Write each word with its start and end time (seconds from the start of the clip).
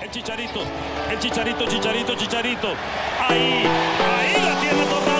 El 0.00 0.10
Chicharito, 0.12 0.60
el 1.10 1.18
Chicharito, 1.18 1.66
Chicharito, 1.66 2.14
Chicharito. 2.14 2.68
Ahí, 3.28 3.64
ahí 3.66 4.42
la 4.44 4.60
tiene 4.60 4.84
Torrado. 4.84 5.17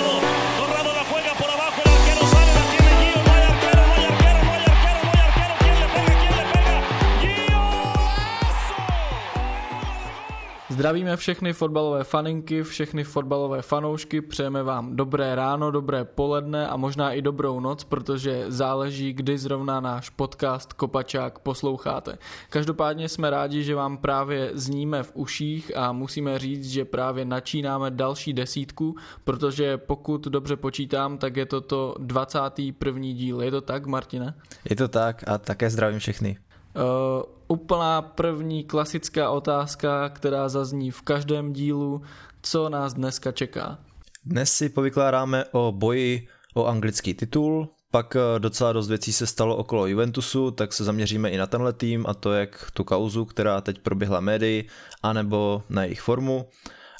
Zdravíme 10.79 11.17
všechny 11.17 11.53
fotbalové 11.53 12.03
faninky, 12.03 12.63
všechny 12.63 13.03
fotbalové 13.03 13.61
fanoušky, 13.61 14.21
přejeme 14.21 14.63
vám 14.63 14.95
dobré 14.95 15.35
ráno, 15.35 15.71
dobré 15.71 16.05
poledne 16.05 16.67
a 16.67 16.77
možná 16.77 17.11
i 17.13 17.21
dobrou 17.21 17.59
noc, 17.59 17.83
protože 17.83 18.45
záleží, 18.47 19.13
kdy 19.13 19.37
zrovna 19.37 19.79
náš 19.79 20.09
podcast 20.09 20.73
Kopačák 20.73 21.39
posloucháte. 21.39 22.17
Každopádně 22.49 23.09
jsme 23.09 23.29
rádi, 23.29 23.63
že 23.63 23.75
vám 23.75 23.97
právě 23.97 24.51
zníme 24.53 25.03
v 25.03 25.11
uších 25.13 25.77
a 25.77 25.91
musíme 25.91 26.39
říct, 26.39 26.69
že 26.69 26.85
právě 26.85 27.25
načínáme 27.25 27.91
další 27.91 28.33
desítku, 28.33 28.95
protože 29.23 29.77
pokud 29.77 30.27
dobře 30.27 30.55
počítám, 30.55 31.17
tak 31.17 31.37
je 31.37 31.45
to 31.45 31.61
to 31.61 31.95
21. 31.97 33.01
díl. 33.01 33.41
Je 33.41 33.51
to 33.51 33.61
tak, 33.61 33.85
Martine? 33.85 34.33
Je 34.69 34.75
to 34.75 34.87
tak 34.87 35.23
a 35.27 35.37
také 35.37 35.69
zdravím 35.69 35.99
všechny. 35.99 36.37
Uh, 36.75 37.38
úplná 37.49 38.01
první 38.01 38.63
klasická 38.63 39.29
otázka, 39.29 40.09
která 40.09 40.49
zazní 40.49 40.91
v 40.91 41.01
každém 41.01 41.53
dílu. 41.53 42.01
Co 42.41 42.69
nás 42.69 42.93
dneska 42.93 43.31
čeká? 43.31 43.79
Dnes 44.25 44.53
si 44.53 44.69
povykládáme 44.69 45.45
o 45.51 45.71
boji 45.71 46.27
o 46.55 46.65
anglický 46.65 47.13
titul, 47.13 47.69
pak 47.91 48.15
eh, 48.15 48.39
docela 48.39 48.73
dost 48.73 48.87
věcí 48.87 49.13
se 49.13 49.27
stalo 49.27 49.57
okolo 49.57 49.87
Juventusu, 49.87 50.51
tak 50.51 50.73
se 50.73 50.83
zaměříme 50.83 51.29
i 51.29 51.37
na 51.37 51.47
tenhle 51.47 51.73
tým 51.73 52.05
a 52.07 52.13
to 52.13 52.33
jak 52.33 52.71
tu 52.73 52.83
kauzu, 52.83 53.25
která 53.25 53.61
teď 53.61 53.79
proběhla 53.79 54.19
médii, 54.19 54.67
anebo 55.03 55.63
na 55.69 55.83
jejich 55.83 56.01
formu. 56.01 56.49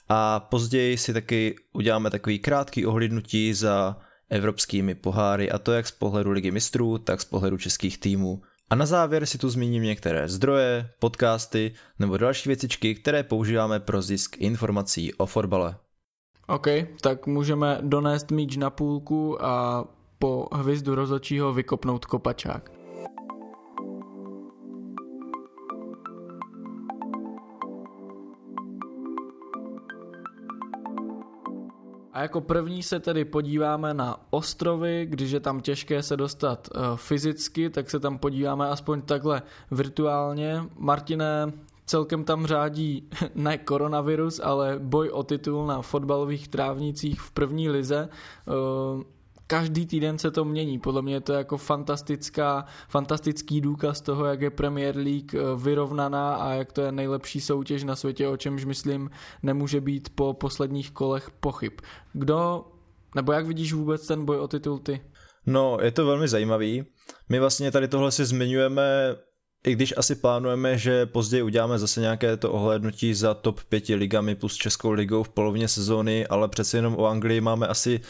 A 0.10 0.40
později 0.40 0.98
si 0.98 1.14
taky 1.14 1.56
uděláme 1.74 2.10
takový 2.10 2.40
krátký 2.40 2.86
ohlídnutí 2.86 3.54
za 3.54 3.98
evropskými 4.30 4.96
poháry 4.96 5.52
a 5.52 5.58
to 5.60 5.72
jak 5.72 5.88
z 5.88 5.92
pohledu 5.92 6.32
ligy 6.32 6.52
mistrů, 6.52 6.98
tak 6.98 7.22
z 7.22 7.26
pohledu 7.26 7.58
českých 7.58 7.98
týmů. 7.98 8.42
A 8.70 8.76
na 8.76 8.86
závěr 8.86 9.26
si 9.26 9.38
tu 9.38 9.50
zmíním 9.50 9.84
některé 9.84 10.30
zdroje, 10.30 10.90
podcasty 11.00 11.74
nebo 12.00 12.18
další 12.18 12.50
věcičky, 12.50 12.96
které 12.96 13.24
používáme 13.24 13.80
pro 13.80 14.02
zisk 14.02 14.38
informací 14.38 15.14
o 15.14 15.26
fotbale. 15.26 15.76
OK, 16.48 16.68
tak 17.02 17.28
můžeme 17.28 17.78
donést 17.82 18.32
míč 18.32 18.58
na 18.58 18.70
půlku 18.70 19.46
a 19.46 19.86
po 20.20 20.48
hvizdu 20.52 20.96
rozhodčího 20.96 21.54
vykopnout 21.54 22.06
kopačák. 22.06 22.79
A 32.14 32.22
jako 32.22 32.42
první 32.42 32.84
se 32.84 33.00
tedy 33.00 33.26
podíváme 33.26 33.94
na 33.94 34.18
ostrovy, 34.30 35.06
když 35.10 35.32
je 35.32 35.40
tam 35.40 35.62
těžké 35.62 36.04
se 36.04 36.18
dostat 36.18 36.70
uh, 36.76 36.82
fyzicky, 36.96 37.70
tak 37.70 37.90
se 37.90 38.00
tam 38.00 38.18
podíváme 38.18 38.68
aspoň 38.68 39.02
takhle 39.02 39.42
virtuálně. 39.72 40.64
Martine, 40.78 41.54
celkem 41.86 42.24
tam 42.24 42.46
řádí 42.46 43.10
ne 43.36 43.58
koronavirus, 43.58 44.42
ale 44.44 44.80
boj 44.80 45.10
o 45.10 45.24
titul 45.24 45.68
na 45.68 45.82
fotbalových 45.82 46.48
trávnicích 46.48 47.22
v 47.22 47.32
první 47.32 47.70
lize. 47.70 48.10
Uh, 48.46 49.04
každý 49.50 49.86
týden 49.86 50.20
se 50.20 50.32
to 50.32 50.46
mění. 50.46 50.80
Podle 50.80 51.02
mě 51.02 51.14
je 51.14 51.22
to 51.22 51.34
jako 51.34 51.58
fantastická, 51.58 52.66
fantastický 52.90 53.62
důkaz 53.62 54.02
toho, 54.02 54.26
jak 54.26 54.42
je 54.42 54.50
Premier 54.50 54.98
League 54.98 55.34
vyrovnaná 55.64 56.36
a 56.36 56.54
jak 56.54 56.72
to 56.72 56.82
je 56.82 56.92
nejlepší 56.92 57.42
soutěž 57.42 57.84
na 57.84 57.96
světě, 57.96 58.28
o 58.28 58.38
čemž 58.38 58.66
myslím 58.66 59.10
nemůže 59.44 59.82
být 59.82 60.10
po 60.16 60.34
posledních 60.34 60.92
kolech 60.92 61.30
pochyb. 61.40 61.74
Kdo, 62.14 62.66
nebo 63.16 63.32
jak 63.32 63.48
vidíš 63.48 63.74
vůbec 63.74 64.08
ten 64.08 64.26
boj 64.26 64.40
o 64.40 64.48
titul 64.48 64.80
ty? 64.80 65.02
No, 65.46 65.78
je 65.82 65.92
to 65.92 66.06
velmi 66.06 66.28
zajímavý. 66.28 66.86
My 67.30 67.40
vlastně 67.40 67.72
tady 67.72 67.88
tohle 67.88 68.12
si 68.12 68.26
zmiňujeme 68.26 69.16
i 69.64 69.72
když 69.74 69.94
asi 69.98 70.16
plánujeme, 70.16 70.78
že 70.78 71.06
později 71.06 71.44
uděláme 71.44 71.80
zase 71.80 72.02
nějaké 72.02 72.38
to 72.38 72.52
ohlédnutí 72.52 73.14
za 73.14 73.34
top 73.34 73.64
5 73.64 73.90
ligami 73.90 74.36
plus 74.36 74.56
Českou 74.56 74.92
ligou 74.92 75.24
v 75.24 75.30
polovině 75.30 75.68
sezóny, 75.68 76.28
ale 76.28 76.48
přece 76.48 76.78
jenom 76.78 76.96
o 76.96 77.06
Anglii 77.06 77.42
máme 77.42 77.68
asi 77.68 78.02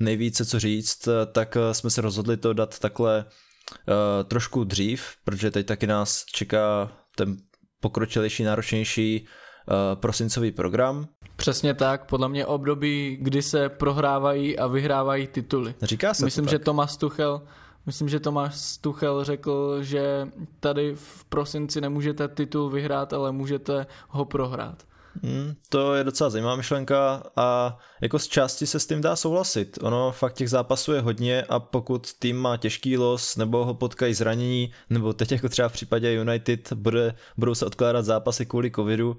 nejvíce 0.00 0.44
co 0.44 0.60
říct, 0.60 1.08
tak 1.32 1.56
jsme 1.72 1.90
se 1.90 2.00
rozhodli 2.00 2.36
to 2.36 2.52
dát 2.52 2.78
takhle 2.78 3.24
uh, 3.24 3.94
trošku 4.24 4.64
dřív, 4.64 5.04
protože 5.24 5.50
teď 5.50 5.66
taky 5.66 5.86
nás 5.86 6.24
čeká 6.24 6.92
ten 7.16 7.36
pokročilejší, 7.80 8.44
náročnější 8.44 9.26
uh, 9.26 10.00
prosincový 10.00 10.52
program. 10.52 11.08
Přesně 11.36 11.74
tak, 11.74 12.06
podle 12.06 12.28
mě 12.28 12.46
období, 12.46 13.18
kdy 13.20 13.42
se 13.42 13.68
prohrávají 13.68 14.58
a 14.58 14.66
vyhrávají 14.66 15.26
tituly. 15.26 15.74
Říká 15.82 16.14
se 16.14 16.24
Myslím, 16.24 16.44
to 16.44 16.50
že. 16.50 16.58
Tomáš 16.58 16.96
Tuchel 16.96 17.42
Myslím, 17.86 18.08
že 18.08 18.20
Tomáš 18.20 18.78
Tuchel 18.80 19.24
řekl, 19.24 19.82
že 19.82 20.28
tady 20.60 20.94
v 20.94 21.24
prosinci 21.24 21.80
nemůžete 21.80 22.28
titul 22.28 22.70
vyhrát, 22.70 23.12
ale 23.12 23.32
můžete 23.32 23.86
ho 24.08 24.24
prohrát. 24.24 24.82
Hmm, 25.22 25.54
to 25.68 25.94
je 25.94 26.04
docela 26.04 26.30
zajímavá 26.30 26.56
myšlenka 26.56 27.22
a 27.36 27.78
jako 28.00 28.18
z 28.18 28.28
části 28.28 28.66
se 28.66 28.80
s 28.80 28.86
tím 28.86 29.00
dá 29.00 29.16
souhlasit. 29.16 29.78
Ono 29.82 30.12
fakt 30.12 30.32
těch 30.34 30.50
zápasů 30.50 30.92
je 30.92 31.00
hodně 31.00 31.42
a 31.42 31.60
pokud 31.60 32.12
tým 32.12 32.36
má 32.36 32.56
těžký 32.56 32.98
los 32.98 33.36
nebo 33.36 33.64
ho 33.64 33.74
potkají 33.74 34.14
zranění, 34.14 34.72
nebo 34.90 35.12
teď 35.12 35.32
jako 35.32 35.48
třeba 35.48 35.68
v 35.68 35.72
případě 35.72 36.12
United 36.12 36.72
bude, 36.72 37.14
budou 37.36 37.54
se 37.54 37.66
odkládat 37.66 38.04
zápasy 38.04 38.46
kvůli 38.46 38.70
covidu, 38.70 39.16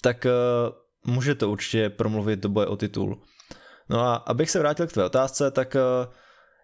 tak 0.00 0.26
uh, 0.26 1.14
může 1.14 1.34
to 1.34 1.50
určitě 1.50 1.90
promluvit 1.90 2.40
do 2.40 2.48
boje 2.48 2.66
o 2.66 2.76
titul. 2.76 3.22
No 3.88 4.00
a 4.00 4.14
abych 4.14 4.50
se 4.50 4.58
vrátil 4.58 4.86
k 4.86 4.92
tvé 4.92 5.04
otázce, 5.04 5.50
tak 5.50 5.74
uh, 5.74 6.12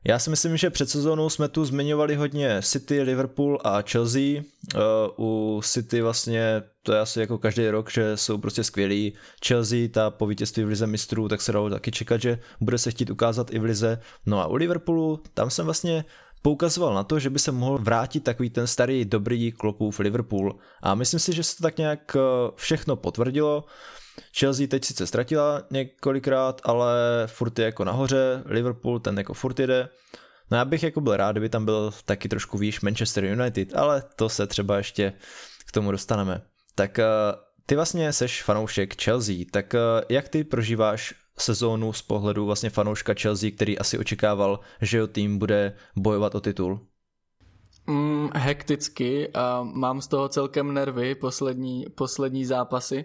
já 0.09 0.19
si 0.19 0.31
myslím, 0.31 0.57
že 0.57 0.71
před 0.71 0.91
sezónou 0.91 1.31
jsme 1.31 1.49
tu 1.49 1.65
zmiňovali 1.65 2.15
hodně 2.15 2.63
City, 2.63 3.03
Liverpool 3.03 3.59
a 3.65 3.83
Chelsea. 3.83 4.43
Uh, 5.19 5.27
u 5.27 5.61
City 5.65 6.03
vlastně 6.03 6.63
to 6.83 6.93
je 6.93 7.01
asi 7.01 7.21
jako 7.21 7.39
každý 7.39 7.69
rok, 7.69 7.91
že 7.91 8.17
jsou 8.17 8.39
prostě 8.39 8.65
skvělí. 8.65 9.13
Chelsea, 9.47 9.89
ta 9.89 10.11
po 10.11 10.27
vítězství 10.27 10.65
v 10.65 10.69
lize 10.69 10.87
mistrů, 10.87 11.29
tak 11.29 11.43
se 11.43 11.53
dalo 11.53 11.71
taky 11.71 11.91
čekat, 11.91 12.21
že 12.21 12.39
bude 12.61 12.79
se 12.79 12.91
chtít 12.91 13.11
ukázat 13.11 13.55
i 13.55 13.59
v 13.59 13.65
lize. 13.65 14.01
No 14.27 14.41
a 14.41 14.47
u 14.47 14.55
Liverpoolu, 14.55 15.23
tam 15.35 15.51
jsem 15.51 15.65
vlastně 15.65 16.05
poukazoval 16.43 16.95
na 16.95 17.05
to, 17.05 17.19
že 17.19 17.31
by 17.31 17.39
se 17.39 17.53
mohl 17.53 17.79
vrátit 17.79 18.21
takový 18.21 18.51
ten 18.51 18.67
starý 18.67 19.05
dobrý 19.05 19.53
klopův 19.53 19.99
Liverpool. 19.99 20.59
A 20.83 20.95
myslím 20.95 21.21
si, 21.21 21.33
že 21.33 21.43
se 21.43 21.57
to 21.57 21.63
tak 21.63 21.79
nějak 21.79 22.17
všechno 22.55 22.97
potvrdilo. 22.97 23.65
Chelsea 24.39 24.67
teď 24.67 24.85
sice 24.85 25.07
ztratila 25.07 25.63
několikrát, 25.71 26.61
ale 26.65 26.95
furt 27.27 27.59
je 27.59 27.65
jako 27.65 27.85
nahoře, 27.85 28.43
Liverpool 28.47 29.01
ten 29.01 29.19
jako 29.19 29.35
furt 29.35 29.59
jede. 29.59 29.89
No 30.51 30.57
já 30.57 30.65
bych 30.65 30.83
jako 30.83 31.01
byl 31.01 31.17
rád, 31.17 31.33
kdyby 31.33 31.49
tam 31.49 31.65
byl 31.65 31.93
taky 32.05 32.29
trošku 32.29 32.59
výš 32.59 32.81
Manchester 32.81 33.25
United, 33.25 33.77
ale 33.77 34.03
to 34.17 34.29
se 34.29 34.47
třeba 34.47 34.77
ještě 34.77 35.13
k 35.67 35.73
tomu 35.73 35.91
dostaneme. 35.91 36.43
Tak 36.75 36.99
ty 37.67 37.75
vlastně 37.75 38.13
seš 38.13 38.43
fanoušek 38.43 39.03
Chelsea, 39.03 39.37
tak 39.51 39.75
jak 40.09 40.29
ty 40.29 40.45
prožíváš 40.45 41.15
sezónu 41.39 41.93
z 41.93 42.03
pohledu 42.03 42.47
vlastně 42.47 42.71
fanouška 42.71 43.15
Chelsea, 43.23 43.51
který 43.51 43.79
asi 43.79 43.99
očekával, 43.99 44.61
že 44.81 44.97
jeho 44.97 45.07
tým 45.07 45.39
bude 45.39 45.73
bojovat 45.97 46.35
o 46.35 46.41
titul? 46.41 46.87
Mm, 47.87 48.31
hekticky 48.35 49.29
a 49.35 49.63
mám 49.63 50.01
z 50.01 50.09
toho 50.09 50.29
celkem 50.29 50.75
nervy 50.75 51.15
poslední, 51.15 51.87
poslední 51.95 52.45
zápasy. 52.45 53.05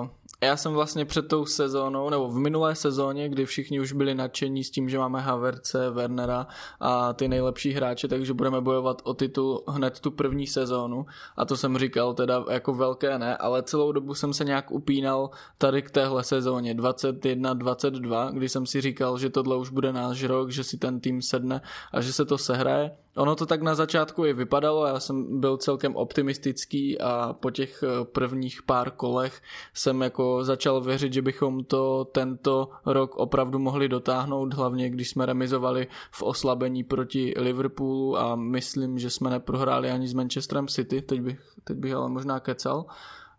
Uh, 0.00 0.06
já 0.42 0.56
jsem 0.56 0.72
vlastně 0.72 1.04
před 1.04 1.28
tou 1.28 1.46
sezónou, 1.46 2.10
nebo 2.10 2.28
v 2.28 2.38
minulé 2.38 2.74
sezóně, 2.74 3.28
kdy 3.28 3.46
všichni 3.46 3.80
už 3.80 3.92
byli 3.92 4.14
nadšení 4.14 4.64
s 4.64 4.70
tím, 4.70 4.88
že 4.88 4.98
máme 4.98 5.20
Haverce, 5.20 5.90
Wernera 5.90 6.46
a 6.80 7.12
ty 7.12 7.28
nejlepší 7.28 7.72
hráče, 7.72 8.08
takže 8.08 8.34
budeme 8.34 8.60
bojovat 8.60 9.02
o 9.04 9.14
titul 9.14 9.64
hned 9.68 10.00
tu 10.00 10.10
první 10.10 10.46
sezónu 10.46 11.06
a 11.36 11.44
to 11.44 11.56
jsem 11.56 11.78
říkal 11.78 12.14
teda 12.14 12.44
jako 12.50 12.74
velké 12.74 13.18
ne, 13.18 13.36
ale 13.36 13.62
celou 13.62 13.92
dobu 13.92 14.14
jsem 14.14 14.32
se 14.32 14.44
nějak 14.44 14.70
upínal 14.70 15.30
tady 15.58 15.82
k 15.82 15.90
téhle 15.90 16.24
sezóně 16.24 16.74
21-22, 16.74 18.32
kdy 18.32 18.48
jsem 18.48 18.66
si 18.66 18.80
říkal, 18.80 19.18
že 19.18 19.30
tohle 19.30 19.56
už 19.56 19.70
bude 19.70 19.92
náš 19.92 20.24
rok, 20.24 20.50
že 20.50 20.64
si 20.64 20.78
ten 20.78 21.00
tým 21.00 21.22
sedne 21.22 21.60
a 21.92 22.00
že 22.00 22.12
se 22.12 22.24
to 22.24 22.38
sehraje. 22.38 22.90
Ono 23.16 23.36
to 23.36 23.46
tak 23.46 23.62
na 23.62 23.74
začátku 23.74 24.24
i 24.24 24.32
vypadalo, 24.32 24.86
já 24.86 25.00
jsem 25.00 25.40
byl 25.40 25.56
celkem 25.56 25.96
optimistický 25.96 27.00
a 27.00 27.32
po 27.32 27.50
těch 27.50 27.84
prvních 28.02 28.62
pár 28.62 28.90
kolech 28.90 29.42
jsem 29.74 30.02
jako 30.02 30.44
začal 30.44 30.80
věřit, 30.80 31.12
že 31.12 31.22
bychom 31.22 31.64
to 31.64 32.04
tento 32.04 32.68
rok 32.86 33.16
opravdu 33.16 33.58
mohli 33.58 33.88
dotáhnout, 33.88 34.54
hlavně 34.54 34.90
když 34.90 35.10
jsme 35.10 35.26
remizovali 35.26 35.86
v 36.10 36.22
oslabení 36.22 36.84
proti 36.84 37.34
Liverpoolu 37.36 38.18
a 38.18 38.36
myslím, 38.36 38.98
že 38.98 39.10
jsme 39.10 39.30
neprohráli 39.30 39.90
ani 39.90 40.08
s 40.08 40.14
Manchesterem 40.14 40.68
City, 40.68 41.02
teď 41.02 41.20
bych, 41.20 41.40
teď 41.64 41.76
bych 41.76 41.94
ale 41.94 42.08
možná 42.08 42.40
kecal. 42.40 42.86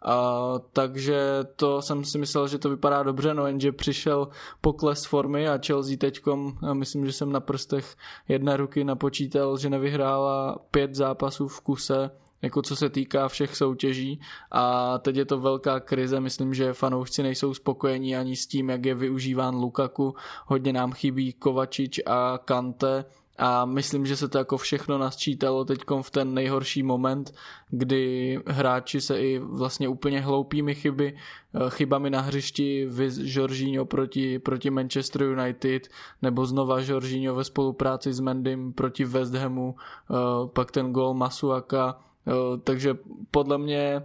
A, 0.06 0.54
takže 0.74 1.40
to 1.56 1.82
jsem 1.82 2.06
si 2.06 2.18
myslel, 2.18 2.48
že 2.48 2.58
to 2.58 2.70
vypadá 2.70 3.04
dobře, 3.04 3.34
no 3.34 3.48
jenže 3.48 3.72
přišel 3.72 4.28
pokles 4.62 5.06
formy 5.06 5.48
a 5.48 5.60
Chelsea 5.66 5.98
teďkom, 5.98 6.58
myslím, 6.74 7.06
že 7.06 7.12
jsem 7.12 7.32
na 7.32 7.40
prstech 7.40 7.96
jedné 8.28 8.58
ruky 8.58 8.84
napočítal, 8.84 9.58
že 9.58 9.70
nevyhrála 9.70 10.60
pět 10.72 10.96
zápasů 10.96 11.48
v 11.48 11.62
kuse 11.62 12.12
jako 12.44 12.62
co 12.62 12.76
se 12.76 12.90
týká 12.90 13.28
všech 13.28 13.56
soutěží. 13.56 14.20
A 14.52 14.98
teď 14.98 15.16
je 15.16 15.26
to 15.26 15.40
velká 15.40 15.80
krize, 15.80 16.20
myslím, 16.20 16.54
že 16.54 16.74
fanoušci 16.74 17.24
nejsou 17.24 17.54
spokojení 17.54 18.16
ani 18.16 18.36
s 18.36 18.48
tím, 18.48 18.70
jak 18.70 18.86
je 18.86 18.96
využíván 18.96 19.56
Lukaku, 19.56 20.16
hodně 20.46 20.74
nám 20.74 20.92
chybí 20.92 21.34
Kovačič 21.34 22.00
a 22.06 22.40
Kante, 22.46 23.06
a 23.38 23.66
myslím, 23.66 24.06
že 24.06 24.16
se 24.16 24.28
to 24.28 24.38
jako 24.38 24.58
všechno 24.58 24.98
nasčítalo 24.98 25.66
teď 25.66 25.80
v 26.02 26.12
ten 26.12 26.34
nejhorší 26.34 26.84
moment, 26.84 27.34
kdy 27.70 28.40
hráči 28.48 29.02
se 29.02 29.20
i 29.20 29.40
vlastně 29.40 29.88
úplně 29.88 30.22
hloupými 30.22 30.76
chyby, 30.76 31.18
eh, 31.18 31.60
chybami 31.70 32.10
na 32.10 32.22
hřišti, 32.22 32.86
vys 32.86 33.20
Jorginho 33.22 33.86
proti, 33.86 34.40
proti 34.40 34.70
Manchester 34.70 35.24
United, 35.24 35.88
nebo 36.22 36.46
znova 36.46 36.80
Jorginho 36.80 37.36
ve 37.36 37.44
spolupráci 37.44 38.14
s 38.14 38.20
Mendym 38.20 38.74
proti 38.74 39.06
West 39.06 39.34
Hamu, 39.34 39.76
eh, 39.76 40.16
pak 40.54 40.72
ten 40.72 40.94
gol 40.94 41.14
Masuaka, 41.14 42.00
eh, 42.28 42.32
takže 42.64 42.98
podle 43.32 43.58
mě 43.58 44.02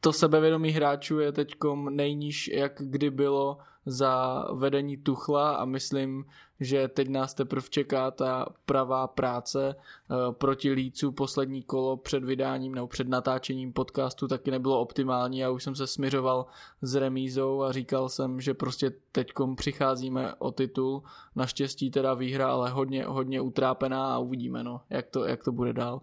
to 0.00 0.12
sebevědomí 0.12 0.70
hráčů 0.70 1.18
je 1.18 1.32
teď 1.32 1.54
nejníž, 1.90 2.48
jak 2.48 2.72
kdy 2.78 3.10
bylo 3.10 3.58
za 3.86 4.44
vedení 4.52 4.96
Tuchla 4.96 5.56
a 5.56 5.64
myslím, 5.64 6.24
že 6.60 6.88
teď 6.88 7.08
nás 7.08 7.34
teprve 7.34 7.66
čeká 7.70 8.10
ta 8.10 8.46
pravá 8.66 9.06
práce 9.06 9.74
eh, 9.76 10.14
proti 10.32 10.72
Lícu. 10.72 11.12
Poslední 11.12 11.62
kolo 11.62 11.96
před 11.96 12.24
vydáním 12.24 12.74
nebo 12.74 12.86
před 12.86 13.08
natáčením 13.08 13.72
podcastu 13.72 14.28
taky 14.28 14.50
nebylo 14.50 14.80
optimální 14.80 15.44
a 15.44 15.50
už 15.50 15.62
jsem 15.62 15.74
se 15.74 15.86
směřoval 15.86 16.46
s 16.82 16.94
remízou 16.94 17.62
a 17.62 17.72
říkal 17.72 18.08
jsem, 18.08 18.40
že 18.40 18.54
prostě 18.54 18.92
teďkom 19.12 19.56
přicházíme 19.56 20.34
o 20.34 20.50
titul. 20.50 21.02
Naštěstí 21.36 21.90
teda 21.90 22.14
výhra, 22.14 22.48
ale 22.48 22.70
hodně, 22.70 23.04
hodně 23.04 23.40
utrápená 23.40 24.14
a 24.14 24.18
uvidíme, 24.18 24.64
no, 24.64 24.80
jak, 24.90 25.06
to, 25.06 25.24
jak 25.24 25.44
to 25.44 25.52
bude 25.52 25.72
dál 25.72 26.00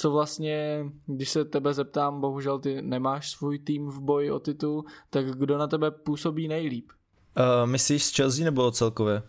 co 0.00 0.10
vlastně, 0.10 0.86
když 1.06 1.30
se 1.30 1.44
tebe 1.44 1.74
zeptám, 1.74 2.20
bohužel 2.20 2.58
ty 2.58 2.82
nemáš 2.82 3.30
svůj 3.30 3.58
tým 3.58 3.88
v 3.88 4.00
boji 4.00 4.30
o 4.30 4.38
titul, 4.38 4.84
tak 5.10 5.26
kdo 5.30 5.58
na 5.58 5.66
tebe 5.66 5.90
působí 5.90 6.48
nejlíp? 6.48 6.90
Uh, 7.38 7.70
myslíš 7.70 8.04
z 8.04 8.16
Chelsea 8.16 8.44
nebo 8.44 8.70
celkově? 8.70 9.22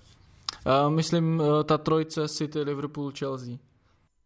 Uh, 0.66 0.90
myslím 0.90 1.40
uh, 1.40 1.63
ta 1.63 1.78
trojce 1.78 2.28
City, 2.28 2.62
Liverpool, 2.62 3.12
Chelsea. 3.19 3.56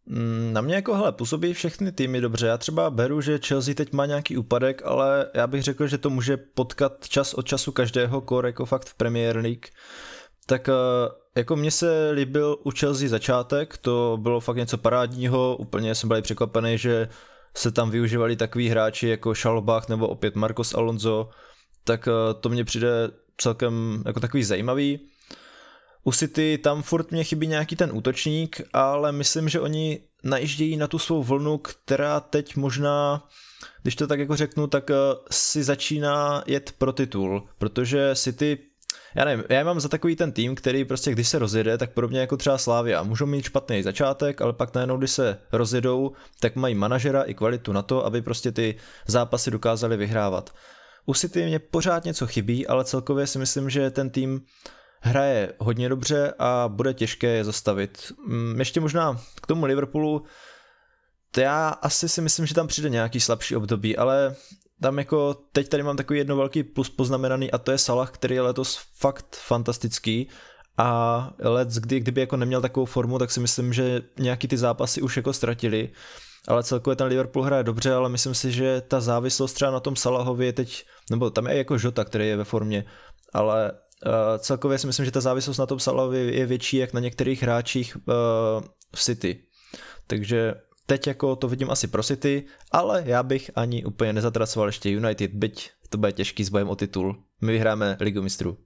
Mm, 0.06 0.50
na 0.52 0.60
mě 0.60 0.74
jako 0.74 0.94
hele, 0.94 1.12
působí 1.12 1.54
všechny 1.54 1.92
týmy 1.92 2.20
dobře. 2.20 2.46
Já 2.46 2.58
třeba 2.58 2.90
beru, 2.90 3.20
že 3.20 3.38
Chelsea 3.46 3.74
teď 3.74 3.92
má 3.92 4.06
nějaký 4.06 4.36
úpadek, 4.36 4.82
ale 4.84 5.30
já 5.34 5.46
bych 5.46 5.62
řekl, 5.62 5.86
že 5.86 5.98
to 5.98 6.10
může 6.10 6.36
potkat 6.36 7.08
čas 7.08 7.34
od 7.34 7.46
času 7.46 7.72
každého 7.72 8.20
kor 8.20 8.46
jako 8.46 8.66
fakt 8.66 8.88
v 8.88 8.94
Premier 8.94 9.36
League. 9.36 9.66
Tak 10.46 10.68
jako 11.36 11.56
mně 11.56 11.70
se 11.70 12.10
líbil 12.10 12.58
u 12.64 12.70
Chelsea 12.70 13.08
začátek, 13.08 13.78
to 13.78 14.18
bylo 14.20 14.40
fakt 14.40 14.56
něco 14.56 14.78
parádního, 14.78 15.56
úplně 15.56 15.94
jsem 15.94 16.08
byl 16.08 16.22
překvapený, 16.22 16.78
že 16.78 17.08
se 17.56 17.70
tam 17.70 17.90
využívali 17.90 18.36
takový 18.36 18.68
hráči 18.68 19.08
jako 19.08 19.34
Schalbach 19.34 19.88
nebo 19.88 20.08
opět 20.08 20.34
Marcos 20.34 20.74
Alonso, 20.74 21.28
tak 21.84 22.08
to 22.40 22.48
mně 22.48 22.64
přijde 22.64 23.10
celkem 23.36 24.02
jako 24.06 24.20
takový 24.20 24.44
zajímavý. 24.44 25.00
U 26.04 26.12
City 26.12 26.58
tam 26.58 26.82
furt 26.82 27.10
mě 27.10 27.24
chybí 27.24 27.46
nějaký 27.46 27.76
ten 27.76 27.90
útočník, 27.92 28.60
ale 28.72 29.12
myslím, 29.12 29.48
že 29.48 29.60
oni 29.60 30.00
najíždějí 30.24 30.76
na 30.76 30.86
tu 30.86 30.98
svou 30.98 31.22
vlnu, 31.22 31.58
která 31.58 32.20
teď 32.20 32.56
možná, 32.56 33.28
když 33.82 33.96
to 33.96 34.06
tak 34.06 34.18
jako 34.18 34.36
řeknu, 34.36 34.66
tak 34.66 34.90
eh, 34.90 34.94
si 35.30 35.64
začíná 35.64 36.42
jet 36.46 36.72
pro 36.78 36.92
titul, 36.92 37.48
protože 37.58 38.10
City 38.14 38.58
já 39.16 39.24
nevím, 39.24 39.44
já 39.48 39.64
mám 39.64 39.80
za 39.80 39.88
takový 39.88 40.16
ten 40.16 40.32
tým, 40.32 40.54
který 40.54 40.84
prostě 40.84 41.12
když 41.12 41.28
se 41.28 41.38
rozjede, 41.38 41.78
tak 41.78 41.90
podobně 41.90 42.20
jako 42.20 42.36
třeba 42.36 42.58
Slávia, 42.58 43.02
můžou 43.02 43.26
mít 43.26 43.44
špatný 43.44 43.82
začátek, 43.82 44.40
ale 44.40 44.52
pak 44.52 44.74
najednou, 44.74 44.96
když 44.96 45.10
se 45.10 45.38
rozjedou, 45.52 46.12
tak 46.40 46.56
mají 46.56 46.74
manažera 46.74 47.22
i 47.22 47.34
kvalitu 47.34 47.72
na 47.72 47.82
to, 47.82 48.06
aby 48.06 48.22
prostě 48.22 48.52
ty 48.52 48.74
zápasy 49.06 49.50
dokázali 49.50 49.96
vyhrávat. 49.96 50.54
U 51.06 51.14
City 51.14 51.46
mě 51.46 51.58
pořád 51.58 52.04
něco 52.04 52.26
chybí, 52.26 52.66
ale 52.66 52.84
celkově 52.84 53.26
si 53.26 53.38
myslím, 53.38 53.70
že 53.70 53.90
ten 53.90 54.10
tým 54.10 54.40
hraje 55.04 55.52
hodně 55.58 55.88
dobře 55.88 56.34
a 56.38 56.68
bude 56.68 56.94
těžké 56.94 57.26
je 57.26 57.44
zastavit. 57.44 58.12
Mm, 58.26 58.58
ještě 58.58 58.80
možná 58.80 59.20
k 59.42 59.46
tomu 59.46 59.64
Liverpoolu, 59.64 60.24
to 61.30 61.40
já 61.40 61.68
asi 61.68 62.08
si 62.08 62.20
myslím, 62.20 62.46
že 62.46 62.54
tam 62.54 62.66
přijde 62.66 62.90
nějaký 62.90 63.20
slabší 63.20 63.56
období, 63.56 63.96
ale 63.96 64.34
tam 64.82 64.98
jako 64.98 65.34
teď 65.52 65.68
tady 65.68 65.82
mám 65.82 65.96
takový 65.96 66.18
jedno 66.18 66.36
velký 66.36 66.62
plus 66.62 66.90
poznamenaný 66.90 67.50
a 67.50 67.58
to 67.58 67.72
je 67.72 67.78
Salah, 67.78 68.10
který 68.10 68.34
je 68.34 68.42
letos 68.42 68.80
fakt 68.98 69.36
fantastický. 69.36 70.28
A 70.78 71.30
let, 71.38 71.68
kdy, 71.68 72.00
kdyby 72.00 72.20
jako 72.20 72.36
neměl 72.36 72.60
takovou 72.60 72.86
formu, 72.86 73.18
tak 73.18 73.30
si 73.30 73.40
myslím, 73.40 73.72
že 73.72 74.02
nějaký 74.18 74.48
ty 74.48 74.56
zápasy 74.56 75.02
už 75.02 75.16
jako 75.16 75.32
ztratili. 75.32 75.92
Ale 76.48 76.62
celkově 76.62 76.96
ten 76.96 77.06
Liverpool 77.06 77.44
hraje 77.44 77.62
dobře, 77.62 77.92
ale 77.92 78.08
myslím 78.08 78.34
si, 78.34 78.52
že 78.52 78.80
ta 78.80 79.00
závislost 79.00 79.52
třeba 79.52 79.70
na 79.70 79.80
tom 79.80 79.96
Salahovi 79.96 80.46
je 80.46 80.52
teď, 80.52 80.86
nebo 81.10 81.30
tam 81.30 81.46
je 81.46 81.56
jako 81.56 81.78
Žota, 81.78 82.04
který 82.04 82.28
je 82.28 82.36
ve 82.36 82.44
formě, 82.44 82.84
ale 83.32 83.72
celkově 84.38 84.78
si 84.78 84.86
myslím, 84.86 85.04
že 85.04 85.10
ta 85.10 85.20
závislost 85.20 85.58
na 85.58 85.66
tom 85.66 85.78
Salahovi 85.78 86.36
je 86.36 86.46
větší 86.46 86.76
jak 86.76 86.92
na 86.92 87.00
některých 87.00 87.42
hráčích 87.42 87.96
uh, 87.96 88.04
v 88.94 89.02
City. 89.02 89.38
Takže 90.06 90.54
teď 90.86 91.06
jako 91.06 91.36
to 91.36 91.48
vidím 91.48 91.70
asi 91.70 91.86
pro 91.86 92.02
City, 92.02 92.44
ale 92.72 93.02
já 93.06 93.22
bych 93.22 93.50
ani 93.54 93.84
úplně 93.84 94.12
nezatracoval 94.12 94.68
ještě 94.68 94.90
United, 94.90 95.30
byť 95.30 95.70
to 95.88 95.98
bude 95.98 96.12
těžký 96.12 96.44
s 96.44 96.48
bojem 96.48 96.68
o 96.68 96.76
titul. 96.76 97.16
My 97.40 97.52
vyhráme 97.52 97.96
Ligu 98.00 98.22
mistrů. 98.22 98.58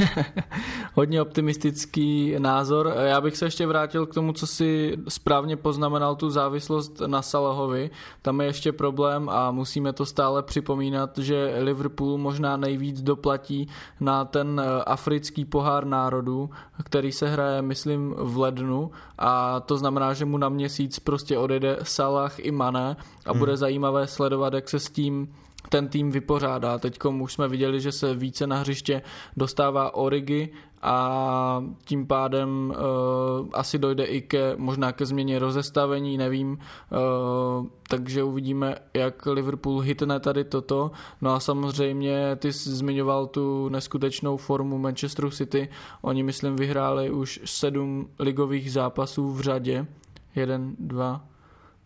Hodně 0.94 1.22
optimistický 1.22 2.34
názor. 2.38 2.92
Já 2.96 3.20
bych 3.20 3.36
se 3.36 3.44
ještě 3.44 3.66
vrátil 3.66 4.06
k 4.06 4.14
tomu, 4.14 4.32
co 4.32 4.46
si 4.46 4.96
správně 5.08 5.56
poznamenal 5.56 6.16
tu 6.16 6.30
závislost 6.30 7.00
na 7.06 7.22
Salahovi. 7.22 7.90
Tam 8.22 8.40
je 8.40 8.46
ještě 8.46 8.72
problém 8.72 9.28
a 9.28 9.50
musíme 9.50 9.92
to 9.92 10.06
stále 10.06 10.42
připomínat, 10.42 11.18
že 11.18 11.54
Liverpool 11.58 12.18
možná 12.18 12.56
nejvíc 12.56 13.02
doplatí 13.02 13.68
na 14.00 14.24
ten 14.24 14.60
eh, 14.64 14.84
africký 14.84 15.44
pohár 15.44 15.84
národů, 15.84 16.50
který 16.84 17.12
se 17.12 17.28
hraje, 17.28 17.62
myslím, 17.62 18.14
v 18.18 18.38
lednu 18.38 18.90
a 19.18 19.60
to 19.60 19.76
znamená, 19.76 20.12
že 20.14 20.24
mu 20.24 20.38
na 20.38 20.48
měsíc 20.48 20.98
prostě 20.98 21.38
odejde 21.38 21.78
Salah 21.82 22.38
i 22.38 22.50
Mané 22.50 22.96
a 23.26 23.30
hmm. 23.30 23.38
bude 23.38 23.56
zajímavé 23.56 24.06
sledovat, 24.06 24.52
jak 24.52 24.68
se 24.68 24.78
s 24.78 24.90
tím 24.90 25.28
ten 25.68 25.88
tým 25.88 26.10
vypořádá. 26.10 26.78
Teď 26.78 26.98
už 27.20 27.32
jsme 27.32 27.48
viděli, 27.48 27.80
že 27.80 27.92
se 27.92 28.14
více 28.14 28.46
na 28.46 28.56
hřiště 28.56 29.02
dostává 29.36 29.94
Origi 29.94 30.52
a 30.82 31.64
tím 31.84 32.06
pádem 32.06 32.74
uh, 32.76 33.48
asi 33.52 33.78
dojde 33.78 34.04
i 34.04 34.20
ke 34.20 34.56
možná 34.56 34.92
ke 34.92 35.06
změně 35.06 35.38
rozestavení, 35.38 36.18
nevím, 36.18 36.52
uh, 36.52 37.66
takže 37.88 38.22
uvidíme, 38.22 38.74
jak 38.94 39.26
Liverpool 39.26 39.80
hitne 39.80 40.20
tady 40.20 40.44
toto. 40.44 40.90
No 41.20 41.34
a 41.34 41.40
samozřejmě 41.40 42.36
ty 42.36 42.52
jsi 42.52 42.70
zmiňoval 42.70 43.26
tu 43.26 43.68
neskutečnou 43.68 44.36
formu 44.36 44.78
Manchesteru 44.78 45.30
City, 45.30 45.68
oni 46.02 46.22
myslím 46.22 46.56
vyhráli 46.56 47.10
už 47.10 47.40
sedm 47.44 48.08
ligových 48.18 48.72
zápasů 48.72 49.28
v 49.28 49.40
řadě, 49.40 49.86
jeden, 50.34 50.76
dva, 50.78 51.24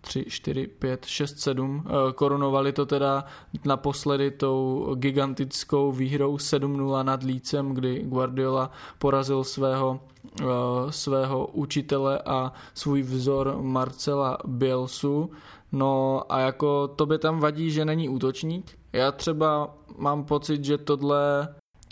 3, 0.06 0.24
4, 0.28 0.66
5, 0.66 1.06
6, 1.06 1.38
7. 1.38 1.84
Korunovali 2.14 2.72
to 2.72 2.86
teda 2.86 3.24
naposledy 3.64 4.30
tou 4.30 4.86
gigantickou 4.94 5.92
výhrou 5.92 6.36
7-0 6.36 7.04
nad 7.04 7.22
Lícem, 7.22 7.74
kdy 7.74 8.02
Guardiola 8.02 8.70
porazil 8.98 9.44
svého, 9.44 10.00
eh, 10.40 10.44
svého 10.90 11.46
učitele 11.46 12.18
a 12.18 12.52
svůj 12.74 13.02
vzor 13.02 13.56
Marcela 13.60 14.38
Bielsu. 14.46 15.30
No 15.72 16.22
a 16.28 16.38
jako 16.40 16.88
to 16.88 17.06
by 17.06 17.18
tam 17.18 17.40
vadí, 17.40 17.70
že 17.70 17.84
není 17.84 18.08
útočník. 18.08 18.78
Já 18.92 19.12
třeba 19.12 19.74
mám 19.98 20.24
pocit, 20.24 20.64
že 20.64 20.78
tohle 20.78 21.48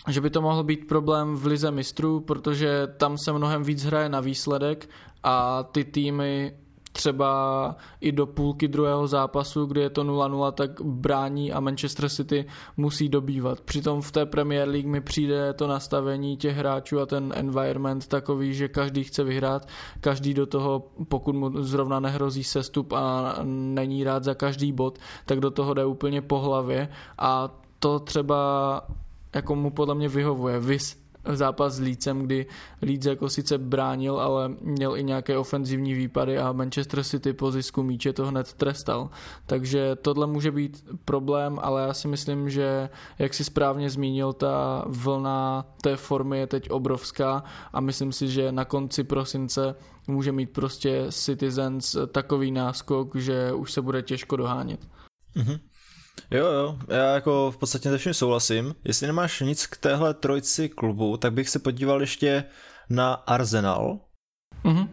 že 0.07 0.21
by 0.21 0.29
to 0.29 0.41
mohl 0.41 0.63
být 0.63 0.87
problém 0.87 1.35
v 1.35 1.45
lize 1.45 1.71
mistrů, 1.71 2.19
protože 2.19 2.87
tam 2.97 3.17
se 3.17 3.33
mnohem 3.33 3.63
víc 3.63 3.83
hraje 3.83 4.09
na 4.09 4.19
výsledek 4.19 4.89
a 5.23 5.63
ty 5.63 5.83
týmy 5.83 6.53
třeba 6.95 7.75
i 8.01 8.11
do 8.11 8.25
půlky 8.25 8.67
druhého 8.67 9.07
zápasu, 9.07 9.65
kdy 9.65 9.81
je 9.81 9.89
to 9.89 10.03
0-0, 10.03 10.51
tak 10.51 10.81
brání 10.81 11.53
a 11.53 11.59
Manchester 11.59 12.09
City 12.09 12.45
musí 12.77 13.09
dobývat. 13.09 13.61
Přitom 13.61 14.01
v 14.01 14.11
té 14.11 14.25
Premier 14.25 14.67
League 14.67 14.87
mi 14.87 15.01
přijde 15.01 15.53
to 15.53 15.67
nastavení 15.67 16.37
těch 16.37 16.57
hráčů 16.57 16.99
a 16.99 17.05
ten 17.05 17.33
environment 17.35 18.07
takový, 18.07 18.53
že 18.53 18.67
každý 18.67 19.03
chce 19.03 19.23
vyhrát, 19.23 19.67
každý 19.99 20.33
do 20.33 20.45
toho, 20.45 20.87
pokud 21.07 21.35
mu 21.35 21.63
zrovna 21.63 21.99
nehrozí 21.99 22.43
sestup 22.43 22.93
a 22.93 23.35
není 23.43 24.03
rád 24.03 24.23
za 24.23 24.33
každý 24.33 24.71
bod, 24.71 24.99
tak 25.25 25.39
do 25.39 25.51
toho 25.51 25.73
jde 25.73 25.85
úplně 25.85 26.21
po 26.21 26.39
hlavě 26.39 26.89
a 27.17 27.49
to 27.79 27.99
třeba 27.99 28.81
jako 29.35 29.55
mu 29.55 29.71
podle 29.71 29.95
mě 29.95 30.09
vyhovuje. 30.09 30.59
Vys 30.59 31.04
zápas 31.33 31.73
s 31.73 31.79
Lícem, 31.79 32.21
kdy 32.21 32.45
Leeds 32.81 33.05
jako 33.05 33.29
sice 33.29 33.57
bránil, 33.57 34.19
ale 34.19 34.49
měl 34.61 34.97
i 34.97 35.03
nějaké 35.03 35.37
ofenzivní 35.37 35.93
výpady 35.93 36.37
a 36.37 36.51
Manchester 36.51 37.03
City 37.03 37.33
po 37.33 37.51
zisku 37.51 37.83
míče 37.83 38.13
to 38.13 38.25
hned 38.25 38.53
trestal. 38.53 39.09
Takže 39.45 39.95
tohle 39.95 40.27
může 40.27 40.51
být 40.51 40.85
problém, 41.05 41.59
ale 41.61 41.81
já 41.81 41.93
si 41.93 42.07
myslím, 42.07 42.49
že 42.49 42.89
jak 43.19 43.33
si 43.33 43.43
správně 43.43 43.89
zmínil, 43.89 44.33
ta 44.33 44.85
vlna 44.87 45.65
té 45.81 45.95
formy 45.95 46.39
je 46.39 46.47
teď 46.47 46.69
obrovská 46.69 47.43
a 47.73 47.81
myslím 47.81 48.11
si, 48.11 48.27
že 48.27 48.51
na 48.51 48.65
konci 48.65 49.03
prosince 49.03 49.75
může 50.07 50.31
mít 50.31 50.49
prostě 50.49 51.05
Citizens 51.09 51.95
takový 52.11 52.51
náskok, 52.51 53.15
že 53.15 53.53
už 53.53 53.71
se 53.71 53.81
bude 53.81 54.01
těžko 54.01 54.35
dohánět. 54.35 54.79
Mm-hmm. 55.35 55.59
Jo, 56.31 56.45
jo, 56.45 56.77
já 56.87 57.13
jako 57.13 57.51
v 57.51 57.57
podstatě 57.57 57.89
se 57.89 57.97
vším 57.97 58.13
souhlasím. 58.13 58.75
Jestli 58.83 59.07
nemáš 59.07 59.39
nic 59.39 59.67
k 59.67 59.77
téhle 59.77 60.13
trojci 60.13 60.69
klubu, 60.69 61.17
tak 61.17 61.33
bych 61.33 61.49
se 61.49 61.59
podíval 61.59 62.01
ještě 62.01 62.43
na 62.89 63.13
Arsenal. 63.13 63.99
Mm-hmm. 64.63 64.87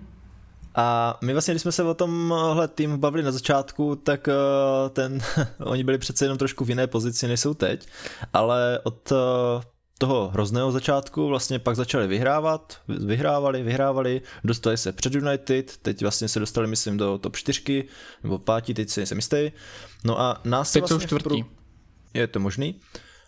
A 0.74 1.18
my 1.22 1.32
vlastně, 1.32 1.54
když 1.54 1.62
jsme 1.62 1.72
se 1.72 1.82
o 1.82 1.94
tomhle 1.94 2.68
tým 2.68 2.98
bavili 2.98 3.22
na 3.22 3.32
začátku, 3.32 3.96
tak 3.96 4.26
uh, 4.26 4.88
ten, 4.90 5.20
oni 5.64 5.84
byli 5.84 5.98
přece 5.98 6.24
jenom 6.24 6.38
trošku 6.38 6.64
v 6.64 6.68
jiné 6.68 6.86
pozici, 6.86 7.28
než 7.28 7.40
jsou 7.40 7.54
teď, 7.54 7.88
ale 8.32 8.80
od 8.82 9.12
uh, 9.12 9.18
toho 10.02 10.28
hrozného 10.28 10.72
začátku 10.72 11.28
vlastně 11.28 11.58
pak 11.58 11.76
začali 11.76 12.06
vyhrávat, 12.06 12.78
vyhrávali, 12.88 13.62
vyhrávali, 13.62 14.20
dostali 14.44 14.76
se 14.76 14.92
před 14.92 15.14
United, 15.14 15.76
teď 15.76 16.02
vlastně 16.02 16.28
se 16.28 16.40
dostali, 16.40 16.66
myslím, 16.66 16.96
do 16.96 17.18
top 17.18 17.36
4, 17.36 17.84
nebo 18.22 18.38
pátí, 18.38 18.74
teď 18.74 18.90
si 18.90 19.00
nejsem 19.00 19.18
jistý. 19.18 19.52
No 20.04 20.20
a 20.20 20.40
nás 20.44 20.72
teď 20.72 20.80
vlastně 20.80 21.08
jsou 21.08 21.18
čtvrtí. 21.18 21.44
Je 22.14 22.26
to 22.26 22.40
možný. 22.40 22.80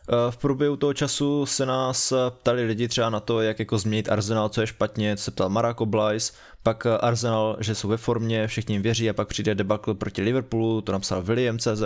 Eh, 0.08 0.30
v 0.30 0.36
průběhu 0.36 0.76
toho 0.76 0.94
času 0.94 1.46
se 1.46 1.66
nás 1.66 2.12
ptali 2.30 2.64
lidi 2.64 2.88
třeba 2.88 3.10
na 3.10 3.20
to, 3.20 3.40
jak 3.40 3.58
jako 3.58 3.78
změnit 3.78 4.08
Arsenal, 4.08 4.48
co 4.48 4.60
je 4.60 4.66
špatně, 4.66 5.16
co 5.16 5.22
se 5.22 5.30
ptal 5.30 5.48
Marako 5.48 5.82
Oblajs, 5.82 6.32
pak 6.62 6.86
Arsenal, 6.86 7.56
že 7.60 7.74
jsou 7.74 7.88
ve 7.88 7.96
formě, 7.96 8.46
všichni 8.46 8.74
jim 8.74 8.82
věří 8.82 9.10
a 9.10 9.12
pak 9.12 9.28
přijde 9.28 9.54
debakl 9.54 9.94
proti 9.94 10.22
Liverpoolu, 10.22 10.80
to 10.80 10.92
napsal 10.92 11.22
William 11.22 11.58
CZ. 11.58 11.82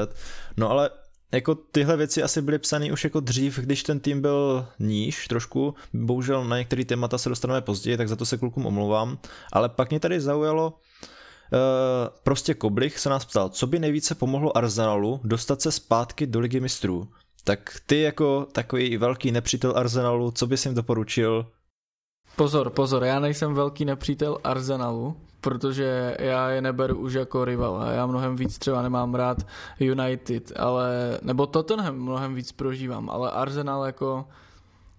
No 0.57 0.71
ale 0.71 0.91
jako 1.33 1.55
tyhle 1.55 1.97
věci 1.97 2.23
asi 2.23 2.43
byly 2.43 2.59
psané 2.59 2.93
už 2.93 3.05
jako 3.05 3.21
dřív, 3.21 3.59
když 3.59 3.83
ten 3.83 4.01
tým 4.01 4.21
byl 4.21 4.67
níž 4.79 5.29
trošku, 5.29 5.75
bohužel 5.93 6.45
na 6.45 6.59
některé 6.59 6.85
témata 6.85 7.19
se 7.19 7.29
dostaneme 7.29 7.61
později, 7.61 7.97
tak 7.97 8.09
za 8.09 8.17
to 8.17 8.27
se 8.27 8.39
klukům 8.39 8.67
omlouvám, 8.67 9.19
ale 9.53 9.69
pak 9.69 9.91
mě 9.91 10.01
tady 10.01 10.21
zaujalo, 10.21 10.79
Uh, 11.53 11.59
prostě 12.23 12.55
Koblich 12.55 12.99
se 12.99 13.09
nás 13.09 13.25
ptal, 13.25 13.49
co 13.49 13.67
by 13.67 13.79
nejvíce 13.79 14.15
pomohlo 14.15 14.57
Arsenalu 14.57 15.21
dostat 15.25 15.63
se 15.63 15.73
zpátky 15.73 16.27
do 16.27 16.41
ligy 16.41 16.61
mistrů. 16.61 17.09
Tak 17.45 17.81
ty 17.87 18.01
jako 18.01 18.47
takový 18.53 18.97
velký 18.97 19.33
nepřítel 19.33 19.73
Arsenalu, 19.77 20.31
co 20.31 20.47
bys 20.47 20.65
jim 20.65 20.75
doporučil? 20.75 21.47
Pozor, 22.39 22.71
pozor, 22.71 23.05
já 23.05 23.21
nejsem 23.21 23.55
velký 23.55 23.85
nepřítel 23.85 24.39
Arsenalu, 24.45 25.17
protože 25.41 26.17
já 26.19 26.51
je 26.51 26.63
neberu 26.63 26.97
už 26.97 27.13
jako 27.13 27.45
rival. 27.45 27.87
Já 27.91 28.07
mnohem 28.07 28.37
víc 28.37 28.59
třeba 28.59 28.83
nemám 28.83 29.15
rád 29.15 29.47
United, 29.81 30.53
ale, 30.57 31.19
nebo 31.23 31.47
Tottenham 31.47 31.97
mnohem 31.97 32.35
víc 32.35 32.53
prožívám, 32.53 33.11
ale 33.11 33.31
Arsenal 33.31 33.85
jako 33.85 34.25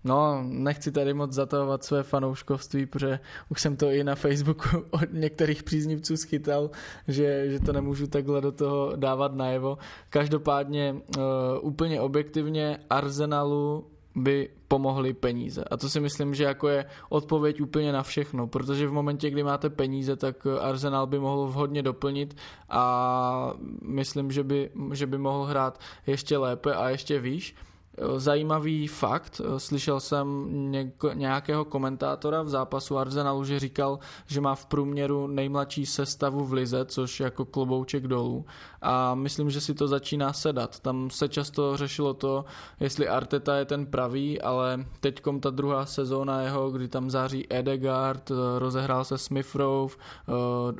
No, 0.04 0.44
nechci 0.44 0.92
tady 0.92 1.14
moc 1.14 1.32
zatahovat 1.32 1.84
své 1.84 2.04
fanouškovství, 2.04 2.86
protože 2.86 3.20
už 3.50 3.62
jsem 3.62 3.76
to 3.76 3.90
i 3.90 4.04
na 4.04 4.16
Facebooku 4.16 4.68
od 4.90 5.14
některých 5.14 5.64
příznivců 5.64 6.18
schytal, 6.18 6.70
že, 7.08 7.50
že 7.50 7.60
to 7.60 7.74
nemůžu 7.74 8.08
takhle 8.08 8.42
do 8.42 8.52
toho 8.52 8.94
dávat 8.96 9.36
najevo. 9.36 9.78
Každopádně 10.10 10.94
uh, 10.94 11.24
úplně 11.62 12.02
objektivně 12.02 12.80
Arsenalu 12.90 13.88
by 14.16 14.50
pomohly 14.70 15.14
peníze. 15.14 15.64
A 15.64 15.78
to 15.78 15.90
si 15.90 16.00
myslím, 16.00 16.34
že 16.36 16.44
jako 16.44 16.68
je 16.68 16.86
odpověď 17.10 17.62
úplně 17.62 17.92
na 17.92 18.04
všechno, 18.04 18.48
protože 18.48 18.88
v 18.88 18.92
momentě, 18.92 19.30
kdy 19.30 19.44
máte 19.44 19.70
peníze, 19.70 20.16
tak 20.16 20.48
Arsenal 20.62 21.08
by 21.08 21.20
mohl 21.20 21.48
vhodně 21.48 21.84
doplnit 21.84 22.38
a 22.70 23.54
myslím, 23.82 24.32
že 24.32 24.44
by, 24.44 24.70
že 24.94 25.08
by 25.08 25.18
mohl 25.18 25.44
hrát 25.44 25.80
ještě 26.08 26.38
lépe 26.38 26.76
a 26.76 26.90
ještě 26.90 27.20
výš. 27.20 27.56
Zajímavý 28.18 28.88
fakt, 28.88 29.42
slyšel 29.58 30.00
jsem 30.00 30.48
něko, 30.72 31.10
nějakého 31.14 31.66
komentátora 31.66 32.42
v 32.42 32.50
zápasu 32.50 32.98
Arsenalu, 32.98 33.44
že 33.44 33.60
říkal, 33.60 34.00
že 34.26 34.42
má 34.42 34.56
v 34.56 34.66
průměru 34.66 35.28
nejmladší 35.28 35.86
sestavu 35.86 36.46
v 36.46 36.54
lize, 36.54 36.86
což 36.86 37.20
jako 37.20 37.46
klobouček 37.46 38.08
dolů. 38.08 38.46
A 38.82 39.16
myslím, 39.16 39.50
že 39.50 39.62
si 39.62 39.74
to 39.74 39.88
začíná 39.88 40.34
sedat. 40.34 40.80
Tam 40.80 41.10
se 41.10 41.30
často 41.30 41.78
řešilo 41.78 42.14
to, 42.14 42.46
jestli 42.80 43.08
Arteta 43.08 43.56
je 43.56 43.66
ten 43.66 43.86
pravý, 43.86 44.42
ale 44.42 44.86
teďkom 45.00 45.40
ta 45.40 45.50
druhá 45.50 45.86
sezóna 45.86 46.42
jeho, 46.42 46.72
kdy 46.72 46.88
tam 46.88 47.10
září 47.10 47.48
Edegard, 47.50 48.32
rozehrál 48.58 49.04
se 49.04 49.18
Smith 49.18 49.56
Rowe, 49.56 49.96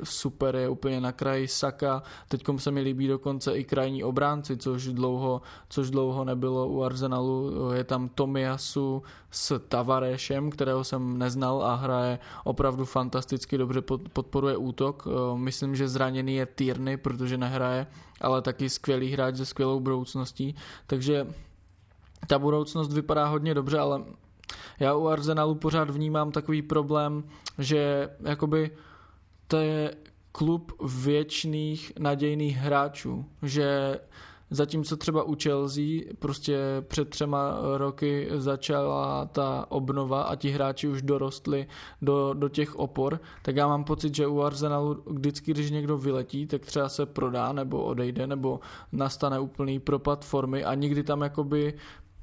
super 0.02 0.56
je 0.56 0.68
úplně 0.68 1.00
na 1.00 1.12
kraji 1.12 1.48
Saka, 1.48 2.02
teďkom 2.28 2.58
se 2.58 2.70
mi 2.70 2.80
líbí 2.80 3.08
dokonce 3.08 3.58
i 3.58 3.64
krajní 3.64 4.04
obránci, 4.04 4.56
což 4.56 4.86
dlouho, 4.86 5.42
což 5.68 5.90
dlouho 5.90 6.24
nebylo 6.24 6.68
u 6.68 6.82
Arsenalu 6.82 7.09
Arsenalu 7.10 7.72
je 7.72 7.84
tam 7.84 8.08
Tomiasu 8.08 9.02
s 9.30 9.58
Tavarešem, 9.68 10.50
kterého 10.50 10.84
jsem 10.84 11.18
neznal 11.18 11.62
a 11.62 11.74
hraje 11.74 12.18
opravdu 12.44 12.84
fantasticky 12.84 13.58
dobře, 13.58 13.82
podporuje 14.12 14.56
útok. 14.56 15.06
Myslím, 15.34 15.76
že 15.76 15.88
zraněný 15.88 16.34
je 16.34 16.46
Tierney, 16.46 16.96
protože 16.96 17.38
nehraje, 17.38 17.86
ale 18.20 18.42
taky 18.42 18.70
skvělý 18.70 19.12
hráč 19.12 19.36
se 19.36 19.46
skvělou 19.46 19.80
budoucností, 19.80 20.54
takže 20.86 21.26
ta 22.26 22.38
budoucnost 22.38 22.92
vypadá 22.92 23.26
hodně 23.26 23.54
dobře, 23.54 23.78
ale 23.78 24.02
já 24.80 24.94
u 24.94 25.06
Arsenalu 25.06 25.54
pořád 25.54 25.90
vnímám 25.90 26.32
takový 26.32 26.62
problém, 26.62 27.24
že 27.58 28.10
jakoby 28.20 28.70
to 29.46 29.56
je 29.56 29.94
klub 30.32 30.72
věčných 31.02 31.92
nadějných 31.98 32.56
hráčů, 32.56 33.24
že 33.42 33.98
Zatímco 34.50 34.96
třeba 34.96 35.22
u 35.22 35.36
Chelsea 35.42 36.00
prostě 36.18 36.58
před 36.88 37.08
třema 37.08 37.58
roky 37.76 38.28
začala 38.36 39.26
ta 39.26 39.66
obnova 39.68 40.22
a 40.22 40.36
ti 40.36 40.50
hráči 40.50 40.88
už 40.88 41.02
dorostli 41.02 41.66
do, 42.02 42.34
do 42.34 42.48
těch 42.48 42.76
opor, 42.76 43.20
tak 43.42 43.56
já 43.56 43.66
mám 43.66 43.84
pocit, 43.84 44.14
že 44.14 44.26
u 44.26 44.40
Arsenalu 44.40 45.02
vždycky, 45.06 45.50
když 45.50 45.70
někdo 45.70 45.98
vyletí, 45.98 46.46
tak 46.46 46.66
třeba 46.66 46.88
se 46.88 47.06
prodá 47.06 47.52
nebo 47.52 47.84
odejde, 47.84 48.26
nebo 48.26 48.60
nastane 48.92 49.40
úplný 49.40 49.80
propad 49.80 50.24
formy 50.24 50.64
a 50.64 50.74
nikdy 50.74 51.02
tam 51.02 51.20
jakoby 51.20 51.74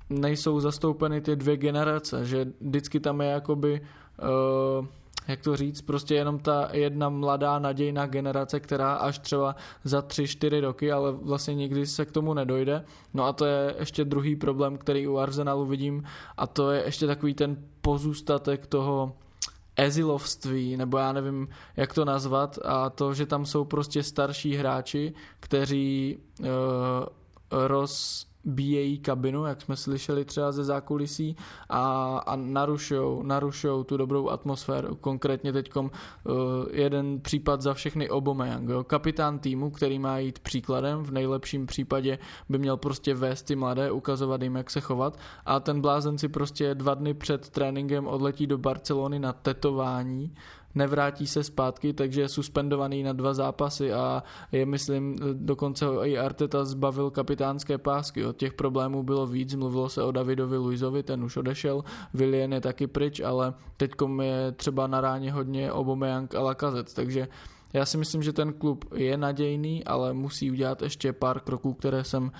nejsou 0.10 0.60
zastoupeny 0.60 1.22
ty 1.22 1.36
dvě 1.36 1.57
generace, 1.57 2.25
že 2.25 2.46
vždycky 2.62 3.00
tam 3.00 3.22
je 3.22 3.27
jakoby 3.27 3.81
uh, 4.81 4.86
jak 5.27 5.41
to 5.41 5.55
říct, 5.55 5.81
prostě 5.81 6.15
jenom 6.15 6.39
ta 6.39 6.69
jedna 6.74 7.10
mladá 7.10 7.60
nadějná 7.60 8.05
generace, 8.05 8.60
která 8.60 8.93
až 8.93 9.19
třeba 9.19 9.55
za 9.84 10.01
tři, 10.01 10.27
čtyři 10.27 10.60
roky, 10.60 10.91
ale 10.91 11.12
vlastně 11.12 11.55
nikdy 11.55 11.86
se 11.86 12.05
k 12.05 12.12
tomu 12.12 12.34
nedojde. 12.34 12.86
No 13.13 13.24
a 13.24 13.34
to 13.34 13.46
je 13.46 13.75
ještě 13.79 14.05
druhý 14.05 14.36
problém, 14.36 14.77
který 14.77 15.07
u 15.07 15.17
Arsenalu 15.17 15.65
vidím 15.65 16.03
a 16.38 16.48
to 16.48 16.72
je 16.72 16.84
ještě 16.86 17.07
takový 17.07 17.34
ten 17.34 17.57
pozůstatek 17.81 18.67
toho 18.67 19.15
ezilovství, 19.75 20.77
nebo 20.77 20.98
já 20.98 21.13
nevím, 21.13 21.48
jak 21.77 21.93
to 21.93 22.05
nazvat, 22.05 22.60
a 22.65 22.89
to, 22.89 23.13
že 23.13 23.25
tam 23.25 23.46
jsou 23.46 23.65
prostě 23.65 24.03
starší 24.03 24.55
hráči, 24.55 25.13
kteří 25.39 26.17
uh, 26.39 26.48
roz 27.51 28.25
bíjejí 28.46 29.00
kabinu, 29.00 29.46
jak 29.46 29.62
jsme 29.62 29.75
slyšeli 29.75 30.25
třeba 30.25 30.51
ze 30.51 30.63
zákulisí 30.63 31.36
a, 31.70 32.17
a 32.17 32.36
narušou, 32.36 33.24
narušou 33.24 33.84
tu 33.84 33.98
dobrou 33.98 34.29
atmosféru. 34.29 34.96
Konkrétně 34.96 35.53
teď 35.53 35.75
uh, 35.75 35.89
jeden 36.72 37.22
případ 37.22 37.62
za 37.62 37.74
všechny 37.74 38.10
Obomeyang. 38.10 38.70
Jo. 38.70 38.84
Kapitán 38.84 39.39
týmu, 39.39 39.72
který 39.72 40.00
má 40.00 40.17
jít 40.17 40.39
příkladem, 40.39 41.03
v 41.03 41.12
nejlepším 41.12 41.65
případě 41.65 42.20
by 42.50 42.58
měl 42.58 42.77
prostě 42.77 43.13
vést 43.13 43.44
ty 43.44 43.56
mladé, 43.56 43.91
ukazovat 43.91 44.41
jim, 44.41 44.56
jak 44.56 44.70
se 44.70 44.82
chovat 44.82 45.20
a 45.46 45.60
ten 45.60 45.82
blázen 45.82 46.17
si 46.17 46.27
prostě 46.27 46.75
dva 46.75 46.94
dny 46.94 47.13
před 47.13 47.50
tréninkem 47.50 48.08
odletí 48.08 48.48
do 48.48 48.58
Barcelony 48.58 49.20
na 49.20 49.34
tetování 49.34 50.34
nevrátí 50.77 51.27
se 51.27 51.43
zpátky, 51.43 51.93
takže 51.93 52.22
je 52.22 52.29
suspendovaný 52.29 53.03
na 53.03 53.13
dva 53.13 53.34
zápasy 53.34 53.93
a 53.93 54.24
je, 54.51 54.65
myslím, 54.65 55.15
dokonce 55.34 55.86
i 56.03 56.17
Arteta 56.17 56.65
zbavil 56.65 57.10
kapitánské 57.10 57.77
pásky. 57.77 58.25
Od 58.25 58.38
těch 58.38 58.53
problémů 58.53 59.03
bylo 59.03 59.27
víc, 59.27 59.55
mluvilo 59.55 59.89
se 59.89 60.03
o 60.03 60.12
Davidovi 60.12 60.57
Luizovi, 60.57 61.03
ten 61.03 61.24
už 61.24 61.38
odešel, 61.38 61.84
Willian 62.13 62.53
je 62.53 62.62
taky 62.62 62.88
pryč, 62.88 63.19
ale 63.19 63.53
teď 63.77 63.91
je 64.22 64.51
třeba 64.51 64.88
na 64.88 65.01
ráně 65.01 65.31
hodně 65.31 65.72
Obomeyang 65.72 66.36
a 66.36 66.41
Lacazette, 66.41 66.93
takže 66.93 67.27
já 67.74 67.86
si 67.86 67.98
myslím, 67.98 68.24
že 68.24 68.34
ten 68.34 68.53
klub 68.53 68.86
je 68.96 69.17
nadějný, 69.17 69.84
ale 69.84 70.13
musí 70.13 70.51
udělat 70.51 70.81
ještě 70.81 71.13
pár 71.13 71.39
kroků, 71.39 71.74
které 71.74 72.03
jsem 72.03 72.24
uh, 72.24 72.31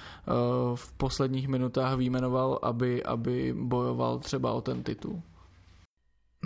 v 0.75 0.94
posledních 0.94 1.48
minutách 1.48 1.98
výjmenoval, 1.98 2.60
aby, 2.62 3.03
aby 3.03 3.56
bojoval 3.58 4.20
třeba 4.20 4.51
o 4.51 4.62
ten 4.62 4.84
titul. 4.84 5.22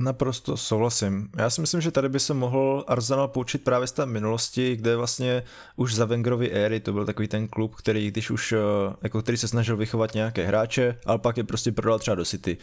Naprosto 0.01 0.58
souhlasím. 0.58 1.29
Já 1.38 1.50
si 1.50 1.62
myslím, 1.62 1.81
že 1.81 1.91
tady 1.91 2.10
by 2.10 2.20
se 2.20 2.34
mohl 2.34 2.84
Arsenal 2.88 3.27
poučit 3.27 3.63
právě 3.63 3.88
z 3.88 3.91
té 3.91 4.05
minulosti, 4.05 4.75
kde 4.75 4.96
vlastně 4.96 5.43
už 5.75 5.96
za 5.96 6.05
Wengerovy 6.05 6.51
éry 6.51 6.79
to 6.79 6.93
byl 6.93 7.05
takový 7.05 7.27
ten 7.27 7.48
klub, 7.48 7.75
který 7.75 8.12
když 8.12 8.31
už, 8.31 8.51
eh, 8.51 8.58
jako 9.01 9.22
který 9.22 9.38
se 9.38 9.48
snažil 9.48 9.77
vychovat 9.77 10.13
nějaké 10.13 10.46
hráče, 10.46 10.98
ale 11.05 11.20
pak 11.20 11.38
je 11.38 11.43
prostě 11.43 11.72
prodal 11.72 12.00
třeba 12.00 12.15
do 12.15 12.25
City. 12.25 12.58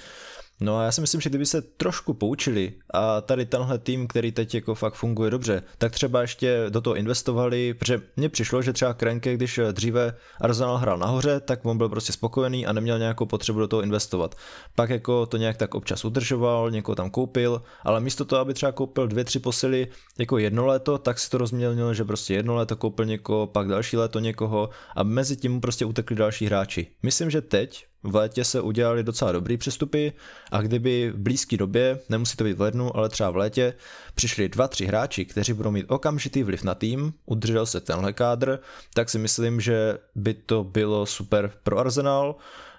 No 0.61 0.77
a 0.77 0.85
já 0.85 0.93
si 0.93 1.01
myslím, 1.01 1.21
že 1.21 1.29
kdyby 1.29 1.47
se 1.47 1.63
trošku 1.63 2.15
poučili 2.15 2.73
a 2.91 3.21
tady 3.21 3.47
tenhle 3.47 3.79
tým, 3.79 4.09
který 4.09 4.33
teď 4.33 4.55
jako 4.55 4.75
fakt 4.75 4.95
funguje 4.95 5.31
dobře, 5.31 5.63
tak 5.79 5.93
třeba 5.93 6.21
ještě 6.21 6.65
do 6.69 6.81
toho 6.81 6.97
investovali, 6.97 7.75
protože 7.75 8.03
mně 8.17 8.29
přišlo, 8.29 8.63
že 8.63 8.73
třeba 8.73 8.95
Krenke, 8.95 9.35
když 9.35 9.61
dříve 9.73 10.15
Arsenal 10.41 10.77
hrál 10.77 10.99
nahoře, 10.99 11.41
tak 11.41 11.67
on 11.67 11.79
byl 11.79 11.89
prostě 11.89 12.13
spokojený 12.13 12.67
a 12.67 12.73
neměl 12.73 12.99
nějakou 12.99 13.27
potřebu 13.27 13.59
do 13.59 13.69
toho 13.69 13.83
investovat. 13.83 14.35
Pak 14.75 14.91
jako 14.91 15.27
to 15.27 15.37
nějak 15.37 15.57
tak 15.57 15.75
občas 15.75 16.05
udržoval, 16.05 16.71
někoho 16.71 16.97
tam 16.97 17.11
koupil, 17.11 17.63
ale 17.83 18.01
místo 18.01 18.25
toho, 18.25 18.41
aby 18.41 18.55
třeba 18.55 18.73
koupil 18.73 19.07
dvě, 19.07 19.25
tři 19.25 19.39
posily 19.39 19.89
jako 20.19 20.39
jedno 20.39 20.67
léto, 20.67 20.99
tak 20.99 21.19
si 21.19 21.31
to 21.31 21.39
rozmělnil, 21.39 21.95
že 21.95 22.05
prostě 22.05 22.35
jedno 22.35 22.55
léto 22.55 22.77
koupil 22.77 23.05
někoho, 23.05 23.47
pak 23.47 23.69
další 23.69 23.97
léto 23.97 24.19
někoho 24.19 24.71
a 24.97 25.03
mezi 25.03 25.37
tím 25.37 25.61
prostě 25.61 25.85
utekli 25.85 26.17
další 26.17 26.47
hráči. 26.47 26.87
Myslím, 27.03 27.31
že 27.31 27.41
teď 27.41 27.87
v 28.03 28.15
létě 28.15 28.45
se 28.45 28.61
udělali 28.61 29.03
docela 29.03 29.33
dobrý 29.33 29.57
přestupy 29.57 30.13
a 30.51 30.63
kdyby 30.63 31.11
v 31.11 31.19
blízké 31.19 31.57
době, 31.57 31.99
nemusí 32.09 32.37
to 32.37 32.45
být 32.45 32.57
v 32.57 32.61
lednu, 32.61 32.97
ale 32.97 33.09
třeba 33.09 33.31
v 33.31 33.37
létě, 33.37 33.75
přišli 34.15 34.49
dva, 34.49 34.69
tři 34.69 34.87
hráči, 34.87 35.25
kteří 35.25 35.53
budou 35.53 35.71
mít 35.71 35.87
okamžitý 35.89 36.43
vliv 36.43 36.63
na 36.63 36.75
tým, 36.75 37.13
udržel 37.27 37.67
se 37.67 37.81
tenhle 37.81 38.13
kádr, 38.13 38.59
tak 38.95 39.11
si 39.11 39.19
myslím, 39.19 39.61
že 39.61 39.99
by 40.15 40.35
to 40.35 40.65
bylo 40.65 41.07
super 41.07 41.53
pro 41.63 41.79
Arsenal 41.79 42.37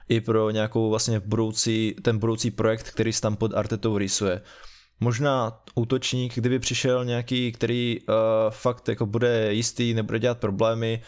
i 0.10 0.22
pro 0.22 0.50
nějakou 0.50 0.90
vlastně 0.90 1.20
budoucí, 1.20 1.96
ten 2.02 2.18
budoucí 2.18 2.52
projekt, 2.52 2.92
který 2.92 3.14
se 3.14 3.22
tam 3.22 3.36
pod 3.36 3.54
Artetou 3.54 3.98
rýsuje. 3.98 4.42
Možná 5.00 5.62
útočník, 5.76 6.36
kdyby 6.36 6.60
přišel 6.60 7.06
nějaký, 7.06 7.52
který 7.52 8.00
uh, 8.00 8.16
fakt 8.50 8.90
jako 8.90 9.06
bude 9.06 9.54
jistý, 9.54 9.94
nebude 9.94 10.20
dělat 10.20 10.38
problémy, 10.38 11.02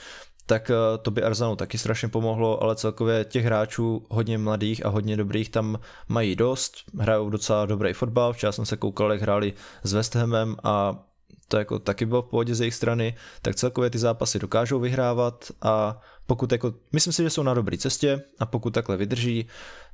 tak 0.52 0.70
eh, 0.70 0.98
to 1.02 1.12
by 1.12 1.24
Arsenalu 1.24 1.56
taky 1.56 1.78
strašně 1.78 2.08
pomohlo, 2.08 2.64
ale 2.64 2.76
celkově 2.76 3.26
těch 3.26 3.46
hráčů 3.46 4.06
hodně 4.10 4.38
mladých 4.38 4.86
a 4.86 4.90
hodně 4.90 5.18
dobrých 5.18 5.50
tam 5.50 5.80
mají 6.08 6.36
dost, 6.36 6.74
hrajou 7.00 7.30
docela 7.30 7.66
dobrý 7.66 7.94
fotbal, 7.94 8.34
včera 8.34 8.52
jsem 8.52 8.66
se 8.66 8.78
koukal, 8.78 9.12
jak 9.12 9.22
hráli 9.22 9.54
s 9.84 9.94
West 9.94 10.16
Hamem 10.16 10.56
a 10.64 11.04
to 11.48 11.58
jako 11.58 11.80
taky 11.80 12.06
bylo 12.06 12.22
v 12.22 12.26
pohodě 12.26 12.56
z 12.56 12.60
jejich 12.62 12.76
strany, 12.76 13.16
tak 13.42 13.56
celkově 13.56 13.90
ty 13.90 14.00
zápasy 14.00 14.40
dokážou 14.40 14.80
vyhrávat 14.80 15.52
a 15.62 16.02
pokud 16.28 16.52
jako, 16.52 16.74
myslím 16.92 17.14
si, 17.14 17.24
že 17.24 17.30
jsou 17.30 17.44
na 17.44 17.54
dobré 17.54 17.78
cestě 17.78 18.22
a 18.40 18.46
pokud 18.46 18.74
takhle 18.74 18.98
vydrží, 18.98 19.48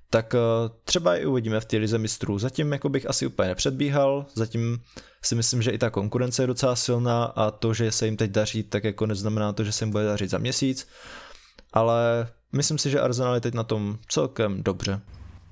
tak 0.10 0.36
eh, 0.36 0.40
třeba 0.84 1.16
i 1.16 1.26
uvidíme 1.26 1.60
v 1.60 1.66
té 1.66 1.78
lize 1.78 1.98
mistrů. 1.98 2.40
Zatím 2.40 2.72
jako 2.72 2.90
bych 2.90 3.10
asi 3.10 3.28
úplně 3.28 3.48
nepředbíhal, 3.48 4.26
zatím 4.36 4.80
si 5.22 5.36
myslím, 5.36 5.62
že 5.62 5.72
i 5.72 5.78
ta 5.78 5.90
konkurence 5.90 6.44
je 6.44 6.48
docela 6.48 6.76
silná 6.76 7.24
a 7.24 7.52
to, 7.52 7.74
že 7.74 7.92
se 7.92 8.06
jim 8.06 8.18
teď 8.18 8.32
daří, 8.32 8.64
tak 8.64 8.84
jako 8.84 9.06
neznamená 9.06 9.54
to, 9.54 9.64
že 9.64 9.72
se 9.72 9.86
jim 9.86 9.92
bude 9.92 10.06
dařit 10.06 10.30
za 10.30 10.38
měsíc, 10.38 10.88
ale 11.74 12.28
myslím 12.52 12.78
si, 12.78 12.90
že 12.90 13.00
Arsenal 13.00 13.36
je 13.36 13.42
teď 13.42 13.54
na 13.54 13.64
tom 13.64 13.98
celkem 14.10 14.64
dobře. 14.64 15.02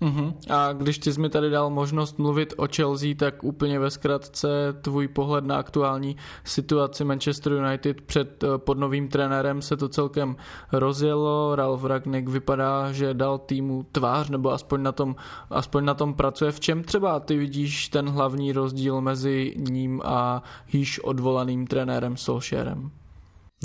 Uh-huh. 0.01 0.33
A 0.49 0.73
když 0.73 0.97
ty 0.97 1.13
jsi 1.13 1.21
mi 1.21 1.29
tady 1.29 1.49
dal 1.49 1.69
možnost 1.69 2.19
mluvit 2.19 2.53
o 2.57 2.67
Chelsea, 2.75 3.15
tak 3.17 3.43
úplně 3.43 3.79
ve 3.79 3.91
zkratce 3.91 4.47
tvůj 4.81 5.07
pohled 5.07 5.45
na 5.45 5.57
aktuální 5.57 6.17
situaci 6.43 7.03
Manchester 7.03 7.53
United 7.53 8.01
před 8.01 8.43
eh, 8.43 8.47
pod 8.57 8.77
novým 8.77 9.07
trenérem 9.07 9.61
se 9.61 9.77
to 9.77 9.89
celkem 9.89 10.35
rozjelo. 10.71 11.55
Ralf 11.55 11.83
Ragnick 11.83 12.29
vypadá, 12.29 12.91
že 12.91 13.13
dal 13.13 13.37
týmu 13.37 13.85
tvář, 13.91 14.29
nebo 14.29 14.51
aspoň 14.51 14.83
na 14.83 14.91
tom, 14.91 15.15
aspoň 15.49 15.85
na 15.85 15.93
tom 15.93 16.13
pracuje. 16.13 16.51
V 16.51 16.59
čem 16.59 16.83
třeba 16.83 17.19
ty 17.19 17.37
vidíš 17.37 17.87
ten 17.89 18.09
hlavní 18.09 18.51
rozdíl 18.51 19.01
mezi 19.01 19.53
ním 19.57 20.01
a 20.05 20.43
již 20.73 20.99
odvolaným 20.99 21.67
trenérem 21.67 22.17
Solskjaerem? 22.17 22.91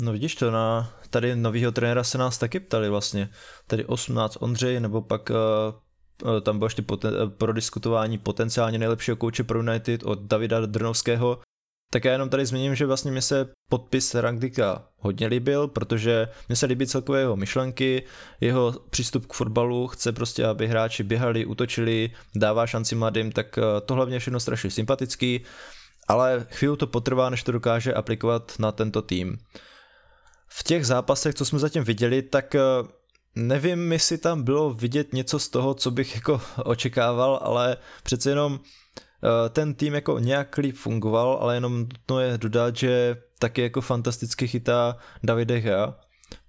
No 0.01 0.11
vidíš 0.11 0.35
to, 0.35 0.51
na 0.51 0.89
tady 1.09 1.35
novýho 1.35 1.71
trenéra 1.71 2.03
se 2.03 2.17
nás 2.17 2.37
taky 2.37 2.59
ptali 2.59 2.89
vlastně. 2.89 3.29
Tady 3.67 3.85
18 3.85 4.37
Ondřej, 4.39 4.79
nebo 4.79 5.01
pak 5.01 5.29
uh, 5.29 5.35
tam 6.41 6.59
bylo 6.59 6.65
ještě 6.65 6.81
poten, 6.81 7.13
eh, 7.13 7.29
pro 7.29 7.53
diskutování 7.53 8.17
potenciálně 8.17 8.77
nejlepšího 8.77 9.17
kouče 9.17 9.43
pro 9.43 9.59
United 9.59 10.03
od 10.03 10.19
Davida 10.19 10.65
Drnovského, 10.65 11.39
tak 11.93 12.05
já 12.05 12.11
jenom 12.11 12.29
tady 12.29 12.45
zmíním, 12.45 12.75
že 12.75 12.85
vlastně 12.85 13.11
mi 13.11 13.21
se 13.21 13.49
podpis 13.69 14.15
Rangdika 14.15 14.87
hodně 14.97 15.27
líbil, 15.27 15.67
protože 15.67 16.27
mi 16.49 16.55
se 16.55 16.65
líbí 16.65 16.87
celkové 16.87 17.19
jeho 17.19 17.35
myšlenky, 17.35 18.03
jeho 18.41 18.75
přístup 18.89 19.25
k 19.25 19.33
fotbalu, 19.33 19.87
chce 19.87 20.11
prostě, 20.11 20.45
aby 20.45 20.67
hráči 20.67 21.03
běhali, 21.03 21.45
útočili, 21.45 22.11
dává 22.35 22.67
šanci 22.67 22.95
mladým, 22.95 23.31
tak 23.31 23.57
eh, 23.57 23.61
to 23.85 23.93
hlavně 23.93 24.19
všechno 24.19 24.39
strašně 24.39 24.71
sympatický, 24.71 25.41
ale 26.07 26.47
chvíli 26.51 26.77
to 26.77 26.87
potrvá, 26.87 27.29
než 27.29 27.43
to 27.43 27.51
dokáže 27.51 27.93
aplikovat 27.93 28.53
na 28.59 28.71
tento 28.71 29.01
tým. 29.01 29.37
V 30.47 30.63
těch 30.63 30.85
zápasech, 30.85 31.35
co 31.35 31.45
jsme 31.45 31.59
zatím 31.59 31.83
viděli, 31.83 32.21
tak 32.21 32.55
Nevím, 33.35 33.91
jestli 33.91 34.17
tam 34.17 34.43
bylo 34.43 34.73
vidět 34.73 35.13
něco 35.13 35.39
z 35.39 35.49
toho, 35.49 35.73
co 35.73 35.91
bych 35.91 36.15
jako 36.15 36.41
očekával, 36.65 37.39
ale 37.41 37.77
přece 38.03 38.29
jenom 38.29 38.59
eh, 38.59 39.49
ten 39.49 39.73
tým 39.73 39.93
jako 39.93 40.19
nějak 40.19 40.57
líp 40.57 40.75
fungoval, 40.75 41.37
ale 41.41 41.55
jenom 41.55 41.85
to 42.05 42.19
je 42.19 42.37
dodat, 42.37 42.75
že 42.75 43.17
taky 43.39 43.61
jako 43.61 43.81
fantasticky 43.81 44.47
chytá 44.47 44.97
Davide 45.23 45.61
Gea, 45.61 45.95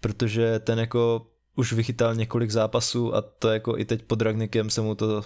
protože 0.00 0.58
ten 0.58 0.78
jako 0.78 1.26
už 1.56 1.72
vychytal 1.72 2.14
několik 2.14 2.50
zápasů 2.50 3.14
a 3.14 3.20
to 3.22 3.48
jako 3.48 3.78
i 3.78 3.84
teď 3.84 4.02
pod 4.02 4.22
Ragnikem 4.22 4.70
se 4.70 4.80
mu 4.80 4.94
to 4.94 5.06
uh, 5.16 5.22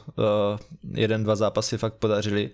jeden, 0.95 1.25
dva 1.25 1.37
zápasy 1.37 1.79
fakt 1.79 1.95
podařili. 1.95 2.51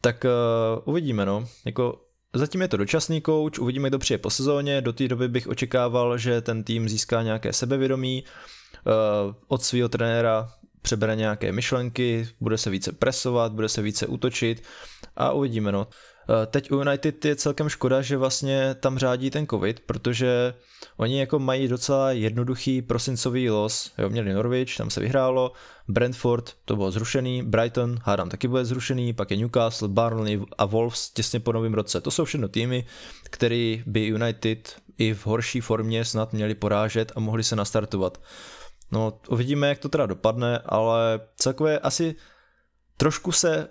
Tak 0.00 0.24
uh, 0.24 0.82
uvidíme 0.84 1.26
no, 1.26 1.48
jako 1.64 2.00
Zatím 2.34 2.62
je 2.62 2.68
to 2.68 2.76
dočasný 2.76 3.20
kouč, 3.20 3.58
uvidíme, 3.58 3.88
kdo 3.88 3.98
přijde 3.98 4.18
po 4.18 4.30
sezóně, 4.30 4.80
do 4.80 4.92
té 4.92 5.08
doby 5.08 5.28
bych 5.28 5.48
očekával, 5.48 6.18
že 6.18 6.40
ten 6.40 6.64
tým 6.64 6.88
získá 6.88 7.22
nějaké 7.22 7.52
sebevědomí, 7.52 8.24
eh, 8.24 9.34
od 9.48 9.62
svého 9.62 9.88
trenéra 9.88 10.52
přebere 10.82 11.16
nějaké 11.16 11.52
myšlenky, 11.52 12.28
bude 12.40 12.58
se 12.58 12.70
více 12.70 12.92
presovat, 12.92 13.52
bude 13.52 13.68
se 13.68 13.82
více 13.82 14.06
útočit 14.06 14.62
a 15.16 15.32
uvidíme. 15.32 15.72
No. 15.72 15.86
Eh, 16.30 16.46
teď 16.46 16.70
u 16.72 16.76
United 16.78 17.24
je 17.24 17.36
celkem 17.36 17.68
škoda, 17.68 18.02
že 18.02 18.16
vlastně 18.16 18.74
tam 18.80 18.98
řádí 18.98 19.30
ten 19.30 19.46
covid, 19.46 19.80
protože 19.80 20.54
oni 20.96 21.20
jako 21.20 21.38
mají 21.38 21.68
docela 21.68 22.12
jednoduchý 22.12 22.82
prosincový 22.82 23.50
los. 23.50 23.92
Jo, 23.98 24.08
měli 24.08 24.32
Norwich, 24.32 24.76
tam 24.76 24.90
se 24.90 25.00
vyhrálo, 25.00 25.52
Brentford, 25.88 26.52
to 26.64 26.76
bylo 26.76 26.90
zrušený, 26.90 27.42
Brighton, 27.42 27.98
hádám 28.02 28.28
taky 28.28 28.48
bude 28.48 28.64
zrušený, 28.64 29.12
pak 29.12 29.30
je 29.30 29.36
Newcastle, 29.36 29.88
Barnley 29.88 30.40
a 30.58 30.64
Wolves 30.64 31.10
těsně 31.10 31.40
po 31.40 31.52
novém 31.52 31.74
roce. 31.74 32.00
To 32.00 32.10
jsou 32.10 32.24
všechno 32.24 32.48
týmy, 32.48 32.86
který 33.24 33.82
by 33.86 34.06
United 34.06 34.76
i 34.98 35.14
v 35.14 35.26
horší 35.26 35.60
formě 35.60 36.04
snad 36.04 36.32
měli 36.32 36.54
porážet 36.54 37.12
a 37.16 37.20
mohli 37.20 37.44
se 37.44 37.56
nastartovat. 37.56 38.20
No, 38.92 39.18
uvidíme, 39.28 39.68
jak 39.68 39.78
to 39.78 39.88
teda 39.88 40.06
dopadne, 40.06 40.58
ale 40.66 41.20
celkově 41.36 41.78
asi 41.78 42.14
trošku 42.96 43.32
se 43.32 43.68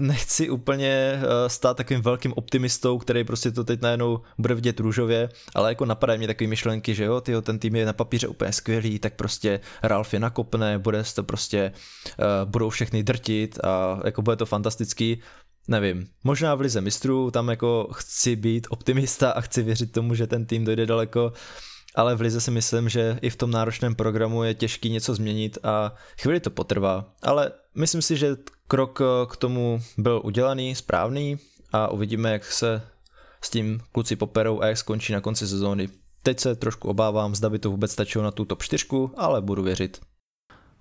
nechci 0.00 0.50
úplně 0.50 0.88
eh, 0.88 1.48
stát 1.48 1.76
takovým 1.76 2.02
velkým 2.02 2.32
optimistou, 2.36 2.98
který 2.98 3.24
prostě 3.24 3.50
to 3.50 3.64
teď 3.64 3.82
najednou 3.82 4.20
bude 4.38 4.54
vidět 4.54 4.80
růžově, 4.80 5.28
ale 5.54 5.70
jako 5.70 5.84
napadají 5.84 6.18
mě 6.18 6.26
takové 6.26 6.48
myšlenky, 6.48 6.94
že 6.94 7.04
jo, 7.04 7.20
tyjo, 7.20 7.42
ten 7.42 7.58
tým 7.58 7.76
je 7.76 7.86
na 7.86 7.92
papíře 7.92 8.28
úplně 8.28 8.52
skvělý, 8.52 8.98
tak 8.98 9.14
prostě 9.14 9.60
Ralf 9.82 10.12
je 10.14 10.20
nakopne, 10.20 10.78
bude 10.78 11.02
to 11.14 11.22
prostě, 11.22 11.72
uh, 12.18 12.50
budou 12.50 12.70
všechny 12.70 13.02
drtit 13.02 13.64
a 13.64 14.00
jako 14.04 14.22
bude 14.22 14.36
to 14.36 14.46
fantastický, 14.46 15.20
nevím, 15.68 16.06
možná 16.24 16.54
v 16.54 16.60
lize 16.60 16.80
mistrů, 16.80 17.30
tam 17.30 17.48
jako 17.48 17.88
chci 17.92 18.36
být 18.36 18.66
optimista 18.70 19.30
a 19.30 19.40
chci 19.40 19.62
věřit 19.62 19.92
tomu, 19.92 20.14
že 20.14 20.26
ten 20.26 20.46
tým 20.46 20.64
dojde 20.64 20.86
daleko, 20.86 21.32
ale 21.94 22.14
v 22.14 22.20
Lize 22.20 22.40
si 22.40 22.50
myslím, 22.50 22.88
že 22.88 23.18
i 23.22 23.30
v 23.30 23.36
tom 23.36 23.50
náročném 23.50 23.94
programu 23.94 24.44
je 24.44 24.54
těžký 24.54 24.90
něco 24.90 25.14
změnit 25.14 25.58
a 25.62 25.94
chvíli 26.20 26.40
to 26.40 26.50
potrvá. 26.50 27.14
Ale 27.22 27.52
myslím 27.74 28.02
si, 28.02 28.16
že 28.16 28.36
krok 28.68 29.00
eh, 29.00 29.26
k 29.26 29.36
tomu 29.36 29.80
byl 29.98 30.20
udělaný, 30.24 30.74
správný 30.74 31.38
a 31.72 31.88
uvidíme, 31.88 32.32
jak 32.32 32.44
se 32.44 32.82
s 33.40 33.50
tím 33.50 33.80
kluci 33.92 34.16
poperou 34.16 34.60
a 34.60 34.66
jak 34.66 34.78
skončí 34.78 35.12
na 35.12 35.20
konci 35.20 35.48
sezóny. 35.48 35.88
Teď 36.22 36.40
se 36.40 36.54
trošku 36.54 36.88
obávám, 36.88 37.34
zda 37.34 37.50
by 37.50 37.58
to 37.58 37.70
vůbec 37.70 37.92
stačilo 37.92 38.24
na 38.24 38.30
tu 38.30 38.44
top 38.44 38.62
4, 38.62 38.86
ale 39.16 39.42
budu 39.42 39.62
věřit. 39.62 40.00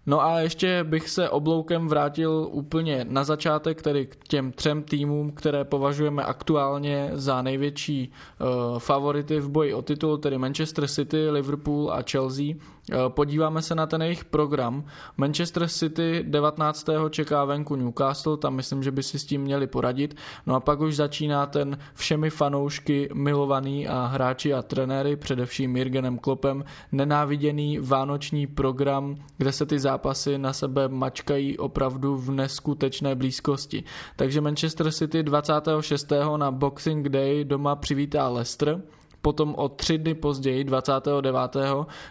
No 0.06 0.22
a 0.22 0.40
ještě 0.40 0.84
bych 0.84 1.10
se 1.10 1.30
obloukem 1.30 1.88
vrátil 1.88 2.48
úplně 2.52 3.06
na 3.10 3.24
začátek, 3.24 3.82
tedy 3.82 4.06
k 4.06 4.28
těm 4.28 4.52
třem 4.52 4.84
týmům, 4.84 5.32
které 5.32 5.64
považujeme 5.64 6.24
aktuálně 6.24 7.12
za 7.14 7.42
největší 7.42 8.12
uh, 8.12 8.80
favority 8.80 9.40
v 9.40 9.50
boji 9.50 9.74
o 9.74 9.82
titul, 9.82 10.18
tedy 10.18 10.38
Manchester 10.38 10.88
City, 10.88 11.30
Liverpool 11.30 11.92
a 11.92 12.02
Chelsea. 12.12 12.46
Uh, 12.92 13.10
podíváme 13.10 13.62
se 13.62 13.76
na 13.76 13.86
ten 13.86 14.02
jejich 14.02 14.26
program. 14.26 14.86
Manchester 15.18 15.68
City 15.68 16.24
19. 16.28 16.86
čeká 17.10 17.46
venku 17.46 17.76
Newcastle, 17.76 18.38
tam 18.38 18.56
myslím, 18.56 18.84
že 18.84 18.92
by 18.92 19.04
si 19.04 19.20
s 19.20 19.26
tím 19.26 19.42
měli 19.42 19.68
poradit. 19.68 20.16
No 20.46 20.56
a 20.56 20.60
pak 20.60 20.80
už 20.80 20.96
začíná 20.96 21.46
ten 21.46 21.78
všemi 21.94 22.30
fanoušky 22.30 23.10
milovaný 23.14 23.88
a 23.88 24.06
hráči 24.06 24.54
a 24.54 24.62
trenéry, 24.62 25.16
především 25.16 25.78
Jürgenem 25.78 26.18
Kloppem, 26.18 26.64
nenáviděný 26.92 27.80
vánoční 27.80 28.48
program, 28.48 29.16
kde 29.38 29.52
se 29.52 29.66
ty 29.66 29.80
zápasy 29.80 30.38
na 30.38 30.54
sebe 30.54 30.88
mačkají 30.88 31.58
opravdu 31.58 32.18
v 32.18 32.32
neskutečné 32.32 33.16
blízkosti. 33.16 33.84
Takže 34.16 34.42
Manchester 34.42 34.92
City 34.92 35.24
26. 35.24 36.12
na 36.38 36.52
Boxing 36.52 37.10
Day 37.10 37.46
doma 37.46 37.76
přivítá 37.76 38.28
Leicester, 38.28 38.82
potom 39.24 39.56
o 39.56 39.70
tři 39.70 39.98
dny 39.98 40.14
později, 40.14 40.64
29. 40.64 41.56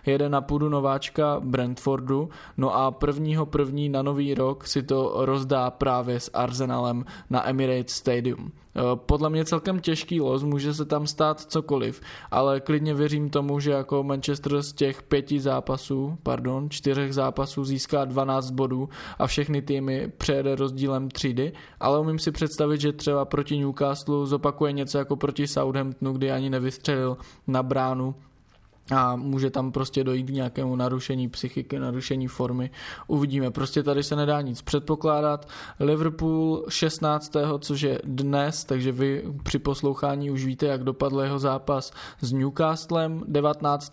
jede 0.06 0.28
na 0.28 0.40
půdu 0.40 0.68
nováčka 0.68 1.40
Brentfordu, 1.44 2.28
no 2.56 2.74
a 2.74 2.90
prvního 2.90 3.46
první 3.46 3.88
na 3.88 4.02
nový 4.02 4.34
rok 4.34 4.66
si 4.66 4.82
to 4.82 5.12
rozdá 5.16 5.70
právě 5.70 6.20
s 6.20 6.30
Arsenalem 6.34 7.04
na 7.30 7.48
Emirates 7.48 7.94
Stadium. 7.94 8.52
Eh, 8.76 8.80
podle 8.96 9.30
mě 9.30 9.44
celkem 9.44 9.80
těžký 9.80 10.20
los, 10.20 10.42
může 10.42 10.74
se 10.74 10.84
tam 10.84 11.06
stát 11.06 11.40
cokoliv, 11.40 12.00
ale 12.30 12.60
klidně 12.60 12.94
věřím 12.94 13.30
tomu, 13.30 13.60
že 13.60 13.70
jako 13.70 14.02
Manchester 14.02 14.62
z 14.62 14.72
těch 14.72 15.02
pěti 15.02 15.40
zápasů, 15.40 16.18
pardon, 16.22 16.70
čtyřech 16.70 17.14
zápasů 17.14 17.64
získá 17.64 18.04
12 18.04 18.50
bodů 18.50 18.88
a 19.18 19.26
všechny 19.26 19.62
týmy 19.62 20.12
přejede 20.18 20.54
rozdílem 20.54 21.08
třídy, 21.08 21.52
ale 21.80 22.00
umím 22.00 22.18
si 22.18 22.32
představit, 22.32 22.80
že 22.80 22.92
třeba 22.92 23.24
proti 23.24 23.58
Newcastle 23.58 24.26
zopakuje 24.26 24.72
něco 24.72 24.98
jako 24.98 25.16
proti 25.16 25.46
Southamptonu, 25.46 26.12
kdy 26.12 26.30
ani 26.30 26.50
nevystřelil 26.50 27.16
na 27.46 27.62
bránu 27.62 28.14
a 28.90 29.16
může 29.16 29.50
tam 29.50 29.72
prostě 29.72 30.04
dojít 30.04 30.26
k 30.26 30.30
nějakému 30.30 30.76
narušení 30.76 31.28
psychiky, 31.28 31.78
narušení 31.78 32.28
formy. 32.28 32.70
Uvidíme, 33.06 33.50
prostě 33.50 33.82
tady 33.82 34.02
se 34.02 34.16
nedá 34.16 34.40
nic 34.40 34.62
předpokládat. 34.62 35.48
Liverpool 35.80 36.64
16. 36.68 37.36
což 37.58 37.80
je 37.80 37.98
dnes, 38.04 38.64
takže 38.64 38.92
vy 38.92 39.24
při 39.42 39.58
poslouchání 39.58 40.30
už 40.30 40.44
víte, 40.44 40.66
jak 40.66 40.84
dopadl 40.84 41.20
jeho 41.20 41.38
zápas 41.38 41.92
s 42.20 42.32
Newcastlem. 42.32 43.22
19. 43.28 43.92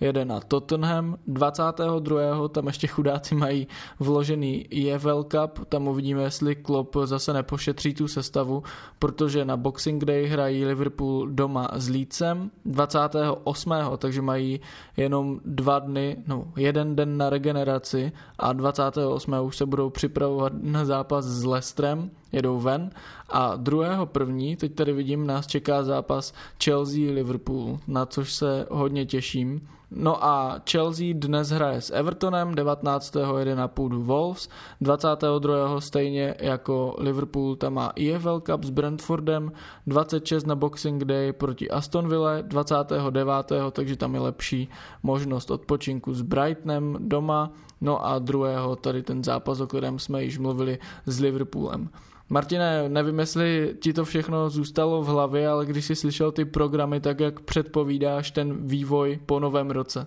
jede 0.00 0.24
na 0.24 0.40
Tottenham, 0.40 1.16
22. 1.26 2.48
tam 2.48 2.66
ještě 2.66 2.86
chudáci 2.86 3.34
mají 3.34 3.66
vložený 4.00 4.66
EFL 4.88 5.22
Cup, 5.22 5.68
tam 5.68 5.88
uvidíme, 5.88 6.22
jestli 6.22 6.56
Klopp 6.56 6.96
zase 7.04 7.32
nepošetří 7.32 7.94
tu 7.94 8.08
sestavu, 8.08 8.62
protože 8.98 9.44
na 9.44 9.56
Boxing 9.56 10.04
Day 10.04 10.26
hrají 10.26 10.64
Liverpool 10.64 11.28
doma 11.28 11.68
s 11.74 11.88
Leedsem 11.88 12.50
28. 12.64 13.72
takže 13.98 14.13
mají 14.20 14.60
jenom 14.96 15.40
dva 15.44 15.78
dny, 15.78 16.16
no 16.26 16.44
jeden 16.56 16.96
den 16.96 17.16
na 17.16 17.30
regeneraci 17.30 18.12
a 18.38 18.52
28. 18.52 19.34
už 19.42 19.56
se 19.56 19.66
budou 19.66 19.90
připravovat 19.90 20.52
na 20.62 20.84
zápas 20.84 21.24
s 21.24 21.44
Lestrem, 21.44 22.10
jedou 22.32 22.60
ven 22.60 22.90
a 23.28 23.56
druhého 23.56 24.06
první, 24.06 24.56
teď 24.56 24.74
tady 24.74 24.92
vidím, 24.92 25.26
nás 25.26 25.46
čeká 25.46 25.82
zápas 25.82 26.34
Chelsea-Liverpool, 26.58 27.78
na 27.86 28.06
což 28.06 28.32
se 28.32 28.66
hodně 28.70 29.06
těším. 29.06 29.68
No 29.96 30.24
a 30.24 30.58
Chelsea 30.70 31.14
dnes 31.14 31.50
hraje 31.50 31.80
s 31.80 31.90
Evertonem, 31.94 32.54
19. 32.54 33.16
jede 33.38 33.54
na 33.54 33.68
půdu 33.68 34.02
Wolves, 34.02 34.48
22. 34.80 35.80
stejně 35.80 36.34
jako 36.40 36.94
Liverpool 36.98 37.56
tam 37.56 37.74
má 37.74 37.92
EFL 37.96 38.40
Cup 38.40 38.64
s 38.64 38.70
Brentfordem, 38.70 39.52
26 39.86 40.46
na 40.46 40.54
Boxing 40.54 41.04
Day 41.04 41.32
proti 41.32 41.70
Aston 41.70 42.08
Villa, 42.08 42.40
29. 42.40 43.52
takže 43.72 43.96
tam 43.96 44.14
je 44.14 44.20
lepší 44.20 44.68
možnost 45.02 45.50
odpočinku 45.50 46.14
s 46.14 46.22
Brightonem 46.22 46.96
doma, 46.98 47.52
no 47.80 48.06
a 48.06 48.18
druhého 48.18 48.76
tady 48.76 49.02
ten 49.02 49.24
zápas, 49.24 49.60
o 49.60 49.66
kterém 49.66 49.98
jsme 49.98 50.24
již 50.24 50.38
mluvili 50.38 50.78
s 51.06 51.20
Liverpoolem. 51.20 51.88
Martine, 52.28 52.88
nevím, 52.88 53.18
jestli 53.18 53.76
ti 53.82 53.92
to 53.92 54.04
všechno 54.04 54.50
zůstalo 54.50 55.02
v 55.02 55.06
hlavě, 55.06 55.48
ale 55.48 55.66
když 55.66 55.84
jsi 55.84 55.96
slyšel 55.96 56.32
ty 56.32 56.44
programy, 56.44 57.00
tak 57.00 57.20
jak 57.20 57.40
předpovídáš 57.40 58.30
ten 58.30 58.66
vývoj 58.66 59.20
po 59.26 59.40
novém 59.40 59.70
roce? 59.70 60.06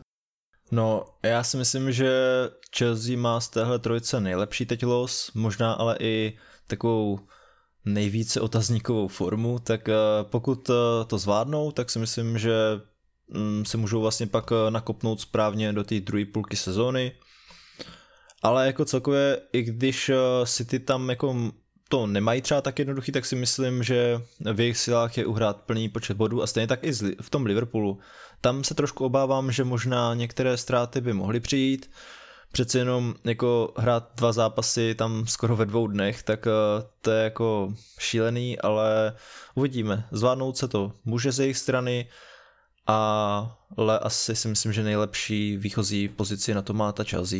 No, 0.71 1.05
já 1.23 1.43
si 1.43 1.57
myslím, 1.57 1.91
že 1.91 2.11
Chelsea 2.77 3.17
má 3.17 3.39
z 3.39 3.49
téhle 3.49 3.79
trojice 3.79 4.19
nejlepší 4.19 4.65
teď 4.65 4.83
los, 4.83 5.31
možná 5.33 5.73
ale 5.73 5.97
i 5.99 6.37
takovou 6.67 7.19
nejvíce 7.85 8.41
otazníkovou 8.41 9.07
formu, 9.07 9.59
tak 9.59 9.89
eh, 9.89 9.95
pokud 10.23 10.69
eh, 10.69 10.73
to 11.07 11.17
zvládnou, 11.17 11.71
tak 11.71 11.89
si 11.89 11.99
myslím, 11.99 12.37
že 12.37 12.53
mm, 13.27 13.65
se 13.65 13.77
můžou 13.77 14.01
vlastně 14.01 14.27
pak 14.27 14.51
eh, 14.51 14.71
nakopnout 14.71 15.21
správně 15.21 15.73
do 15.73 15.83
té 15.83 15.99
druhé 15.99 16.25
půlky 16.25 16.55
sezóny. 16.55 17.11
Ale 18.43 18.65
jako 18.65 18.85
celkově, 18.85 19.41
i 19.53 19.61
když 19.61 20.11
City 20.45 20.79
tam 20.79 21.09
jako 21.09 21.51
to 21.89 22.07
nemají 22.07 22.41
třeba 22.41 22.61
tak 22.61 22.79
jednoduchý, 22.79 23.11
tak 23.11 23.25
si 23.25 23.35
myslím, 23.35 23.83
že 23.83 24.21
v 24.53 24.59
jejich 24.59 24.77
silách 24.77 25.17
je 25.17 25.25
uhrát 25.25 25.61
plný 25.61 25.89
počet 25.89 26.17
bodů 26.17 26.43
a 26.43 26.47
stejně 26.47 26.67
tak 26.67 26.83
i 26.83 26.91
v 27.21 27.29
tom 27.29 27.45
Liverpoolu. 27.45 27.99
Tam 28.41 28.63
se 28.63 28.75
trošku 28.75 29.05
obávám, 29.05 29.51
že 29.51 29.63
možná 29.63 30.13
některé 30.13 30.57
ztráty 30.57 31.01
by 31.01 31.13
mohly 31.13 31.39
přijít, 31.39 31.89
přece 32.51 32.79
jenom 32.79 33.15
jako 33.23 33.73
hrát 33.77 34.09
dva 34.15 34.31
zápasy 34.31 34.95
tam 34.95 35.27
skoro 35.27 35.55
ve 35.55 35.65
dvou 35.65 35.87
dnech, 35.87 36.23
tak 36.23 36.47
eh, 36.47 36.51
to 37.01 37.11
je 37.11 37.23
jako 37.23 37.73
šílený, 37.99 38.59
ale 38.59 39.13
uvidíme. 39.55 40.07
Zvládnout 40.11 40.57
se 40.57 40.67
to 40.67 40.91
může 41.05 41.31
ze 41.31 41.43
jejich 41.43 41.57
strany, 41.57 42.07
ale 42.87 43.99
asi 43.99 44.35
si 44.35 44.47
myslím, 44.47 44.73
že 44.73 44.83
nejlepší 44.83 45.57
výchozí 45.57 46.07
pozici 46.07 46.53
na 46.53 46.61
to 46.61 46.73
má 46.73 46.91
ta 46.91 47.03
Chelsea. 47.03 47.39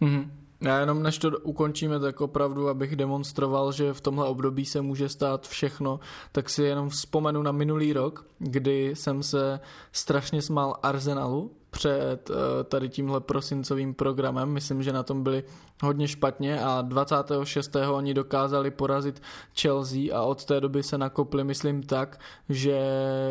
Mm-hmm. 0.00 0.43
Já 0.60 0.80
jenom 0.80 1.02
než 1.02 1.18
to 1.18 1.30
ukončíme, 1.42 2.00
tak 2.00 2.20
opravdu, 2.20 2.68
abych 2.68 2.96
demonstroval, 2.96 3.72
že 3.72 3.92
v 3.92 4.00
tomhle 4.00 4.26
období 4.26 4.64
se 4.64 4.80
může 4.80 5.08
stát 5.08 5.48
všechno, 5.48 6.00
tak 6.32 6.50
si 6.50 6.62
jenom 6.62 6.88
vzpomenu 6.88 7.42
na 7.42 7.52
minulý 7.52 7.92
rok, 7.92 8.26
kdy 8.38 8.90
jsem 8.96 9.22
se 9.22 9.60
strašně 9.92 10.42
smál 10.42 10.76
Arsenalu 10.82 11.50
před 11.70 12.30
eh, 12.30 12.64
tady 12.64 12.88
tímhle 12.88 13.20
prosincovým 13.20 13.94
programem. 13.94 14.48
Myslím, 14.48 14.82
že 14.82 14.92
na 14.92 15.02
tom 15.02 15.22
byli 15.22 15.44
hodně 15.82 16.08
špatně 16.08 16.60
a 16.60 16.82
26. 16.82 17.76
oni 17.90 18.14
dokázali 18.14 18.70
porazit 18.70 19.22
Chelsea 19.60 20.16
a 20.18 20.22
od 20.22 20.44
té 20.44 20.60
doby 20.60 20.82
se 20.82 20.98
nakopli, 20.98 21.44
myslím 21.44 21.82
tak, 21.82 22.20
že 22.48 22.78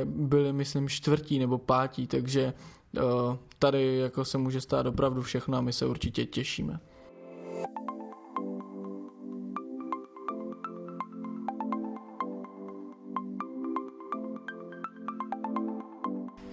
byli, 0.05 0.53
myslím, 0.53 0.89
čtvrtí 0.89 1.39
nebo 1.39 1.57
pátí, 1.57 2.07
takže 2.07 2.53
eh, 2.97 3.01
tady 3.59 3.97
jako 3.97 4.25
se 4.25 4.37
může 4.37 4.61
stát 4.61 4.85
opravdu 4.85 5.21
všechno 5.21 5.57
a 5.57 5.61
my 5.61 5.73
se 5.73 5.85
určitě 5.85 6.25
těšíme. 6.25 6.79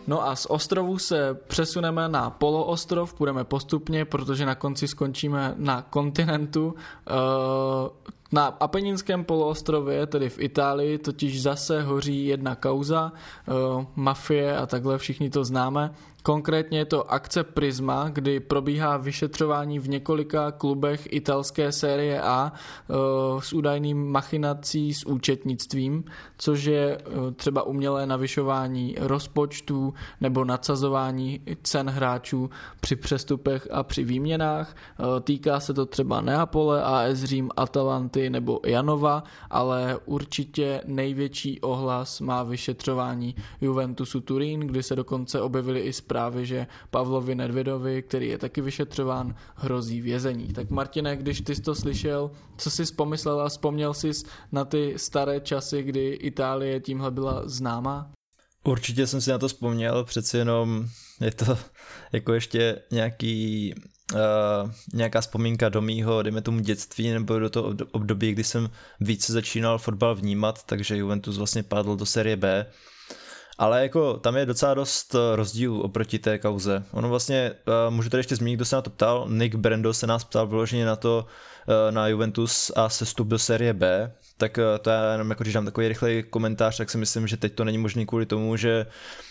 No 0.06 0.28
a 0.28 0.36
z 0.36 0.46
ostrovu 0.46 0.98
se 0.98 1.34
přesuneme 1.34 2.08
na 2.08 2.30
poloostrov, 2.30 3.14
půjdeme 3.14 3.44
postupně, 3.44 4.04
protože 4.04 4.46
na 4.46 4.54
konci 4.54 4.88
skončíme 4.88 5.54
na 5.56 5.82
kontinentu. 5.82 6.74
Na 8.32 8.46
Apeninském 8.46 9.24
poloostrově, 9.24 10.06
tedy 10.06 10.28
v 10.28 10.38
Itálii, 10.38 10.98
totiž 10.98 11.42
zase 11.42 11.82
hoří 11.82 12.26
jedna 12.26 12.54
kauza, 12.54 13.12
uh, 13.46 13.84
mafie 13.96 14.56
a 14.56 14.66
takhle 14.66 14.98
všichni 14.98 15.30
to 15.30 15.44
známe. 15.44 15.90
Konkrétně 16.22 16.78
je 16.78 16.84
to 16.84 17.12
akce 17.12 17.44
Prisma, 17.44 18.08
kdy 18.08 18.40
probíhá 18.40 18.96
vyšetřování 18.96 19.78
v 19.78 19.88
několika 19.88 20.50
klubech 20.50 21.12
italské 21.12 21.72
série 21.72 22.20
A 22.22 22.52
uh, 22.88 23.40
s 23.40 23.52
údajným 23.52 24.12
machinací 24.12 24.94
s 24.94 25.06
účetnictvím, 25.06 26.04
což 26.38 26.64
je 26.64 26.98
uh, 26.98 27.32
třeba 27.32 27.62
umělé 27.62 28.06
navyšování 28.06 28.96
rozpočtů 29.00 29.94
nebo 30.20 30.44
nadsazování 30.44 31.40
cen 31.62 31.90
hráčů 31.90 32.50
při 32.80 32.96
přestupech 32.96 33.68
a 33.70 33.82
při 33.82 34.04
výměnách. 34.04 34.76
Týká 35.20 35.60
se 35.60 35.74
to 35.74 35.86
třeba 35.86 36.20
Neapole, 36.20 36.82
AS 36.82 37.18
Řím, 37.18 37.50
Atalanty, 37.56 38.19
Atalety 38.20 38.30
nebo 38.30 38.60
Janova, 38.66 39.24
ale 39.50 39.98
určitě 40.04 40.80
největší 40.86 41.60
ohlas 41.60 42.20
má 42.20 42.42
vyšetřování 42.42 43.34
Juventusu 43.60 44.20
Turín, 44.20 44.60
kdy 44.60 44.82
se 44.82 44.96
dokonce 44.96 45.40
objevily 45.40 45.80
i 45.80 45.92
zprávy, 45.92 46.46
že 46.46 46.66
Pavlovi 46.90 47.34
Nedvědovi, 47.34 48.02
který 48.02 48.28
je 48.28 48.38
taky 48.38 48.60
vyšetřován, 48.60 49.34
hrozí 49.54 50.00
vězení. 50.00 50.52
Tak 50.52 50.70
Martine, 50.70 51.16
když 51.16 51.40
ty 51.40 51.54
jsi 51.54 51.62
to 51.62 51.74
slyšel, 51.74 52.30
co 52.56 52.70
jsi 52.70 52.84
pomyslel 52.96 53.40
a 53.40 53.48
vzpomněl 53.48 53.94
jsi 53.94 54.10
na 54.52 54.64
ty 54.64 54.94
staré 54.96 55.40
časy, 55.40 55.82
kdy 55.82 56.08
Itálie 56.08 56.80
tímhle 56.80 57.10
byla 57.10 57.48
známá? 57.48 58.10
Určitě 58.64 59.06
jsem 59.06 59.20
si 59.20 59.30
na 59.30 59.38
to 59.38 59.48
vzpomněl, 59.48 60.04
přeci 60.04 60.36
jenom 60.36 60.86
je 61.20 61.30
to 61.30 61.58
jako 62.12 62.32
ještě 62.32 62.82
nějaký 62.90 63.74
uh, 64.12 64.70
nějaká 64.94 65.20
vzpomínka 65.20 65.68
do 65.68 65.80
mýho, 65.80 66.22
dejme 66.22 66.42
tomu 66.42 66.60
dětství, 66.60 67.10
nebo 67.10 67.38
do 67.38 67.50
toho 67.50 67.74
období, 67.92 68.32
kdy 68.32 68.44
jsem 68.44 68.70
více 69.00 69.32
začínal 69.32 69.78
fotbal 69.78 70.14
vnímat, 70.14 70.62
takže 70.66 70.96
Juventus 70.96 71.38
vlastně 71.38 71.62
padl 71.62 71.96
do 71.96 72.06
série 72.06 72.36
B. 72.36 72.66
Ale 73.58 73.82
jako 73.82 74.16
tam 74.16 74.36
je 74.36 74.46
docela 74.46 74.74
dost 74.74 75.14
eh, 75.14 75.36
rozdílů 75.36 75.82
oproti 75.82 76.18
té 76.18 76.38
kauze. 76.38 76.84
Ono 76.92 77.08
vlastně, 77.08 77.52
uh, 77.66 77.94
můžu 77.94 78.10
tady 78.10 78.18
ještě 78.18 78.36
zmínit, 78.36 78.56
kdo 78.56 78.64
se 78.64 78.76
na 78.76 78.82
to 78.82 78.90
ptal, 78.90 79.26
Nick 79.28 79.54
Brendo 79.54 79.94
se 79.94 80.06
nás 80.06 80.24
ptal 80.24 80.46
vyloženě 80.46 80.86
na 80.86 80.96
to, 80.96 81.26
uh, 81.68 81.94
na 81.94 82.08
Juventus 82.08 82.72
a 82.76 82.88
sestup 82.88 83.28
do 83.28 83.38
série 83.38 83.72
B, 83.72 84.12
tak 84.36 84.58
to 84.80 84.90
já 84.90 85.12
jenom 85.12 85.30
jako 85.30 85.44
když 85.44 85.54
dám 85.54 85.64
takový 85.64 85.88
rychlej 85.88 86.22
komentář, 86.22 86.76
tak 86.76 86.90
si 86.90 86.98
myslím, 86.98 87.26
že 87.26 87.36
teď 87.36 87.54
to 87.54 87.64
není 87.64 87.78
možné 87.78 88.06
kvůli 88.06 88.26
tomu, 88.26 88.56
že 88.56 88.86
Uh, 88.86 89.29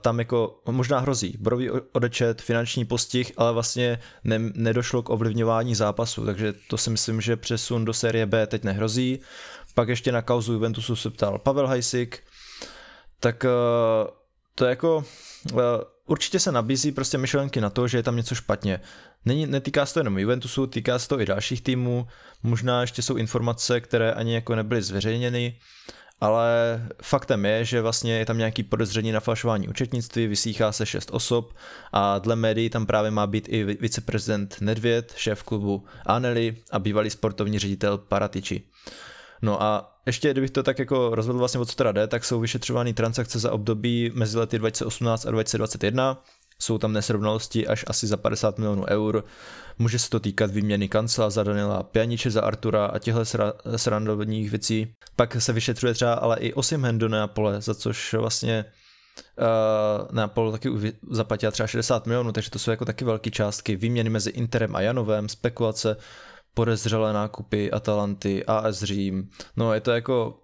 tam 0.00 0.18
jako 0.18 0.60
možná 0.70 0.98
hrozí 0.98 1.36
brový 1.40 1.70
odečet, 1.70 2.42
finanční 2.42 2.84
postih, 2.84 3.32
ale 3.36 3.52
vlastně 3.52 3.98
ne, 4.24 4.38
nedošlo 4.38 5.02
k 5.02 5.10
ovlivňování 5.10 5.74
zápasu, 5.74 6.26
takže 6.26 6.54
to 6.68 6.78
si 6.78 6.90
myslím, 6.90 7.20
že 7.20 7.36
přesun 7.36 7.84
do 7.84 7.94
série 7.94 8.26
B 8.26 8.46
teď 8.46 8.64
nehrozí. 8.64 9.20
Pak 9.74 9.88
ještě 9.88 10.12
na 10.12 10.22
kauzu 10.22 10.52
Juventusu 10.52 10.96
se 10.96 11.10
ptal 11.10 11.38
Pavel 11.38 11.66
Hajsik, 11.66 12.22
tak 13.20 13.44
uh, 13.44 14.10
to 14.54 14.64
jako 14.64 15.04
uh, 15.52 15.60
určitě 16.06 16.40
se 16.40 16.52
nabízí 16.52 16.92
prostě 16.92 17.18
myšlenky 17.18 17.60
na 17.60 17.70
to, 17.70 17.88
že 17.88 17.98
je 17.98 18.02
tam 18.02 18.16
něco 18.16 18.34
špatně. 18.34 18.80
Není, 19.24 19.46
netýká 19.46 19.86
se 19.86 19.94
to 19.94 20.00
jenom 20.00 20.18
Juventusu, 20.18 20.66
týká 20.66 20.98
se 20.98 21.08
to 21.08 21.20
i 21.20 21.26
dalších 21.26 21.62
týmů, 21.62 22.06
možná 22.42 22.80
ještě 22.80 23.02
jsou 23.02 23.16
informace, 23.16 23.80
které 23.80 24.12
ani 24.12 24.34
jako 24.34 24.54
nebyly 24.54 24.82
zveřejněny, 24.82 25.58
ale 26.22 26.82
faktem 27.02 27.44
je, 27.44 27.64
že 27.64 27.80
vlastně 27.80 28.18
je 28.18 28.26
tam 28.26 28.38
nějaký 28.38 28.62
podezření 28.62 29.12
na 29.12 29.20
falšování 29.20 29.68
účetnictví, 29.68 30.26
vysíchá 30.26 30.72
se 30.72 30.86
šest 30.86 31.10
osob 31.12 31.54
a 31.92 32.18
dle 32.18 32.36
médií 32.36 32.70
tam 32.70 32.86
právě 32.86 33.10
má 33.10 33.26
být 33.26 33.48
i 33.48 33.64
viceprezident 33.64 34.56
Nedvěd, 34.60 35.14
šéf 35.16 35.42
klubu 35.42 35.84
Aneli 36.06 36.56
a 36.70 36.78
bývalý 36.78 37.10
sportovní 37.10 37.58
ředitel 37.58 37.98
Paratici. 37.98 38.62
No 39.42 39.62
a 39.62 39.98
ještě 40.06 40.30
kdybych 40.30 40.50
to 40.50 40.62
tak 40.62 40.78
jako 40.78 41.14
rozvedl 41.14 41.38
vlastně 41.38 41.60
o 41.60 41.64
co 41.64 41.76
teda 41.76 41.92
jde, 41.92 42.06
tak 42.06 42.24
jsou 42.24 42.40
vyšetřovány 42.40 42.94
transakce 42.94 43.38
za 43.38 43.52
období 43.52 44.10
mezi 44.14 44.38
lety 44.38 44.58
2018 44.58 45.26
a 45.26 45.30
2021, 45.30 46.22
jsou 46.62 46.78
tam 46.78 46.92
nesrovnalosti 46.92 47.66
až 47.66 47.84
asi 47.88 48.06
za 48.06 48.16
50 48.16 48.58
milionů 48.58 48.84
eur. 48.88 49.24
Může 49.78 49.98
se 49.98 50.10
to 50.10 50.20
týkat 50.20 50.50
výměny 50.50 50.88
kancela 50.88 51.30
za 51.30 51.42
Daniela 51.42 51.82
Pianiče 51.82 52.30
za 52.30 52.40
Artura 52.40 52.86
a 52.86 52.98
těchto 52.98 53.24
srandovních 53.76 54.50
věcí. 54.50 54.94
Pak 55.16 55.36
se 55.42 55.52
vyšetřuje 55.52 55.94
třeba 55.94 56.14
ale 56.14 56.36
i 56.36 56.52
Osimhen 56.52 56.98
do 56.98 57.08
Neapole, 57.08 57.60
za 57.60 57.74
což 57.74 58.14
vlastně 58.14 58.64
uh, 59.38 60.14
Neapol 60.14 60.52
taky 60.52 60.68
zaplatil 61.10 61.52
třeba 61.52 61.66
60 61.66 62.06
milionů, 62.06 62.32
takže 62.32 62.50
to 62.50 62.58
jsou 62.58 62.70
jako 62.70 62.84
taky 62.84 63.04
velké 63.04 63.30
částky. 63.30 63.76
Výměny 63.76 64.10
mezi 64.10 64.30
Interem 64.30 64.76
a 64.76 64.80
Janovem, 64.80 65.28
spekulace, 65.28 65.96
podezřelé 66.54 67.12
nákupy 67.12 67.70
Atalanty, 67.70 68.44
AS 68.44 68.82
Řím. 68.82 69.30
No 69.56 69.74
je 69.74 69.80
to 69.80 69.90
jako 69.90 70.41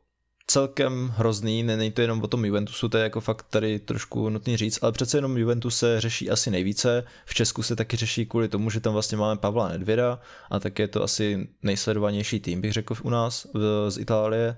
celkem 0.51 1.13
hrozný, 1.17 1.63
není 1.63 1.91
to 1.91 2.01
jenom 2.01 2.23
o 2.23 2.27
tom 2.27 2.45
Juventusu, 2.45 2.89
to 2.89 2.99
je 2.99 3.05
jako 3.05 3.21
fakt 3.21 3.47
tady 3.51 3.79
trošku 3.79 4.29
nutný 4.29 4.57
říct, 4.57 4.79
ale 4.83 4.93
přece 4.93 5.19
jenom 5.19 5.37
Juventus 5.37 5.79
se 5.79 6.01
řeší 6.01 6.31
asi 6.31 6.51
nejvíce, 6.51 7.05
v 7.27 7.35
Česku 7.35 7.63
se 7.63 7.77
taky 7.77 7.97
řeší 7.97 8.27
kvůli 8.27 8.49
tomu, 8.49 8.71
že 8.71 8.81
tam 8.81 8.93
vlastně 8.93 9.19
máme 9.19 9.41
Pavla 9.41 9.69
Nedvěda 9.69 10.21
a 10.51 10.61
tak 10.61 10.79
je 10.79 10.89
to 10.89 11.03
asi 11.03 11.49
nejsledovanější 11.63 12.41
tým, 12.41 12.61
bych 12.61 12.73
řekl 12.73 12.95
u 13.03 13.11
nás 13.11 13.47
z 13.89 13.99
Itálie. 13.99 14.57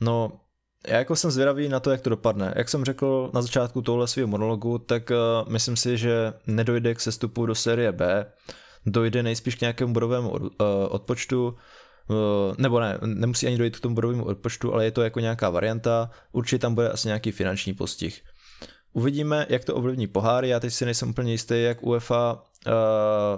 No, 0.00 0.40
já 0.88 0.98
jako 0.98 1.16
jsem 1.16 1.30
zvědavý 1.30 1.68
na 1.68 1.80
to, 1.80 1.90
jak 1.90 2.00
to 2.00 2.10
dopadne. 2.10 2.54
Jak 2.56 2.68
jsem 2.68 2.84
řekl 2.84 3.30
na 3.34 3.42
začátku 3.42 3.82
tohle 3.82 4.08
svého 4.08 4.28
monologu, 4.28 4.78
tak 4.78 5.10
uh, 5.10 5.52
myslím 5.52 5.76
si, 5.76 5.98
že 5.98 6.32
nedojde 6.46 6.94
k 6.94 7.00
sestupu 7.00 7.46
do 7.46 7.54
série 7.54 7.92
B, 7.92 8.32
dojde 8.86 9.22
nejspíš 9.22 9.54
k 9.54 9.60
nějakému 9.60 9.92
bodovému 9.92 10.30
od, 10.30 10.42
uh, 10.42 10.48
odpočtu, 10.88 11.56
nebo 12.58 12.80
ne, 12.80 12.98
nemusí 13.04 13.46
ani 13.46 13.58
dojít 13.58 13.76
k 13.76 13.80
tomu 13.80 13.94
bodovému 13.94 14.24
odpočtu, 14.24 14.74
ale 14.74 14.84
je 14.84 14.90
to 14.90 15.02
jako 15.02 15.20
nějaká 15.20 15.50
varianta, 15.50 16.10
určitě 16.32 16.58
tam 16.58 16.74
bude 16.74 16.90
asi 16.90 17.08
nějaký 17.08 17.30
finanční 17.30 17.74
postih. 17.74 18.22
Uvidíme, 18.92 19.46
jak 19.48 19.64
to 19.64 19.74
ovlivní 19.74 20.06
poháry, 20.06 20.48
já 20.48 20.60
teď 20.60 20.72
si 20.72 20.84
nejsem 20.84 21.10
úplně 21.10 21.32
jistý, 21.32 21.62
jak 21.62 21.82
UEFA 21.82 22.32
uh, 22.32 22.72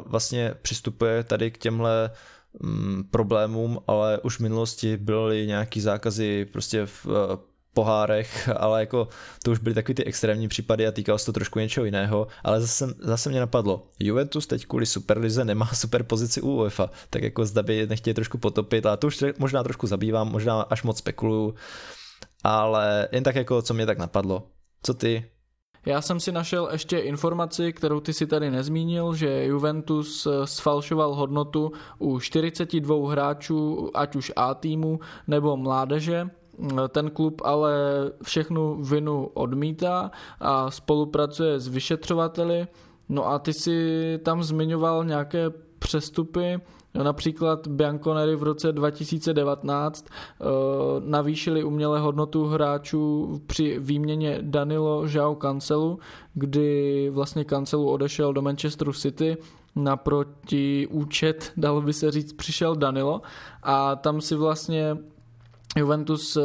vlastně 0.06 0.54
přistupuje 0.62 1.24
tady 1.24 1.50
k 1.50 1.58
těmhle 1.58 2.10
um, 2.52 3.04
problémům, 3.10 3.78
ale 3.86 4.18
už 4.18 4.36
v 4.36 4.40
minulosti 4.40 4.96
byly 4.96 5.46
nějaký 5.46 5.80
zákazy 5.80 6.44
prostě 6.52 6.86
v 6.86 7.06
uh, 7.06 7.12
pohárech, 7.74 8.48
ale 8.56 8.80
jako 8.80 9.08
to 9.44 9.50
už 9.50 9.58
byly 9.58 9.74
takový 9.74 9.94
ty 9.94 10.04
extrémní 10.04 10.48
případy 10.48 10.86
a 10.86 10.92
týkalo 10.92 11.18
se 11.18 11.26
to 11.26 11.32
trošku 11.32 11.58
něčeho 11.58 11.84
jiného, 11.84 12.26
ale 12.44 12.60
zase, 12.60 12.94
zase 12.98 13.30
mě 13.30 13.40
napadlo, 13.40 13.86
Juventus 14.00 14.46
teď 14.46 14.66
kvůli 14.66 14.86
Superlize 14.86 15.44
nemá 15.44 15.66
super 15.66 16.02
pozici 16.02 16.40
u 16.40 16.50
UEFA, 16.50 16.90
tak 17.10 17.22
jako 17.22 17.46
zda 17.46 17.62
by 17.62 17.86
nechtěli 17.86 18.14
trošku 18.14 18.38
potopit 18.38 18.86
a 18.86 18.96
to 18.96 19.06
už 19.06 19.24
možná 19.38 19.62
trošku 19.62 19.86
zabývám, 19.86 20.32
možná 20.32 20.62
až 20.62 20.82
moc 20.82 20.98
spekuluju, 20.98 21.54
ale 22.44 23.08
jen 23.12 23.24
tak 23.24 23.36
jako 23.36 23.62
co 23.62 23.74
mě 23.74 23.86
tak 23.86 23.98
napadlo. 23.98 24.46
Co 24.82 24.94
ty? 24.94 25.24
Já 25.86 26.00
jsem 26.00 26.20
si 26.20 26.32
našel 26.32 26.68
ještě 26.72 26.98
informaci, 26.98 27.72
kterou 27.72 28.00
ty 28.00 28.12
si 28.12 28.26
tady 28.26 28.50
nezmínil, 28.50 29.14
že 29.14 29.44
Juventus 29.44 30.26
eh, 30.26 30.46
sfalšoval 30.46 31.14
hodnotu 31.14 31.72
u 31.98 32.20
42 32.20 33.10
hráčů, 33.10 33.90
ať 33.94 34.16
už 34.16 34.32
A 34.36 34.54
týmu 34.54 35.00
nebo 35.26 35.56
mládeže 35.56 36.30
ten 36.88 37.10
klub 37.10 37.42
ale 37.44 37.72
všechnu 38.22 38.82
vinu 38.82 39.30
odmítá 39.34 40.10
a 40.40 40.70
spolupracuje 40.70 41.60
s 41.60 41.68
vyšetřovateli. 41.68 42.66
No 43.08 43.28
a 43.28 43.38
ty 43.38 43.52
si 43.52 44.18
tam 44.22 44.42
zmiňoval 44.42 45.04
nějaké 45.04 45.50
přestupy, 45.78 46.60
Například 46.94 47.68
Bianconeri 47.68 48.36
v 48.36 48.42
roce 48.42 48.72
2019 48.72 50.06
uh, 50.08 50.46
eh, 50.46 50.46
navýšili 51.04 51.64
umělé 51.64 52.00
hodnotu 52.00 52.46
hráčů 52.46 53.32
při 53.46 53.78
výměně 53.78 54.38
Danilo 54.42 55.08
Žao 55.08 55.34
Cancelu, 55.34 55.98
kdy 56.34 57.10
vlastně 57.10 57.44
Cancelu 57.44 57.90
odešel 57.90 58.32
do 58.32 58.42
Manchesteru 58.42 58.92
City 58.92 59.36
naproti 59.76 60.86
účet, 60.90 61.52
dalo 61.56 61.80
by 61.80 61.92
se 61.92 62.10
říct, 62.10 62.32
přišel 62.32 62.76
Danilo 62.76 63.22
a 63.62 63.96
tam 63.96 64.20
si 64.20 64.34
vlastně 64.34 64.96
Juventus, 65.76 66.36
eh, 66.36 66.42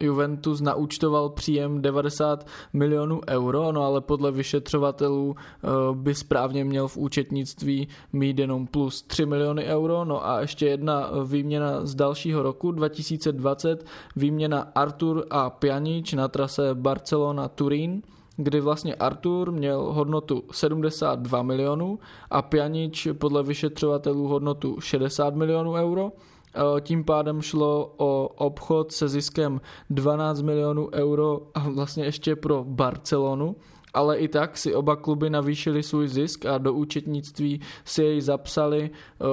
Juventus 0.00 0.60
naúčtoval 0.60 1.28
příjem 1.28 1.82
90 1.82 2.46
milionů 2.72 3.20
euro, 3.28 3.72
no 3.72 3.82
ale 3.82 4.00
podle 4.00 4.32
vyšetřovatelů 4.32 5.36
eh, 5.36 5.68
by 5.92 6.14
správně 6.14 6.64
měl 6.64 6.88
v 6.88 6.96
účetnictví 6.96 7.88
mít 8.12 8.38
jenom 8.38 8.66
plus 8.66 9.02
3 9.02 9.26
miliony 9.26 9.64
euro. 9.64 10.04
No 10.04 10.26
a 10.28 10.40
ještě 10.40 10.66
jedna 10.66 11.10
výměna 11.24 11.86
z 11.86 11.94
dalšího 11.94 12.42
roku 12.42 12.72
2020, 12.72 13.84
výměna 14.16 14.60
Artur 14.74 15.26
a 15.30 15.50
Pjanič 15.50 16.12
na 16.12 16.28
trase 16.28 16.74
Barcelona-Turín 16.74 18.02
kdy 18.42 18.60
vlastně 18.60 18.94
Artur 18.94 19.52
měl 19.52 19.82
hodnotu 19.82 20.42
72 20.52 21.42
milionů 21.42 21.98
a 22.30 22.42
Pjanič 22.42 23.08
podle 23.18 23.42
vyšetřovatelů 23.42 24.28
hodnotu 24.28 24.80
60 24.80 25.34
milionů 25.34 25.72
euro. 25.72 26.12
Tím 26.80 27.04
pádem 27.04 27.42
šlo 27.42 27.94
o 27.96 28.28
obchod 28.28 28.92
se 28.92 29.08
ziskem 29.08 29.60
12 29.90 30.42
milionů 30.42 30.88
euro 30.92 31.40
a 31.54 31.68
vlastně 31.68 32.04
ještě 32.04 32.36
pro 32.36 32.64
Barcelonu, 32.64 33.56
ale 33.94 34.18
i 34.18 34.28
tak 34.28 34.58
si 34.58 34.74
oba 34.74 34.96
kluby 34.96 35.30
navýšili 35.30 35.82
svůj 35.82 36.08
zisk 36.08 36.46
a 36.46 36.58
do 36.58 36.72
účetnictví 36.72 37.60
si 37.84 38.02
jej 38.02 38.20
zapsali 38.20 38.90
uh, 38.90 39.26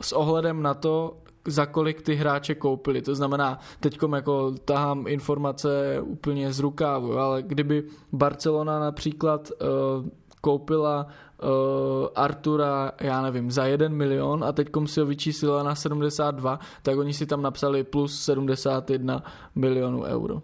s 0.00 0.12
ohledem 0.12 0.62
na 0.62 0.74
to, 0.74 1.16
za 1.46 1.66
kolik 1.66 2.02
ty 2.02 2.14
hráče 2.14 2.54
koupili. 2.54 3.02
To 3.02 3.14
znamená, 3.14 3.58
teď 3.80 3.98
jako 4.14 4.54
tahám 4.64 5.06
informace 5.06 6.00
úplně 6.00 6.52
z 6.52 6.60
rukávu, 6.60 7.18
ale 7.18 7.42
kdyby 7.42 7.84
Barcelona 8.12 8.80
například 8.80 9.50
uh, 9.50 10.08
koupila 10.40 11.06
uh, 11.42 12.08
Artura, 12.14 12.92
já 13.00 13.22
nevím, 13.22 13.50
za 13.50 13.64
1 13.64 13.88
milion 13.88 14.44
a 14.44 14.52
teď 14.52 14.68
si 14.86 15.00
ho 15.00 15.06
vyčíslila 15.06 15.62
na 15.62 15.74
72, 15.74 16.58
tak 16.82 16.98
oni 16.98 17.14
si 17.14 17.26
tam 17.26 17.42
napsali 17.42 17.84
plus 17.84 18.20
71 18.20 19.22
milionů 19.54 20.02
euro. 20.02 20.42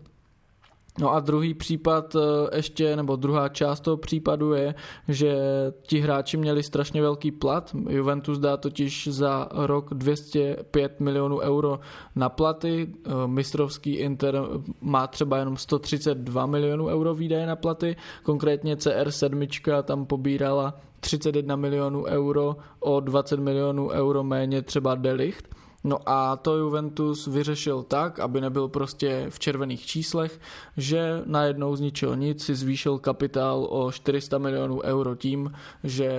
No 0.99 1.13
a 1.13 1.21
druhý 1.21 1.55
případ 1.55 2.17
eh, 2.17 2.57
ještě, 2.57 2.97
nebo 2.97 3.17
druhá 3.17 3.49
část 3.49 3.81
toho 3.81 3.97
případu 3.97 4.53
je, 4.53 4.75
že 5.09 5.37
ti 5.83 6.01
hráči 6.01 6.37
měli 6.37 6.63
strašně 6.63 7.03
velký 7.03 7.31
plat. 7.31 7.77
Juventus 7.89 8.39
dá 8.39 8.57
totiž 8.57 9.09
za 9.11 9.49
rok 9.53 9.95
205 9.95 11.01
milionů 11.01 11.39
euro 11.39 11.81
na 12.17 12.29
platy. 12.29 12.95
Eh, 13.07 13.11
mistrovský 13.27 13.95
Inter 13.95 14.43
má 14.81 15.07
třeba 15.07 15.39
jenom 15.39 15.57
132 15.57 16.47
milionů 16.47 16.87
euro 16.87 17.15
výdaje 17.15 17.47
na 17.47 17.57
platy. 17.57 17.97
Konkrétně 18.23 18.77
CR7 18.77 19.83
tam 19.83 20.07
pobírala 20.07 20.75
31 21.01 21.57
milionů 21.57 22.05
euro, 22.05 22.57
o 22.81 23.01
20 23.01 23.41
milionů 23.41 23.89
euro 23.89 24.25
méně 24.25 24.63
třeba 24.63 24.95
Delicht. 24.95 25.49
No 25.85 25.99
a 26.07 26.37
to 26.37 26.57
Juventus 26.57 27.27
vyřešil 27.27 27.83
tak, 27.83 28.19
aby 28.19 28.41
nebyl 28.41 28.69
prostě 28.69 29.27
v 29.31 29.39
červených 29.39 29.87
číslech, 29.87 30.41
že 30.77 31.23
najednou 31.27 31.77
z 31.77 31.81
ničeho 31.81 32.15
nic 32.15 32.45
si 32.45 32.55
zvýšil 32.55 32.99
kapitál 32.99 33.67
o 33.71 33.93
400 33.93 34.39
milionů 34.39 34.81
euro 34.83 35.15
tím, 35.15 35.53
že 35.85 36.11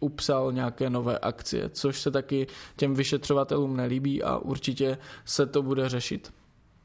upsal 0.00 0.52
nějaké 0.52 0.90
nové 0.90 1.18
akcie, 1.18 1.68
což 1.68 2.00
se 2.00 2.10
taky 2.10 2.46
těm 2.76 2.94
vyšetřovatelům 2.94 3.76
nelíbí 3.76 4.22
a 4.22 4.38
určitě 4.38 4.98
se 5.24 5.46
to 5.46 5.62
bude 5.62 5.88
řešit. 5.88 6.32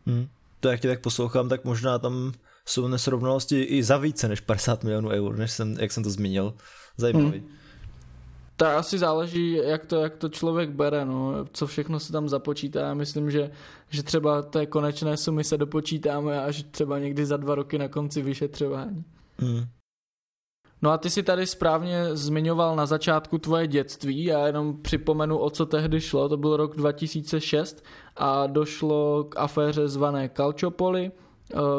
Hmm. 0.06 0.28
To 0.60 0.70
jak 0.70 0.80
tě 0.80 0.88
tak 0.88 1.02
poslouchám, 1.02 1.50
tak 1.50 1.66
možná 1.66 2.00
tam 2.00 2.32
jsou 2.66 2.88
nesrovnalosti 2.88 3.62
i 3.62 3.84
za 3.84 3.98
více 3.98 4.28
než 4.28 4.40
50 4.40 4.84
milionů 4.84 5.10
eur, 5.10 5.38
než 5.38 5.52
jsem, 5.52 5.76
jak 5.80 5.92
jsem 5.92 6.04
to 6.04 6.10
zmínil. 6.10 6.54
Zajímavý. 6.98 7.40
Hmm. 7.40 7.50
To 8.64 8.70
asi 8.70 8.98
záleží, 8.98 9.52
jak 9.64 9.86
to, 9.86 9.96
jak 9.96 10.16
to 10.16 10.30
člověk 10.30 10.70
bere, 10.70 11.06
no, 11.06 11.46
co 11.54 11.68
všechno 11.68 12.00
se 12.00 12.12
tam 12.12 12.30
započítá. 12.30 12.80
Já 12.80 12.94
myslím, 12.94 13.32
že, 13.32 13.52
že 13.90 14.04
třeba 14.04 14.42
té 14.42 14.66
konečné 14.66 15.18
sumy 15.18 15.44
se 15.44 15.58
dopočítáme 15.58 16.44
až 16.44 16.64
třeba 16.72 17.00
někdy 17.00 17.26
za 17.26 17.38
dva 17.38 17.56
roky 17.56 17.78
na 17.78 17.88
konci 17.88 18.22
vyšetřování. 18.22 19.04
Hmm. 19.38 19.66
No 20.82 20.92
a 20.92 20.98
ty 20.98 21.10
si 21.10 21.24
tady 21.24 21.48
správně 21.48 22.16
zmiňoval 22.16 22.76
na 22.76 22.86
začátku 22.86 23.38
tvoje 23.38 23.68
dětství, 23.68 24.24
já 24.24 24.48
jenom 24.48 24.82
připomenu, 24.82 25.38
o 25.38 25.50
co 25.50 25.66
tehdy 25.66 26.02
šlo, 26.02 26.30
to 26.30 26.38
byl 26.38 26.58
rok 26.58 26.76
2006 26.76 27.84
a 28.16 28.48
došlo 28.48 29.24
k 29.24 29.38
aféře 29.38 29.88
zvané 29.88 30.30
Calciopoli, 30.30 31.12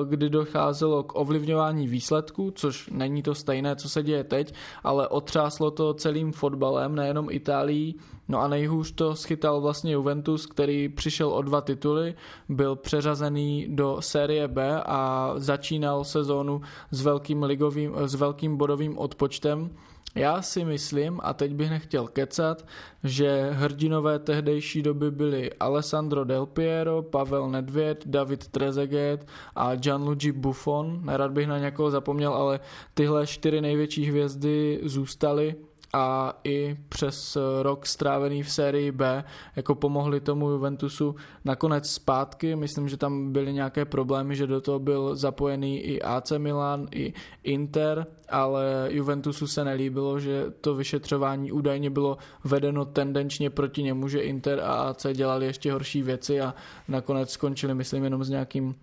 kdy 0.08 0.30
docházelo 0.30 1.02
k 1.02 1.16
ovlivňování 1.16 1.88
výsledků, 1.88 2.50
což 2.50 2.90
není 2.92 3.22
to 3.22 3.34
stejné, 3.34 3.76
co 3.76 3.88
se 3.88 4.02
děje 4.02 4.24
teď, 4.24 4.54
ale 4.84 5.08
otřáslo 5.08 5.70
to 5.70 5.94
celým 5.94 6.32
fotbalem, 6.32 6.94
nejenom 6.94 7.28
Itálií. 7.30 7.96
No 8.28 8.40
a 8.40 8.48
nejhůř 8.48 8.92
to 8.92 9.16
schytal 9.16 9.60
vlastně 9.60 9.92
Juventus, 9.92 10.46
který 10.46 10.88
přišel 10.88 11.28
o 11.28 11.42
dva 11.42 11.60
tituly, 11.60 12.14
byl 12.48 12.76
přeřazený 12.76 13.66
do 13.68 13.96
série 14.00 14.48
B 14.48 14.82
a 14.86 15.32
začínal 15.36 16.04
sezónu 16.04 16.60
s 16.90 17.02
velkým, 17.02 17.42
ligovým, 17.42 17.92
s 18.04 18.14
velkým 18.14 18.56
bodovým 18.56 18.98
odpočtem 18.98 19.70
já 20.14 20.42
si 20.42 20.64
myslím, 20.64 21.20
a 21.22 21.34
teď 21.34 21.54
bych 21.54 21.70
nechtěl 21.70 22.08
kecat, 22.08 22.66
že 23.04 23.50
hrdinové 23.50 24.18
tehdejší 24.18 24.82
doby 24.82 25.10
byli 25.10 25.52
Alessandro 25.60 26.24
Del 26.24 26.46
Piero, 26.46 27.02
Pavel 27.02 27.50
Nedvěd, 27.50 28.02
David 28.06 28.48
Trezeguet 28.48 29.26
a 29.56 29.74
Gianluigi 29.74 30.32
Buffon. 30.32 31.00
Nerad 31.04 31.30
bych 31.30 31.46
na 31.46 31.58
někoho 31.58 31.90
zapomněl, 31.90 32.34
ale 32.34 32.60
tyhle 32.94 33.26
čtyři 33.26 33.60
největší 33.60 34.04
hvězdy 34.04 34.80
zůstaly 34.82 35.54
a 35.94 36.32
i 36.44 36.76
přes 36.88 37.38
rok 37.62 37.86
strávený 37.86 38.42
v 38.42 38.52
sérii 38.52 38.92
B 38.92 39.24
jako 39.56 39.74
pomohli 39.74 40.20
tomu 40.20 40.50
Juventusu 40.50 41.14
nakonec 41.44 41.90
zpátky. 41.90 42.56
Myslím, 42.56 42.88
že 42.88 42.96
tam 42.96 43.32
byly 43.32 43.52
nějaké 43.52 43.84
problémy, 43.84 44.36
že 44.36 44.46
do 44.46 44.60
toho 44.60 44.78
byl 44.78 45.16
zapojený 45.16 45.80
i 45.80 46.02
AC 46.02 46.32
Milan, 46.38 46.86
i 46.94 47.12
Inter, 47.42 48.06
ale 48.28 48.88
Juventusu 48.90 49.46
se 49.46 49.64
nelíbilo, 49.64 50.20
že 50.20 50.44
to 50.60 50.74
vyšetřování 50.74 51.52
údajně 51.52 51.90
bylo 51.90 52.18
vedeno 52.44 52.84
tendenčně 52.84 53.50
proti 53.50 53.82
němu, 53.82 54.08
že 54.08 54.20
Inter 54.20 54.60
a 54.60 54.74
AC 54.74 55.06
dělali 55.12 55.46
ještě 55.46 55.72
horší 55.72 56.02
věci 56.02 56.40
a 56.40 56.54
nakonec 56.88 57.30
skončili, 57.30 57.74
myslím, 57.74 58.04
jenom 58.04 58.24
s 58.24 58.28
nějakým 58.28 58.74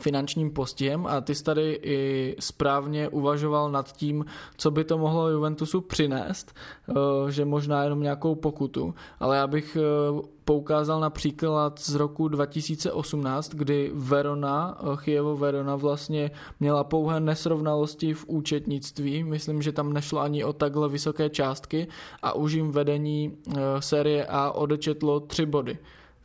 finančním 0.00 0.50
postihem 0.50 1.06
a 1.06 1.20
ty 1.20 1.34
jsi 1.34 1.44
tady 1.44 1.80
i 1.82 2.36
správně 2.40 3.08
uvažoval 3.08 3.70
nad 3.70 3.92
tím, 3.92 4.24
co 4.56 4.70
by 4.70 4.84
to 4.84 4.98
mohlo 4.98 5.30
Juventusu 5.30 5.80
přinést, 5.80 6.54
eh, 6.88 6.94
že 7.30 7.44
možná 7.44 7.82
jenom 7.84 8.02
nějakou 8.02 8.34
pokutu, 8.34 8.94
ale 9.20 9.36
já 9.36 9.46
bych 9.46 9.76
eh, 9.76 10.22
poukázal 10.44 11.00
na 11.00 11.10
příklad 11.10 11.78
z 11.78 11.94
roku 11.94 12.28
2018, 12.28 13.54
kdy 13.54 13.90
Verona, 13.94 14.78
eh, 14.80 14.96
Chievo 14.96 15.36
Verona 15.36 15.76
vlastně 15.76 16.30
měla 16.60 16.84
pouhé 16.84 17.20
nesrovnalosti 17.20 18.14
v 18.14 18.24
účetnictví, 18.28 19.24
myslím, 19.24 19.62
že 19.62 19.72
tam 19.72 19.92
nešlo 19.92 20.20
ani 20.20 20.44
o 20.44 20.52
takhle 20.52 20.88
vysoké 20.88 21.30
částky 21.30 21.88
a 22.22 22.32
už 22.32 22.52
jim 22.52 22.72
vedení 22.72 23.36
série 23.78 24.26
A 24.26 24.50
odečetlo 24.50 25.20
tři 25.20 25.46
body 25.46 25.78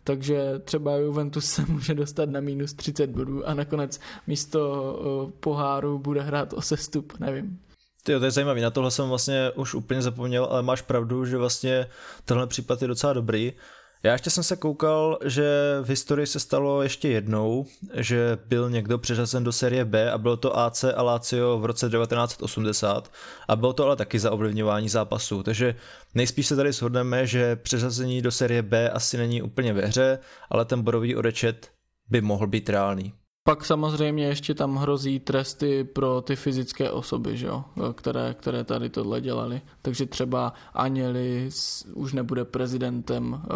takže 0.08 0.60
třeba 0.64 0.96
Juventus 0.96 1.46
se 1.46 1.66
může 1.68 1.94
dostat 1.94 2.30
na 2.30 2.40
minus 2.40 2.74
30 2.74 3.10
bodů 3.10 3.48
a 3.48 3.54
nakonec 3.54 4.00
místo 4.28 5.32
poháru 5.40 6.00
bude 6.00 6.22
hrát 6.22 6.54
o 6.54 6.62
sestup, 6.62 7.20
nevím. 7.20 7.60
Ty, 8.04 8.20
to 8.20 8.26
je 8.26 8.32
zajímavý, 8.32 8.62
na 8.62 8.72
tohle 8.72 8.92
jsem 8.92 9.10
vlastně 9.10 9.52
už 9.56 9.74
úplně 9.74 10.02
zapomněl, 10.02 10.46
ale 10.46 10.64
máš 10.64 10.82
pravdu, 10.82 11.26
že 11.26 11.38
vlastně 11.38 11.88
tenhle 12.26 12.48
případ 12.48 12.82
je 12.82 12.88
docela 12.88 13.14
dobrý. 13.14 13.54
Já 14.04 14.14
ještě 14.14 14.30
jsem 14.30 14.44
se 14.44 14.56
koukal, 14.56 15.20
že 15.26 15.78
v 15.82 15.90
historii 15.90 16.28
se 16.28 16.40
stalo 16.40 16.82
ještě 16.82 17.10
jednou, 17.10 17.66
že 17.94 18.38
byl 18.46 18.70
někdo 18.70 18.98
přeřazen 18.98 19.44
do 19.44 19.52
série 19.52 19.86
B 19.86 20.12
a 20.12 20.18
bylo 20.18 20.38
to 20.38 20.60
AC 20.60 20.84
a 20.84 21.02
Lazio 21.02 21.60
v 21.60 21.66
roce 21.66 21.90
1980 21.90 23.12
a 23.48 23.56
bylo 23.56 23.74
to 23.74 23.86
ale 23.86 23.96
taky 23.96 24.20
za 24.20 24.32
ovlivňování 24.32 24.90
zápasů, 24.90 25.44
takže 25.44 25.76
nejspíš 26.16 26.48
se 26.48 26.56
tady 26.56 26.72
shodneme, 26.72 27.28
že 27.28 27.56
přeřazení 27.56 28.22
do 28.22 28.32
série 28.32 28.62
B 28.62 28.90
asi 28.90 29.18
není 29.18 29.42
úplně 29.42 29.74
ve 29.74 29.86
hře, 29.86 30.20
ale 30.50 30.66
ten 30.66 30.82
bodový 30.82 31.16
odečet 31.16 31.72
by 32.10 32.22
mohl 32.22 32.48
být 32.48 32.70
reálný. 32.70 33.14
Pak 33.48 33.66
samozřejmě 33.66 34.28
ještě 34.28 34.54
tam 34.54 34.76
hrozí 34.76 35.20
tresty 35.20 35.84
pro 35.84 36.22
ty 36.22 36.36
fyzické 36.36 36.92
osoby, 36.92 37.38
že 37.38 37.48
jo? 37.48 37.64
Které, 37.96 38.34
které 38.40 38.64
tady 38.64 38.90
tohle 38.90 39.22
dělali. 39.22 39.62
Takže 39.82 40.06
třeba 40.06 40.54
Aněli 40.74 41.50
už 41.94 42.14
nebude 42.14 42.46
prezidentem, 42.46 43.42
eh, 43.44 43.48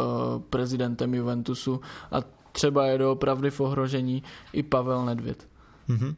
prezidentem 0.49 1.13
Juventusu 1.13 1.81
a 2.11 2.17
třeba 2.51 2.85
je 2.85 2.97
doopravdy 2.97 3.51
v 3.51 3.59
ohrožení 3.59 4.23
i 4.53 4.63
Pavel 4.63 5.05
Nedvěd. 5.05 5.47
Mm-hmm. 5.89 6.15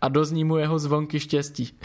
A 0.00 0.08
dozní 0.08 0.44
mu 0.44 0.56
jeho 0.56 0.78
zvonky 0.78 1.20
štěstí. 1.20 1.78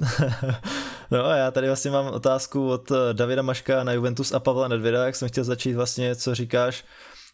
no 1.10 1.26
a 1.26 1.36
já 1.36 1.50
tady 1.50 1.66
vlastně 1.66 1.90
mám 1.90 2.06
otázku 2.06 2.68
od 2.68 2.92
Davida 3.12 3.42
Maška 3.42 3.84
na 3.84 3.92
Juventus 3.92 4.32
a 4.32 4.40
Pavla 4.40 4.68
Nedvěda, 4.68 5.06
jak 5.06 5.16
jsem 5.16 5.28
chtěl 5.28 5.44
začít 5.44 5.74
vlastně, 5.74 6.16
co 6.16 6.34
říkáš 6.34 6.84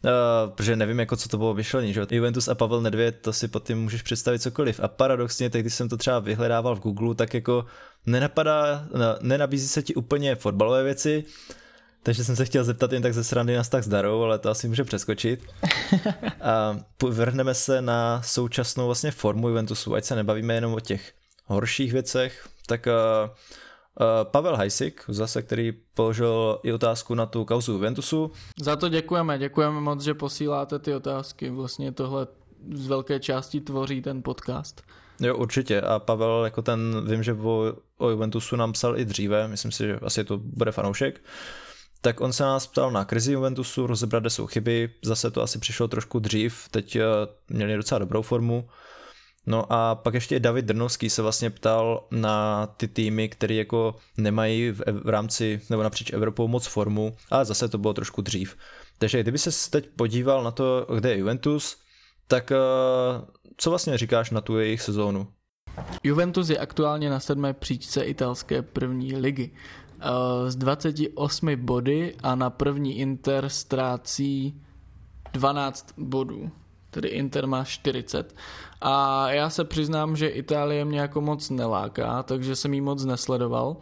Uh, 0.04 0.50
protože 0.54 0.76
nevím, 0.76 1.00
jako 1.00 1.16
co 1.16 1.28
to 1.28 1.38
bylo 1.38 1.54
myšlení, 1.54 1.92
že 1.92 2.06
Juventus 2.10 2.48
a 2.48 2.54
Pavel 2.54 2.80
Nedvěd, 2.80 3.18
to 3.20 3.32
si 3.32 3.48
pod 3.48 3.66
tím 3.66 3.82
můžeš 3.82 4.02
představit 4.02 4.38
cokoliv. 4.38 4.80
A 4.80 4.88
paradoxně, 4.88 5.50
teď 5.50 5.60
když 5.60 5.74
jsem 5.74 5.88
to 5.88 5.96
třeba 5.96 6.18
vyhledával 6.18 6.76
v 6.76 6.80
Google, 6.80 7.14
tak 7.14 7.34
jako 7.34 7.64
nenapadá, 8.06 8.88
nenabízí 9.20 9.68
se 9.68 9.82
ti 9.82 9.94
úplně 9.94 10.34
fotbalové 10.34 10.82
věci, 10.82 11.24
takže 12.02 12.24
jsem 12.24 12.36
se 12.36 12.44
chtěl 12.44 12.64
zeptat 12.64 12.92
jen 12.92 13.02
tak 13.02 13.14
ze 13.14 13.24
srandy 13.24 13.56
nás 13.56 13.68
tak 13.68 13.84
zdarou, 13.84 14.22
ale 14.22 14.38
to 14.38 14.50
asi 14.50 14.68
může 14.68 14.84
přeskočit. 14.84 15.40
A 16.40 16.78
vrhneme 17.08 17.54
se 17.54 17.82
na 17.82 18.22
současnou 18.22 18.86
vlastně 18.86 19.10
formu 19.10 19.48
Juventusu, 19.48 19.94
ať 19.94 20.04
se 20.04 20.16
nebavíme 20.16 20.54
jenom 20.54 20.74
o 20.74 20.80
těch 20.80 21.12
horších 21.46 21.92
věcech, 21.92 22.48
tak 22.66 22.86
uh, 22.86 23.30
Pavel 24.24 24.57
Hajsik, 24.57 25.05
zase, 25.09 25.42
který 25.42 25.72
položil 25.94 26.61
i 26.62 26.72
otázku 26.72 27.14
na 27.14 27.26
tu 27.26 27.44
kauzu 27.44 27.72
Juventusu. 27.72 28.31
Za 28.61 28.76
to 28.76 28.88
děkujeme, 28.88 29.38
děkujeme 29.38 29.81
moc, 29.81 30.02
že 30.02 30.14
posíláte 30.14 30.78
ty 30.78 30.94
otázky. 30.94 31.50
Vlastně 31.50 31.92
tohle 31.92 32.26
z 32.74 32.87
velké 32.87 33.20
části 33.20 33.61
tvoří 33.61 34.02
ten 34.02 34.22
podcast. 34.22 34.83
Jo, 35.20 35.37
určitě. 35.37 35.81
A 35.81 35.98
Pavel, 35.98 36.44
jako 36.44 36.62
ten, 36.62 37.05
vím, 37.11 37.22
že 37.22 37.33
o, 37.35 37.74
o 37.98 38.11
Juventusu 38.11 38.57
nám 38.57 38.72
psal 38.72 38.98
i 38.98 39.05
dříve, 39.05 39.48
myslím 39.48 39.72
si, 39.72 39.87
že 39.87 39.98
asi 40.02 40.24
to 40.24 40.38
bude 40.38 40.72
fanoušek. 40.72 41.20
Tak 42.00 42.20
on 42.20 42.33
se 42.33 42.42
nás 42.42 42.66
ptal 42.66 42.90
na 42.90 43.05
krizi 43.05 43.33
Juventusu, 43.33 43.87
rozebrat, 43.87 44.22
kde 44.22 44.31
jsou 44.31 44.46
chyby, 44.46 44.90
zase 45.05 45.31
to 45.31 45.42
asi 45.42 45.59
přišlo 45.59 45.88
trošku 45.88 46.18
dřív, 46.18 46.68
teď 46.70 46.96
eh, 46.96 47.02
měli 47.48 47.76
docela 47.76 47.98
dobrou 47.98 48.22
formu. 48.22 48.68
No 49.46 49.72
a 49.72 49.94
pak 49.94 50.14
ještě 50.14 50.40
David 50.40 50.64
Drnovský 50.64 51.11
se 51.11 51.22
vlastně 51.22 51.50
ptal 51.50 52.07
na 52.11 52.66
ty 52.66 52.88
týmy, 52.88 53.28
které 53.28 53.55
jako 53.55 53.96
nemají 54.16 54.70
v, 54.70 54.83
v 55.05 55.09
rámci 55.09 55.61
nebo 55.70 55.83
napříč 55.83 56.12
Evropou 56.12 56.48
moc 56.48 56.66
formu, 56.66 57.16
ale 57.31 57.44
zase 57.44 57.68
to 57.68 57.78
bylo 57.78 57.94
trošku 57.94 58.22
dřív. 58.22 58.57
Takže 58.98 59.22
kdyby 59.22 59.38
se 59.38 59.70
teď 59.70 59.88
podíval 59.96 60.44
na 60.44 60.50
to, 60.50 60.87
kde 60.94 61.11
je 61.11 61.18
Juventus, 61.18 61.76
tak 62.26 62.50
uh, 62.50 63.24
co 63.57 63.70
vlastně 63.70 63.98
říkáš 63.98 64.31
na 64.31 64.40
tu 64.40 64.59
jejich 64.59 64.83
sezónu? 64.83 65.26
Juventus 66.02 66.48
je 66.48 66.59
aktuálně 66.59 67.11
na 67.11 67.20
sedmé 67.20 67.52
příčce 67.52 68.02
italské 68.02 68.62
první 68.62 69.16
ligy. 69.16 69.50
Uh, 69.50 70.48
z 70.48 70.57
28 70.57 71.57
body 71.57 72.16
a 72.22 72.35
na 72.35 72.50
první 72.50 72.98
Inter 72.98 73.48
ztrácí 73.48 74.62
12 75.33 75.94
bodů 75.98 76.50
tedy 76.92 77.09
Inter 77.09 77.46
má 77.46 77.64
40. 77.64 78.35
A 78.83 79.31
já 79.31 79.51
se 79.51 79.64
přiznám, 79.64 80.16
že 80.16 80.29
Itálie 80.29 80.85
mě 80.85 81.01
jako 81.01 81.21
moc 81.21 81.51
neláká, 81.51 82.23
takže 82.23 82.57
jsem 82.57 82.75
jí 82.75 82.81
moc 82.81 83.05
nesledoval. 83.05 83.77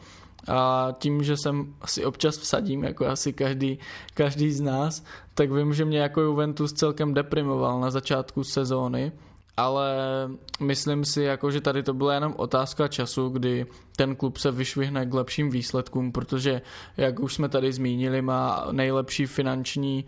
A 0.49 0.89
tím, 0.99 1.23
že 1.23 1.37
jsem 1.37 1.75
si 1.85 2.05
občas 2.05 2.39
vsadím, 2.39 2.85
jako 2.85 3.07
asi 3.07 3.33
každý, 3.33 3.79
každý 4.15 4.53
z 4.53 4.61
nás, 4.61 5.05
tak 5.35 5.53
vím, 5.53 5.75
že 5.75 5.85
mě 5.85 5.99
jako 5.99 6.21
Juventus 6.21 6.73
celkem 6.73 7.15
deprimoval 7.15 7.81
na 7.81 7.91
začátku 7.91 8.45
sezóny 8.45 9.13
ale 9.57 9.97
myslím 10.61 11.05
si, 11.05 11.23
jako, 11.23 11.51
že 11.51 11.61
tady 11.61 11.83
to 11.83 11.95
byla 11.95 12.15
jenom 12.15 12.35
otázka 12.37 12.89
času, 12.89 13.29
kdy 13.29 13.67
ten 13.97 14.17
klub 14.17 14.37
se 14.37 14.51
vyšvihne 14.51 15.07
k 15.07 15.15
lepším 15.15 15.51
výsledkům, 15.51 16.13
protože, 16.13 16.63
jak 16.97 17.21
už 17.21 17.35
jsme 17.35 17.49
tady 17.49 17.73
zmínili, 17.73 18.23
má 18.23 18.69
nejlepší 18.73 19.27
finanční, 19.27 20.05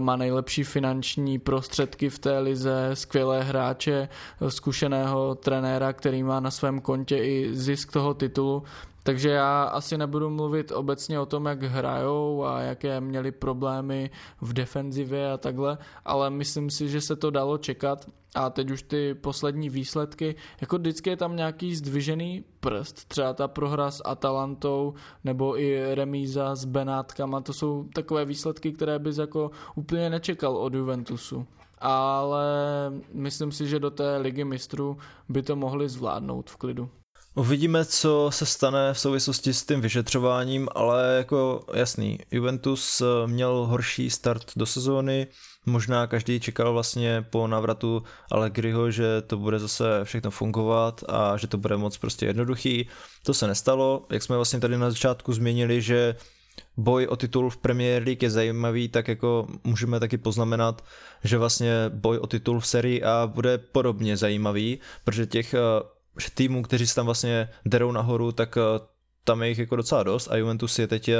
má 0.00 0.16
nejlepší 0.16 0.64
finanční 0.64 1.38
prostředky 1.38 2.10
v 2.10 2.18
té 2.18 2.38
lize, 2.38 2.90
skvělé 2.94 3.42
hráče, 3.42 4.08
zkušeného 4.48 5.34
trenéra, 5.34 5.92
který 5.92 6.22
má 6.22 6.40
na 6.40 6.50
svém 6.50 6.80
kontě 6.80 7.16
i 7.16 7.48
zisk 7.52 7.92
toho 7.92 8.14
titulu, 8.14 8.62
takže 9.06 9.28
já 9.28 9.64
asi 9.64 9.98
nebudu 9.98 10.30
mluvit 10.30 10.72
obecně 10.72 11.20
o 11.20 11.26
tom, 11.26 11.46
jak 11.46 11.62
hrajou 11.62 12.44
a 12.44 12.60
jaké 12.60 13.00
měli 13.00 13.32
problémy 13.32 14.10
v 14.40 14.52
defenzivě 14.52 15.32
a 15.32 15.36
takhle, 15.36 15.78
ale 16.04 16.30
myslím 16.30 16.70
si, 16.70 16.88
že 16.88 17.00
se 17.00 17.16
to 17.16 17.30
dalo 17.30 17.58
čekat. 17.58 18.06
A 18.34 18.50
teď 18.50 18.70
už 18.70 18.82
ty 18.82 19.14
poslední 19.14 19.70
výsledky, 19.70 20.34
jako 20.60 20.78
vždycky 20.78 21.10
je 21.10 21.16
tam 21.16 21.36
nějaký 21.36 21.74
zdvižený 21.74 22.44
prst, 22.60 23.08
třeba 23.08 23.32
ta 23.32 23.48
prohra 23.48 23.90
s 23.90 24.02
Atalantou 24.04 24.94
nebo 25.24 25.60
i 25.60 25.94
remíza 25.94 26.54
s 26.54 26.64
Benátkama, 26.64 27.40
to 27.40 27.52
jsou 27.52 27.84
takové 27.94 28.24
výsledky, 28.24 28.72
které 28.72 28.98
bys 28.98 29.18
jako 29.18 29.50
úplně 29.74 30.10
nečekal 30.10 30.56
od 30.56 30.74
Juventusu. 30.74 31.46
Ale 31.78 32.46
myslím 33.12 33.52
si, 33.52 33.66
že 33.66 33.78
do 33.78 33.90
té 33.90 34.16
ligy 34.16 34.44
mistrů 34.44 34.98
by 35.28 35.42
to 35.42 35.56
mohli 35.56 35.88
zvládnout 35.88 36.50
v 36.50 36.56
klidu. 36.56 36.90
Uvidíme, 37.38 37.84
co 37.84 38.30
se 38.32 38.46
stane 38.46 38.94
v 38.94 38.98
souvislosti 38.98 39.54
s 39.54 39.64
tím 39.64 39.80
vyšetřováním, 39.80 40.68
ale 40.74 41.14
jako 41.16 41.64
jasný, 41.74 42.18
Juventus 42.30 43.00
eh, 43.00 43.26
měl 43.26 43.66
horší 43.66 44.10
start 44.10 44.52
do 44.56 44.66
sezóny, 44.66 45.26
možná 45.66 46.06
každý 46.06 46.40
čekal 46.40 46.72
vlastně 46.72 47.26
po 47.30 47.46
návratu 47.46 48.02
Allegriho, 48.32 48.90
že 48.90 49.22
to 49.26 49.36
bude 49.36 49.58
zase 49.58 49.84
všechno 50.04 50.30
fungovat 50.30 51.04
a 51.08 51.36
že 51.36 51.46
to 51.46 51.58
bude 51.58 51.76
moc 51.76 51.98
prostě 51.98 52.26
jednoduchý. 52.26 52.88
To 53.22 53.34
se 53.34 53.46
nestalo, 53.46 54.06
jak 54.10 54.22
jsme 54.22 54.36
vlastně 54.36 54.60
tady 54.60 54.78
na 54.78 54.90
začátku 54.90 55.32
změnili, 55.32 55.82
že 55.82 56.16
boj 56.76 57.06
o 57.06 57.16
titul 57.16 57.50
v 57.50 57.56
Premier 57.56 58.02
League 58.02 58.22
je 58.22 58.30
zajímavý, 58.30 58.88
tak 58.88 59.08
jako 59.08 59.46
můžeme 59.64 60.00
taky 60.00 60.18
poznamenat, 60.18 60.84
že 61.24 61.38
vlastně 61.38 61.72
boj 61.88 62.18
o 62.18 62.26
titul 62.26 62.60
v 62.60 62.66
sérii 62.66 63.02
A 63.02 63.30
bude 63.34 63.58
podobně 63.58 64.16
zajímavý, 64.16 64.78
protože 65.04 65.26
těch 65.26 65.54
eh, 65.54 65.58
týmů, 66.34 66.62
kteří 66.62 66.86
se 66.86 66.94
tam 66.94 67.06
vlastně 67.06 67.48
derou 67.64 67.92
nahoru, 67.92 68.32
tak 68.32 68.56
eh, 68.56 68.80
tam 69.24 69.42
je 69.42 69.48
jich 69.48 69.58
jako 69.58 69.76
docela 69.76 70.02
dost 70.02 70.28
a 70.28 70.36
Juventus 70.36 70.78
je 70.78 70.86
teď 70.86 71.08
eh, 71.08 71.18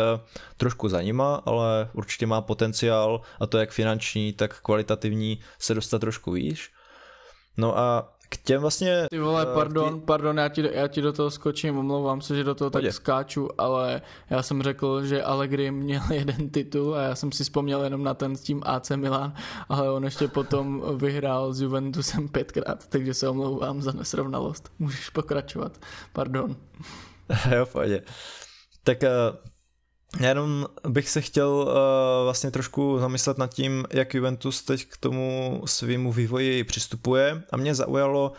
trošku 0.57 0.89
za 0.89 1.03
nima, 1.03 1.35
ale 1.35 1.91
určitě 1.93 2.27
má 2.27 2.41
potenciál 2.41 3.21
a 3.41 3.47
to 3.47 3.59
jak 3.59 3.71
finanční, 3.71 4.33
tak 4.33 4.61
kvalitativní 4.61 5.41
se 5.59 5.75
dostat 5.75 5.99
trošku 5.99 6.33
výš. 6.33 6.73
No 7.57 7.79
a 7.79 8.16
k 8.29 8.37
těm 8.37 8.61
vlastně... 8.61 9.07
Ty 9.11 9.19
vole, 9.19 9.47
pardon, 9.47 10.01
tý... 10.01 10.07
pardon, 10.07 10.39
já 10.39 10.49
ti, 10.49 10.69
já 10.73 10.89
ti 10.89 11.03
do 11.03 11.13
toho 11.13 11.31
skočím, 11.31 11.79
omlouvám 11.79 12.21
se, 12.21 12.37
že 12.37 12.45
do 12.45 12.55
toho 12.55 12.71
Pojde. 12.71 12.89
tak 12.89 12.95
skáču, 12.95 13.49
ale 13.59 14.03
já 14.31 14.43
jsem 14.43 14.63
řekl, 14.63 15.05
že 15.05 15.23
Allegri 15.23 15.71
měl 15.71 16.03
jeden 16.13 16.51
titul 16.51 16.95
a 16.95 17.03
já 17.03 17.15
jsem 17.15 17.33
si 17.33 17.45
vzpomněl 17.45 17.85
jenom 17.85 18.05
na 18.05 18.15
ten 18.15 18.37
s 18.37 18.43
tím 18.43 18.63
AC 18.65 18.91
Milan, 18.91 19.35
ale 19.69 19.91
on 19.91 20.05
ještě 20.05 20.29
potom 20.29 20.83
vyhrál 20.97 21.53
s 21.53 21.61
Juventusem 21.61 22.29
pětkrát, 22.29 22.87
takže 22.87 23.15
se 23.15 23.29
omlouvám 23.29 23.83
za 23.83 23.93
nesrovnalost. 23.93 24.73
Můžeš 24.79 25.11
pokračovat, 25.11 25.81
pardon. 26.13 26.57
jo, 27.57 27.67
pojď. 27.67 28.03
Tak 28.85 28.99
uh 29.03 29.56
já 30.21 30.29
jenom 30.29 30.67
bych 30.89 31.09
se 31.09 31.21
chtěl 31.21 31.49
uh, 31.49 31.75
vlastně 32.25 32.51
trošku 32.51 32.99
zamyslet 32.99 33.39
nad 33.39 33.55
tím, 33.55 33.85
jak 33.91 34.15
Juventus 34.15 34.63
teď 34.63 34.87
k 34.87 34.97
tomu 34.97 35.63
svýmu 35.67 36.13
vývoji 36.13 36.65
přistupuje. 36.65 37.43
A 37.53 37.57
mě 37.57 37.75
zaujalo 37.75 38.33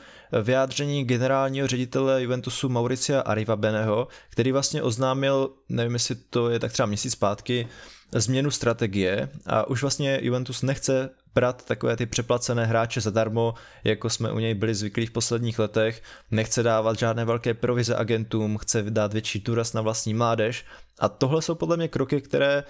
vyjádření 0.44 1.06
generálního 1.06 1.68
ředitele 1.68 2.24
Juventusu 2.24 2.70
Mauricia 2.70 3.22
Arrivabeneho, 3.22 4.08
který 4.30 4.52
vlastně 4.52 4.84
oznámil, 4.84 5.50
nevím 5.70 5.94
jestli 5.94 6.16
to 6.16 6.50
je 6.50 6.60
tak 6.60 6.72
třeba 6.72 6.86
měsíc 6.86 7.14
zpátky, 7.14 7.68
změnu 8.12 8.52
strategie 8.52 9.30
a 9.46 9.68
už 9.68 9.82
vlastně 9.82 10.20
Juventus 10.22 10.62
nechce 10.62 11.10
brát 11.36 11.66
takové 11.66 11.98
ty 11.98 12.06
přeplacené 12.06 12.66
hráče 12.66 13.02
zadarmo, 13.02 13.54
jako 13.84 14.10
jsme 14.10 14.32
u 14.32 14.40
něj 14.40 14.54
byli 14.54 14.76
zvyklí 14.76 15.06
v 15.06 15.12
posledních 15.12 15.60
letech, 15.60 16.04
nechce 16.32 16.64
dávat 16.64 17.00
žádné 17.00 17.26
velké 17.26 17.54
provize 17.54 17.96
agentům, 17.96 18.58
chce 18.58 18.84
dát 18.84 19.14
větší 19.14 19.40
důraz 19.40 19.74
na 19.74 19.82
vlastní 19.82 20.14
mládež. 20.14 20.66
A 21.00 21.10
tohle 21.10 21.42
jsou 21.42 21.56
podle 21.56 21.78
mě 21.78 21.88
kroky, 21.88 22.22
které 22.22 22.64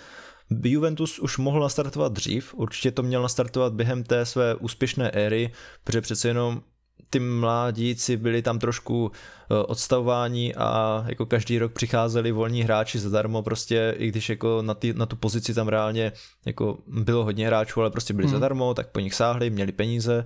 Juventus 0.63 1.19
už 1.19 1.37
mohl 1.37 1.59
nastartovat 1.59 2.13
dřív, 2.13 2.53
určitě 2.53 2.91
to 2.91 3.03
měl 3.03 3.21
nastartovat 3.21 3.73
během 3.73 4.03
té 4.03 4.25
své 4.25 4.55
úspěšné 4.55 5.11
éry, 5.11 5.51
protože 5.83 6.01
přece 6.01 6.27
jenom 6.27 6.61
ty 7.09 7.19
mladíci 7.19 8.17
byli 8.17 8.41
tam 8.41 8.59
trošku 8.59 9.11
eh, 9.11 9.55
odstavováni 9.55 10.55
a 10.55 11.03
jako 11.07 11.25
každý 11.25 11.59
rok 11.59 11.73
přicházeli 11.73 12.31
volní 12.31 12.63
hráči 12.63 12.99
zadarmo 12.99 13.43
prostě, 13.43 13.95
i 13.97 14.07
když 14.07 14.29
jako 14.29 14.61
na, 14.61 14.73
ty, 14.73 14.93
na 14.93 15.05
tu 15.05 15.15
pozici 15.15 15.53
tam 15.53 15.67
reálně 15.67 16.11
jako 16.45 16.77
bylo 16.87 17.23
hodně 17.23 17.47
hráčů, 17.47 17.81
ale 17.81 17.89
prostě 17.89 18.13
byli 18.13 18.27
hmm. 18.27 18.33
zadarmo, 18.33 18.73
tak 18.73 18.87
po 18.91 18.99
nich 18.99 19.13
sáhli, 19.13 19.49
měli 19.49 19.71
peníze, 19.71 20.25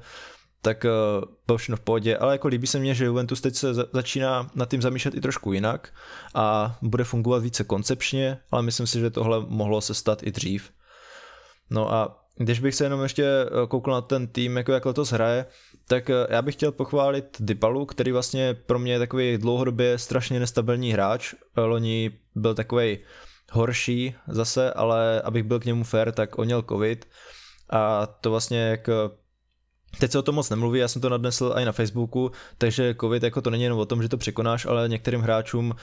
tak 0.62 0.86
uh, 0.86 1.26
bylo 1.48 1.58
všechno 1.58 1.78
v 1.78 1.80
pohodě, 1.80 2.18
ale 2.18 2.34
jako 2.34 2.48
líbí 2.48 2.68
se 2.68 2.80
mně, 2.80 2.96
že 2.96 3.06
Juventus 3.06 3.42
teď 3.42 3.56
se 3.56 3.74
začíná 3.74 4.50
nad 4.56 4.70
tím 4.70 4.82
zamýšlet 4.82 5.16
i 5.16 5.22
trošku 5.22 5.54
jinak 5.54 5.90
a 6.34 6.78
bude 6.82 7.04
fungovat 7.04 7.44
více 7.44 7.64
koncepčně, 7.64 8.38
ale 8.52 8.62
myslím 8.62 8.88
si, 8.88 9.00
že 9.00 9.10
tohle 9.10 9.46
mohlo 9.48 9.82
se 9.82 9.94
stát 9.94 10.24
i 10.24 10.32
dřív. 10.32 10.72
No 11.70 11.94
a 11.94 12.22
když 12.38 12.60
bych 12.60 12.76
se 12.76 12.84
jenom 12.84 13.04
ještě 13.04 13.26
eh, 13.26 13.68
koukl 13.68 13.92
na 13.92 14.02
ten 14.02 14.28
tým, 14.28 14.58
jako 14.58 14.72
jak 14.72 14.86
letos 14.86 15.12
hraje, 15.12 15.46
tak 15.92 16.10
eh, 16.10 16.28
já 16.30 16.42
bych 16.42 16.56
chtěl 16.56 16.72
pochválit 16.72 17.38
Dybalu, 17.39 17.86
který 17.86 18.12
vlastně 18.12 18.54
pro 18.54 18.80
mě 18.80 18.94
je 18.94 19.00
takový 19.00 19.38
dlouhodobě 19.38 19.98
strašně 19.98 20.39
nestabilní 20.39 20.94
hráč. 20.94 21.34
Eh, 21.34 21.62
loni 21.62 22.12
byl 22.36 22.54
takový 22.54 23.00
horší 23.52 24.16
zase, 24.28 24.74
ale 24.74 25.22
abych 25.22 25.44
byl 25.44 25.60
k 25.60 25.66
němu 25.66 25.84
fair, 25.84 26.12
tak 26.12 26.39
on 26.39 26.46
měl 26.46 26.62
covid 26.62 27.08
a 27.70 28.06
to 28.06 28.32
vlastně 28.32 28.60
jak 28.60 28.89
Teď 30.00 30.12
se 30.12 30.20
o 30.20 30.22
tom 30.22 30.36
moc 30.36 30.50
nemluví, 30.50 30.80
já 30.80 30.88
jsem 30.88 31.02
to 31.02 31.10
nadnesl 31.10 31.54
i 31.58 31.66
na 31.66 31.72
Facebooku, 31.72 32.32
takže 32.58 32.96
covid 33.02 33.24
jako 33.24 33.42
to 33.42 33.50
není 33.50 33.64
jenom 33.64 33.80
o 33.80 33.86
tom, 33.86 34.02
že 34.02 34.10
to 34.10 34.18
překonáš, 34.18 34.66
ale 34.66 34.89
některým 34.89 35.22
hráčům 35.22 35.70
uh, 35.70 35.76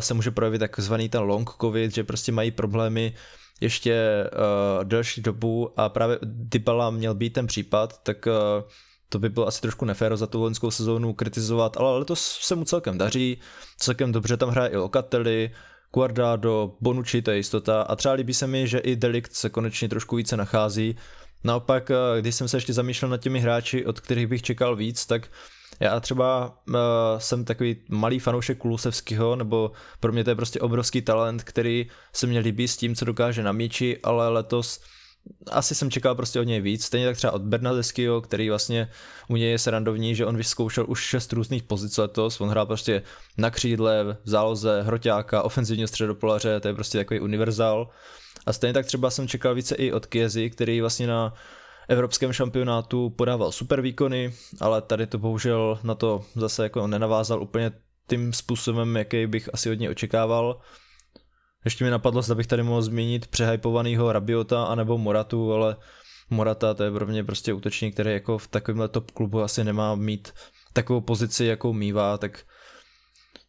se 0.00 0.14
může 0.14 0.30
projevit 0.30 0.58
takzvaný 0.58 1.08
ten 1.08 1.20
long 1.20 1.50
covid, 1.60 1.94
že 1.94 2.04
prostě 2.04 2.32
mají 2.32 2.50
problémy 2.50 3.14
ještě 3.60 4.24
uh, 4.32 4.84
delší 4.84 5.22
dobu 5.22 5.80
a 5.80 5.88
právě 5.88 6.18
Dybala 6.22 6.90
měl 6.90 7.14
být 7.14 7.30
ten 7.32 7.46
případ, 7.46 8.02
tak 8.02 8.26
uh, 8.26 8.70
to 9.12 9.18
by 9.18 9.28
bylo 9.28 9.46
asi 9.46 9.60
trošku 9.60 9.84
neféro 9.84 10.16
za 10.16 10.26
tu 10.26 10.40
loňskou 10.40 10.70
sezónu 10.70 11.12
kritizovat, 11.12 11.76
ale 11.76 11.98
letos 11.98 12.38
se 12.40 12.54
mu 12.54 12.64
celkem 12.64 12.98
daří, 12.98 13.38
celkem 13.78 14.12
dobře 14.12 14.36
tam 14.36 14.48
hraje 14.48 14.70
i 14.70 14.76
Locatelli, 14.76 15.50
Guardado, 15.94 16.74
Bonucci, 16.80 17.22
to 17.22 17.30
je 17.30 17.36
jistota 17.36 17.82
a 17.82 17.96
třeba 17.96 18.14
líbí 18.14 18.34
se 18.34 18.46
mi, 18.46 18.66
že 18.66 18.78
i 18.78 18.96
Delikt 18.96 19.34
se 19.34 19.50
konečně 19.50 19.88
trošku 19.88 20.16
více 20.16 20.36
nachází. 20.36 20.96
Naopak, 21.44 21.90
eh, 21.90 22.20
když 22.20 22.34
jsem 22.34 22.48
se 22.48 22.56
ještě 22.56 22.72
zamýšlel 22.72 23.10
nad 23.10 23.20
těmi 23.20 23.40
hráči, 23.40 23.86
od 23.86 24.00
kterých 24.00 24.26
bych 24.26 24.42
čekal 24.42 24.76
víc, 24.76 25.06
tak 25.06 25.28
já 25.80 26.00
třeba 26.00 26.58
uh, 26.68 26.74
jsem 27.18 27.44
takový 27.44 27.76
malý 27.88 28.18
fanoušek 28.18 28.58
Kulusevského, 28.58 29.36
nebo 29.36 29.72
pro 30.00 30.12
mě 30.12 30.24
to 30.24 30.30
je 30.30 30.36
prostě 30.36 30.60
obrovský 30.60 31.02
talent, 31.02 31.44
který 31.44 31.86
se 32.12 32.26
mě 32.26 32.40
líbí 32.40 32.68
s 32.68 32.76
tím, 32.76 32.94
co 32.94 33.04
dokáže 33.04 33.42
na 33.42 33.52
míči, 33.52 33.98
ale 34.02 34.28
letos 34.28 34.80
asi 35.50 35.74
jsem 35.74 35.90
čekal 35.90 36.14
prostě 36.14 36.40
od 36.40 36.42
něj 36.42 36.60
víc, 36.60 36.84
stejně 36.84 37.06
tak 37.06 37.16
třeba 37.16 37.32
od 37.32 37.42
Bernadeského, 37.42 38.20
který 38.20 38.48
vlastně 38.48 38.90
u 39.28 39.36
něj 39.36 39.50
je 39.50 39.58
srandovní, 39.58 40.14
že 40.14 40.26
on 40.26 40.36
vyzkoušel 40.36 40.84
už 40.88 41.00
šest 41.00 41.32
různých 41.32 41.62
pozic 41.62 41.98
letos, 41.98 42.40
on 42.40 42.48
hrál 42.48 42.66
prostě 42.66 43.02
na 43.38 43.50
křídle, 43.50 44.16
v 44.24 44.28
záloze, 44.28 44.82
hroťáka, 44.82 45.42
ofenzivního 45.42 45.88
středopolaře, 45.88 46.60
to 46.60 46.68
je 46.68 46.74
prostě 46.74 46.98
takový 46.98 47.20
univerzál. 47.20 47.88
A 48.46 48.52
stejně 48.52 48.74
tak 48.74 48.86
třeba 48.86 49.10
jsem 49.10 49.28
čekal 49.28 49.54
více 49.54 49.74
i 49.74 49.92
od 49.92 50.06
Kiezy, 50.06 50.50
který 50.50 50.80
vlastně 50.80 51.06
na 51.06 51.34
evropském 51.88 52.32
šampionátu 52.32 53.10
podával 53.10 53.52
super 53.52 53.80
výkony, 53.80 54.34
ale 54.60 54.82
tady 54.82 55.06
to 55.06 55.18
bohužel 55.18 55.78
na 55.82 55.94
to 55.94 56.24
zase 56.36 56.62
jako 56.62 56.86
nenavázal 56.86 57.42
úplně 57.42 57.72
tím 58.08 58.32
způsobem, 58.32 58.96
jaký 58.96 59.26
bych 59.26 59.48
asi 59.52 59.70
od 59.70 59.74
něj 59.74 59.90
očekával. 59.90 60.60
Ještě 61.64 61.84
mi 61.84 61.90
napadlo, 61.90 62.22
zda 62.22 62.34
bych 62.34 62.46
tady 62.46 62.62
mohl 62.62 62.82
zmínit 62.82 63.26
přehypovanýho 63.26 64.12
Rabiota 64.12 64.64
anebo 64.64 64.98
Moratu, 64.98 65.52
ale 65.52 65.76
Morata 66.30 66.74
to 66.74 66.84
je 66.84 66.90
pro 66.90 67.06
mě 67.06 67.24
prostě 67.24 67.52
útočník, 67.52 67.94
který 67.94 68.12
jako 68.12 68.38
v 68.38 68.48
takovémhle 68.48 68.88
top 68.88 69.10
klubu 69.10 69.42
asi 69.42 69.64
nemá 69.64 69.94
mít 69.94 70.32
takovou 70.72 71.00
pozici, 71.00 71.44
jakou 71.44 71.72
mývá, 71.72 72.18
tak 72.18 72.44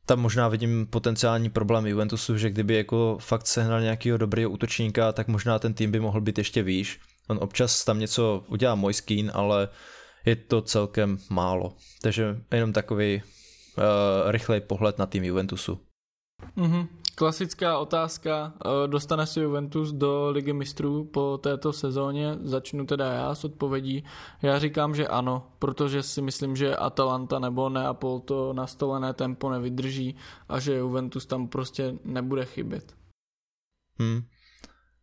tam 0.06 0.20
možná 0.20 0.48
vidím 0.48 0.88
potenciální 0.88 1.50
problém 1.50 1.88
Juventusu, 1.88 2.38
že 2.38 2.50
kdyby 2.50 2.76
jako 2.76 3.18
fakt 3.22 3.48
sehnal 3.48 3.82
nějakého 3.82 4.18
dobrého 4.18 4.52
útočníka, 4.52 5.12
tak 5.12 5.28
možná 5.28 5.60
ten 5.60 5.74
tým 5.74 5.92
by 5.92 6.00
mohl 6.00 6.22
být 6.22 6.38
ještě 6.38 6.64
výš. 6.64 7.00
On 7.28 7.40
občas 7.42 7.86
tam 7.86 8.00
něco 8.00 8.44
udělá 8.48 8.76
Mojskín, 8.76 9.32
ale 9.34 9.70
je 10.26 10.36
to 10.36 10.62
celkem 10.62 11.18
málo. 11.30 11.76
Takže 12.02 12.38
jenom 12.52 12.74
takový 12.74 13.22
uh, 13.22 14.32
rychlej 14.32 14.62
pohled 14.62 14.98
na 14.98 15.06
tým 15.06 15.24
Juventusu. 15.24 15.80
Mm-hmm. 16.58 16.88
Klasická 17.16 17.78
otázka, 17.78 18.54
eh, 18.66 18.88
dostane 18.88 19.28
se 19.28 19.42
Juventus 19.42 19.92
do 19.92 20.30
ligy 20.30 20.54
mistrů 20.54 21.06
po 21.06 21.38
této 21.38 21.74
sezóně? 21.74 22.38
Začnu 22.44 22.86
teda 22.86 23.14
já 23.14 23.36
s 23.36 23.44
odpovědí. 23.44 24.04
Já 24.42 24.60
říkám, 24.60 24.96
že 24.96 25.08
ano, 25.08 25.48
protože 25.60 26.04
si 26.04 26.22
myslím, 26.22 26.56
že 26.56 26.76
Atalanta 26.76 27.40
nebo 27.40 27.70
Neapol 27.70 28.20
to 28.20 28.54
nastolené 28.54 29.14
tempo 29.14 29.50
nevydrží 29.50 30.16
a 30.50 30.60
že 30.60 30.76
Juventus 30.76 31.26
tam 31.26 31.48
prostě 31.48 31.94
nebude 32.04 32.46
chybět. 32.46 32.96
Hmm. 34.00 34.22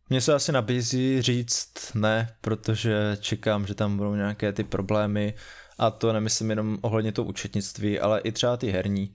Mně 0.09 0.21
se 0.21 0.33
asi 0.33 0.51
nabízí 0.51 1.21
říct 1.21 1.93
ne, 1.93 2.35
protože 2.41 3.17
čekám, 3.19 3.67
že 3.67 3.75
tam 3.75 3.97
budou 3.97 4.15
nějaké 4.15 4.53
ty 4.53 4.63
problémy 4.63 5.33
a 5.79 5.91
to 5.91 6.13
nemyslím 6.13 6.49
jenom 6.49 6.77
ohledně 6.81 7.11
toho 7.11 7.27
účetnictví, 7.27 7.99
ale 7.99 8.19
i 8.19 8.31
třeba 8.31 8.57
ty 8.57 8.71
herní. 8.71 9.13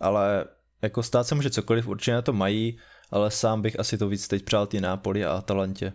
Ale 0.00 0.44
jako 0.82 1.02
stát 1.02 1.26
se 1.26 1.34
může 1.34 1.50
cokoliv, 1.50 1.88
určitě 1.88 2.12
na 2.12 2.22
to 2.22 2.32
mají, 2.32 2.78
ale 3.10 3.30
sám 3.30 3.62
bych 3.62 3.80
asi 3.80 3.98
to 3.98 4.08
víc 4.08 4.28
teď 4.28 4.44
přál 4.44 4.66
ty 4.66 4.80
Nápoli 4.80 5.24
a 5.24 5.32
Atalantě. 5.32 5.92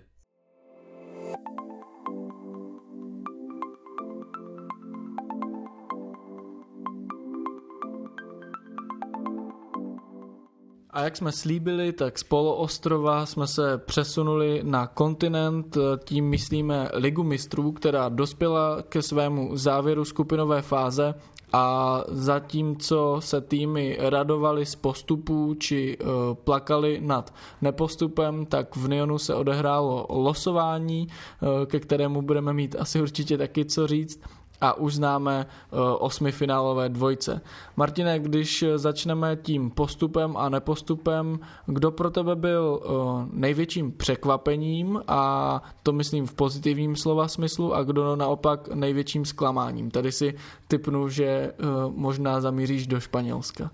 A 10.90 11.04
jak 11.04 11.18
jsme 11.18 11.32
slíbili, 11.32 11.94
tak 11.94 12.20
z 12.20 12.24
poloostrova 12.24 13.26
jsme 13.26 13.48
se 13.48 13.78
přesunuli 13.78 14.62
na 14.64 14.88
kontinent, 14.88 15.78
tím 16.04 16.30
myslíme 16.30 16.90
Ligu 16.94 17.24
mistrů, 17.24 17.72
která 17.72 18.10
dospěla 18.10 18.82
ke 18.82 19.02
svému 19.02 19.58
závěru 19.58 20.06
skupinové 20.06 20.62
fáze 20.62 21.14
a 21.54 22.04
zatímco 22.08 23.16
se 23.20 23.42
týmy 23.42 23.98
radovali 24.00 24.66
z 24.66 24.76
postupů 24.76 25.56
či 25.60 25.98
uh, 25.98 26.08
plakali 26.34 27.02
nad 27.02 27.34
nepostupem, 27.62 28.46
tak 28.46 28.76
v 28.76 28.90
Nionu 28.90 29.18
se 29.18 29.36
odehrálo 29.36 30.06
losování, 30.10 31.08
uh, 31.08 31.66
ke 31.66 31.80
kterému 31.80 32.22
budeme 32.22 32.54
mít 32.54 32.76
asi 32.80 33.02
určitě 33.02 33.38
taky 33.38 33.66
co 33.66 33.88
říct 33.88 34.22
a 34.62 34.74
už 34.74 34.96
známe 34.96 35.46
uh, 35.72 35.80
osmifinálové 36.00 36.90
dvojce. 36.90 37.42
Martine, 37.76 38.20
když 38.20 38.66
začneme 38.76 39.36
tím 39.36 39.72
postupem 39.72 40.38
a 40.38 40.50
nepostupem, 40.50 41.40
kdo 41.66 41.92
pro 41.92 42.10
tebe 42.10 42.36
byl 42.36 42.80
uh, 42.86 43.26
největším 43.32 43.92
překvapením 43.92 45.02
a 45.08 45.62
to 45.84 45.94
myslím 45.94 46.28
v 46.28 46.34
pozitivním 46.34 46.96
slova 46.96 47.28
smyslu 47.28 47.74
a 47.74 47.84
kdo 47.84 48.16
naopak 48.16 48.68
největším 48.68 49.26
zklamáním? 49.26 49.92
Tady 49.92 50.12
si 50.12 50.34
typnu, 50.68 51.10
že 51.10 51.54
možná 51.90 52.42
zamíříš 52.42 52.88
do 52.88 53.00
Španělska. 53.00 53.72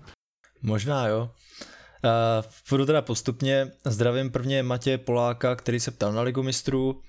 Možná 0.62 1.06
jo. 1.06 1.30
Půjdu 2.68 2.86
teda 2.86 3.02
postupně. 3.02 3.70
Zdravím 3.86 4.30
prvně 4.30 4.62
Matěje 4.62 4.98
Poláka, 4.98 5.56
který 5.56 5.80
se 5.80 5.90
ptal 5.90 6.12
na 6.12 6.22
ligu 6.22 6.42
mistrů. 6.42 7.00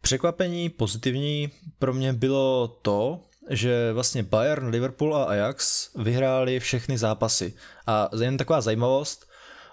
Překvapení 0.00 0.68
pozitivní 0.68 1.50
pro 1.78 1.92
mě 1.92 2.12
bylo 2.12 2.68
to, 2.82 3.20
že 3.50 3.92
vlastně 3.92 4.22
Bayern, 4.22 4.68
Liverpool 4.68 5.16
a 5.16 5.24
Ajax 5.24 5.90
vyhráli 5.96 6.60
všechny 6.60 6.98
zápasy. 6.98 7.54
A 7.86 8.08
jen 8.20 8.36
taková 8.36 8.60
zajímavost, 8.60 9.30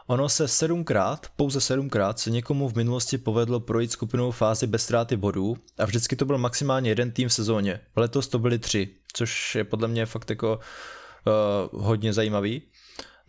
ono 0.07 0.29
se 0.29 0.47
sedmkrát, 0.47 1.27
pouze 1.35 1.61
sedmkrát 1.61 2.19
se 2.19 2.29
někomu 2.29 2.69
v 2.69 2.75
minulosti 2.75 3.17
povedlo 3.17 3.59
projít 3.59 3.91
skupinovou 3.91 4.31
fázi 4.31 4.67
bez 4.67 4.83
ztráty 4.83 5.17
bodů 5.17 5.57
a 5.77 5.85
vždycky 5.85 6.15
to 6.15 6.25
byl 6.25 6.37
maximálně 6.37 6.91
jeden 6.91 7.11
tým 7.11 7.29
v 7.29 7.33
sezóně. 7.33 7.79
Letos 7.95 8.27
to 8.27 8.39
byly 8.39 8.59
tři, 8.59 8.89
což 9.13 9.55
je 9.55 9.63
podle 9.63 9.87
mě 9.87 10.05
fakt 10.05 10.29
jako 10.29 10.59
uh, 11.73 11.83
hodně 11.83 12.13
zajímavý. 12.13 12.61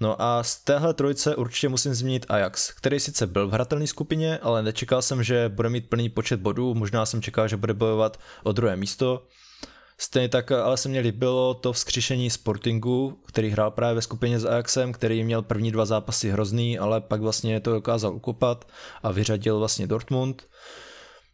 No 0.00 0.22
a 0.22 0.42
z 0.42 0.56
téhle 0.56 0.94
trojice 0.94 1.36
určitě 1.36 1.68
musím 1.68 1.94
zmínit 1.94 2.26
Ajax, 2.28 2.72
který 2.72 3.00
sice 3.00 3.26
byl 3.26 3.48
v 3.48 3.52
hratelné 3.52 3.86
skupině, 3.86 4.38
ale 4.38 4.62
nečekal 4.62 5.02
jsem, 5.02 5.22
že 5.22 5.48
bude 5.48 5.68
mít 5.68 5.88
plný 5.88 6.08
počet 6.08 6.40
bodů, 6.40 6.74
možná 6.74 7.06
jsem 7.06 7.22
čekal, 7.22 7.48
že 7.48 7.56
bude 7.56 7.74
bojovat 7.74 8.20
o 8.42 8.52
druhé 8.52 8.76
místo. 8.76 9.26
Stejně 10.00 10.28
tak 10.28 10.52
ale 10.52 10.76
se 10.76 10.88
mě 10.88 11.00
líbilo 11.00 11.54
to 11.54 11.72
vzkříšení 11.72 12.30
Sportingu, 12.30 13.22
který 13.26 13.50
hrál 13.50 13.70
právě 13.70 13.94
ve 13.94 14.02
skupině 14.02 14.40
s 14.40 14.44
Ajaxem, 14.44 14.92
který 14.92 15.24
měl 15.24 15.42
první 15.42 15.72
dva 15.72 15.84
zápasy 15.86 16.30
hrozný, 16.30 16.78
ale 16.78 17.00
pak 17.00 17.20
vlastně 17.20 17.60
to 17.60 17.72
dokázal 17.72 18.14
ukopat 18.14 18.68
a 19.02 19.12
vyřadil 19.12 19.58
vlastně 19.58 19.86
Dortmund. 19.86 20.46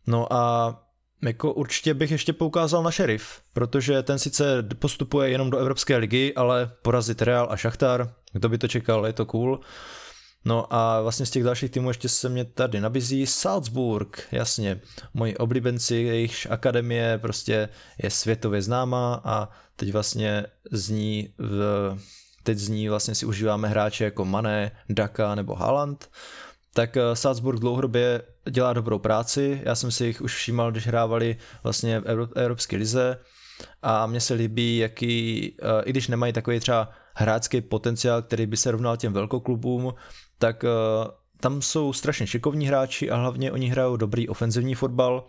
No 0.06 0.32
a 0.32 0.74
jako 1.22 1.52
určitě 1.52 1.94
bych 1.94 2.10
ještě 2.10 2.32
poukázal 2.32 2.82
na 2.82 2.90
Sheriff, 2.90 3.40
protože 3.52 4.02
ten 4.02 4.18
sice 4.18 4.62
postupuje 4.78 5.30
jenom 5.30 5.50
do 5.50 5.58
Evropské 5.58 5.96
ligy, 5.96 6.34
ale 6.36 6.72
porazit 6.82 7.22
Real 7.22 7.48
a 7.50 7.56
Šachtar, 7.56 8.14
kdo 8.34 8.48
by 8.48 8.58
to 8.58 8.68
čekal, 8.68 9.06
je 9.06 9.12
to 9.12 9.26
cool. 9.26 9.60
No 10.44 10.74
a 10.74 11.00
vlastně 11.00 11.26
z 11.26 11.30
těch 11.30 11.44
dalších 11.44 11.70
týmů 11.70 11.90
ještě 11.90 12.08
se 12.08 12.28
mě 12.28 12.44
tady 12.44 12.80
nabízí 12.80 13.26
Salzburg, 13.26 14.22
jasně, 14.32 14.80
moji 15.14 15.36
oblíbenci, 15.36 15.94
jejich 15.94 16.50
akademie 16.50 17.18
prostě 17.18 17.68
je 18.02 18.10
světově 18.10 18.62
známá 18.62 19.20
a 19.24 19.48
teď 19.76 19.92
vlastně 19.92 20.46
z 20.70 20.90
ní 20.90 21.28
v, 21.38 21.98
teď 22.42 22.58
z 22.58 22.68
ní 22.68 22.88
vlastně 22.88 23.14
si 23.14 23.26
užíváme 23.26 23.68
hráče 23.68 24.04
jako 24.04 24.24
Mané, 24.24 24.70
Daka 24.88 25.34
nebo 25.34 25.54
Haaland, 25.54 26.10
tak 26.74 26.96
eh, 26.96 27.16
Salzburg 27.16 27.60
dlouhodobě 27.60 28.22
dělá 28.50 28.72
dobrou 28.72 28.98
práci, 28.98 29.62
já 29.64 29.74
jsem 29.74 29.90
si 29.90 30.06
jich 30.06 30.20
už 30.20 30.34
všímal, 30.34 30.72
když 30.72 30.86
hrávali 30.86 31.36
vlastně 31.62 32.00
v 32.00 32.32
Evropské 32.36 32.76
lize. 32.76 33.18
A 33.82 34.06
mně 34.06 34.20
se 34.20 34.34
líbí, 34.34 34.78
jaký, 34.78 35.56
eh, 35.62 35.82
i 35.84 35.90
když 35.90 36.08
nemají 36.08 36.32
takový 36.32 36.60
třeba 36.60 36.92
hráčský 37.14 37.60
potenciál, 37.60 38.22
který 38.22 38.46
by 38.46 38.56
se 38.56 38.70
rovnal 38.70 38.96
těm 38.96 39.12
velkoklubům, 39.12 39.94
tak 40.38 40.64
eh, 40.64 40.68
tam 41.40 41.62
jsou 41.62 41.92
strašně 41.92 42.26
šikovní 42.26 42.66
hráči 42.66 43.10
a 43.10 43.16
hlavně 43.16 43.52
oni 43.52 43.68
hrajou 43.68 43.96
dobrý 43.96 44.28
ofenzivní 44.28 44.74
fotbal, 44.74 45.26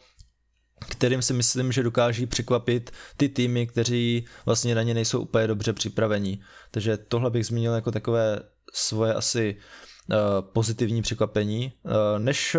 kterým 0.90 1.22
si 1.22 1.34
myslím, 1.34 1.72
že 1.72 1.84
dokáží 1.84 2.26
překvapit 2.26 2.92
ty 3.18 3.30
týmy, 3.30 3.68
kteří 3.68 4.26
vlastně 4.46 4.76
na 4.76 4.84
ně 4.84 4.94
nejsou 4.94 5.20
úplně 5.20 5.48
dobře 5.48 5.74
připravení. 5.74 6.42
Takže 6.72 6.98
tohle 6.98 7.30
bych 7.30 7.46
zmínil 7.46 7.74
jako 7.74 7.92
takové 7.92 8.40
svoje 8.74 9.14
asi 9.14 9.58
uh, 10.10 10.18
pozitivní 10.42 11.02
překvapení. 11.02 11.74
Uh, 11.84 11.92
než 12.20 12.58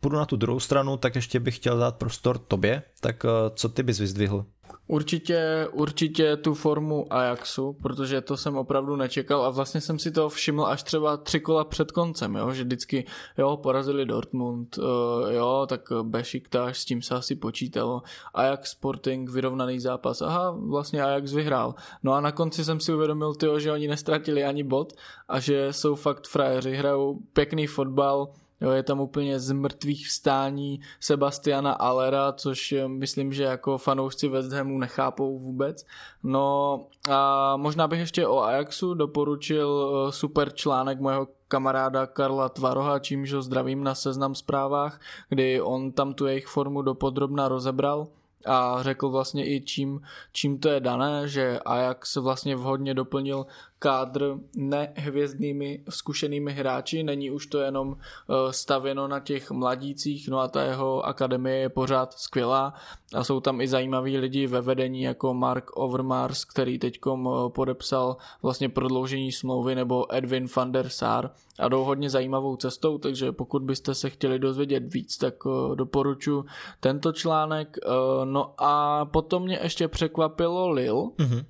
půjdu 0.00 0.16
na 0.16 0.26
tu 0.26 0.36
druhou 0.36 0.60
stranu, 0.60 0.96
tak 0.96 1.14
ještě 1.14 1.40
bych 1.40 1.56
chtěl 1.56 1.78
dát 1.78 1.96
prostor 1.96 2.38
tobě, 2.38 2.82
tak 3.00 3.26
co 3.54 3.68
ty 3.68 3.82
bys 3.82 3.98
vyzdvihl? 3.98 4.46
Určitě, 4.88 5.68
určitě 5.72 6.36
tu 6.36 6.54
formu 6.54 7.06
Ajaxu, 7.10 7.72
protože 7.82 8.20
to 8.20 8.36
jsem 8.36 8.56
opravdu 8.56 8.96
nečekal 8.96 9.44
a 9.44 9.50
vlastně 9.50 9.80
jsem 9.80 9.98
si 9.98 10.10
to 10.10 10.28
všiml 10.28 10.66
až 10.66 10.82
třeba 10.82 11.16
tři 11.16 11.40
kola 11.40 11.64
před 11.64 11.92
koncem, 11.92 12.34
jo, 12.34 12.52
že 12.52 12.64
vždycky, 12.64 13.04
jo, 13.38 13.56
porazili 13.56 14.06
Dortmund, 14.06 14.78
uh, 14.78 14.84
jo, 15.30 15.66
tak 15.68 15.80
Bešiktáš, 16.02 16.78
s 16.78 16.84
tím 16.84 17.02
se 17.02 17.14
asi 17.14 17.34
počítalo, 17.34 18.02
Ajax 18.34 18.70
Sporting, 18.70 19.30
vyrovnaný 19.30 19.80
zápas, 19.80 20.22
aha, 20.22 20.56
vlastně 20.58 21.02
Ajax 21.02 21.32
vyhrál. 21.32 21.74
No 22.02 22.12
a 22.12 22.20
na 22.20 22.32
konci 22.32 22.64
jsem 22.64 22.80
si 22.80 22.94
uvědomil, 22.94 23.34
tyjo, 23.34 23.58
že 23.58 23.72
oni 23.72 23.88
nestratili 23.88 24.44
ani 24.44 24.62
bod 24.62 24.92
a 25.28 25.40
že 25.40 25.72
jsou 25.72 25.94
fakt 25.94 26.26
frajeři, 26.26 26.74
hrajou 26.74 27.18
pěkný 27.32 27.66
fotbal, 27.66 28.28
Jo, 28.60 28.70
je 28.70 28.82
tam 28.82 29.00
úplně 29.00 29.40
z 29.40 29.52
mrtvých 29.52 30.06
vstání 30.06 30.80
Sebastiana 31.00 31.72
Alera, 31.72 32.32
což 32.32 32.72
eh, 32.72 32.88
myslím, 32.88 33.32
že 33.32 33.42
jako 33.42 33.78
fanoušci 33.78 34.28
West 34.28 34.52
Hamu 34.52 34.78
nechápou 34.78 35.38
vůbec. 35.38 35.86
No 36.22 36.80
a 37.10 37.56
možná 37.56 37.88
bych 37.88 38.00
ještě 38.00 38.26
o 38.26 38.42
Ajaxu 38.42 38.94
doporučil 38.94 39.68
eh, 40.08 40.12
super 40.12 40.52
článek 40.52 41.00
mojeho 41.00 41.28
kamaráda 41.48 42.06
Karla 42.06 42.48
Tvaroha, 42.48 42.98
čímž 42.98 43.32
ho 43.32 43.42
zdravím 43.42 43.84
na 43.84 43.94
seznam 43.94 44.34
zprávách, 44.34 45.00
kdy 45.28 45.60
on 45.60 45.92
tam 45.92 46.14
tu 46.14 46.26
jejich 46.26 46.46
formu 46.46 46.82
dopodrobna 46.82 47.48
rozebral 47.48 48.06
a 48.46 48.82
řekl 48.82 49.08
vlastně 49.08 49.54
i 49.54 49.60
čím, 49.60 50.00
čím 50.32 50.58
to 50.58 50.68
je 50.68 50.80
dané, 50.80 51.28
že 51.28 51.60
Ajax 51.64 52.16
vlastně 52.16 52.56
vhodně 52.56 52.94
doplnil 52.94 53.46
kádr 53.86 54.34
nehvězdnými 54.56 55.84
zkušenými 55.88 56.52
hráči, 56.52 57.02
není 57.02 57.30
už 57.30 57.46
to 57.46 57.58
jenom 57.58 57.96
eh, 57.96 58.52
stavěno 58.52 59.08
na 59.08 59.20
těch 59.20 59.50
mladících, 59.50 60.28
no 60.28 60.38
a 60.38 60.48
ta 60.48 60.62
jeho 60.62 61.06
akademie 61.06 61.56
je 61.56 61.68
pořád 61.68 62.12
skvělá. 62.12 62.74
A 63.14 63.24
jsou 63.24 63.40
tam 63.40 63.60
i 63.60 63.68
zajímaví 63.68 64.18
lidi 64.18 64.46
ve 64.46 64.60
vedení 64.60 65.02
jako 65.02 65.34
Mark 65.34 65.76
Overmars, 65.76 66.44
který 66.44 66.78
teďkom 66.78 67.28
eh, 67.28 67.50
podepsal 67.50 68.16
vlastně 68.42 68.68
prodloužení 68.68 69.32
smlouvy 69.32 69.74
nebo 69.74 70.14
Edwin 70.14 70.46
van 70.56 70.72
der 70.72 70.88
Sar. 70.88 71.30
A 71.58 71.68
jdou 71.68 71.84
hodně 71.84 72.10
zajímavou 72.10 72.56
cestou, 72.56 72.98
takže 72.98 73.32
pokud 73.32 73.62
byste 73.62 73.94
se 73.94 74.10
chtěli 74.10 74.38
dozvědět 74.38 74.94
víc, 74.94 75.16
tak 75.18 75.34
eh, 75.46 75.76
doporučuji 75.76 76.44
tento 76.80 77.12
článek. 77.12 77.78
No 78.24 78.54
a 78.58 79.04
potom 79.04 79.42
mě 79.42 79.58
ještě 79.62 79.88
překvapilo 79.88 80.70
Lil, 80.70 80.94
mm-hmm 80.94 81.44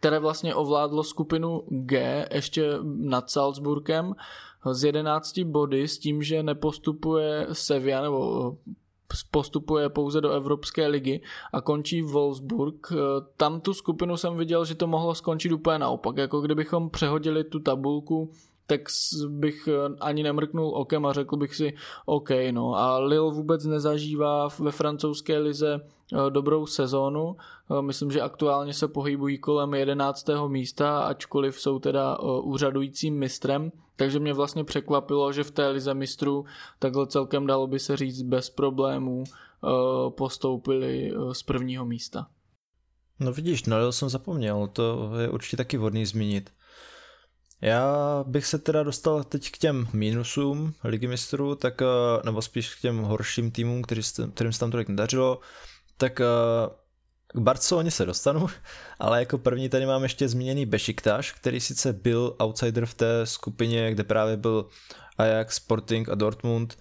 které 0.00 0.18
vlastně 0.18 0.54
ovládlo 0.54 1.04
skupinu 1.04 1.62
G 1.68 2.28
ještě 2.32 2.70
nad 2.82 3.30
Salzburgem 3.30 4.14
z 4.72 4.84
11 4.84 5.38
body 5.38 5.88
s 5.88 5.98
tím, 5.98 6.22
že 6.22 6.42
nepostupuje 6.42 7.46
Sevilla 7.52 8.02
nebo 8.02 8.56
postupuje 9.30 9.88
pouze 9.88 10.20
do 10.20 10.30
Evropské 10.30 10.86
ligy 10.86 11.20
a 11.52 11.60
končí 11.60 12.02
Wolfsburg. 12.02 12.92
Tam 13.36 13.60
tu 13.60 13.74
skupinu 13.74 14.16
jsem 14.16 14.36
viděl, 14.36 14.64
že 14.64 14.74
to 14.74 14.86
mohlo 14.86 15.14
skončit 15.14 15.52
úplně 15.52 15.78
naopak, 15.78 16.16
jako 16.16 16.40
kdybychom 16.40 16.90
přehodili 16.90 17.44
tu 17.44 17.60
tabulku 17.60 18.30
tak 18.68 18.80
bych 19.28 19.68
ani 20.00 20.22
nemrknul 20.22 20.72
okem 20.74 21.06
a 21.06 21.12
řekl 21.12 21.36
bych 21.36 21.54
si 21.54 21.74
OK, 22.06 22.30
no 22.50 22.74
a 22.74 22.98
Lille 22.98 23.32
vůbec 23.32 23.64
nezažívá 23.64 24.48
ve 24.58 24.70
francouzské 24.70 25.38
lize 25.38 25.80
Eh, 25.80 25.95
dobrou 26.28 26.66
sezónu. 26.66 27.36
Eh, 27.78 27.82
myslím, 27.82 28.10
že 28.10 28.20
aktuálně 28.20 28.74
se 28.74 28.88
pohybují 28.88 29.38
kolem 29.38 29.74
11. 29.74 30.48
místa, 30.48 31.00
ačkoliv 31.00 31.60
jsou 31.60 31.78
teda 31.78 32.18
eh, 32.20 32.40
úřadujícím 32.42 33.18
mistrem. 33.18 33.72
Takže 33.96 34.18
mě 34.18 34.34
vlastně 34.34 34.64
překvapilo, 34.64 35.32
že 35.32 35.44
v 35.44 35.50
té 35.50 35.68
lize 35.68 35.94
mistrů 35.94 36.44
takhle 36.78 37.06
celkem 37.06 37.46
dalo 37.46 37.66
by 37.66 37.78
se 37.78 37.96
říct 37.96 38.22
bez 38.22 38.50
problémů 38.50 39.24
postoupili 40.08 41.12
z 41.32 41.42
prvního 41.42 41.84
místa. 41.84 42.26
No 43.20 43.32
vidíš, 43.32 43.64
no 43.64 43.92
jsem 43.92 44.08
zapomněl, 44.08 44.68
to 44.72 45.10
je 45.20 45.28
určitě 45.28 45.56
taky 45.56 45.76
vodný 45.76 46.06
zmínit. 46.06 46.50
Já 47.60 48.24
bych 48.26 48.46
se 48.46 48.58
teda 48.58 48.82
dostal 48.82 49.24
teď 49.24 49.50
k 49.50 49.58
těm 49.58 49.88
mínusům 49.92 50.74
ligy 50.84 51.06
mistrů, 51.06 51.54
tak, 51.54 51.82
nebo 52.24 52.42
spíš 52.42 52.74
k 52.74 52.80
těm 52.80 53.02
horším 53.02 53.50
týmům, 53.50 53.82
kterým 53.82 54.52
se 54.52 54.60
tam 54.60 54.70
tolik 54.70 54.88
nedařilo 54.88 55.40
tak 55.96 56.20
uh, 56.20 56.72
k 57.34 57.38
Barceloně 57.38 57.90
se 57.90 58.06
dostanu, 58.06 58.46
ale 58.98 59.18
jako 59.18 59.38
první 59.38 59.68
tady 59.68 59.86
mám 59.86 60.02
ještě 60.02 60.28
zmíněný 60.28 60.66
Bešiktaš, 60.66 61.32
který 61.32 61.60
sice 61.60 61.92
byl 61.92 62.36
outsider 62.42 62.86
v 62.86 62.94
té 62.94 63.26
skupině, 63.26 63.90
kde 63.90 64.04
právě 64.04 64.36
byl 64.36 64.68
Ajax, 65.18 65.54
Sporting 65.56 66.08
a 66.08 66.14
Dortmund, 66.14 66.76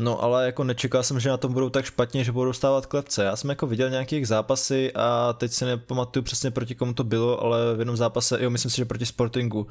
No 0.00 0.22
ale 0.22 0.46
jako 0.46 0.64
nečekal 0.64 1.02
jsem, 1.02 1.20
že 1.20 1.28
na 1.28 1.36
tom 1.36 1.52
budou 1.52 1.68
tak 1.70 1.84
špatně, 1.84 2.24
že 2.24 2.32
budou 2.32 2.44
dostávat 2.44 2.86
klepce. 2.86 3.24
Já 3.24 3.36
jsem 3.36 3.50
jako 3.50 3.66
viděl 3.66 3.90
nějakých 3.90 4.28
zápasy 4.28 4.92
a 4.94 5.32
teď 5.32 5.52
si 5.52 5.64
nepamatuju 5.64 6.22
přesně 6.22 6.50
proti 6.50 6.74
komu 6.74 6.92
to 6.92 7.04
bylo, 7.04 7.42
ale 7.42 7.74
v 7.74 7.78
jednom 7.78 7.96
zápase, 7.96 8.42
jo, 8.42 8.50
myslím 8.50 8.70
si, 8.70 8.76
že 8.76 8.84
proti 8.84 9.06
Sportingu. 9.06 9.66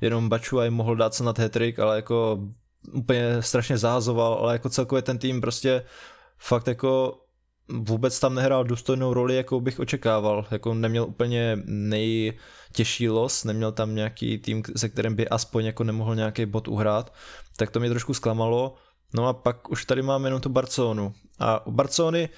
Jenom 0.00 0.28
Bačuaj 0.28 0.70
mohl 0.70 0.96
dát 0.96 1.14
se 1.14 1.24
na 1.24 1.34
hat 1.38 1.56
ale 1.78 1.96
jako 1.96 2.38
úplně 2.92 3.42
strašně 3.42 3.78
zahazoval, 3.78 4.34
ale 4.34 4.52
jako 4.52 4.68
celkově 4.68 5.02
ten 5.02 5.18
tým 5.18 5.40
prostě 5.40 5.84
fakt 6.38 6.68
jako 6.68 7.20
vůbec 7.68 8.20
tam 8.20 8.34
nehrál 8.34 8.64
důstojnou 8.64 9.14
roli, 9.14 9.36
jakou 9.36 9.60
bych 9.60 9.80
očekával. 9.80 10.46
Jako 10.50 10.74
neměl 10.74 11.04
úplně 11.04 11.58
nejtěžší 11.64 13.08
los, 13.08 13.44
neměl 13.44 13.72
tam 13.72 13.94
nějaký 13.94 14.38
tým, 14.38 14.62
se 14.76 14.88
kterým 14.88 15.14
by 15.14 15.28
aspoň 15.28 15.64
jako 15.64 15.84
nemohl 15.84 16.14
nějaký 16.14 16.46
bod 16.46 16.68
uhrát, 16.68 17.14
tak 17.56 17.70
to 17.70 17.80
mě 17.80 17.90
trošku 17.90 18.14
zklamalo. 18.14 18.74
No 19.14 19.26
a 19.26 19.32
pak 19.32 19.70
už 19.70 19.84
tady 19.84 20.02
máme 20.02 20.26
jenom 20.26 20.40
tu 20.40 20.48
Barcelonu. 20.48 21.14
A 21.38 21.66
u 21.66 21.72
Barcelony 21.72 22.28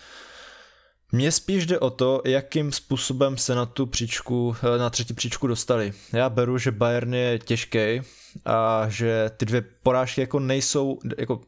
mně 1.12 1.32
spíš 1.32 1.66
jde 1.66 1.78
o 1.78 1.90
to, 1.90 2.22
jakým 2.24 2.72
způsobem 2.72 3.36
se 3.36 3.54
na 3.54 3.66
tu 3.66 3.86
příčku, 3.86 4.56
na 4.78 4.90
třetí 4.90 5.14
příčku 5.14 5.46
dostali. 5.46 5.92
Já 6.12 6.28
beru, 6.28 6.58
že 6.58 6.70
Bayern 6.70 7.14
je 7.14 7.38
těžký 7.38 8.00
a 8.44 8.86
že 8.88 9.30
ty 9.36 9.46
dvě 9.46 9.64
porážky 9.82 10.20
jako 10.20 10.40
nejsou, 10.40 10.98
jako 11.18 11.40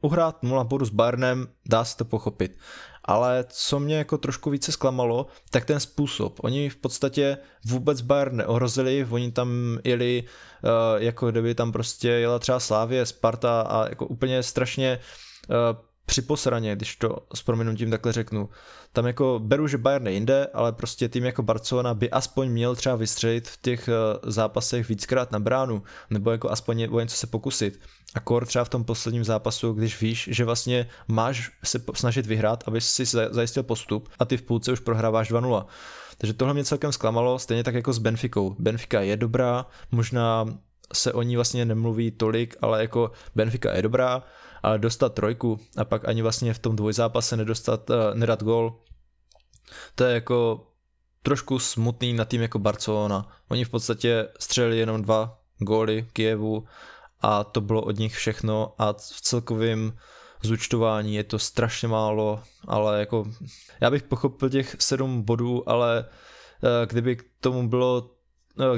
uhrát 0.00 0.42
0 0.42 0.64
bodů 0.64 0.84
s 0.84 0.90
Bayernem, 0.90 1.48
dá 1.68 1.84
se 1.84 1.96
to 1.96 2.04
pochopit. 2.04 2.58
Ale 3.06 3.44
co 3.48 3.80
mě 3.80 3.96
jako 3.96 4.18
trošku 4.18 4.50
více 4.50 4.72
zklamalo, 4.72 5.26
tak 5.50 5.64
ten 5.64 5.80
způsob. 5.80 6.38
Oni 6.42 6.68
v 6.70 6.76
podstatě 6.76 7.38
vůbec 7.64 8.00
Bayern 8.00 8.36
neohrozili, 8.36 9.06
oni 9.10 9.32
tam 9.32 9.78
jeli, 9.84 10.24
uh, 10.24 11.02
jako 11.02 11.30
kdyby 11.30 11.54
tam 11.54 11.72
prostě 11.72 12.08
jela 12.08 12.38
třeba 12.38 12.60
Slávě, 12.60 13.06
Sparta 13.06 13.60
a 13.60 13.88
jako 13.88 14.06
úplně 14.06 14.42
strašně 14.42 14.98
uh, 15.48 15.85
při 16.06 16.22
posraně, 16.22 16.76
když 16.76 16.96
to 16.96 17.18
s 17.34 17.42
prominutím 17.42 17.90
takhle 17.90 18.12
řeknu. 18.12 18.48
Tam 18.92 19.06
jako 19.06 19.40
beru, 19.42 19.68
že 19.68 19.78
Bayern 19.78 20.04
nejde, 20.04 20.46
ale 20.54 20.72
prostě 20.72 21.08
tým 21.08 21.24
jako 21.24 21.42
Barcelona 21.42 21.94
by 21.94 22.10
aspoň 22.10 22.48
měl 22.48 22.76
třeba 22.76 22.96
vystřelit 22.96 23.48
v 23.48 23.62
těch 23.62 23.88
uh, 23.88 24.30
zápasech 24.30 24.88
víckrát 24.88 25.32
na 25.32 25.38
bránu, 25.38 25.82
nebo 26.10 26.30
jako 26.30 26.50
aspoň 26.50 26.88
o 26.90 27.00
něco 27.00 27.16
se 27.16 27.26
pokusit. 27.26 27.80
A 28.14 28.20
kor 28.20 28.46
třeba 28.46 28.64
v 28.64 28.68
tom 28.68 28.84
posledním 28.84 29.24
zápasu, 29.24 29.72
když 29.72 30.00
víš, 30.00 30.28
že 30.32 30.44
vlastně 30.44 30.88
máš 31.08 31.50
se 31.64 31.80
snažit 31.94 32.26
vyhrát, 32.26 32.64
aby 32.66 32.80
si 32.80 33.04
zajistil 33.30 33.62
postup 33.62 34.08
a 34.18 34.24
ty 34.24 34.36
v 34.36 34.42
půlce 34.42 34.72
už 34.72 34.80
prohráváš 34.80 35.30
2-0. 35.30 35.66
Takže 36.18 36.32
tohle 36.32 36.54
mě 36.54 36.64
celkem 36.64 36.92
zklamalo, 36.92 37.38
stejně 37.38 37.64
tak 37.64 37.74
jako 37.74 37.92
s 37.92 37.98
Benficou. 37.98 38.56
Benfica 38.58 39.00
je 39.00 39.16
dobrá, 39.16 39.66
možná 39.90 40.46
se 40.92 41.12
o 41.12 41.22
ní 41.22 41.36
vlastně 41.36 41.64
nemluví 41.64 42.10
tolik, 42.10 42.56
ale 42.60 42.80
jako 42.80 43.10
Benfica 43.34 43.72
je 43.72 43.82
dobrá, 43.82 44.22
dostat 44.76 45.14
trojku 45.14 45.60
a 45.76 45.84
pak 45.84 46.08
ani 46.08 46.22
vlastně 46.22 46.54
v 46.54 46.58
tom 46.58 46.76
dvojzápase 46.76 47.36
nedostat, 47.36 47.90
uh, 47.90 47.96
nedat 48.14 48.42
gol, 48.42 48.80
to 49.94 50.04
je 50.04 50.14
jako 50.14 50.66
trošku 51.22 51.58
smutný 51.58 52.12
na 52.12 52.24
tým 52.24 52.42
jako 52.42 52.58
Barcelona. 52.58 53.28
Oni 53.48 53.64
v 53.64 53.70
podstatě 53.70 54.28
střelili 54.38 54.78
jenom 54.78 55.02
dva 55.02 55.38
góly 55.58 56.08
Kijevu 56.12 56.64
a 57.20 57.44
to 57.44 57.60
bylo 57.60 57.82
od 57.82 57.98
nich 57.98 58.16
všechno 58.16 58.74
a 58.78 58.92
v 58.92 59.20
celkovém 59.20 59.98
zúčtování 60.42 61.14
je 61.14 61.24
to 61.24 61.38
strašně 61.38 61.88
málo, 61.88 62.42
ale 62.68 63.00
jako 63.00 63.24
já 63.80 63.90
bych 63.90 64.02
pochopil 64.02 64.50
těch 64.50 64.76
sedm 64.78 65.22
bodů, 65.22 65.68
ale 65.68 66.04
eh, 66.04 66.86
kdyby 66.86 67.16
k 67.16 67.24
tomu 67.40 67.68
bylo 67.68 68.10
eh, 68.10 68.15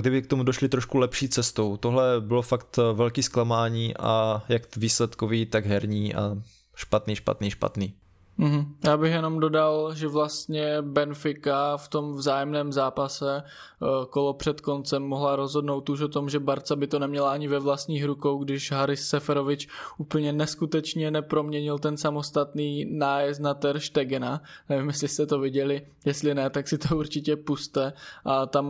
kdyby 0.00 0.22
k 0.22 0.26
tomu 0.26 0.42
došli 0.42 0.68
trošku 0.68 0.98
lepší 0.98 1.28
cestou. 1.28 1.76
Tohle 1.76 2.20
bylo 2.20 2.42
fakt 2.42 2.78
eh, 2.78 2.92
velký 2.92 3.22
zklamání 3.22 3.96
a 3.96 4.44
jak 4.48 4.76
výsledkový, 4.76 5.46
tak 5.46 5.66
herní 5.66 6.14
a 6.14 6.36
špatný, 6.74 7.16
špatný, 7.16 7.50
špatný. 7.50 7.94
Mm-hmm. 8.38 8.66
Já 8.84 8.96
bych 8.96 9.12
jenom 9.12 9.40
dodal, 9.40 9.94
že 9.94 10.08
vlastně 10.08 10.82
Benfica 10.82 11.76
v 11.76 11.88
tom 11.88 12.14
vzájemném 12.14 12.72
zápase 12.72 13.42
eh, 13.42 13.86
kolo 14.10 14.34
před 14.34 14.60
koncem 14.60 15.02
mohla 15.02 15.36
rozhodnout 15.36 15.90
už 15.90 16.00
o 16.00 16.08
tom, 16.08 16.28
že 16.28 16.38
Barca 16.38 16.76
by 16.76 16.86
to 16.86 16.98
neměla 16.98 17.32
ani 17.32 17.48
ve 17.48 17.58
vlastních 17.58 18.04
rukou, 18.04 18.44
když 18.44 18.72
Haris 18.72 19.08
Seferovič 19.08 19.68
úplně 19.98 20.32
neskutečně 20.32 21.10
neproměnil 21.10 21.78
ten 21.78 21.96
samostatný 21.96 22.84
nájezd 22.84 23.40
na 23.40 23.54
Ter 23.54 23.80
Stegena. 23.80 24.42
Nevím, 24.68 24.88
jestli 24.88 25.08
jste 25.08 25.26
to 25.26 25.38
viděli, 25.38 25.86
jestli 26.04 26.34
ne, 26.34 26.50
tak 26.50 26.68
si 26.68 26.78
to 26.78 26.96
určitě 26.96 27.36
puste. 27.36 27.92
A 28.24 28.46
tam 28.46 28.66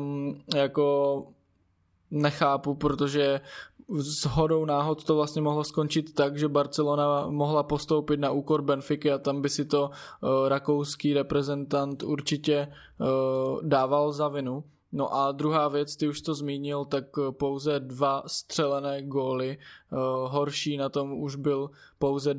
jako 0.55 1.27
nechápu, 2.11 2.75
protože 2.75 3.41
s 3.97 4.25
hodou 4.25 4.65
náhod 4.65 5.05
to 5.05 5.17
vlastně 5.17 5.43
mohlo 5.43 5.65
skončit 5.65 6.15
tak, 6.15 6.39
že 6.39 6.49
Barcelona 6.49 7.27
mohla 7.31 7.63
postoupit 7.63 8.21
na 8.21 8.31
úkor 8.31 8.63
Benfiky 8.63 9.13
a 9.13 9.19
tam 9.19 9.43
by 9.43 9.49
si 9.49 9.65
to 9.65 9.91
uh, 9.91 10.49
rakouský 10.49 11.15
reprezentant 11.15 12.03
určitě 12.03 12.69
uh, 13.01 13.63
dával 13.63 14.13
za 14.13 14.29
vinu. 14.29 14.65
No 14.93 15.15
a 15.15 15.33
druhá 15.33 15.69
věc, 15.69 15.97
ty 15.97 16.09
už 16.09 16.21
to 16.21 16.35
zmínil, 16.35 16.85
tak 16.85 17.05
pouze 17.31 17.81
dva 17.81 18.23
střelené 18.27 19.03
góly. 19.03 19.59
Horší 20.27 20.77
na 20.77 20.89
tom 20.89 21.13
už 21.13 21.37
byl 21.37 21.71
pouze, 21.99 22.35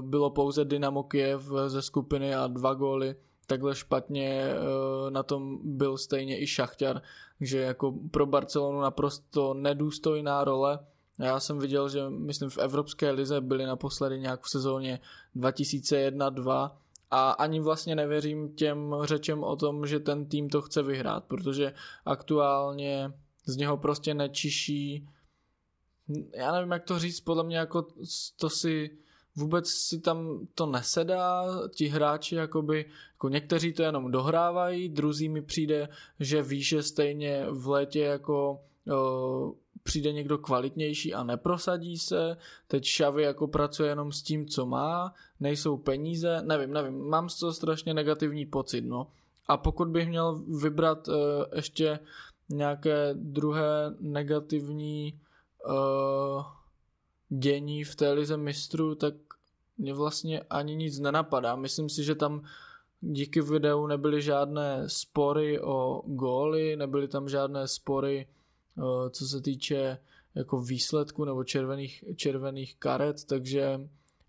bylo 0.00 0.30
pouze 0.30 0.64
Dynamo 0.64 1.02
Kiev 1.02 1.42
ze 1.66 1.82
skupiny 1.82 2.34
a 2.34 2.46
dva 2.46 2.74
góly. 2.74 3.14
Takhle 3.48 3.74
špatně 3.74 4.44
uh, 4.54 5.10
na 5.10 5.22
tom 5.22 5.58
byl 5.64 5.98
stejně 5.98 6.40
i 6.40 6.46
Šachtar 6.46 7.02
že 7.40 7.58
jako 7.58 7.94
pro 8.10 8.26
Barcelonu 8.26 8.80
naprosto 8.80 9.54
nedůstojná 9.54 10.44
role. 10.44 10.78
Já 11.18 11.40
jsem 11.40 11.58
viděl, 11.58 11.88
že 11.88 12.10
myslím 12.10 12.50
v 12.50 12.58
Evropské 12.58 13.10
lize 13.10 13.40
byli 13.40 13.66
naposledy 13.66 14.20
nějak 14.20 14.40
v 14.42 14.50
sezóně 14.50 15.00
2001-2 15.36 16.70
a 17.10 17.30
ani 17.30 17.60
vlastně 17.60 17.96
nevěřím 17.96 18.54
těm 18.54 18.96
řečem 19.02 19.44
o 19.44 19.56
tom, 19.56 19.86
že 19.86 20.00
ten 20.00 20.26
tým 20.26 20.48
to 20.48 20.62
chce 20.62 20.82
vyhrát, 20.82 21.24
protože 21.24 21.74
aktuálně 22.04 23.12
z 23.46 23.56
něho 23.56 23.76
prostě 23.76 24.14
nečiší 24.14 25.08
já 26.34 26.52
nevím, 26.52 26.70
jak 26.70 26.84
to 26.84 26.98
říct, 26.98 27.20
podle 27.20 27.44
mě 27.44 27.56
jako 27.56 27.86
to 28.36 28.50
si 28.50 28.98
vůbec 29.38 29.68
si 29.68 30.00
tam 30.00 30.46
to 30.54 30.66
nesedá, 30.66 31.44
ti 31.74 31.88
hráči 31.88 32.34
jakoby, 32.34 32.84
jako 33.12 33.28
někteří 33.28 33.72
to 33.72 33.82
jenom 33.82 34.10
dohrávají, 34.10 34.88
druzí 34.88 35.28
mi 35.28 35.42
přijde, 35.42 35.88
že 36.20 36.42
ví, 36.42 36.62
že 36.62 36.82
stejně 36.82 37.46
v 37.50 37.68
létě 37.68 38.00
jako 38.00 38.60
o, 38.92 39.52
přijde 39.82 40.12
někdo 40.12 40.38
kvalitnější 40.38 41.14
a 41.14 41.24
neprosadí 41.24 41.98
se, 41.98 42.36
teď 42.68 42.84
Šavy 42.84 43.22
jako 43.22 43.48
pracuje 43.48 43.88
jenom 43.88 44.12
s 44.12 44.22
tím, 44.22 44.46
co 44.46 44.66
má, 44.66 45.14
nejsou 45.40 45.76
peníze, 45.76 46.42
nevím, 46.42 46.72
nevím, 46.72 46.98
mám 47.08 47.28
z 47.28 47.38
toho 47.38 47.52
strašně 47.52 47.94
negativní 47.94 48.46
pocit, 48.46 48.80
no. 48.80 49.06
A 49.46 49.56
pokud 49.56 49.88
bych 49.88 50.08
měl 50.08 50.42
vybrat 50.60 51.08
uh, 51.08 51.14
ještě 51.54 51.98
nějaké 52.48 53.14
druhé 53.14 53.94
negativní 54.00 55.20
uh, 55.68 56.44
dění 57.28 57.84
v 57.84 57.96
té 57.96 58.12
lize 58.12 58.36
mistrů, 58.36 58.94
tak 58.94 59.14
mě 59.78 59.94
vlastně 59.94 60.40
ani 60.40 60.76
nic 60.76 60.98
nenapadá. 60.98 61.56
Myslím 61.56 61.88
si, 61.88 62.04
že 62.04 62.14
tam 62.14 62.42
díky 63.00 63.40
videu 63.40 63.86
nebyly 63.86 64.22
žádné 64.22 64.88
spory 64.88 65.60
o 65.60 66.02
góly, 66.06 66.76
nebyly 66.76 67.08
tam 67.08 67.28
žádné 67.28 67.68
spory, 67.68 68.26
eh, 68.78 69.10
co 69.10 69.26
se 69.26 69.40
týče 69.40 69.98
jako 70.34 70.60
výsledku 70.60 71.24
nebo 71.24 71.44
červených, 71.44 72.04
červených 72.16 72.76
karet, 72.76 73.24
takže 73.24 73.80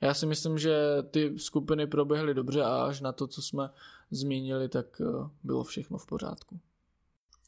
já 0.01 0.13
si 0.13 0.25
myslím, 0.25 0.57
že 0.57 0.77
ty 1.11 1.39
skupiny 1.39 1.87
proběhly 1.87 2.33
dobře 2.33 2.63
a 2.63 2.83
až 2.83 3.01
na 3.01 3.11
to, 3.11 3.27
co 3.27 3.41
jsme 3.41 3.69
zmínili, 4.11 4.69
tak 4.69 4.85
eh, 5.01 5.05
bylo 5.43 5.63
všechno 5.63 5.97
v 5.97 6.05
pořádku. 6.05 6.59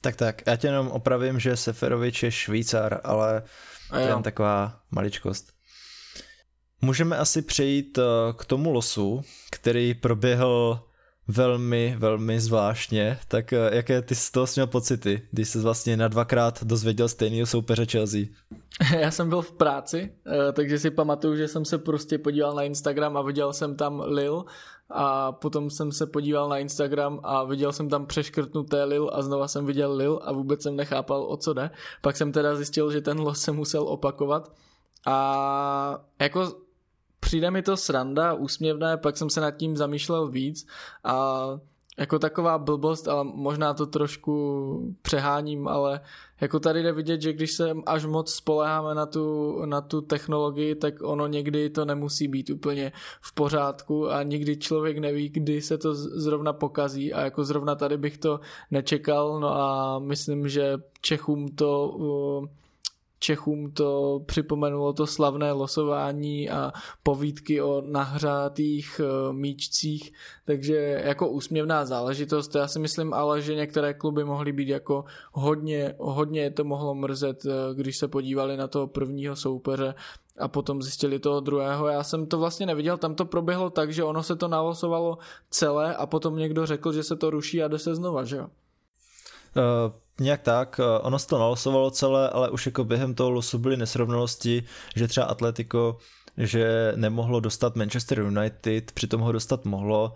Tak 0.02 0.16
tak, 0.16 0.47
já 0.47 0.56
tě 0.56 0.68
jenom 0.68 0.88
opravím, 0.88 1.39
že 1.39 1.58
Seferovič 1.58 2.24
je 2.24 2.32
Švýcar, 2.32 3.02
ale 3.04 3.43
to 3.89 3.97
je 3.97 4.08
jen 4.08 4.24
taková 4.24 4.82
maličkost. 4.91 5.54
Můžeme 6.82 7.17
asi 7.17 7.41
přejít 7.41 7.97
eh, 7.97 8.03
k 8.34 8.45
tomu 8.45 8.71
losu, 8.71 9.21
který 9.51 9.93
proběhl 9.93 10.79
velmi, 11.27 11.95
velmi 11.99 12.39
zvláštně. 12.39 13.19
Tak 13.27 13.53
eh, 13.53 13.75
jaké 13.75 14.01
ty 14.01 14.15
z 14.15 14.32
toho 14.32 14.47
měl 14.55 14.67
pocity, 14.67 15.21
když 15.32 15.49
jsi 15.49 15.59
vlastně 15.59 15.97
na 15.97 16.07
dvakrát 16.07 16.63
dozvěděl 16.63 17.07
stejného 17.07 17.45
soupeře 17.45 17.86
Chelsea? 17.86 18.21
Já 18.99 19.11
jsem 19.11 19.29
byl 19.29 19.41
v 19.41 19.51
práci, 19.51 20.13
eh, 20.27 20.51
takže 20.51 20.79
si 20.79 20.91
pamatuju, 20.91 21.36
že 21.36 21.47
jsem 21.47 21.65
se 21.65 21.77
prostě 21.77 22.17
podíval 22.17 22.55
na 22.55 22.63
Instagram 22.63 23.17
a 23.17 23.21
viděl 23.21 23.53
jsem 23.53 23.75
tam 23.75 24.03
Lil 24.05 24.45
a 24.89 25.32
potom 25.32 25.69
jsem 25.69 25.91
se 25.91 26.05
podíval 26.05 26.49
na 26.49 26.57
Instagram 26.57 27.19
a 27.23 27.43
viděl 27.43 27.71
jsem 27.73 27.89
tam 27.89 28.05
přeškrtnuté 28.05 28.84
Lil 28.84 29.09
a 29.13 29.21
znova 29.21 29.47
jsem 29.47 29.65
viděl 29.65 29.95
Lil 29.95 30.19
a 30.23 30.32
vůbec 30.32 30.63
jsem 30.63 30.75
nechápal, 30.75 31.23
o 31.23 31.38
co 31.38 31.53
jde. 31.53 31.69
Pak 32.01 32.17
jsem 32.17 32.32
teda 32.32 32.55
zjistil, 32.55 32.91
že 32.91 33.01
ten 33.01 33.19
los 33.19 33.41
se 33.41 33.51
musel 33.51 33.84
opakovat 33.84 34.51
a 35.05 36.05
jako 36.19 36.53
přijde 37.22 37.51
mi 37.51 37.61
to 37.61 37.78
sranda, 37.78 38.34
úsměvné, 38.34 38.97
pak 38.97 39.17
jsem 39.17 39.30
se 39.30 39.41
nad 39.41 39.51
tím 39.51 39.78
zamýšlel 39.78 40.28
víc 40.28 40.67
a 41.03 41.47
jako 41.97 42.19
taková 42.19 42.57
blbost, 42.57 43.07
ale 43.07 43.24
možná 43.24 43.74
to 43.74 43.86
trošku 43.86 44.95
přeháním, 45.01 45.67
ale 45.67 46.01
jako 46.41 46.59
tady 46.59 46.84
jde 46.84 46.91
vidět, 46.91 47.22
že 47.22 47.34
když 47.34 47.51
se 47.51 47.72
až 47.86 48.05
moc 48.05 48.34
spoleháme 48.34 48.95
na 48.95 49.05
tu, 49.05 49.55
na 49.65 49.82
tu 49.82 50.01
technologii, 50.01 50.76
tak 50.76 50.93
ono 51.03 51.28
někdy 51.28 51.69
to 51.69 51.86
nemusí 51.86 52.28
být 52.28 52.49
úplně 52.49 52.91
v 53.22 53.34
pořádku 53.34 54.09
a 54.09 54.24
nikdy 54.24 54.57
člověk 54.57 54.97
neví, 54.97 55.30
kdy 55.30 55.61
se 55.61 55.78
to 55.78 55.95
zrovna 55.95 56.53
pokazí 56.53 57.13
a 57.13 57.22
jako 57.22 57.43
zrovna 57.43 57.76
tady 57.76 57.97
bych 57.97 58.17
to 58.17 58.39
nečekal, 58.72 59.39
no 59.39 59.55
a 59.55 59.99
myslím, 59.99 60.49
že 60.49 60.78
Čechům 61.01 61.47
to 61.47 61.88
uh, 61.88 62.45
Čechům 63.22 63.72
to 63.72 64.22
připomenulo 64.26 64.93
to 64.93 65.07
slavné 65.07 65.51
losování 65.51 66.49
a 66.49 66.72
povídky 67.03 67.61
o 67.61 67.84
nahřátých 67.86 69.01
eh, 69.03 69.34
míčcích, 69.34 70.13
takže 70.45 71.01
jako 71.05 71.30
úsměvná 71.30 71.86
záležitost. 71.86 72.55
Já 72.55 72.67
si 72.67 72.80
myslím 72.80 73.13
ale, 73.13 73.41
že 73.41 73.55
některé 73.55 73.93
kluby 73.93 74.24
mohly 74.24 74.51
být 74.51 74.67
jako 74.67 75.05
hodně, 75.32 75.95
hodně 75.97 76.51
to 76.51 76.63
mohlo 76.63 76.95
mrzet, 76.95 77.45
eh, 77.45 77.76
když 77.76 77.97
se 77.97 78.07
podívali 78.07 78.57
na 78.57 78.67
toho 78.67 78.88
prvního 78.88 79.36
soupeře 79.36 79.93
a 80.39 80.47
potom 80.47 80.82
zjistili 80.82 81.19
toho 81.19 81.39
druhého. 81.39 81.88
Já 81.88 82.03
jsem 82.03 82.26
to 82.26 82.39
vlastně 82.39 82.65
neviděl, 82.65 82.97
tam 82.97 83.15
to 83.15 83.26
proběhlo 83.26 83.69
tak, 83.69 83.93
že 83.93 84.03
ono 84.03 84.24
se 84.24 84.36
to 84.36 84.47
nalosovalo 84.47 85.17
celé 85.49 85.95
a 85.95 86.05
potom 86.05 86.38
někdo 86.38 86.65
řekl, 86.65 86.93
že 86.93 87.03
se 87.03 87.15
to 87.15 87.30
ruší 87.30 87.63
a 87.63 87.67
jde 87.67 87.80
se 87.80 87.95
znova, 87.95 88.24
že 88.24 88.36
jo? 88.38 88.47
Uh, 89.56 90.02
nějak 90.22 90.41
tak, 90.41 90.80
eh, 90.80 90.99
ono 90.99 91.20
se 91.20 91.28
to 91.28 91.39
nalosovalo 91.39 91.91
celé, 91.91 92.30
ale 92.30 92.49
už 92.49 92.66
jako 92.66 92.84
během 92.84 93.14
toho 93.14 93.30
losu 93.30 93.60
byly 93.60 93.78
nesrovnalosti, 93.78 94.64
že 94.95 95.08
třeba 95.08 95.26
Atletico, 95.26 95.97
že 96.38 96.93
nemohlo 96.95 97.39
dostat 97.39 97.76
Manchester 97.76 98.20
United, 98.20 98.91
přitom 98.91 99.22
ho 99.22 99.32
dostat 99.32 99.66
mohlo 99.66 100.14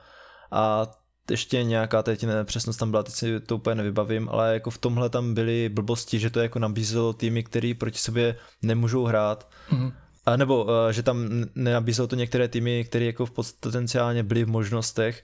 a 0.52 0.88
ještě 1.32 1.64
nějaká 1.64 2.04
teď 2.04 2.24
nepřesnost 2.24 2.80
tam 2.80 2.92
byla, 2.92 3.04
teď 3.04 3.14
si 3.14 3.40
to 3.40 3.56
úplně 3.56 3.76
nevybavím, 3.76 4.30
ale 4.30 4.54
jako 4.54 4.70
v 4.70 4.78
tomhle 4.78 5.10
tam 5.10 5.34
byly 5.34 5.70
blbosti, 5.70 6.20
že 6.20 6.30
to 6.30 6.40
jako 6.40 6.60
nabízelo 6.60 7.14
týmy, 7.14 7.44
který 7.44 7.74
proti 7.74 7.98
sobě 7.98 8.36
nemůžou 8.62 9.06
hrát. 9.06 9.50
Mm-hmm. 9.70 9.94
A 10.26 10.38
nebo 10.38 10.68
eh, 10.70 10.94
že 10.94 11.04
tam 11.04 11.30
nenabízelo 11.56 12.08
to 12.08 12.16
některé 12.16 12.48
týmy, 12.48 12.86
které 12.86 13.06
jako 13.06 13.26
v 13.26 13.32
potenciálně 13.32 14.24
byly 14.24 14.44
v 14.44 14.50
možnostech 14.50 15.24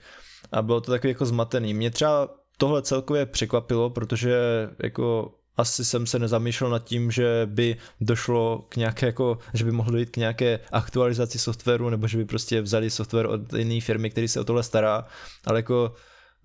a 0.52 0.62
bylo 0.62 0.82
to 0.82 0.92
takový 0.92 1.12
jako 1.12 1.26
zmatený. 1.26 1.74
Mě 1.74 1.92
třeba 1.92 2.30
tohle 2.62 2.82
celkově 2.82 3.26
překvapilo, 3.26 3.90
protože 3.90 4.38
jako 4.84 5.34
asi 5.58 5.86
jsem 5.86 6.06
se 6.06 6.20
nezamýšlel 6.20 6.70
nad 6.70 6.84
tím, 6.84 7.12
že 7.12 7.42
by 7.46 7.78
došlo 8.02 8.66
k 8.70 8.76
nějaké 8.76 9.06
jako, 9.06 9.38
že 9.54 9.66
by 9.66 9.72
mohlo 9.72 9.92
dojít 9.92 10.10
k 10.10 10.18
nějaké 10.18 10.60
aktualizaci 10.72 11.40
softwaru, 11.40 11.90
nebo 11.90 12.08
že 12.08 12.18
by 12.18 12.26
prostě 12.26 12.62
vzali 12.62 12.90
software 12.90 13.26
od 13.26 13.54
jiné 13.54 13.82
firmy, 13.82 14.10
který 14.10 14.28
se 14.28 14.40
o 14.40 14.44
tohle 14.44 14.64
stará, 14.64 15.06
ale 15.46 15.60
jako 15.60 15.94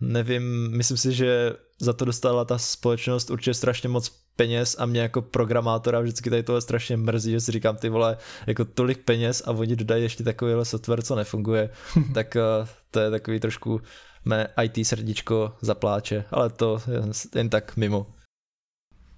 nevím, 0.01 0.71
myslím 0.77 0.97
si, 0.97 1.13
že 1.13 1.53
za 1.81 1.93
to 1.93 2.05
dostala 2.05 2.45
ta 2.45 2.59
společnost 2.59 3.31
určitě 3.31 3.55
strašně 3.55 3.89
moc 3.89 4.09
peněz 4.37 4.77
a 4.79 4.87
mě 4.87 5.01
jako 5.01 5.23
programátora 5.23 6.01
vždycky 6.01 6.31
tady 6.31 6.43
tohle 6.43 6.61
strašně 6.61 6.97
mrzí, 6.97 7.31
že 7.31 7.41
si 7.41 7.53
říkám 7.53 7.77
ty 7.77 7.89
vole, 7.89 8.17
jako 8.47 8.65
tolik 8.65 9.05
peněz 9.05 9.43
a 9.47 9.51
oni 9.51 9.77
dodají 9.77 10.03
ještě 10.03 10.25
takovýhle 10.25 10.65
software, 10.65 11.03
co 11.03 11.15
nefunguje, 11.15 11.71
tak 12.15 12.37
uh, 12.37 12.69
to 12.91 13.01
je 13.01 13.11
takový 13.11 13.41
trošku 13.41 13.81
mé 14.27 14.49
IT 14.63 14.87
srdíčko 14.87 15.57
zapláče, 15.61 16.25
ale 16.31 16.51
to 16.51 16.83
jen, 16.93 17.11
jen 17.35 17.51
tak 17.51 17.77
mimo. 17.77 18.07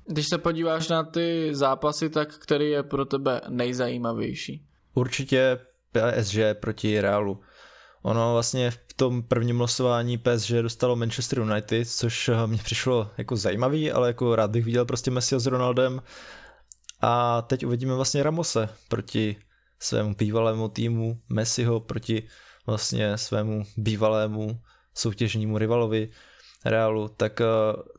Když 0.06 0.26
se 0.28 0.38
podíváš 0.38 0.88
na 0.88 1.02
ty 1.02 1.50
zápasy, 1.52 2.10
tak 2.10 2.38
který 2.38 2.70
je 2.70 2.82
pro 2.82 3.04
tebe 3.04 3.40
nejzajímavější? 3.48 4.66
Určitě 4.94 5.58
PSG 5.92 6.38
proti 6.60 7.00
Realu. 7.00 7.40
Ono 8.02 8.32
vlastně 8.32 8.70
v 8.70 8.94
tom 8.96 9.22
prvním 9.22 9.60
losování 9.60 10.18
PSG 10.18 10.50
dostalo 10.50 10.96
Manchester 10.96 11.38
United, 11.38 11.88
což 11.88 12.30
mě 12.46 12.58
přišlo 12.58 13.10
jako 13.18 13.36
zajímavý, 13.36 13.92
ale 13.92 14.08
jako 14.08 14.36
rád 14.36 14.50
bych 14.50 14.64
viděl 14.64 14.84
prostě 14.84 15.10
Messi 15.10 15.40
s 15.40 15.46
Ronaldem. 15.46 16.02
A 17.00 17.42
teď 17.42 17.66
uvidíme 17.66 17.94
vlastně 17.94 18.22
Ramose 18.22 18.68
proti 18.88 19.36
svému 19.78 20.14
bývalému 20.14 20.68
týmu, 20.68 21.20
Messiho 21.28 21.80
proti 21.80 22.28
vlastně 22.66 23.18
svému 23.18 23.62
bývalému 23.76 24.60
soutěžnímu 24.98 25.58
rivalovi 25.58 26.08
Realu, 26.64 27.08
tak 27.16 27.40
eh, 27.40 27.44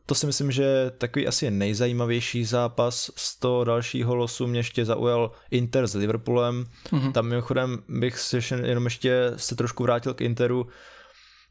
to 0.06 0.14
si 0.14 0.26
myslím, 0.26 0.52
že 0.52 0.92
takový 0.98 1.26
asi 1.26 1.50
nejzajímavější 1.50 2.44
zápas 2.44 3.10
z 3.16 3.38
toho 3.38 3.64
dalšího 3.64 4.14
losu 4.14 4.46
mě 4.46 4.58
ještě 4.58 4.84
zaujal 4.84 5.30
Inter 5.50 5.86
s 5.86 5.94
Liverpoolem. 5.94 6.66
Mm-hmm. 6.90 7.12
Tam 7.12 7.26
mimochodem 7.26 7.78
bych 7.88 8.18
si 8.18 8.38
jenom 8.66 8.84
ještě 8.84 9.32
se 9.36 9.56
trošku 9.56 9.82
vrátil 9.82 10.14
k 10.14 10.20
Interu. 10.20 10.66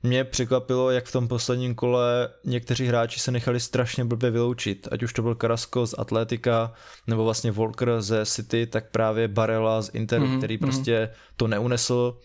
Mě 0.04 0.24
překvapilo, 0.24 0.92
jak 0.92 1.06
v 1.06 1.12
tom 1.12 1.28
posledním 1.28 1.76
kole 1.76 2.30
někteří 2.46 2.86
hráči 2.86 3.20
se 3.20 3.32
nechali 3.32 3.60
strašně 3.60 4.06
blbě 4.06 4.32
vyloučit. 4.32 4.88
Ať 4.92 5.04
už 5.04 5.14
to 5.14 5.22
byl 5.22 5.36
Carrasco 5.36 5.88
z 5.88 5.96
Atletika, 5.98 6.74
nebo 7.08 7.24
vlastně 7.24 7.52
Volker 7.52 8.02
ze 8.02 8.26
City, 8.26 8.68
tak 8.68 8.92
právě 8.92 9.28
Barella 9.28 9.82
z 9.82 9.90
Interu, 9.94 10.26
mm-hmm. 10.26 10.38
který 10.38 10.58
mhm. 10.58 10.62
prostě 10.62 11.10
to 11.36 11.48
neunesl 11.48 12.18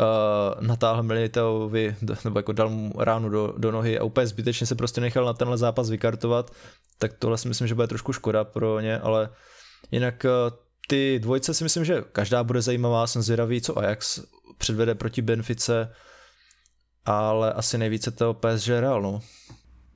uh, 0.00 0.66
natáhl 0.66 1.02
Militovi, 1.02 1.96
nebo 2.24 2.38
jako 2.38 2.52
dal 2.52 2.68
mu 2.68 2.92
ránu 2.98 3.28
do, 3.28 3.54
do 3.58 3.72
nohy 3.72 3.98
a 3.98 4.04
úplně 4.04 4.26
zbytečně 4.26 4.66
se 4.66 4.74
prostě 4.74 5.00
nechal 5.00 5.24
na 5.24 5.32
tenhle 5.32 5.58
zápas 5.58 5.90
vykartovat, 5.90 6.50
tak 6.98 7.12
tohle 7.18 7.38
si 7.38 7.48
myslím, 7.48 7.66
že 7.66 7.74
bude 7.74 7.86
trošku 7.86 8.12
škoda 8.12 8.44
pro 8.44 8.80
ně, 8.80 8.98
ale 8.98 9.30
jinak 9.90 10.24
uh, 10.24 10.56
ty 10.88 11.18
dvojce 11.18 11.54
si 11.54 11.64
myslím, 11.64 11.84
že 11.84 12.02
každá 12.12 12.44
bude 12.44 12.62
zajímavá, 12.62 13.06
jsem 13.06 13.22
zvědavý, 13.22 13.60
co 13.60 13.78
Ajax 13.78 14.20
předvede 14.58 14.94
proti 14.94 15.22
Benfice, 15.22 15.92
ale 17.04 17.52
asi 17.52 17.78
nejvíce 17.78 18.10
to 18.10 18.34
PSG 18.34 18.68
Real, 18.68 19.02
no. 19.02 19.20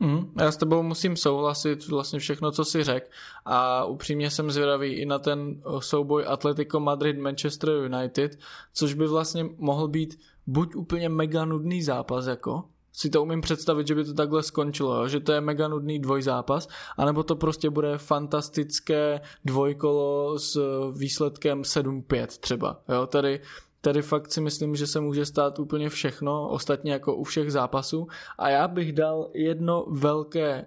Mm, 0.05 0.33
já 0.41 0.53
s 0.53 0.57
tebou 0.57 0.83
musím 0.83 1.17
souhlasit 1.17 1.89
vlastně 1.89 2.19
všechno, 2.19 2.51
co 2.51 2.65
si 2.65 2.85
řekl 2.85 3.07
a 3.45 3.85
upřímně 3.85 4.31
jsem 4.31 4.51
zvědavý 4.51 4.93
i 4.93 5.07
na 5.07 5.19
ten 5.19 5.63
souboj 5.79 6.25
Atletico 6.27 6.81
Madrid 6.81 7.19
Manchester 7.19 7.69
United, 7.69 8.39
což 8.75 8.95
by 8.95 9.07
vlastně 9.07 9.47
mohl 9.59 9.89
být 9.89 10.19
buď 10.47 10.75
úplně 10.75 11.09
mega 11.09 11.45
nudný 11.45 11.83
zápas 11.83 12.27
jako, 12.27 12.65
si 12.93 13.11
to 13.11 13.23
umím 13.23 13.41
představit, 13.41 13.87
že 13.87 13.95
by 13.95 14.05
to 14.05 14.15
takhle 14.15 14.43
skončilo, 14.43 14.97
jo? 14.97 15.09
že 15.09 15.21
to 15.21 15.33
je 15.33 15.41
mega 15.41 15.69
nudný 15.69 15.99
dvojzápas, 15.99 16.69
anebo 16.97 17.23
to 17.23 17.37
prostě 17.37 17.71
bude 17.71 17.99
fantastické 17.99 19.21
dvojkolo 19.45 20.39
s 20.39 20.59
výsledkem 20.97 21.63
7-5 21.63 22.27
třeba. 22.27 22.81
Jo? 22.89 23.07
Tady 23.07 23.41
Tady 23.85 24.03
fakt 24.03 24.33
si 24.33 24.41
myslím, 24.41 24.77
že 24.77 24.87
se 24.87 25.01
může 25.01 25.27
stát 25.27 25.59
úplně 25.59 25.89
všechno, 25.89 26.49
ostatně 26.49 26.93
jako 26.93 27.15
u 27.15 27.25
všech 27.25 27.53
zápasů. 27.53 28.09
A 28.39 28.49
já 28.49 28.69
bych 28.69 28.93
dal 28.93 29.31
jedno 29.35 29.87
velké 29.89 30.67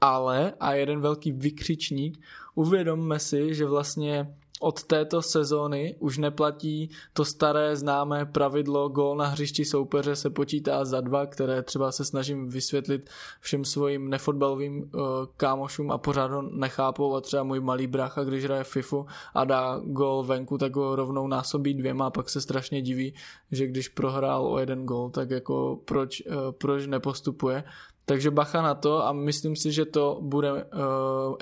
ale 0.00 0.52
a 0.60 0.74
jeden 0.74 1.00
velký 1.00 1.32
vykřičník. 1.32 2.20
Uvědomme 2.54 3.18
si, 3.18 3.54
že 3.54 3.66
vlastně 3.66 4.34
od 4.60 4.84
této 4.84 5.22
sezóny 5.22 5.96
už 5.98 6.18
neplatí 6.18 6.90
to 7.12 7.24
staré 7.24 7.76
známé 7.76 8.26
pravidlo 8.26 8.88
gól 8.88 9.16
na 9.16 9.26
hřišti 9.26 9.64
soupeře 9.64 10.16
se 10.16 10.30
počítá 10.30 10.84
za 10.84 11.00
dva, 11.00 11.26
které 11.26 11.62
třeba 11.62 11.92
se 11.92 12.04
snažím 12.04 12.48
vysvětlit 12.48 13.10
všem 13.40 13.64
svým 13.64 14.10
nefotbalovým 14.10 14.78
uh, 14.78 15.00
kámošům 15.36 15.90
a 15.90 15.98
pořád 15.98 16.30
ho 16.30 16.42
nechápou 16.42 17.14
a 17.14 17.20
třeba 17.20 17.42
můj 17.42 17.60
malý 17.60 17.86
brácha, 17.86 18.24
když 18.24 18.44
hraje 18.44 18.64
FIFU 18.64 19.06
a 19.34 19.44
dá 19.44 19.80
gól 19.84 20.22
venku, 20.22 20.58
tak 20.58 20.76
ho 20.76 20.96
rovnou 20.96 21.26
násobí 21.26 21.74
dvěma 21.74 22.06
a 22.06 22.10
pak 22.10 22.30
se 22.30 22.40
strašně 22.40 22.82
diví, 22.82 23.14
že 23.52 23.66
když 23.66 23.88
prohrál 23.88 24.46
o 24.46 24.58
jeden 24.58 24.84
gól, 24.84 25.10
tak 25.10 25.30
jako 25.30 25.80
proč, 25.84 26.22
uh, 26.26 26.34
proč 26.52 26.86
nepostupuje. 26.86 27.64
Takže 28.08 28.30
bacha 28.30 28.62
na 28.62 28.74
to 28.74 29.06
a 29.06 29.12
myslím 29.12 29.56
si, 29.56 29.72
že 29.72 29.84
to 29.84 30.18
bude 30.22 30.52
uh, 30.52 30.60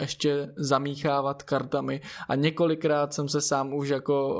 ještě 0.01 0.53
zamíchávat 0.57 1.43
kartami 1.43 2.01
a 2.29 2.35
několikrát 2.35 3.14
jsem 3.14 3.29
se 3.29 3.41
sám 3.41 3.75
už 3.75 3.89
jako 3.89 4.35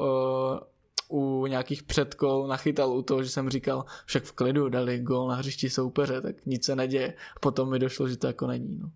uh, 1.11 1.21
u 1.21 1.47
nějakých 1.47 1.83
předkol 1.83 2.47
nachytal 2.47 2.91
u 2.91 3.03
toho, 3.03 3.23
že 3.23 3.31
jsem 3.31 3.51
říkal, 3.51 3.85
však 4.07 4.25
v 4.25 4.33
klidu 4.33 4.69
dali 4.69 4.99
gol 4.99 5.29
na 5.29 5.35
hřišti 5.35 5.71
soupeře, 5.71 6.21
tak 6.21 6.47
nic 6.47 6.65
se 6.65 6.77
neděje. 6.77 7.15
Potom 7.41 7.71
mi 7.71 7.79
došlo, 7.79 8.09
že 8.09 8.17
to 8.17 8.27
jako 8.27 8.47
není. 8.47 8.79
No. 8.79 8.91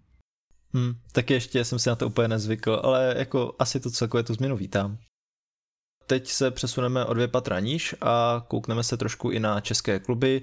Hmm, 0.75 0.93
tak 1.13 1.31
ještě 1.31 1.65
jsem 1.65 1.79
si 1.79 1.89
na 1.89 1.97
to 1.97 2.07
úplně 2.07 2.29
nezvykl, 2.29 2.81
ale 2.83 3.15
jako 3.19 3.55
asi 3.59 3.81
to 3.81 3.91
celkově 3.91 4.25
tu 4.25 4.35
změnu 4.35 4.57
vítám 4.57 4.99
teď 6.11 6.29
se 6.29 6.51
přesuneme 6.51 7.05
o 7.05 7.15
dvě 7.15 7.29
patra 7.29 7.61
níž 7.61 7.95
a 8.01 8.45
koukneme 8.49 8.83
se 8.83 8.97
trošku 8.97 9.31
i 9.31 9.41
na 9.41 9.61
české 9.61 9.99
kluby. 9.99 10.43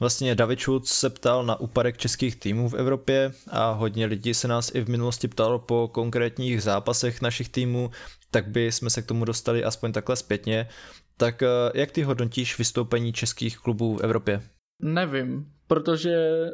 Vlastně 0.00 0.34
David 0.34 0.60
Schultz 0.60 0.92
se 0.92 1.10
ptal 1.10 1.44
na 1.44 1.60
úpadek 1.60 1.98
českých 1.98 2.36
týmů 2.36 2.68
v 2.68 2.74
Evropě 2.74 3.32
a 3.50 3.70
hodně 3.70 4.06
lidí 4.06 4.34
se 4.34 4.48
nás 4.48 4.74
i 4.74 4.80
v 4.80 4.88
minulosti 4.88 5.28
ptalo 5.28 5.58
po 5.58 5.88
konkrétních 5.92 6.62
zápasech 6.62 7.22
našich 7.22 7.48
týmů, 7.48 7.90
tak 8.30 8.48
by 8.48 8.72
jsme 8.72 8.90
se 8.90 9.02
k 9.02 9.06
tomu 9.06 9.24
dostali 9.24 9.64
aspoň 9.64 9.92
takhle 9.92 10.16
zpětně. 10.16 10.68
Tak 11.16 11.42
eh, 11.42 11.48
jak 11.74 11.90
ty 11.90 12.02
hodnotíš 12.02 12.58
vystoupení 12.58 13.12
českých 13.12 13.58
klubů 13.58 13.96
v 13.96 14.00
Evropě? 14.00 14.42
Nevím, 14.82 15.52
protože 15.66 16.46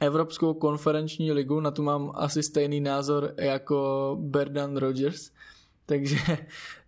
Evropskou 0.00 0.54
konferenční 0.54 1.32
ligu, 1.32 1.60
na 1.60 1.70
tu 1.70 1.82
mám 1.82 2.12
asi 2.14 2.42
stejný 2.42 2.80
názor 2.80 3.34
jako 3.38 4.16
Berdan 4.20 4.76
Rodgers, 4.76 5.30
takže 5.90 6.16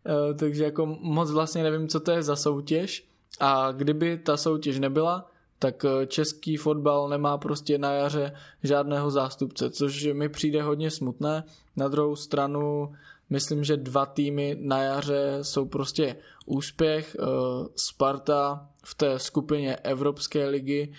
Eh, 0.07 0.35
takže 0.35 0.65
jako 0.65 0.87
moc 1.01 1.31
vlastně 1.31 1.63
nevím, 1.63 1.89
co 1.89 2.01
to 2.01 2.11
je 2.11 2.23
za 2.23 2.37
soutěž 2.37 3.09
a 3.41 3.73
kdyby 3.73 4.19
ta 4.19 4.37
soutěž 4.37 4.79
nebyla, 4.79 5.31
tak 5.59 5.85
eh, 5.85 6.07
český 6.07 6.57
fotbal 6.57 7.09
nemá 7.09 7.39
prostě 7.39 7.79
na 7.79 7.93
jaře 7.93 8.33
žádného 8.63 9.11
zástupce, 9.11 9.71
což 9.71 10.09
mi 10.13 10.29
přijde 10.29 10.63
hodně 10.63 10.91
smutné. 10.91 11.45
Na 11.77 11.89
druhou 11.89 12.17
stranu 12.17 12.93
myslím, 13.31 13.65
že 13.65 13.77
dva 13.77 14.07
týmy 14.07 14.57
na 14.61 14.83
jaře 14.83 15.39
jsou 15.43 15.65
prostě 15.65 16.17
úspěch. 16.47 17.17
Eh, 17.21 17.25
Sparta 17.77 18.69
v 18.85 18.95
té 18.95 19.19
skupině 19.19 19.77
Evropské 19.77 20.49
ligy 20.49 20.93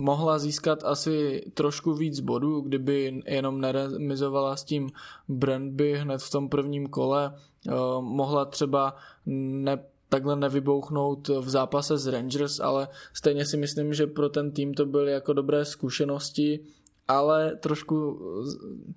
mohla 0.00 0.38
získat 0.38 0.84
asi 0.84 1.44
trošku 1.54 1.94
víc 1.94 2.20
bodů, 2.20 2.60
kdyby 2.60 3.22
jenom 3.26 3.60
neremizovala 3.60 4.56
s 4.56 4.64
tím 4.64 4.90
Brandby 5.28 5.98
hned 5.98 6.22
v 6.22 6.30
tom 6.30 6.48
prvním 6.48 6.86
kole. 6.86 7.34
Eh, 7.68 7.72
mohla 8.00 8.44
třeba 8.44 8.96
ne 9.26 9.84
takhle 10.08 10.36
nevybouchnout 10.36 11.28
v 11.28 11.48
zápase 11.48 11.98
s 11.98 12.06
Rangers, 12.06 12.60
ale 12.60 12.88
stejně 13.12 13.46
si 13.46 13.56
myslím, 13.56 13.94
že 13.94 14.06
pro 14.06 14.28
ten 14.28 14.50
tým 14.52 14.74
to 14.74 14.86
byly 14.86 15.12
jako 15.12 15.32
dobré 15.32 15.64
zkušenosti, 15.64 16.60
ale 17.08 17.56
trošku 17.56 18.20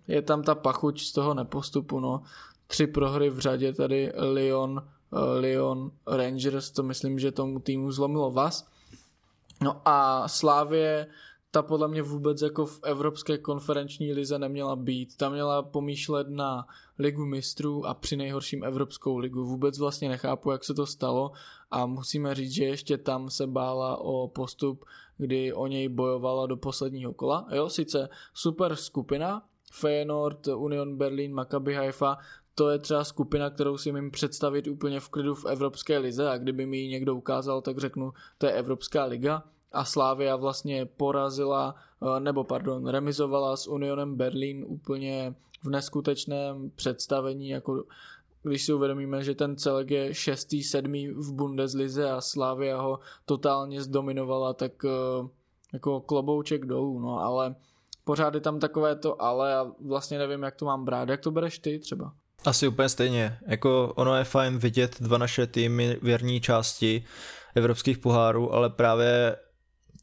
je 0.08 0.22
tam 0.22 0.44
ta 0.44 0.56
pachuť 0.56 1.02
z 1.02 1.12
toho 1.12 1.34
nepostupu, 1.34 2.00
no. 2.00 2.22
Tři 2.68 2.88
prohry 2.88 3.30
v 3.30 3.40
řadě 3.40 3.74
tady 3.74 4.12
Lyon, 4.16 4.84
eh, 4.84 5.40
Lyon 5.40 5.92
Rangers, 6.08 6.72
to 6.72 6.84
myslím, 6.84 7.20
že 7.20 7.32
tomu 7.32 7.60
týmu 7.60 7.92
zlomilo 7.92 8.32
vás. 8.32 8.72
No 9.64 9.82
a 9.86 10.28
Slávě 10.28 11.08
ta 11.52 11.62
podle 11.62 11.88
mě 11.88 12.02
vůbec 12.02 12.42
jako 12.42 12.66
v 12.66 12.80
Evropské 12.84 13.38
konferenční 13.38 14.14
lize 14.14 14.40
neměla 14.40 14.76
být. 14.76 15.18
Ta 15.18 15.30
měla 15.30 15.64
pomýšlet 15.64 16.30
na 16.30 16.68
ligu 17.00 17.26
mistrů 17.26 17.86
a 17.86 17.94
při 17.94 18.18
nejhorším 18.18 18.64
Evropskou 18.64 19.18
ligu. 19.18 19.46
Vůbec 19.46 19.80
vlastně 19.80 20.10
nechápu, 20.10 20.52
jak 20.52 20.64
se 20.64 20.74
to 20.74 20.86
stalo 20.86 21.32
a 21.72 21.86
musíme 21.86 22.36
říct, 22.36 22.52
že 22.52 22.66
ještě 22.66 22.98
tam 22.98 23.30
se 23.30 23.48
bála 23.48 23.98
o 23.98 24.28
postup, 24.28 24.86
kdy 25.18 25.54
o 25.54 25.68
něj 25.68 25.90
bojovala 25.90 26.46
do 26.46 26.58
posledního 26.58 27.14
kola. 27.14 27.48
Jo, 27.52 27.70
sice 27.70 28.10
super 28.34 28.76
skupina, 28.76 29.44
Feyenoord, 29.72 30.48
Union 30.48 30.98
Berlin, 30.98 31.34
Maccabi 31.34 31.74
Haifa, 31.74 32.18
to 32.56 32.70
je 32.70 32.80
třeba 32.80 33.04
skupina, 33.04 33.50
kterou 33.50 33.78
si 33.78 33.92
mím 33.92 34.12
představit 34.12 34.68
úplně 34.68 35.00
v 35.00 35.10
klidu 35.10 35.36
v 35.36 35.46
Evropské 35.46 35.98
lize 35.98 36.30
a 36.30 36.38
kdyby 36.38 36.66
mi 36.66 36.78
ji 36.78 36.88
někdo 36.88 37.16
ukázal, 37.16 37.62
tak 37.62 37.78
řeknu, 37.78 38.14
to 38.38 38.46
je 38.46 38.52
Evropská 38.52 39.06
liga 39.06 39.44
a 39.72 39.86
Slávia 39.86 40.36
vlastně 40.36 40.86
porazila, 40.86 41.76
eh, 42.02 42.20
nebo 42.20 42.44
pardon, 42.44 42.88
remizovala 42.88 43.58
s 43.58 43.68
Unionem 43.68 44.16
Berlin 44.16 44.66
úplně 44.68 45.36
v 45.64 45.70
neskutečném 45.70 46.72
představení, 46.76 47.50
jako 47.50 47.84
když 48.44 48.66
si 48.66 48.74
uvědomíme, 48.74 49.24
že 49.24 49.36
ten 49.36 49.58
celek 49.58 49.92
je 49.92 50.14
šestý, 50.14 50.64
sedmý 50.64 51.08
v 51.08 51.34
Bundeslize 51.34 52.12
a 52.12 52.22
Slavia 52.22 52.82
ho 52.82 53.00
totálně 53.26 53.82
zdominovala, 53.82 54.54
tak 54.54 54.86
eh, 54.86 54.90
jako 55.74 56.02
klobouček 56.02 56.66
dolů, 56.66 57.00
no 57.00 57.20
ale 57.20 57.56
pořád 58.04 58.34
je 58.36 58.42
tam 58.42 58.60
takové 58.60 58.96
to 58.96 59.22
ale 59.22 59.56
a 59.56 59.72
vlastně 59.86 60.18
nevím, 60.18 60.44
jak 60.44 60.56
to 60.56 60.66
mám 60.66 60.86
brát. 60.86 61.10
Jak 61.10 61.22
to 61.22 61.32
bereš 61.32 61.60
ty 61.60 61.80
třeba? 61.80 62.14
Asi 62.46 62.68
úplně 62.68 62.90
stejně. 62.90 63.38
Jako 63.48 63.94
ono 63.96 64.16
je 64.16 64.24
fajn 64.24 64.58
vidět 64.58 64.96
dva 65.00 65.18
naše 65.18 65.48
týmy 65.48 65.98
v 66.02 66.08
jarní 66.08 66.42
části 66.42 67.04
evropských 67.56 67.98
pohárů, 67.98 68.54
ale 68.54 68.70
právě 68.70 69.36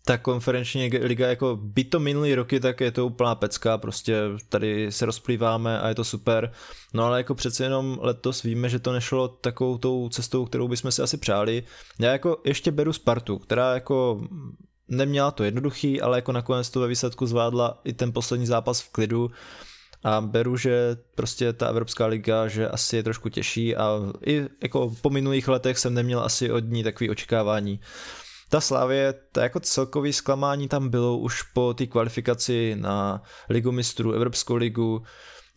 ta 0.05 0.18
konferenční 0.18 0.89
liga, 0.89 1.28
jako 1.28 1.59
by 1.62 1.84
to 1.84 2.01
minulý 2.01 2.34
roky, 2.34 2.61
tak 2.61 2.80
je 2.80 2.91
to 2.91 3.07
úplná 3.07 3.34
pecka, 3.34 3.78
prostě 3.78 4.20
tady 4.49 4.93
se 4.93 5.07
rozplýváme 5.07 5.80
a 5.80 5.89
je 5.89 5.95
to 5.95 6.05
super, 6.05 6.53
no 6.95 7.05
ale 7.05 7.18
jako 7.18 7.34
přece 7.34 7.64
jenom 7.64 7.99
letos 8.01 8.43
víme, 8.43 8.68
že 8.68 8.78
to 8.78 8.93
nešlo 8.93 9.28
takovou 9.28 9.78
tou 9.78 10.09
cestou, 10.09 10.45
kterou 10.45 10.68
bychom 10.68 10.93
si 10.93 11.03
asi 11.03 11.16
přáli. 11.16 11.62
Já 11.99 12.12
jako 12.12 12.41
ještě 12.45 12.72
beru 12.72 12.93
Spartu, 12.93 13.39
která 13.39 13.74
jako 13.74 14.20
neměla 14.89 15.30
to 15.30 15.45
jednoduchý, 15.45 16.01
ale 16.01 16.18
jako 16.18 16.32
nakonec 16.32 16.70
to 16.70 16.80
ve 16.80 16.89
výsledku 16.89 17.26
zvládla 17.26 17.80
i 17.84 17.93
ten 17.93 18.12
poslední 18.12 18.47
zápas 18.47 18.80
v 18.80 18.93
klidu 18.93 19.30
a 20.05 20.20
beru, 20.20 20.57
že 20.57 20.96
prostě 21.14 21.53
ta 21.53 21.66
Evropská 21.68 22.07
liga, 22.07 22.49
že 22.49 22.68
asi 22.68 22.96
je 22.96 23.03
trošku 23.03 23.28
těžší 23.28 23.76
a 23.76 24.01
i 24.26 24.46
jako 24.62 24.94
po 25.03 25.11
minulých 25.11 25.49
letech 25.49 25.78
jsem 25.78 25.94
neměl 25.94 26.20
asi 26.20 26.53
od 26.53 26.64
ní 26.64 26.82
takový 26.82 27.11
očekávání. 27.11 27.80
Ta 28.49 28.61
Slávě, 28.61 29.14
to 29.32 29.40
jako 29.40 29.61
celkový 29.61 30.12
zklamání 30.12 30.68
tam 30.68 30.88
bylo 30.88 31.18
už 31.18 31.42
po 31.42 31.74
té 31.74 31.86
kvalifikaci 31.86 32.76
na 32.78 33.22
Ligu 33.49 33.72
mistrů, 33.72 34.12
Evropskou 34.12 34.55
ligu, 34.55 35.03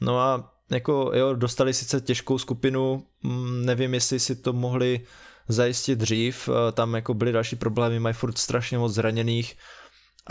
no 0.02 0.20
a 0.20 0.54
jako 0.72 1.12
jo, 1.14 1.36
dostali 1.36 1.74
sice 1.74 2.02
těžkou 2.02 2.38
skupinu, 2.38 3.04
mm, 3.24 3.66
nevím, 3.66 3.94
jestli 3.94 4.20
si 4.20 4.36
to 4.36 4.54
mohli 4.54 5.02
zajistit 5.48 6.00
dřív, 6.00 6.50
eh, 6.50 6.72
tam 6.72 6.94
jako 6.94 7.14
byly 7.14 7.32
další 7.32 7.56
problémy, 7.56 8.00
mají 8.00 8.14
furt 8.14 8.38
strašně 8.38 8.78
moc 8.78 8.94
zraněných, 8.94 9.58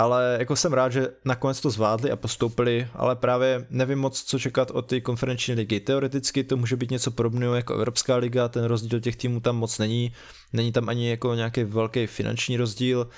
ale 0.00 0.36
jako 0.38 0.56
jsem 0.56 0.72
rád, 0.72 0.92
že 0.92 1.08
nakonec 1.24 1.60
to 1.60 1.70
zvládli 1.70 2.10
a 2.10 2.16
postoupili, 2.16 2.88
ale 2.94 3.16
právě 3.16 3.66
nevím 3.70 3.98
moc, 3.98 4.22
co 4.22 4.38
čekat 4.38 4.70
od 4.70 4.82
té 4.82 5.00
konferenční 5.00 5.54
ligy. 5.54 5.80
Teoreticky 5.80 6.44
to 6.44 6.56
může 6.56 6.76
být 6.76 6.90
něco 6.90 7.10
podobného 7.10 7.54
jako 7.54 7.74
Evropská 7.74 8.16
liga, 8.16 8.48
ten 8.48 8.64
rozdíl 8.64 9.00
těch 9.00 9.16
týmů 9.16 9.40
tam 9.40 9.56
moc 9.56 9.78
není, 9.78 10.12
není 10.52 10.72
tam 10.72 10.88
ani 10.88 11.10
jako 11.10 11.34
nějaký 11.34 11.64
velký 11.64 12.06
finanční 12.06 12.56
rozdíl, 12.56 13.08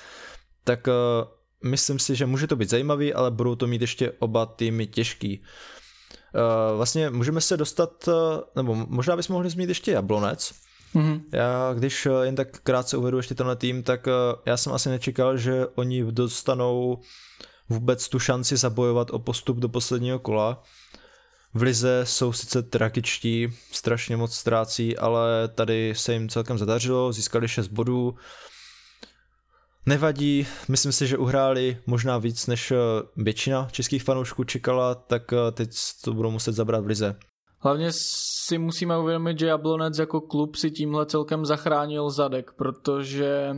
tak 0.63 0.87
uh, 0.87 0.93
myslím 1.69 1.99
si, 1.99 2.15
že 2.15 2.25
může 2.25 2.47
to 2.47 2.55
být 2.55 2.69
zajímavý, 2.69 3.13
ale 3.13 3.31
budou 3.31 3.55
to 3.55 3.67
mít 3.67 3.81
ještě 3.81 4.11
oba 4.19 4.45
týmy 4.45 4.87
těžký. 4.87 5.39
Uh, 5.39 6.77
vlastně 6.77 7.09
můžeme 7.09 7.41
se 7.41 7.57
dostat, 7.57 8.07
uh, 8.07 8.13
nebo 8.55 8.75
možná 8.75 9.15
bychom 9.15 9.33
mohli 9.33 9.49
zmínit 9.49 9.69
ještě 9.69 9.91
Jablonec, 9.91 10.53
Mm-hmm. 10.95 11.21
Já 11.31 11.73
když 11.73 12.05
eh, 12.05 12.09
jen 12.25 12.35
tak 12.35 12.59
krátce 12.59 12.97
uvedu 12.97 13.17
ještě 13.17 13.35
tenhle 13.35 13.55
tým, 13.55 13.83
tak 13.83 14.07
eh, 14.07 14.11
já 14.45 14.57
jsem 14.57 14.73
asi 14.73 14.89
nečekal, 14.89 15.37
že 15.37 15.67
oni 15.75 16.11
dostanou 16.11 16.99
vůbec 17.69 18.09
tu 18.09 18.19
šanci 18.19 18.57
zabojovat 18.57 19.11
o 19.11 19.19
postup 19.19 19.57
do 19.57 19.69
posledního 19.69 20.19
kola. 20.19 20.63
V 21.53 21.61
Lize 21.61 22.01
jsou 22.03 22.33
sice 22.33 22.63
tragičtí, 22.63 23.47
strašně 23.71 24.17
moc 24.17 24.35
ztrácí, 24.35 24.97
ale 24.97 25.47
tady 25.47 25.93
se 25.95 26.13
jim 26.13 26.29
celkem 26.29 26.57
zadařilo, 26.57 27.13
získali 27.13 27.47
6 27.47 27.67
bodů. 27.67 28.15
Nevadí, 29.85 30.47
myslím 30.67 30.91
si, 30.91 31.07
že 31.07 31.17
uhráli 31.17 31.77
možná 31.85 32.17
víc, 32.17 32.47
než 32.47 32.71
eh, 32.71 32.77
většina 33.17 33.67
českých 33.71 34.03
fanoušků 34.03 34.43
čekala, 34.43 34.95
tak 34.95 35.33
teď 35.51 35.69
to 36.03 36.13
budou 36.13 36.31
muset 36.31 36.51
zabrat 36.51 36.83
v 36.83 36.87
Lize. 36.87 37.15
Hlavně 37.63 37.87
si 37.91 38.57
musíme 38.57 38.97
uvědomit, 38.97 39.39
že 39.39 39.47
Jablonec 39.47 39.99
jako 39.99 40.21
klub 40.21 40.55
si 40.55 40.71
tímhle 40.71 41.05
celkem 41.05 41.45
zachránil 41.45 42.09
zadek, 42.09 42.51
protože 42.51 43.55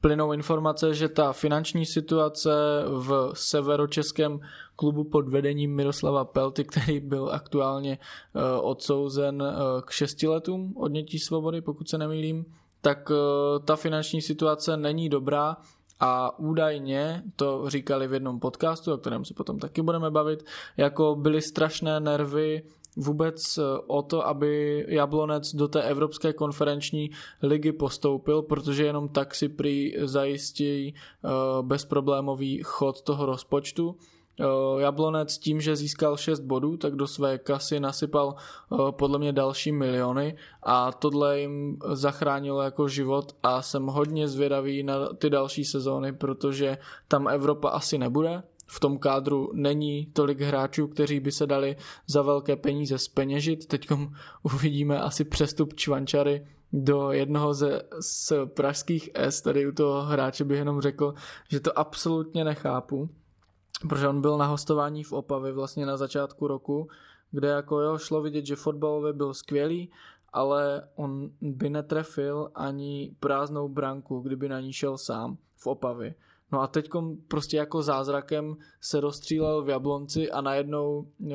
plynou 0.00 0.32
informace, 0.32 0.94
že 0.94 1.08
ta 1.08 1.32
finanční 1.32 1.86
situace 1.86 2.50
v 2.86 3.30
severočeském 3.34 4.40
klubu 4.76 5.04
pod 5.04 5.28
vedením 5.28 5.74
Miroslava 5.74 6.24
Pelty, 6.24 6.64
který 6.64 7.00
byl 7.00 7.30
aktuálně 7.32 7.98
uh, 8.34 8.42
odsouzen 8.70 9.42
uh, 9.42 9.48
k 9.80 9.90
šesti 9.90 10.28
letům 10.28 10.74
odnětí 10.76 11.18
svobody, 11.18 11.60
pokud 11.60 11.88
se 11.88 11.98
nemýlím, 11.98 12.44
tak 12.80 13.10
uh, 13.10 13.16
ta 13.64 13.76
finanční 13.76 14.22
situace 14.22 14.76
není 14.76 15.08
dobrá 15.08 15.56
a 16.00 16.38
údajně, 16.38 17.22
to 17.36 17.64
říkali 17.66 18.08
v 18.08 18.12
jednom 18.12 18.40
podcastu, 18.40 18.92
o 18.92 18.98
kterém 18.98 19.24
se 19.24 19.34
potom 19.34 19.58
taky 19.58 19.82
budeme 19.82 20.10
bavit, 20.10 20.44
jako 20.76 21.16
byly 21.16 21.42
strašné 21.42 22.00
nervy 22.00 22.62
vůbec 22.96 23.58
eh, 23.58 23.62
o 23.86 24.02
to, 24.02 24.26
aby 24.26 24.84
Jablonec 24.88 25.54
do 25.54 25.68
té 25.68 25.82
Evropské 25.82 26.32
konferenční 26.32 27.10
ligy 27.42 27.72
postoupil, 27.72 28.42
protože 28.42 28.84
jenom 28.84 29.08
tak 29.08 29.34
si 29.34 29.48
prý 29.48 29.94
zajistí 30.02 30.94
eh, 30.94 31.28
bezproblémový 31.62 32.60
chod 32.62 33.02
toho 33.02 33.26
rozpočtu. 33.26 33.96
Eh, 34.40 34.44
Jablonec 34.80 35.38
tím, 35.38 35.60
že 35.60 35.76
získal 35.76 36.16
6 36.16 36.40
bodů, 36.40 36.76
tak 36.76 36.94
do 36.94 37.06
své 37.06 37.38
kasy 37.38 37.80
nasypal 37.80 38.34
podle 38.90 39.18
mě 39.18 39.32
další 39.32 39.72
miliony 39.72 40.36
a 40.62 40.92
tohle 40.92 41.40
jim 41.40 41.78
zachránilo 41.92 42.62
jako 42.62 42.88
život 42.88 43.36
a 43.42 43.62
jsem 43.62 43.86
hodně 43.86 44.28
zvědavý 44.28 44.82
na 44.82 45.06
ty 45.06 45.30
další 45.30 45.64
sezóny, 45.64 46.12
protože 46.12 46.78
tam 47.08 47.28
Evropa 47.28 47.68
asi 47.68 47.98
nebude, 47.98 48.42
v 48.70 48.80
tom 48.80 48.98
kádru 48.98 49.50
není 49.54 50.06
tolik 50.06 50.40
hráčů, 50.40 50.88
kteří 50.88 51.20
by 51.20 51.32
se 51.32 51.46
dali 51.46 51.76
za 52.06 52.22
velké 52.22 52.56
peníze 52.56 52.98
speněžit. 52.98 53.66
Teď 53.66 53.88
uvidíme 54.42 55.00
asi 55.00 55.24
přestup 55.24 55.74
Čvančary 55.74 56.46
do 56.72 57.12
jednoho 57.12 57.54
ze 57.54 57.82
z 58.00 58.32
pražských 58.46 59.10
S, 59.14 59.42
tady 59.42 59.68
u 59.68 59.72
toho 59.72 60.02
hráče 60.02 60.44
bych 60.44 60.58
jenom 60.58 60.80
řekl, 60.80 61.14
že 61.48 61.60
to 61.60 61.78
absolutně 61.78 62.44
nechápu, 62.44 63.10
protože 63.88 64.08
on 64.08 64.20
byl 64.20 64.38
na 64.38 64.46
hostování 64.46 65.04
v 65.04 65.12
Opavě 65.12 65.52
vlastně 65.52 65.86
na 65.86 65.96
začátku 65.96 66.46
roku, 66.46 66.88
kde 67.30 67.48
jako 67.48 67.80
jo, 67.80 67.98
šlo 67.98 68.22
vidět, 68.22 68.46
že 68.46 68.56
fotbalově 68.56 69.12
byl 69.12 69.34
skvělý, 69.34 69.90
ale 70.32 70.88
on 70.94 71.30
by 71.40 71.70
netrefil 71.70 72.50
ani 72.54 73.16
prázdnou 73.20 73.68
branku, 73.68 74.20
kdyby 74.20 74.48
na 74.48 74.60
ní 74.60 74.72
šel 74.72 74.98
sám 74.98 75.38
v 75.56 75.66
Opavě. 75.66 76.14
No 76.52 76.60
a 76.60 76.66
teď 76.66 76.88
prostě 77.28 77.56
jako 77.56 77.82
zázrakem 77.82 78.56
se 78.80 79.00
rozstřílel 79.00 79.62
v 79.62 79.68
Jablonci 79.68 80.30
a 80.30 80.40
najednou 80.40 81.06
uh, 81.18 81.32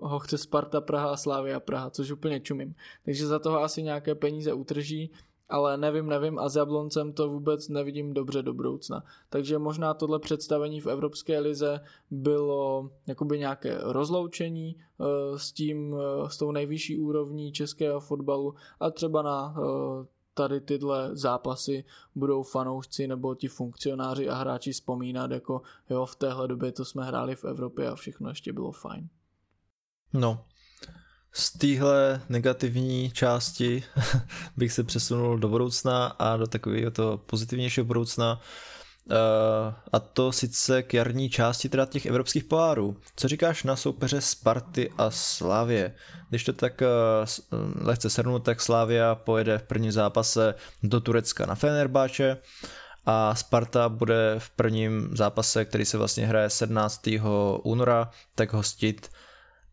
ho 0.00 0.18
chce 0.18 0.38
Sparta 0.38 0.80
Praha 0.80 1.10
a 1.10 1.16
Slavia 1.16 1.60
Praha, 1.60 1.90
což 1.90 2.10
úplně 2.10 2.40
čumím. 2.40 2.74
Takže 3.04 3.26
za 3.26 3.38
toho 3.38 3.62
asi 3.62 3.82
nějaké 3.82 4.14
peníze 4.14 4.52
utrží 4.52 5.12
ale 5.48 5.76
nevím, 5.76 6.06
nevím 6.06 6.38
a 6.38 6.48
s 6.48 6.56
Jabloncem 6.56 7.12
to 7.12 7.28
vůbec 7.28 7.68
nevidím 7.68 8.14
dobře 8.14 8.42
do 8.42 8.54
budoucna. 8.54 9.04
Takže 9.30 9.58
možná 9.58 9.94
tohle 9.94 10.18
představení 10.18 10.80
v 10.80 10.86
Evropské 10.86 11.38
lize 11.38 11.80
bylo 12.10 12.90
jakoby 13.06 13.38
nějaké 13.38 13.78
rozloučení 13.82 14.76
uh, 14.98 15.06
s 15.36 15.52
tím, 15.52 15.92
uh, 15.92 16.28
s 16.28 16.38
tou 16.38 16.52
nejvyšší 16.52 16.98
úrovní 16.98 17.52
českého 17.52 18.00
fotbalu 18.00 18.54
a 18.80 18.90
třeba 18.90 19.22
na 19.22 19.54
tady 20.38 20.60
tyhle 20.60 21.16
zápasy 21.16 21.84
budou 22.14 22.42
fanoušci 22.42 23.06
nebo 23.06 23.34
ti 23.34 23.48
funkcionáři 23.48 24.28
a 24.28 24.34
hráči 24.34 24.72
vzpomínat 24.72 25.30
jako 25.30 25.62
jo, 25.90 26.06
v 26.06 26.16
téhle 26.16 26.48
době 26.48 26.72
to 26.72 26.84
jsme 26.84 27.04
hráli 27.04 27.36
v 27.36 27.44
Evropě 27.44 27.88
a 27.88 27.94
všechno 27.94 28.28
ještě 28.28 28.52
bylo 28.52 28.72
fajn. 28.72 29.08
No, 30.12 30.44
z 31.32 31.58
téhle 31.58 32.22
negativní 32.28 33.10
části 33.10 33.84
bych 34.56 34.72
se 34.72 34.84
přesunul 34.84 35.38
do 35.38 35.48
budoucna 35.48 36.06
a 36.06 36.36
do 36.36 36.46
takového 36.46 36.90
toho 36.90 37.18
pozitivnějšího 37.18 37.84
budoucna. 37.84 38.40
Uh, 39.10 39.74
a 39.92 39.98
to 39.98 40.32
sice 40.32 40.82
k 40.82 40.94
jarní 40.94 41.30
části 41.30 41.68
teda 41.68 41.86
těch 41.86 42.06
evropských 42.06 42.44
pohárů. 42.44 42.96
Co 43.16 43.28
říkáš 43.28 43.64
na 43.64 43.76
soupeře 43.76 44.20
Sparty 44.20 44.90
a 44.98 45.10
Slávě? 45.10 45.94
Když 46.28 46.44
to 46.44 46.52
tak 46.52 46.82
uh, 46.82 47.86
lehce 47.86 48.08
shrnu, 48.08 48.38
tak 48.38 48.60
Slávia 48.60 49.14
pojede 49.14 49.58
v 49.58 49.62
prvním 49.62 49.92
zápase 49.92 50.54
do 50.82 51.00
Turecka 51.00 51.46
na 51.46 51.54
Fenerbáče 51.54 52.36
a 53.06 53.34
Sparta 53.34 53.88
bude 53.88 54.34
v 54.38 54.50
prvním 54.50 55.16
zápase, 55.16 55.64
který 55.64 55.84
se 55.84 55.98
vlastně 55.98 56.26
hraje 56.26 56.50
17. 56.50 57.08
února, 57.62 58.10
tak 58.34 58.52
hostit 58.52 59.10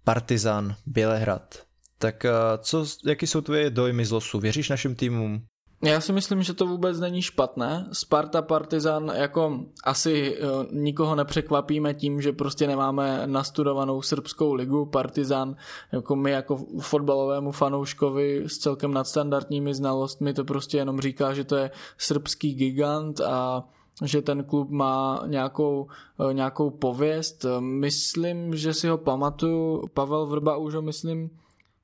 Partizan 0.03 0.75
Bělehrad. 0.85 1.63
Tak 1.97 2.25
co, 2.59 2.85
jaký 3.05 3.27
jsou 3.27 3.41
tvoje 3.41 3.69
dojmy 3.69 4.05
z 4.05 4.11
losu? 4.11 4.39
Věříš 4.39 4.69
našim 4.69 4.95
týmům? 4.95 5.45
Já 5.83 6.01
si 6.01 6.13
myslím, 6.13 6.43
že 6.43 6.53
to 6.53 6.65
vůbec 6.65 6.99
není 6.99 7.21
špatné. 7.21 7.89
Sparta 7.91 8.41
Partizan 8.41 9.11
jako 9.15 9.59
asi 9.83 10.37
uh, 10.37 10.65
nikoho 10.71 11.15
nepřekvapíme 11.15 11.93
tím, 11.93 12.21
že 12.21 12.33
prostě 12.33 12.67
nemáme 12.67 13.21
nastudovanou 13.25 14.01
srbskou 14.01 14.53
ligu. 14.53 14.85
Partizan 14.85 15.55
jako 15.91 16.15
my 16.15 16.31
jako 16.31 16.65
fotbalovému 16.79 17.51
fanouškovi 17.51 18.43
s 18.47 18.57
celkem 18.57 18.93
nadstandardními 18.93 19.73
znalostmi 19.73 20.33
to 20.33 20.45
prostě 20.45 20.77
jenom 20.77 20.99
říká, 20.99 21.33
že 21.33 21.43
to 21.43 21.55
je 21.55 21.71
srbský 21.97 22.53
gigant 22.53 23.21
a 23.21 23.63
že 24.03 24.21
ten 24.21 24.43
klub 24.43 24.69
má 24.69 25.23
nějakou, 25.27 25.87
uh, 26.17 26.33
nějakou 26.33 26.69
pověst. 26.69 27.45
Myslím, 27.59 28.55
že 28.55 28.73
si 28.73 28.87
ho 28.87 28.97
pamatuju, 28.97 29.83
Pavel 29.93 30.25
Vrba 30.25 30.57
už 30.57 30.75
ho 30.75 30.81
myslím 30.81 31.29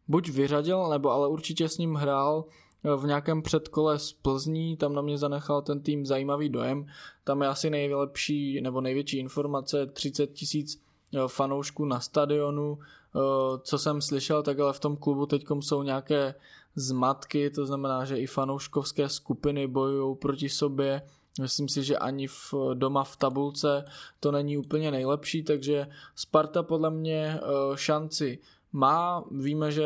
buď 0.07 0.29
vyřadil, 0.29 0.89
nebo 0.89 1.11
ale 1.11 1.27
určitě 1.27 1.69
s 1.69 1.77
ním 1.77 1.95
hrál 1.95 2.45
v 2.83 3.05
nějakém 3.05 3.41
předkole 3.41 3.99
z 3.99 4.13
Plzní, 4.13 4.77
tam 4.77 4.93
na 4.93 5.01
mě 5.01 5.17
zanechal 5.17 5.61
ten 5.61 5.81
tým 5.81 6.05
zajímavý 6.05 6.49
dojem. 6.49 6.85
Tam 7.23 7.41
je 7.41 7.47
asi 7.47 7.69
nejlepší 7.69 8.61
nebo 8.61 8.81
největší 8.81 9.17
informace 9.17 9.85
30 9.85 10.27
tisíc 10.27 10.81
eh, 11.15 11.19
fanoušků 11.27 11.85
na 11.85 11.99
stadionu. 11.99 12.79
Eh, 12.81 13.19
co 13.63 13.77
jsem 13.77 14.01
slyšel, 14.01 14.43
tak 14.43 14.59
ale 14.59 14.73
v 14.73 14.79
tom 14.79 14.97
klubu 14.97 15.25
teď 15.25 15.45
jsou 15.59 15.83
nějaké 15.83 16.35
zmatky, 16.75 17.49
to 17.49 17.65
znamená, 17.65 18.05
že 18.05 18.17
i 18.17 18.27
fanouškovské 18.27 19.09
skupiny 19.09 19.67
bojují 19.67 20.15
proti 20.15 20.49
sobě. 20.49 21.01
Myslím 21.41 21.69
si, 21.69 21.83
že 21.83 21.97
ani 21.97 22.27
v, 22.27 22.53
doma 22.73 23.03
v 23.03 23.17
tabulce 23.17 23.85
to 24.19 24.31
není 24.31 24.57
úplně 24.57 24.91
nejlepší, 24.91 25.43
takže 25.43 25.87
Sparta 26.15 26.63
podle 26.63 26.89
mě 26.89 27.39
eh, 27.41 27.41
šanci 27.75 28.39
má. 28.71 29.23
Víme, 29.31 29.71
že 29.71 29.85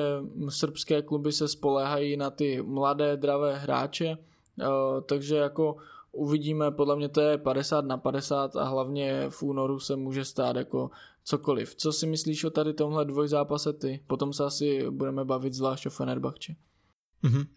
srbské 0.50 1.02
kluby 1.02 1.32
se 1.32 1.48
spoléhají 1.48 2.18
na 2.18 2.30
ty 2.30 2.62
mladé, 2.62 3.18
dravé 3.18 3.58
hráče, 3.58 4.18
eh, 4.62 4.66
takže 5.06 5.36
jako 5.36 5.76
uvidíme, 6.12 6.72
podle 6.72 6.96
mě 6.96 7.10
to 7.10 7.22
je 7.22 7.38
50 7.38 7.86
na 7.86 7.98
50 7.98 8.56
a 8.56 8.64
hlavně 8.64 9.30
v 9.30 9.44
únoru 9.44 9.80
se 9.80 9.96
může 9.96 10.26
stát 10.26 10.56
jako 10.56 10.90
cokoliv. 11.24 11.76
Co 11.76 11.94
si 11.94 12.08
myslíš 12.08 12.44
o 12.44 12.50
tady 12.50 12.74
tomhle 12.74 13.06
dvojzápase 13.06 13.74
ty? 13.74 14.04
Potom 14.08 14.34
se 14.34 14.44
asi 14.44 14.90
budeme 14.90 15.26
bavit 15.26 15.54
zvlášť 15.54 15.86
o 15.86 15.90
Fenerbahče. 15.90 16.56
Mm-hmm. 17.24 17.48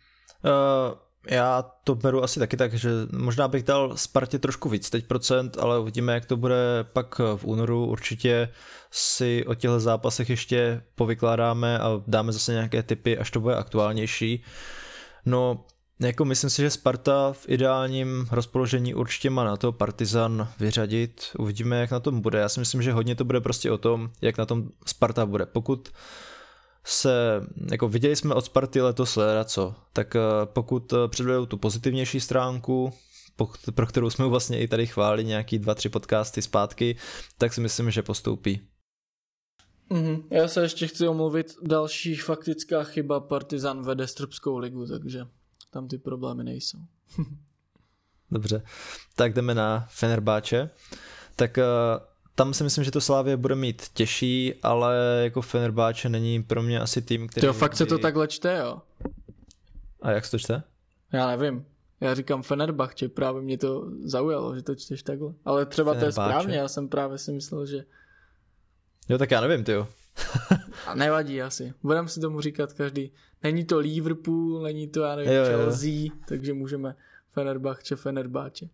Uh, 0.45 0.99
já 1.27 1.63
to 1.85 1.95
beru 1.95 2.25
asi 2.25 2.39
taky 2.39 2.57
tak, 2.57 2.75
že 2.75 2.91
možná 3.13 3.49
bych 3.49 3.63
dal 3.63 3.97
Spartě 3.97 4.39
trošku 4.39 4.69
víc 4.69 4.91
teď 4.91 5.07
procent, 5.07 5.57
ale 5.61 5.79
uvidíme, 5.79 6.15
jak 6.15 6.25
to 6.25 6.37
bude 6.37 6.57
pak 6.93 7.19
v 7.37 7.45
únoru. 7.45 7.87
Určitě 7.87 8.49
si 8.91 9.45
o 9.47 9.55
těchto 9.55 9.81
zápasech 9.81 10.31
ještě 10.31 10.83
povykládáme 10.95 11.79
a 11.79 12.03
dáme 12.07 12.33
zase 12.33 12.53
nějaké 12.53 12.83
typy, 12.83 13.19
až 13.19 13.31
to 13.31 13.41
bude 13.41 13.57
aktuálnější. 13.57 14.43
No, 15.27 15.65
jako 16.01 16.25
myslím 16.25 16.51
si, 16.51 16.63
že 16.63 16.71
Sparta 16.71 17.33
v 17.33 17.49
ideálním 17.49 18.27
rozpoložení 18.31 18.95
určitě 18.95 19.31
má 19.31 19.45
na 19.45 19.57
to 19.57 19.73
Partizan 19.73 20.49
vyřadit. 20.61 21.23
Uvidíme, 21.39 21.81
jak 21.81 21.91
na 21.91 22.01
tom 22.01 22.21
bude. 22.21 22.39
Já 22.39 22.49
si 22.49 22.61
myslím, 22.61 22.83
že 22.83 22.93
hodně 22.93 23.15
to 23.15 23.25
bude 23.25 23.41
prostě 23.41 23.71
o 23.71 23.79
tom, 23.79 24.11
jak 24.21 24.39
na 24.39 24.47
tom 24.47 24.69
Sparta 24.87 25.27
bude. 25.27 25.47
Pokud 25.47 25.89
se, 26.89 27.43
jako 27.71 27.89
viděli 27.89 28.17
jsme 28.17 28.35
od 28.35 28.45
Sparty 28.45 28.81
letos 28.81 29.19
co, 29.45 29.75
tak 29.93 30.17
eh, 30.17 30.21
pokud 30.45 30.93
eh, 30.93 31.09
předvedou 31.09 31.47
tu 31.47 31.57
pozitivnější 31.57 32.21
stránku, 32.21 32.93
pro 33.75 33.87
kterou 33.87 34.11
jsme 34.11 34.27
vlastně 34.27 34.61
i 34.61 34.69
tady 34.69 34.87
chválili 34.87 35.25
nějaký 35.25 35.59
dva, 35.59 35.75
tři 35.75 35.89
podcasty 35.89 36.43
zpátky, 36.43 36.97
tak 37.39 37.55
si 37.55 37.61
myslím, 37.61 37.91
že 37.91 38.03
postoupí. 38.03 38.61
Mm-hmm. 39.91 40.23
Já 40.31 40.49
se 40.49 40.63
ještě 40.63 40.87
chci 40.87 41.09
omluvit, 41.09 41.55
další 41.63 42.17
faktická 42.17 42.85
chyba, 42.85 43.21
Partizan 43.21 43.83
vede 43.83 44.07
Srbskou 44.07 44.59
ligu, 44.59 44.87
takže 44.87 45.27
tam 45.71 45.89
ty 45.89 45.99
problémy 45.99 46.45
nejsou. 46.45 46.79
Dobře, 48.31 48.63
tak 49.17 49.33
jdeme 49.33 49.55
na 49.55 49.87
Fenerbáče. 49.91 50.71
Tak 51.37 51.57
uh, 51.57 52.08
tam 52.39 52.55
si 52.55 52.65
myslím, 52.65 52.85
že 52.85 52.91
to 52.91 53.01
Slávě 53.01 53.37
bude 53.37 53.55
mít 53.55 53.89
těžší, 53.95 54.55
ale 54.63 55.21
jako 55.23 55.43
Fenerbáče 55.43 56.09
není 56.09 56.43
pro 56.43 56.63
mě 56.63 56.81
asi 56.81 57.03
tým, 57.03 57.29
který... 57.29 57.47
Jo, 57.47 57.53
fakt 57.53 57.77
se 57.77 57.87
to 57.87 57.99
takhle 57.99 58.29
čte, 58.29 58.59
jo? 58.59 58.83
A 60.03 60.11
jak 60.11 60.25
se 60.25 60.31
to 60.31 60.39
čte? 60.39 60.63
Já 61.13 61.37
nevím. 61.37 61.65
Já 62.01 62.15
říkám 62.15 62.43
Fenerbahče, 62.43 63.09
právě 63.09 63.43
mě 63.43 63.59
to 63.59 63.91
zaujalo, 64.05 64.55
že 64.55 64.63
to 64.63 64.75
čteš 64.75 65.03
takhle. 65.03 65.35
Ale 65.45 65.67
třeba 65.67 65.95
to 65.95 66.05
je 66.05 66.13
správně, 66.13 66.57
já 66.57 66.69
jsem 66.69 66.89
právě 66.89 67.19
si 67.19 67.33
myslel, 67.33 67.67
že... 67.67 67.85
Jo, 69.09 69.19
tak 69.19 69.31
já 69.31 69.41
nevím, 69.41 69.65
ty 69.65 69.73
jo. 69.73 69.89
A 70.87 70.95
nevadí 70.95 71.43
asi. 71.43 71.75
Budeme 71.83 72.09
si 72.09 72.21
tomu 72.21 72.41
říkat 72.41 72.73
každý. 72.73 73.13
Není 73.43 73.65
to 73.65 73.79
Liverpool, 73.79 74.63
není 74.63 74.89
to, 74.89 75.01
já 75.01 75.17
nevím, 75.17 75.33
jo, 75.33 75.45
Chelsea, 75.45 75.91
jo. 75.91 76.11
takže 76.29 76.55
můžeme 76.55 76.95
Fenerbahče, 77.33 77.97
Fenerbahče. 77.97 78.69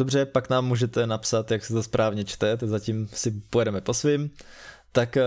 Dobře, 0.00 0.26
pak 0.26 0.50
nám 0.50 0.66
můžete 0.66 1.06
napsat, 1.06 1.50
jak 1.50 1.64
se 1.64 1.72
to 1.72 1.82
správně 1.82 2.24
čte, 2.24 2.56
to 2.56 2.66
zatím 2.66 3.08
si 3.12 3.30
pojedeme 3.30 3.80
po 3.80 3.94
svým. 3.94 4.30
Tak 4.92 5.16
eh, 5.16 5.22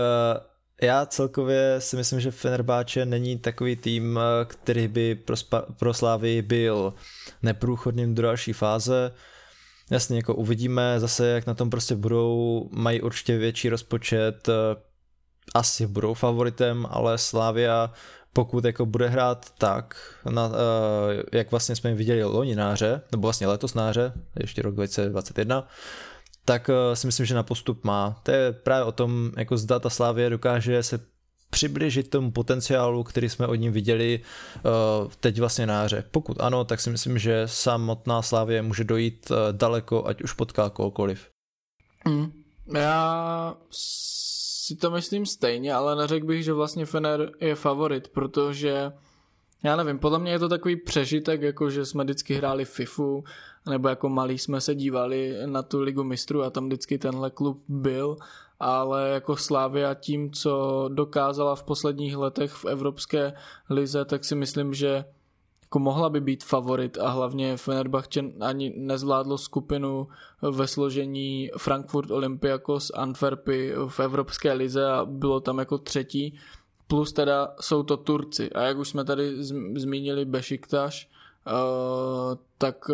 já 0.82 1.06
celkově 1.06 1.76
si 1.78 1.96
myslím, 1.96 2.20
že 2.20 2.30
Fenerbáče 2.30 3.06
není 3.06 3.38
takový 3.38 3.76
tým, 3.76 4.18
eh, 4.18 4.44
který 4.44 4.88
by 4.88 5.14
pro, 5.14 5.36
spa- 5.36 5.64
pro 5.78 5.94
Slávy 5.94 6.42
byl 6.42 6.94
neprůchodným 7.42 8.14
do 8.14 8.22
další 8.22 8.52
fáze. 8.52 9.12
Jasně, 9.90 10.16
jako 10.16 10.34
uvidíme 10.34 11.00
zase, 11.00 11.26
jak 11.26 11.46
na 11.46 11.54
tom 11.54 11.70
prostě 11.70 11.94
budou, 11.94 12.68
mají 12.72 13.00
určitě 13.00 13.38
větší 13.38 13.68
rozpočet, 13.68 14.48
eh, 14.48 14.52
asi 15.54 15.86
budou 15.86 16.14
favoritem, 16.14 16.86
ale 16.90 17.18
Slávia 17.18 17.92
pokud 18.34 18.64
jako 18.64 18.86
bude 18.86 19.08
hrát 19.08 19.50
tak, 19.58 19.96
na, 20.30 20.46
uh, 20.46 20.54
jak 21.32 21.50
vlastně 21.50 21.76
jsme 21.76 21.94
viděli 21.94 22.24
loni 22.24 22.54
náře, 22.54 23.00
nebo 23.12 23.26
vlastně 23.26 23.46
letos 23.46 23.74
náře, 23.74 24.12
ještě 24.40 24.62
rok 24.62 24.74
2021, 24.74 25.68
tak 26.44 26.68
uh, 26.68 26.94
si 26.94 27.06
myslím, 27.06 27.26
že 27.26 27.34
na 27.34 27.42
postup 27.42 27.84
má. 27.84 28.20
To 28.22 28.30
je 28.30 28.52
právě 28.52 28.84
o 28.84 28.92
tom, 28.92 29.32
jako 29.36 29.56
zda 29.56 29.78
ta 29.78 29.90
Slávě 29.90 30.30
dokáže 30.30 30.82
se 30.82 31.00
přiblížit 31.50 32.10
tomu 32.10 32.30
potenciálu, 32.30 33.04
který 33.04 33.28
jsme 33.28 33.46
od 33.46 33.54
ní 33.54 33.70
viděli 33.70 34.20
uh, 34.20 35.12
teď 35.20 35.40
vlastně 35.40 35.66
na 35.66 35.82
hře. 35.82 36.04
Pokud 36.10 36.40
ano, 36.40 36.64
tak 36.64 36.80
si 36.80 36.90
myslím, 36.90 37.18
že 37.18 37.42
samotná 37.46 38.22
Slávě 38.22 38.62
může 38.62 38.84
dojít 38.84 39.30
uh, 39.30 39.36
daleko, 39.52 40.06
ať 40.06 40.22
už 40.22 40.32
potká 40.32 40.70
kohokoliv. 40.70 41.28
Mm. 42.08 42.32
Já 42.74 43.54
si 44.66 44.76
to 44.76 44.90
myslím 44.90 45.26
stejně, 45.26 45.74
ale 45.74 45.96
neřekl 45.96 46.26
bych, 46.26 46.44
že 46.44 46.52
vlastně 46.52 46.86
Fener 46.86 47.32
je 47.40 47.54
favorit, 47.54 48.08
protože 48.08 48.92
já 49.64 49.76
nevím, 49.76 49.98
podle 49.98 50.18
mě 50.18 50.32
je 50.32 50.38
to 50.38 50.48
takový 50.48 50.76
přežitek, 50.76 51.42
jako 51.42 51.70
že 51.70 51.84
jsme 51.84 52.04
vždycky 52.04 52.34
hráli 52.34 52.64
FIFU, 52.64 53.24
nebo 53.70 53.88
jako 53.88 54.08
malí 54.08 54.38
jsme 54.38 54.60
se 54.60 54.74
dívali 54.74 55.36
na 55.46 55.62
tu 55.62 55.80
ligu 55.80 56.04
mistrů 56.04 56.42
a 56.42 56.50
tam 56.50 56.66
vždycky 56.66 56.98
tenhle 56.98 57.30
klub 57.30 57.64
byl, 57.68 58.16
ale 58.60 59.08
jako 59.08 59.36
Slávia 59.36 59.94
tím, 59.94 60.32
co 60.32 60.84
dokázala 60.92 61.56
v 61.56 61.62
posledních 61.62 62.16
letech 62.16 62.52
v 62.52 62.64
Evropské 62.64 63.32
lize, 63.70 64.04
tak 64.04 64.24
si 64.24 64.34
myslím, 64.34 64.74
že 64.74 65.04
jako 65.74 65.82
mohla 65.82 66.10
by 66.10 66.20
být 66.20 66.44
favorit 66.44 66.98
a 66.98 67.10
hlavně 67.10 67.56
Fenerbahce 67.56 68.20
ani 68.40 68.72
nezvládlo 68.76 69.38
skupinu 69.38 70.08
ve 70.42 70.66
složení 70.66 71.50
Frankfurt 71.58 72.10
Olympiakos 72.10 72.90
Antwerpy 72.94 73.74
v 73.88 74.00
Evropské 74.00 74.52
lize 74.52 74.86
a 74.86 75.04
bylo 75.04 75.40
tam 75.40 75.58
jako 75.58 75.78
třetí. 75.78 76.38
Plus 76.86 77.12
teda 77.12 77.54
jsou 77.60 77.82
to 77.82 77.96
Turci 77.96 78.50
a 78.50 78.62
jak 78.62 78.78
už 78.78 78.88
jsme 78.88 79.04
tady 79.04 79.42
zmínili 79.76 80.24
Bešiktaš, 80.24 81.10
tak 82.58 82.90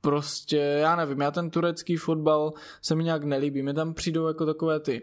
prostě, 0.00 0.56
já 0.56 0.96
nevím, 0.96 1.20
já 1.20 1.30
ten 1.30 1.50
turecký 1.50 1.96
fotbal 1.96 2.52
se 2.82 2.94
mi 2.94 3.04
nějak 3.04 3.24
nelíbí. 3.24 3.62
Mi 3.62 3.74
tam 3.74 3.94
přijdou 3.94 4.26
jako 4.26 4.46
takové 4.46 4.80
ty 4.80 5.02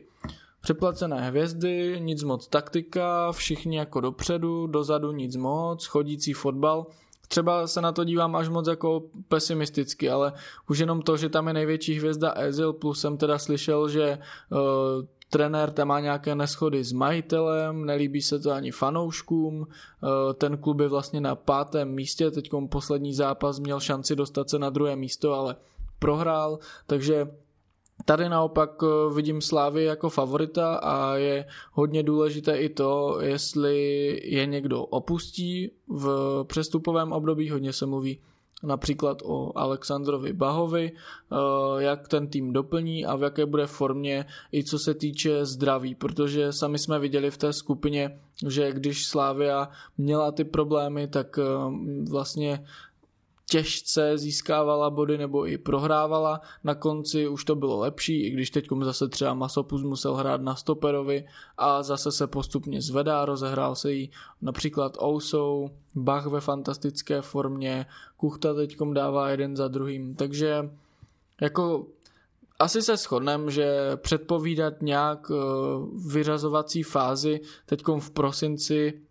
přeplacené 0.67 1.21
hvězdy, 1.21 1.97
nic 1.99 2.23
moc 2.23 2.47
taktika, 2.47 3.31
všichni 3.31 3.77
jako 3.77 4.01
dopředu, 4.01 4.67
dozadu 4.67 5.11
nic 5.11 5.35
moc, 5.35 5.85
chodící 5.85 6.33
fotbal. 6.33 6.85
Třeba 7.27 7.67
se 7.67 7.81
na 7.81 7.91
to 7.91 8.03
dívám 8.03 8.35
až 8.35 8.49
moc 8.49 8.67
jako 8.67 9.03
pesimisticky, 9.27 10.09
ale 10.09 10.33
už 10.69 10.79
jenom 10.79 11.01
to, 11.01 11.17
že 11.17 11.29
tam 11.29 11.47
je 11.47 11.53
největší 11.53 11.93
hvězda 11.93 12.33
Ezil, 12.35 12.73
plus 12.73 12.99
jsem 12.99 13.17
teda 13.17 13.37
slyšel, 13.37 13.89
že 13.89 14.19
uh, 14.51 14.59
trenér 15.29 15.71
tam 15.71 15.87
má 15.87 15.99
nějaké 15.99 16.35
neschody 16.35 16.83
s 16.83 16.91
majitelem, 16.91 17.85
nelíbí 17.85 18.21
se 18.21 18.39
to 18.39 18.51
ani 18.51 18.71
fanouškům, 18.71 19.67
eh, 19.67 20.33
ten 20.33 20.57
klub 20.57 20.79
je 20.79 20.87
vlastně 20.87 21.21
na 21.21 21.35
pátém 21.35 21.91
místě, 21.91 22.31
teď 22.31 22.49
poslední 22.69 23.13
zápas 23.13 23.59
měl 23.59 23.79
šanci 23.79 24.15
dostat 24.15 24.49
se 24.49 24.59
na 24.59 24.69
druhé 24.69 24.95
místo, 24.95 25.33
ale 25.33 25.55
prohrál, 25.99 26.59
takže 26.87 27.27
Tady 28.07 28.29
naopak 28.29 28.71
eh, 28.83 29.13
vidím 29.13 29.41
Slávy 29.41 29.83
jako 29.83 30.09
favorita 30.09 30.75
a 30.75 31.15
je 31.15 31.45
hodně 31.71 32.03
důležité 32.03 32.57
i 32.57 32.69
to, 32.69 33.17
jestli 33.21 33.77
je 34.23 34.45
někdo 34.45 34.83
opustí 34.83 35.71
v 35.87 36.07
přestupovém 36.47 37.11
období, 37.11 37.49
hodně 37.49 37.73
se 37.73 37.85
mluví 37.85 38.19
například 38.63 39.17
o 39.25 39.57
Alexandrovi 39.57 40.33
Bahovi, 40.33 40.91
eh, 40.91 41.35
jak 41.83 42.07
ten 42.07 42.27
tým 42.27 42.53
doplní 42.53 43.05
a 43.05 43.15
v 43.15 43.23
jaké 43.23 43.45
bude 43.45 43.67
formě 43.67 44.25
i 44.53 44.63
co 44.63 44.79
se 44.79 44.93
týče 44.93 45.45
zdraví, 45.45 45.95
protože 45.95 46.53
sami 46.53 46.79
jsme 46.79 46.99
viděli 46.99 47.31
v 47.31 47.37
té 47.37 47.53
skupině, 47.53 48.19
že 48.47 48.71
když 48.71 49.07
Slávia 49.07 49.69
měla 49.97 50.31
ty 50.31 50.43
problémy, 50.43 51.07
tak 51.07 51.39
eh, 51.39 51.43
vlastně 52.09 52.65
těžce 53.49 54.17
získávala 54.17 54.89
body 54.89 55.17
nebo 55.17 55.47
i 55.47 55.57
prohrávala. 55.57 56.41
Na 56.63 56.75
konci 56.75 57.27
už 57.27 57.45
to 57.45 57.55
bylo 57.55 57.79
lepší, 57.79 58.27
i 58.27 58.29
když 58.29 58.49
teď 58.49 58.67
zase 58.81 59.07
třeba 59.07 59.33
Masopus 59.33 59.83
musel 59.83 60.15
hrát 60.15 60.41
na 60.41 60.55
stoperovi 60.55 61.25
a 61.57 61.83
zase 61.83 62.11
se 62.11 62.27
postupně 62.27 62.81
zvedá, 62.81 63.25
rozehrál 63.25 63.75
se 63.75 63.93
jí 63.93 64.11
například 64.41 64.97
Ousou, 65.01 65.69
Bach 65.95 66.25
ve 66.25 66.41
fantastické 66.41 67.21
formě, 67.21 67.85
Kuchta 68.17 68.53
teď 68.53 68.77
dává 68.93 69.29
jeden 69.29 69.55
za 69.55 69.67
druhým, 69.67 70.15
takže 70.15 70.69
jako 71.41 71.85
asi 72.59 72.81
se 72.81 72.97
shodneme, 72.97 73.51
že 73.51 73.91
předpovídat 73.95 74.81
nějak 74.81 75.31
eh, 75.31 75.35
vyřazovací 76.07 76.83
fázi 76.83 77.39
teď 77.65 77.83
v 77.99 78.09
prosinci 78.09 79.01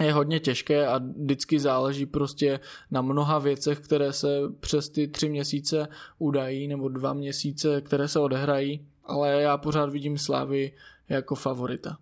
je 0.00 0.12
hodně 0.12 0.40
těžké 0.40 0.86
a 0.86 0.98
vždycky 0.98 1.60
záleží 1.60 2.06
prostě 2.06 2.60
na 2.90 3.02
mnoha 3.02 3.38
věcech, 3.38 3.80
které 3.80 4.12
se 4.12 4.40
přes 4.60 4.88
ty 4.88 5.08
tři 5.08 5.28
měsíce 5.28 5.88
udají 6.18 6.68
nebo 6.68 6.88
dva 6.88 7.12
měsíce, 7.12 7.80
které 7.80 8.08
se 8.08 8.20
odehrají, 8.20 8.86
ale 9.04 9.42
já 9.42 9.56
pořád 9.56 9.90
vidím 9.90 10.18
Slávy 10.18 10.72
jako 11.08 11.34
favorita. 11.34 11.98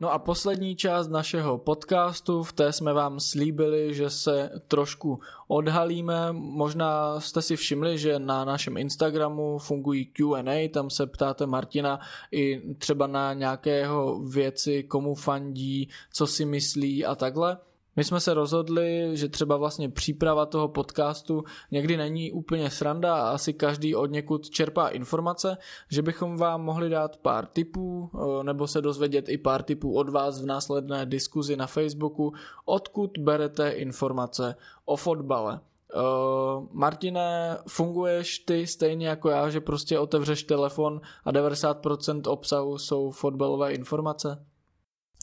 No 0.00 0.12
a 0.12 0.18
poslední 0.18 0.76
část 0.76 1.08
našeho 1.08 1.58
podcastu, 1.58 2.42
v 2.42 2.52
té 2.52 2.72
jsme 2.72 2.92
vám 2.92 3.20
slíbili, 3.20 3.94
že 3.94 4.10
se 4.10 4.50
trošku 4.68 5.20
odhalíme. 5.48 6.32
Možná 6.32 7.20
jste 7.20 7.42
si 7.42 7.56
všimli, 7.56 7.98
že 7.98 8.18
na 8.18 8.44
našem 8.44 8.76
Instagramu 8.76 9.58
fungují 9.58 10.06
Q&A, 10.06 10.68
tam 10.68 10.90
se 10.90 11.06
ptáte 11.06 11.46
Martina 11.46 12.00
i 12.32 12.74
třeba 12.74 13.06
na 13.06 13.32
nějakého 13.32 14.20
věci, 14.20 14.82
komu 14.82 15.14
fandí, 15.14 15.88
co 16.12 16.26
si 16.26 16.44
myslí 16.44 17.04
a 17.04 17.14
takhle. 17.14 17.58
My 17.98 18.04
jsme 18.04 18.20
se 18.20 18.34
rozhodli, 18.34 19.10
že 19.12 19.28
třeba 19.28 19.56
vlastně 19.56 19.88
příprava 19.88 20.46
toho 20.46 20.68
podcastu 20.68 21.44
někdy 21.70 21.96
není 21.96 22.32
úplně 22.32 22.70
sranda 22.70 23.14
a 23.14 23.30
asi 23.30 23.52
každý 23.52 23.94
od 23.94 24.10
někud 24.10 24.50
čerpá 24.50 24.88
informace, 24.88 25.56
že 25.90 26.02
bychom 26.02 26.36
vám 26.36 26.62
mohli 26.62 26.88
dát 26.88 27.16
pár 27.16 27.46
tipů 27.46 28.10
eh, 28.14 28.44
nebo 28.44 28.66
se 28.66 28.80
dozvědět 28.80 29.28
i 29.28 29.38
pár 29.38 29.62
tipů 29.62 29.94
od 29.94 30.08
vás 30.08 30.42
v 30.42 30.46
následné 30.46 31.06
diskuzi 31.06 31.56
na 31.56 31.66
Facebooku, 31.66 32.32
odkud 32.64 33.18
berete 33.18 33.70
informace 33.70 34.54
o 34.84 34.96
fotbale. 34.96 35.60
Uh, 35.94 36.66
Martine, 36.72 37.58
funguješ 37.68 38.38
ty 38.38 38.66
stejně 38.66 39.08
jako 39.08 39.30
já, 39.30 39.50
že 39.50 39.60
prostě 39.60 39.98
otevřeš 39.98 40.42
telefon 40.42 41.00
a 41.24 41.32
90% 41.32 42.32
obsahu 42.32 42.78
jsou 42.78 43.10
fotbalové 43.10 43.72
informace? 43.72 44.44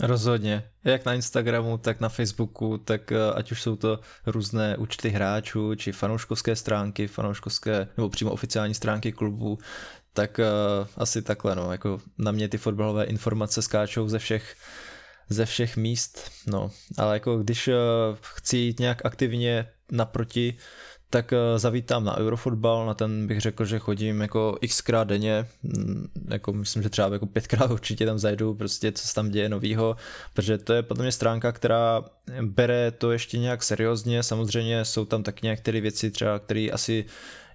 Rozhodně. 0.01 0.63
Jak 0.83 1.05
na 1.05 1.13
Instagramu, 1.13 1.77
tak 1.77 1.99
na 1.99 2.09
Facebooku, 2.09 2.77
tak 2.77 3.11
eh, 3.11 3.33
ať 3.35 3.51
už 3.51 3.61
jsou 3.61 3.75
to 3.75 3.99
různé 4.25 4.77
účty 4.77 5.09
hráčů, 5.09 5.75
či 5.75 5.91
fanouškovské 5.91 6.55
stránky, 6.55 7.07
fanouškovské 7.07 7.87
nebo 7.97 8.09
přímo 8.09 8.31
oficiální 8.31 8.73
stránky 8.73 9.11
klubu, 9.11 9.59
tak 10.13 10.39
uh, 10.39 10.87
asi 10.97 11.21
takhle, 11.21 11.55
no, 11.55 11.71
jako 11.71 12.01
na 12.17 12.31
mě 12.31 12.47
ty 12.49 12.57
fotbalové 12.57 13.03
informace 13.03 13.61
skáčou 13.61 14.09
ze 14.09 14.19
všech 14.19 14.55
ze 15.29 15.45
všech 15.45 15.77
míst, 15.77 16.31
no, 16.47 16.71
ale 16.97 17.15
jako 17.15 17.37
když 17.37 17.67
uh, 17.67 17.73
chci 18.21 18.57
jít 18.57 18.79
nějak 18.79 19.05
aktivně 19.05 19.67
naproti, 19.91 20.57
tak 21.15 21.33
eh, 21.33 21.59
zavítám 21.59 22.03
na 22.03 22.17
Eurofotbal, 22.17 22.85
na 22.85 22.93
ten 22.93 23.27
bych 23.27 23.41
řekl, 23.41 23.65
že 23.65 23.79
chodím 23.79 24.21
jako 24.21 24.57
xkrát 24.67 25.07
denně, 25.07 25.47
mm, 25.63 26.07
jako 26.27 26.53
myslím, 26.53 26.83
že 26.83 26.89
třeba 26.89 27.13
jako 27.13 27.25
pětkrát 27.25 27.71
určitě 27.77 28.05
tam 28.05 28.19
zajdu, 28.19 28.53
prostě 28.53 28.91
co 28.91 29.07
se 29.07 29.15
tam 29.15 29.29
děje 29.29 29.49
novýho, 29.49 29.95
protože 30.33 30.57
to 30.57 30.73
je 30.73 30.83
podle 30.83 31.03
mě 31.03 31.11
stránka, 31.11 31.51
která 31.51 32.03
bere 32.41 32.91
to 32.91 33.11
ještě 33.11 33.37
nějak 33.37 33.63
seriózně, 33.63 34.23
samozřejmě 34.23 34.85
jsou 34.85 35.05
tam 35.05 35.23
tak 35.23 35.41
některé 35.41 35.81
věci 35.81 36.11
třeba, 36.11 36.39
které 36.39 36.67
asi 36.73 37.05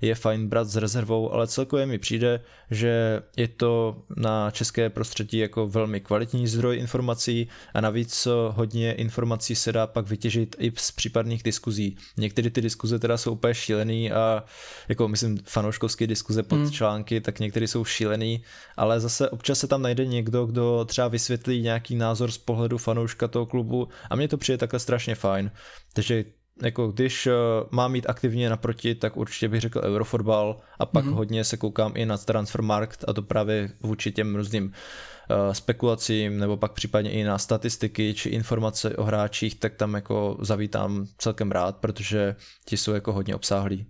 je 0.01 0.15
fajn 0.15 0.49
brát 0.49 0.69
s 0.69 0.77
rezervou, 0.77 1.33
ale 1.33 1.47
celkově 1.47 1.87
mi 1.87 1.99
přijde, 1.99 2.41
že 2.71 3.23
je 3.37 3.49
to 3.49 4.03
na 4.17 4.51
české 4.51 4.91
prostředí 4.91 5.39
jako 5.39 5.69
velmi 5.69 6.01
kvalitní 6.01 6.47
zdroj 6.47 6.79
informací 6.79 7.49
a 7.75 7.81
navíc 7.81 8.29
hodně 8.51 8.93
informací 8.93 9.55
se 9.55 9.73
dá 9.73 9.87
pak 9.87 10.09
vytěžit 10.09 10.57
i 10.59 10.73
z 10.77 10.91
případných 10.91 11.43
diskuzí. 11.43 11.97
Některé 12.17 12.51
ty 12.51 12.61
diskuze 12.61 12.99
teda 12.99 13.17
jsou 13.17 13.33
úplně 13.33 13.55
šílený 13.55 14.13
a 14.13 14.45
jako 14.89 15.09
myslím 15.09 15.39
fanouškovské 15.45 16.07
diskuze 16.07 16.43
pod 16.43 16.57
hmm. 16.57 16.71
články, 16.71 17.21
tak 17.21 17.41
některé 17.41 17.69
jsou 17.69 17.85
šílený, 17.85 18.43
ale 18.77 19.01
zase 19.01 19.31
občas 19.31 19.59
se 19.59 19.67
tam 19.67 19.83
najde 19.83 20.07
někdo, 20.07 20.47
kdo 20.47 20.85
třeba 20.85 21.09
vysvětlí 21.09 21.63
nějaký 21.63 21.95
názor 21.95 22.31
z 22.31 22.39
pohledu 22.39 22.79
fanouška 22.79 23.29
toho 23.29 23.47
klubu 23.47 23.89
a 24.11 24.17
mně 24.17 24.29
to 24.29 24.37
přijde 24.37 24.59
takhle 24.59 24.81
strašně 24.81 25.15
fajn. 25.15 25.51
Takže 25.93 26.25
jako 26.63 26.89
když 26.89 27.27
uh, 27.27 27.33
mám 27.71 27.93
mít 27.93 28.07
aktivně 28.09 28.51
naproti, 28.51 28.95
tak 28.95 29.17
určitě 29.17 29.49
bych 29.49 29.61
řekl 29.61 29.81
Eurofotbal 29.85 30.57
a 30.79 30.87
pak 30.87 31.05
mm-hmm. 31.05 31.15
hodně 31.15 31.45
se 31.45 31.57
koukám 31.57 31.93
i 31.95 32.07
na 32.07 32.19
Transfermarkt 32.19 33.05
a 33.09 33.13
to 33.13 33.23
právě 33.23 33.71
vůči 33.83 34.13
těm 34.13 34.37
různým 34.37 34.65
uh, 34.65 35.53
spekulacím 35.53 36.39
nebo 36.39 36.57
pak 36.57 36.73
případně 36.73 37.11
i 37.11 37.25
na 37.25 37.39
statistiky 37.39 38.15
či 38.15 38.29
informace 38.29 38.97
o 38.97 39.05
hráčích, 39.05 39.55
tak 39.55 39.75
tam 39.75 39.95
jako 39.95 40.37
zavítám 40.41 41.07
celkem 41.19 41.51
rád, 41.51 41.77
protože 41.77 42.37
ti 42.65 42.77
jsou 42.77 42.93
jako 42.93 43.13
hodně 43.13 43.35
obsáhlí. 43.35 43.87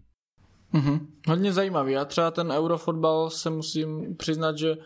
Mm-hmm. 0.74 1.00
Hodně 1.28 1.52
zajímavý. 1.52 1.92
Já 1.92 2.04
třeba 2.04 2.30
ten 2.30 2.52
Eurofotbal 2.52 3.30
se 3.30 3.50
musím 3.50 4.16
přiznat, 4.16 4.58
že 4.58 4.76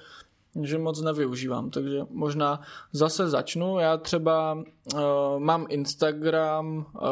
že 0.62 0.78
moc 0.78 1.00
nevyužívám, 1.02 1.70
takže 1.70 2.00
možná 2.10 2.60
zase 2.92 3.28
začnu. 3.28 3.78
Já 3.78 3.96
třeba 3.96 4.54
uh, 4.94 5.00
mám 5.38 5.66
Instagram, 5.68 6.76
uh, 6.76 7.02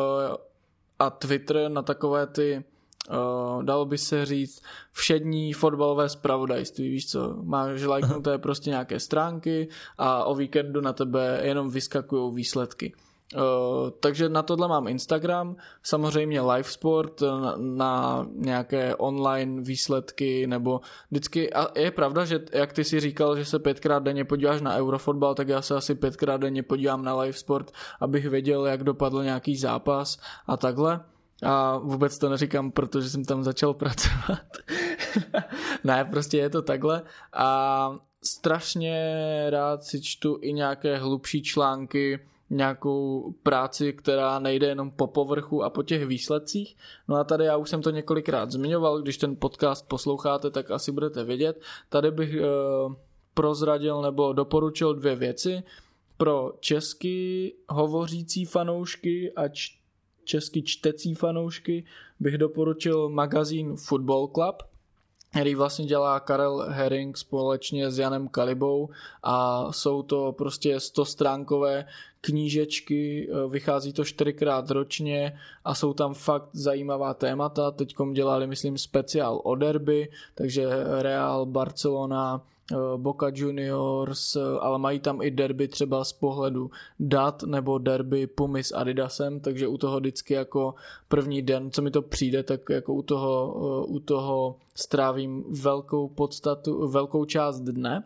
a 1.03 1.11
Twitter 1.11 1.68
na 1.68 1.82
takové 1.82 2.26
ty 2.26 2.64
Uh, 3.11 3.62
dalo 3.62 3.84
by 3.84 3.98
se 3.98 4.26
říct 4.26 4.62
všední 4.92 5.53
fotbalové 5.53 6.09
spravodajství, 6.09 6.88
víš 6.88 7.07
co, 7.07 7.36
máš 7.42 7.82
lajknuté 7.82 8.38
prostě 8.38 8.70
nějaké 8.70 9.00
stránky 9.00 9.68
a 9.98 10.24
o 10.24 10.34
víkendu 10.34 10.80
na 10.80 10.92
tebe 10.92 11.40
jenom 11.42 11.70
vyskakují 11.70 12.34
výsledky. 12.34 12.92
Uh, 13.34 13.90
takže 14.00 14.28
na 14.28 14.42
tohle 14.42 14.68
mám 14.68 14.88
Instagram, 14.88 15.56
samozřejmě 15.82 16.40
live 16.40 16.68
sport 16.68 17.20
na, 17.20 17.54
na 17.56 18.26
nějaké 18.34 18.96
online 18.96 19.62
výsledky 19.62 20.46
nebo 20.46 20.80
vždycky, 21.10 21.52
a 21.52 21.78
je 21.78 21.90
pravda, 21.90 22.24
že 22.24 22.40
jak 22.52 22.72
ty 22.72 22.84
si 22.84 23.00
říkal, 23.00 23.36
že 23.36 23.44
se 23.44 23.59
pětkrát 23.59 24.02
denně 24.02 24.24
podíváš 24.24 24.60
na 24.60 24.76
Eurofotbal, 24.76 25.34
tak 25.34 25.48
já 25.48 25.62
se 25.62 25.74
asi 25.74 25.94
pětkrát 25.94 26.40
denně 26.40 26.62
podívám 26.62 27.04
na 27.04 27.20
live 27.20 27.32
sport, 27.32 27.72
abych 28.00 28.28
věděl, 28.28 28.66
jak 28.66 28.84
dopadl 28.84 29.24
nějaký 29.24 29.56
zápas 29.56 30.18
a 30.46 30.56
takhle. 30.56 31.00
A 31.42 31.78
vůbec 31.78 32.18
to 32.18 32.28
neříkám, 32.28 32.70
protože 32.70 33.10
jsem 33.10 33.24
tam 33.24 33.44
začal 33.44 33.74
pracovat. 33.82 34.46
ne, 35.84 36.04
prostě 36.04 36.38
je 36.38 36.50
to 36.50 36.62
takhle. 36.62 37.02
A 37.32 37.96
strašně 38.24 38.96
rád 39.50 39.84
si 39.84 40.02
čtu 40.02 40.38
i 40.40 40.52
nějaké 40.52 40.98
hlubší 40.98 41.42
články, 41.42 42.20
nějakou 42.52 43.34
práci, 43.42 43.92
která 43.92 44.38
nejde 44.38 44.66
jenom 44.66 44.90
po 44.90 45.06
povrchu 45.06 45.62
a 45.62 45.70
po 45.70 45.82
těch 45.82 46.06
výsledcích. 46.06 46.76
No 47.08 47.16
a 47.16 47.24
tady 47.24 47.44
já 47.44 47.56
už 47.56 47.70
jsem 47.70 47.82
to 47.82 47.90
několikrát 47.90 48.50
zmiňoval, 48.50 49.02
když 49.02 49.16
ten 49.16 49.36
podcast 49.36 49.88
posloucháte, 49.88 50.50
tak 50.50 50.70
asi 50.70 50.92
budete 50.92 51.24
vědět. 51.24 51.60
Tady 51.88 52.10
bych 52.10 52.34
e, 52.34 52.42
prozradil 53.34 54.02
nebo 54.02 54.32
doporučil 54.32 54.94
dvě 54.94 55.16
věci 55.16 55.62
pro 56.16 56.52
česky 56.60 57.54
hovořící 57.68 58.44
fanoušky 58.44 59.32
a 59.32 59.48
č- 59.48 59.72
česky 60.24 60.62
čtecí 60.62 61.14
fanoušky 61.14 61.84
bych 62.20 62.38
doporučil 62.38 63.08
magazín 63.08 63.76
Football 63.76 64.28
Club, 64.28 64.62
který 65.32 65.54
vlastně 65.54 65.84
dělá 65.84 66.20
Karel 66.20 66.66
Herring 66.68 67.16
společně 67.16 67.90
s 67.90 67.98
Janem 67.98 68.28
Kalibou 68.28 68.88
a 69.22 69.66
jsou 69.72 70.02
to 70.02 70.32
prostě 70.32 70.80
100 70.80 71.04
stránkové 71.04 71.84
knížečky, 72.20 73.28
vychází 73.48 73.92
to 73.92 74.04
čtyřikrát 74.04 74.70
ročně 74.70 75.38
a 75.64 75.74
jsou 75.74 75.92
tam 75.92 76.14
fakt 76.14 76.48
zajímavá 76.52 77.14
témata. 77.14 77.70
Teďkom 77.70 78.12
dělali, 78.12 78.46
myslím, 78.46 78.78
speciál 78.78 79.40
o 79.44 79.54
derby, 79.54 80.09
takže 80.34 80.68
Real, 81.00 81.46
Barcelona, 81.46 82.42
Boca 82.97 83.30
Juniors, 83.34 84.36
ale 84.60 84.78
mají 84.78 85.01
tam 85.01 85.22
i 85.22 85.30
derby 85.30 85.68
třeba 85.68 86.05
z 86.05 86.12
pohledu 86.12 86.70
dat 87.01 87.43
nebo 87.43 87.78
derby 87.78 88.26
Pumy 88.26 88.64
s 88.64 88.74
Adidasem, 88.74 89.40
takže 89.40 89.68
u 89.68 89.78
toho 89.78 90.01
vždycky 90.01 90.34
jako 90.34 90.74
první 91.09 91.43
den, 91.43 91.70
co 91.70 91.82
mi 91.82 91.90
to 91.90 92.02
přijde, 92.02 92.43
tak 92.43 92.60
jako 92.70 92.94
u 92.94 93.02
toho, 93.02 93.55
eh, 93.56 93.86
u 93.93 93.98
toho 94.01 94.56
strávím 94.74 95.44
velkou 95.48 96.09
podstatu, 96.09 96.89
velkou 96.89 97.24
část 97.24 97.60
dne. 97.60 98.05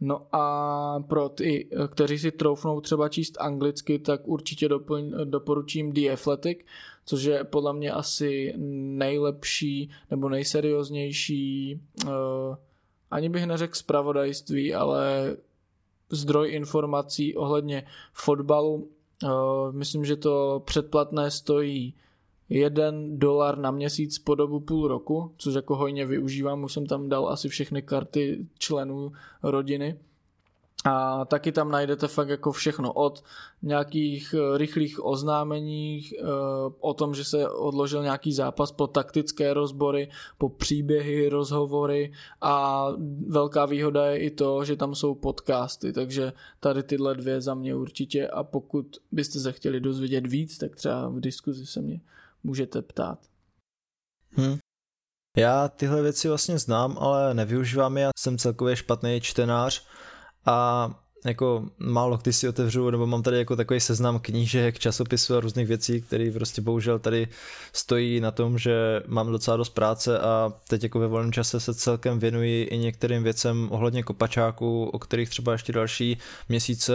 No 0.00 0.22
a 0.32 1.04
pro 1.08 1.28
ty, 1.28 1.68
kteří 1.88 2.18
si 2.18 2.30
troufnou 2.30 2.80
třeba 2.80 3.08
číst 3.08 3.36
anglicky, 3.40 3.98
tak 3.98 4.28
určitě 4.28 4.68
doplň, 4.68 5.12
doporučím 5.24 5.92
The 5.92 6.12
Athletic, 6.12 6.58
což 7.06 7.22
je 7.22 7.44
podle 7.44 7.72
mě 7.72 7.92
asi 7.92 8.54
nejlepší 8.96 9.90
nebo 10.10 10.28
nejserióznější 10.28 11.80
uh, 12.06 12.10
ani 13.14 13.28
bych 13.28 13.46
neřekl 13.46 13.74
zpravodajství, 13.74 14.74
ale 14.74 15.36
zdroj 16.10 16.52
informací 16.52 17.36
ohledně 17.36 17.86
fotbalu. 18.12 18.88
Eh, 19.24 19.28
myslím, 19.70 20.04
že 20.04 20.16
to 20.16 20.62
předplatné 20.64 21.30
stojí 21.30 21.94
jeden 22.48 23.18
dolar 23.18 23.58
na 23.58 23.70
měsíc 23.70 24.18
po 24.18 24.34
dobu 24.34 24.60
půl 24.60 24.88
roku, 24.88 25.32
což 25.36 25.54
jako 25.54 25.76
hojně 25.76 26.06
využívám, 26.06 26.64
už 26.64 26.72
jsem 26.72 26.86
tam 26.86 27.08
dal 27.08 27.28
asi 27.28 27.48
všechny 27.48 27.82
karty 27.82 28.46
členů 28.58 29.12
rodiny. 29.42 29.98
A 30.84 31.24
taky 31.24 31.52
tam 31.52 31.70
najdete 31.70 32.08
fakt 32.08 32.28
jako 32.28 32.52
všechno 32.52 32.92
od 32.92 33.24
nějakých 33.62 34.34
eh, 34.34 34.58
rychlých 34.58 35.04
oznámení 35.04 36.00
eh, 36.12 36.24
o 36.80 36.94
tom, 36.94 37.14
že 37.14 37.24
se 37.24 37.48
odložil 37.48 38.02
nějaký 38.02 38.32
zápas 38.32 38.72
po 38.72 38.86
taktické 38.86 39.54
rozbory, 39.54 40.10
po 40.38 40.48
příběhy, 40.48 41.28
rozhovory 41.28 42.12
a 42.40 42.86
velká 43.28 43.66
výhoda 43.66 44.06
je 44.06 44.18
i 44.18 44.30
to, 44.30 44.64
že 44.64 44.76
tam 44.76 44.94
jsou 44.94 45.14
podcasty, 45.14 45.92
takže 45.92 46.32
tady 46.60 46.82
tyhle 46.82 47.14
dvě 47.14 47.40
za 47.40 47.54
mě 47.54 47.74
určitě 47.74 48.28
a 48.28 48.44
pokud 48.44 48.86
byste 49.12 49.40
se 49.40 49.52
chtěli 49.52 49.80
dozvědět 49.80 50.26
víc, 50.26 50.58
tak 50.58 50.76
třeba 50.76 51.08
v 51.08 51.20
diskuzi 51.20 51.66
se 51.66 51.80
mě 51.80 52.00
můžete 52.42 52.82
ptát. 52.82 53.18
Hmm. 54.30 54.58
Já 55.36 55.68
tyhle 55.68 56.02
věci 56.02 56.28
vlastně 56.28 56.58
znám, 56.58 56.98
ale 57.00 57.34
nevyužívám 57.34 57.98
je, 57.98 58.08
jsem 58.18 58.38
celkově 58.38 58.76
špatný 58.76 59.20
čtenář, 59.20 59.86
a 60.46 60.90
jako 61.24 61.64
málo 61.78 62.16
kdy 62.16 62.32
si 62.32 62.48
otevřu, 62.48 62.90
nebo 62.90 63.06
mám 63.06 63.22
tady 63.22 63.38
jako 63.38 63.56
takový 63.56 63.80
seznam 63.80 64.18
knížek, 64.18 64.78
časopisů 64.78 65.36
a 65.36 65.40
různých 65.40 65.66
věcí, 65.68 66.00
které 66.00 66.30
prostě 66.30 66.62
bohužel 66.62 66.98
tady 66.98 67.28
stojí 67.72 68.20
na 68.20 68.30
tom, 68.30 68.58
že 68.58 69.02
mám 69.06 69.32
docela 69.32 69.56
dost 69.56 69.68
práce 69.68 70.18
a 70.18 70.52
teď 70.68 70.82
jako 70.82 70.98
ve 70.98 71.06
volném 71.06 71.32
čase 71.32 71.60
se 71.60 71.74
celkem 71.74 72.18
věnuji 72.18 72.64
i 72.64 72.78
některým 72.78 73.22
věcem 73.22 73.68
ohledně 73.72 74.02
kopačáků, 74.02 74.84
o 74.84 74.98
kterých 74.98 75.28
třeba 75.28 75.52
ještě 75.52 75.72
další 75.72 76.18
měsíce 76.48 76.92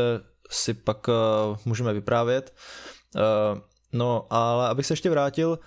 si 0.49 0.73
pak 0.73 1.07
uh, 1.07 1.57
můžeme 1.65 1.93
vyprávět. 1.93 2.53
Uh, 3.15 3.21
no, 3.93 4.27
ale 4.29 4.67
abych 4.67 4.85
se 4.85 4.93
ještě 4.93 5.09
vrátil, 5.09 5.59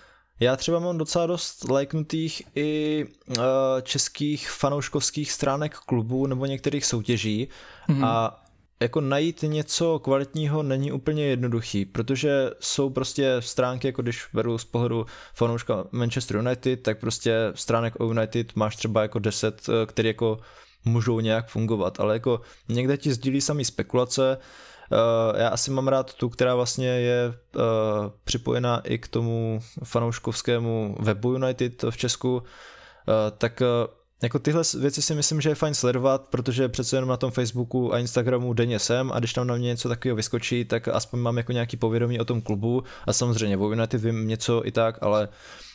já 0.42 0.56
třeba 0.56 0.78
mám 0.78 0.98
docela 0.98 1.26
dost 1.26 1.68
lajknutých 1.68 2.42
i 2.54 3.04
uh, 3.28 3.44
českých 3.82 4.50
fanouškovských 4.50 5.32
stránek 5.32 5.76
klubů 5.76 6.26
nebo 6.26 6.46
některých 6.46 6.86
soutěží 6.86 7.48
mm-hmm. 7.88 8.06
a 8.06 8.42
jako 8.80 9.00
najít 9.00 9.42
něco 9.42 9.98
kvalitního 9.98 10.62
není 10.62 10.92
úplně 10.92 11.24
jednoduchý, 11.24 11.84
protože 11.84 12.50
jsou 12.60 12.90
prostě 12.90 13.36
stránky, 13.40 13.88
jako 13.88 14.02
když 14.02 14.26
beru 14.32 14.58
z 14.58 14.64
pohledu 14.64 15.06
fanouška 15.34 15.84
Manchester 15.92 16.36
United, 16.36 16.82
tak 16.82 17.00
prostě 17.00 17.36
stránek 17.54 17.94
o 18.00 18.04
United 18.04 18.56
máš 18.56 18.76
třeba 18.76 19.02
jako 19.02 19.18
10, 19.18 19.68
eh, 19.68 19.86
které 19.86 20.08
jako 20.08 20.38
můžou 20.84 21.20
nějak 21.20 21.48
fungovat, 21.48 22.00
ale 22.00 22.14
jako 22.14 22.40
někde 22.68 22.96
ti 22.96 23.12
sdílí 23.12 23.40
samý 23.40 23.64
spekulace, 23.64 24.36
Uh, 24.36 24.42
já 25.36 25.48
asi 25.48 25.70
mám 25.70 25.88
rád 25.88 26.14
tu, 26.14 26.28
která 26.28 26.54
vlastně 26.54 26.88
je 26.88 27.34
uh, 27.56 27.62
připojená 28.24 28.80
i 28.80 28.98
k 28.98 29.08
tomu 29.08 29.60
fanouškovskému 29.84 30.96
webu 31.00 31.32
United 31.32 31.84
v 31.90 31.96
Česku, 31.96 32.36
uh, 32.36 32.42
tak 33.38 33.60
uh, 33.60 33.66
jako 34.22 34.38
tyhle 34.38 34.62
věci 34.80 35.02
si 35.02 35.14
myslím, 35.14 35.40
že 35.40 35.48
je 35.48 35.54
fajn 35.54 35.74
sledovat, 35.74 36.28
protože 36.30 36.68
přece 36.68 36.96
jenom 36.96 37.10
na 37.10 37.16
tom 37.16 37.30
Facebooku 37.30 37.94
a 37.94 37.98
Instagramu 37.98 38.52
denně 38.52 38.78
jsem 38.78 39.12
a 39.12 39.18
když 39.18 39.32
tam 39.32 39.46
na 39.46 39.56
mě 39.56 39.68
něco 39.68 39.88
takového 39.88 40.16
vyskočí, 40.16 40.64
tak 40.64 40.88
aspoň 40.88 41.20
mám 41.20 41.36
jako 41.36 41.52
nějaký 41.52 41.76
povědomí 41.76 42.20
o 42.20 42.24
tom 42.24 42.40
klubu. 42.40 42.82
A 43.06 43.12
samozřejmě 43.12 43.56
o 43.56 43.70
United 43.70 44.00
vím 44.00 44.28
něco 44.28 44.66
i 44.66 44.72
tak, 44.72 44.98
ale 45.00 45.28
Eh, 45.28 45.71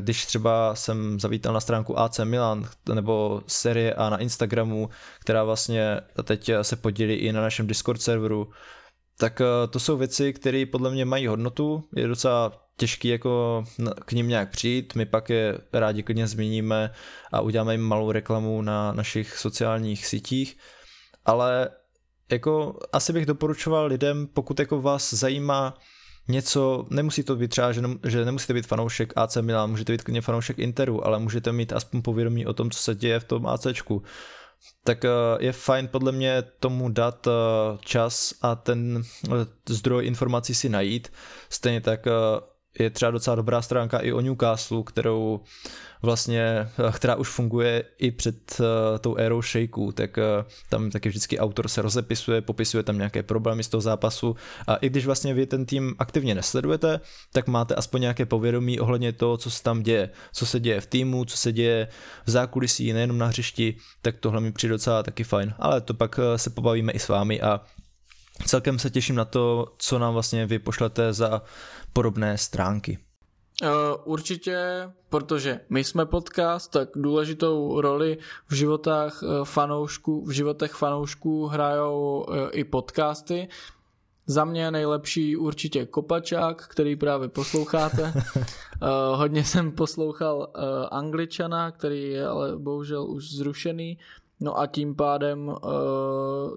když 0.00 0.26
třeba 0.26 0.74
jsem 0.74 1.20
zavítal 1.20 1.54
na 1.54 1.60
stránku 1.60 1.98
AC 1.98 2.18
Milan 2.24 2.68
nebo 2.94 3.42
série 3.46 3.94
A 3.94 4.10
na 4.10 4.18
Instagramu, 4.18 4.90
která 5.20 5.44
vlastně 5.44 6.00
teď 6.24 6.50
se 6.62 6.76
podílí 6.76 7.14
i 7.14 7.32
na 7.32 7.42
našem 7.42 7.66
Discord 7.66 8.02
serveru, 8.02 8.50
tak 9.20 9.40
eh, 9.40 9.66
to 9.68 9.80
jsou 9.80 9.96
věci, 9.96 10.32
které 10.32 10.66
podle 10.66 10.90
mě 10.90 11.04
mají 11.04 11.26
hodnotu, 11.26 11.88
je 11.96 12.08
docela 12.08 12.52
těžký 12.76 13.08
jako 13.08 13.64
k 14.04 14.12
ním 14.12 14.28
nějak 14.28 14.50
přijít, 14.50 14.94
my 14.94 15.06
pak 15.06 15.30
je 15.30 15.58
rádi 15.72 16.02
klidně 16.02 16.26
zmíníme 16.26 16.90
a 17.32 17.40
uděláme 17.40 17.74
jim 17.74 17.80
malou 17.80 18.12
reklamu 18.12 18.62
na 18.62 18.92
našich 18.92 19.38
sociálních 19.38 20.06
sítích, 20.06 20.56
ale 21.24 21.70
jako 22.30 22.78
asi 22.92 23.12
bych 23.12 23.26
doporučoval 23.26 23.86
lidem, 23.86 24.26
pokud 24.26 24.60
jako 24.60 24.82
vás 24.82 25.14
zajímá 25.14 25.78
něco, 26.30 26.86
nemusí 26.90 27.22
to 27.22 27.36
být 27.36 27.48
třeba, 27.48 27.72
že, 27.72 27.82
ne, 27.82 27.88
že 28.04 28.24
nemusíte 28.24 28.54
být 28.54 28.66
fanoušek 28.66 29.12
AC 29.16 29.36
Milan, 29.36 29.70
můžete 29.70 29.92
být 29.92 30.02
klidně 30.02 30.20
fanoušek 30.20 30.58
Interu, 30.58 31.06
ale 31.06 31.18
můžete 31.18 31.52
mít 31.52 31.72
aspoň 31.72 32.02
povědomí 32.02 32.46
o 32.46 32.52
tom, 32.52 32.70
co 32.70 32.78
se 32.78 32.94
děje 32.94 33.20
v 33.20 33.24
tom 33.24 33.46
ACčku. 33.46 34.02
Tak 34.84 35.04
eh, 35.04 35.08
je 35.38 35.52
fajn 35.52 35.88
podle 35.88 36.12
mě 36.12 36.42
tomu 36.60 36.88
dát 36.88 37.26
eh, 37.26 37.30
čas 37.80 38.34
a 38.42 38.54
ten 38.54 39.02
eh, 39.26 39.30
zdroj 39.68 40.06
informací 40.06 40.54
si 40.54 40.68
najít. 40.68 41.12
Stejně 41.50 41.80
tak 41.80 42.06
je 42.78 42.90
třeba 42.90 43.10
docela 43.10 43.36
dobrá 43.36 43.62
stránka 43.62 43.98
i 43.98 44.12
o 44.12 44.20
Newcastle, 44.20 44.82
kterou 44.86 45.40
vlastně, 46.02 46.42
eh, 46.88 46.92
která 46.92 47.14
už 47.14 47.28
funguje 47.28 47.84
i 47.98 48.10
před 48.10 48.60
uh, 48.60 48.66
tou 48.98 49.16
érou 49.16 49.42
shakeů, 49.42 49.92
tak 49.92 50.16
uh, 50.16 50.24
tam 50.68 50.90
taky 50.90 51.08
vždycky 51.08 51.38
autor 51.38 51.68
se 51.68 51.82
rozepisuje, 51.82 52.40
popisuje 52.40 52.82
tam 52.82 52.96
nějaké 52.96 53.22
problémy 53.22 53.64
z 53.64 53.68
toho 53.68 53.80
zápasu. 53.80 54.36
A 54.66 54.74
i 54.76 54.88
když 54.88 55.06
vlastně 55.06 55.34
vy 55.34 55.46
ten 55.46 55.66
tým 55.66 55.94
aktivně 55.98 56.34
nesledujete, 56.34 57.00
tak 57.32 57.46
máte 57.46 57.74
aspoň 57.74 58.00
nějaké 58.00 58.26
povědomí 58.26 58.80
ohledně 58.80 59.12
toho, 59.12 59.36
co 59.36 59.50
se 59.50 59.62
tam 59.62 59.82
děje, 59.82 60.10
co 60.32 60.46
se 60.46 60.60
děje 60.60 60.80
v 60.80 60.86
týmu, 60.86 61.24
co 61.24 61.36
se 61.36 61.52
děje 61.52 61.88
v 62.26 62.30
zákulisí, 62.30 62.92
nejenom 62.92 63.18
na 63.18 63.26
hřišti, 63.26 63.76
tak 64.02 64.16
tohle 64.20 64.40
mi 64.40 64.52
přijde 64.52 64.72
docela 64.72 65.02
taky 65.02 65.24
fajn, 65.24 65.54
ale 65.58 65.80
to 65.80 65.94
pak 65.94 66.20
se 66.36 66.50
pobavíme 66.50 66.92
i 66.92 66.98
s 66.98 67.08
vámi 67.08 67.40
a 67.40 67.60
celkem 68.46 68.78
se 68.78 68.90
těším 68.90 69.16
na 69.16 69.24
to, 69.24 69.74
co 69.78 69.98
nám 69.98 70.12
vlastně 70.12 70.46
vy 70.46 70.58
pošlete 70.58 71.12
za 71.12 71.42
podobné 71.92 72.38
stránky. 72.38 72.98
Uh, 73.62 73.68
určitě, 74.04 74.58
protože 75.08 75.60
my 75.70 75.84
jsme 75.84 76.06
podcast, 76.06 76.72
tak 76.72 76.88
důležitou 76.94 77.80
roli 77.80 78.18
v 78.48 78.54
životách 78.54 79.22
uh, 79.22 79.44
fanoušků, 79.44 80.24
v 80.24 80.30
životech 80.30 80.72
fanoušků 80.72 81.46
hrajou 81.46 82.26
uh, 82.28 82.36
i 82.52 82.64
podcasty. 82.64 83.48
Za 84.26 84.44
mě 84.44 84.70
nejlepší 84.70 85.36
určitě 85.36 85.86
Kopačák, 85.86 86.68
který 86.68 86.96
právě 86.96 87.28
posloucháte. 87.28 88.12
hodně 89.14 89.44
jsem 89.44 89.72
poslouchal 89.72 90.48
Angličana, 90.90 91.70
který 91.70 92.08
je 92.08 92.26
ale 92.26 92.58
bohužel 92.58 93.10
už 93.10 93.30
zrušený. 93.30 93.98
No 94.40 94.58
a 94.58 94.66
tím 94.66 94.94
pádem 94.94 95.54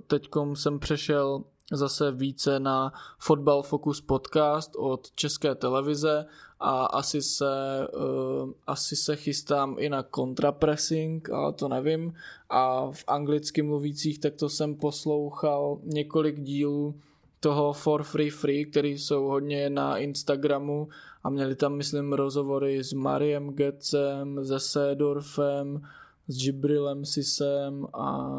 teďkom 0.07 0.55
jsem 0.55 0.79
přešel 0.79 1.43
zase 1.71 2.11
více 2.11 2.59
na 2.59 2.93
Football 3.19 3.61
Focus 3.61 4.01
podcast 4.01 4.75
od 4.75 5.11
České 5.11 5.55
televize 5.55 6.25
a 6.59 6.85
asi 6.85 7.21
se, 7.21 7.87
uh, 7.97 8.51
asi 8.67 8.95
se 8.95 9.15
chystám 9.15 9.75
i 9.79 9.89
na 9.89 10.03
kontrapressing, 10.03 11.29
ale 11.29 11.53
to 11.53 11.67
nevím. 11.67 12.13
A 12.49 12.91
v 12.91 13.03
anglicky 13.07 13.61
mluvících 13.61 14.19
tak 14.19 14.33
to 14.33 14.49
jsem 14.49 14.75
poslouchal 14.75 15.79
několik 15.83 16.39
dílů 16.39 16.95
toho 17.39 17.73
For 17.73 18.03
Free 18.03 18.29
Free, 18.29 18.65
který 18.65 18.97
jsou 18.97 19.23
hodně 19.23 19.69
na 19.69 19.97
Instagramu 19.97 20.87
a 21.23 21.29
měli 21.29 21.55
tam, 21.55 21.75
myslím, 21.75 22.13
rozhovory 22.13 22.83
s 22.83 22.93
Mariem 22.93 23.49
Gecem, 23.49 24.45
se 24.45 24.59
Sedorfem, 24.59 25.81
s 26.27 26.45
Jibrilem 26.45 27.05
Sisem 27.05 27.87
a 27.93 28.29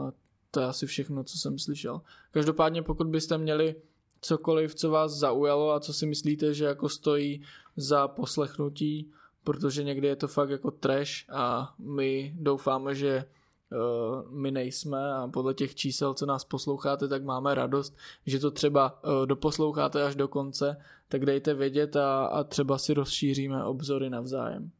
to 0.51 0.61
je 0.61 0.67
asi 0.67 0.87
všechno, 0.87 1.25
co 1.25 1.39
jsem 1.39 1.59
slyšel. 1.59 2.01
Každopádně 2.35 2.83
pokud 2.83 3.07
byste 3.07 3.39
měli 3.39 3.75
cokoliv, 4.21 4.75
co 4.75 4.91
vás 4.91 5.13
zaujalo 5.13 5.71
a 5.71 5.81
co 5.81 5.93
si 5.93 6.07
myslíte, 6.07 6.55
že 6.55 6.65
jako 6.65 6.89
stojí 6.89 7.43
za 7.77 8.09
poslechnutí, 8.09 9.11
protože 9.45 9.85
někdy 9.85 10.09
je 10.09 10.17
to 10.17 10.29
fakt 10.29 10.51
jako 10.51 10.71
trash 10.71 11.11
a 11.33 11.75
my 11.79 12.35
doufáme, 12.39 12.95
že 12.95 13.25
uh, 13.73 14.31
my 14.31 14.51
nejsme 14.51 15.15
a 15.15 15.29
podle 15.29 15.55
těch 15.55 15.75
čísel, 15.75 16.15
co 16.15 16.27
nás 16.27 16.45
posloucháte, 16.45 17.09
tak 17.09 17.25
máme 17.25 17.55
radost, 17.55 17.97
že 18.27 18.39
to 18.39 18.51
třeba 18.51 19.03
uh, 19.05 19.27
doposloucháte 19.27 20.03
až 20.03 20.17
do 20.17 20.29
konce, 20.29 20.77
tak 21.09 21.27
dejte 21.27 21.55
vědět 21.55 21.97
a, 21.97 22.27
a 22.27 22.45
třeba 22.45 22.79
si 22.79 22.95
rozšíříme 22.95 23.65
obzory 23.65 24.11
navzájem. 24.11 24.71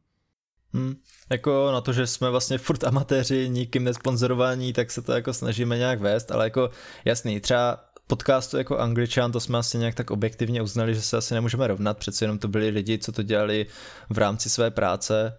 Hmm. 0.75 0.95
Jako 1.29 1.71
na 1.71 1.81
to, 1.81 1.93
že 1.93 2.07
jsme 2.07 2.29
vlastně 2.29 2.57
furt 2.57 2.83
amatéři, 2.83 3.49
nikým 3.49 3.83
nesponzorovaní, 3.83 4.73
tak 4.73 4.91
se 4.91 5.01
to 5.01 5.11
jako 5.11 5.33
snažíme 5.33 5.77
nějak 5.77 5.99
vést, 5.99 6.31
ale 6.31 6.45
jako 6.45 6.69
jasný, 7.05 7.39
třeba 7.39 7.79
podcastu 8.07 8.57
jako 8.57 8.77
Angličan, 8.77 9.31
to 9.31 9.39
jsme 9.39 9.57
asi 9.57 9.77
nějak 9.77 9.95
tak 9.95 10.11
objektivně 10.11 10.61
uznali, 10.61 10.95
že 10.95 11.01
se 11.01 11.17
asi 11.17 11.33
nemůžeme 11.33 11.67
rovnat, 11.67 11.97
přece 11.97 12.25
jenom 12.25 12.39
to 12.39 12.47
byli 12.47 12.69
lidi, 12.69 12.97
co 12.97 13.11
to 13.11 13.23
dělali 13.23 13.65
v 14.09 14.17
rámci 14.17 14.49
své 14.49 14.71
práce. 14.71 15.37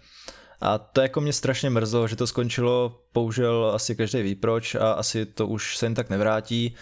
A 0.61 0.79
to 0.79 1.01
jako 1.01 1.21
mě 1.21 1.33
strašně 1.33 1.71
mrzlo, 1.71 2.09
že 2.09 2.17
to 2.17 2.27
skončilo, 2.27 3.01
bohužel 3.15 3.73
asi 3.75 3.97
každý 3.97 4.23
ví 4.23 4.35
proč 4.35 4.75
a 4.75 4.93
asi 4.93 5.27
to 5.27 5.47
už 5.47 5.77
se 5.77 5.87
jen 5.87 5.95
tak 5.95 6.11
nevrátí. 6.11 6.75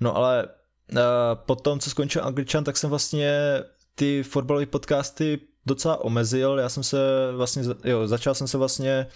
No 0.00 0.16
ale 0.16 0.44
uh, 0.46 0.98
po 1.34 1.56
tom, 1.56 1.80
co 1.80 1.90
skončil 1.90 2.24
Angličan, 2.24 2.64
tak 2.64 2.76
jsem 2.76 2.90
vlastně 2.90 3.62
ty 3.94 4.22
fotbalové 4.22 4.66
podcasty 4.66 5.40
docela 5.66 6.04
omezil. 6.04 6.58
Já 6.58 6.68
jsem 6.68 6.82
se 6.82 6.98
vlastně, 7.36 7.62
jo, 7.84 8.06
začal 8.06 8.34
jsem 8.34 8.48
se 8.48 8.58
vlastně 8.58 9.06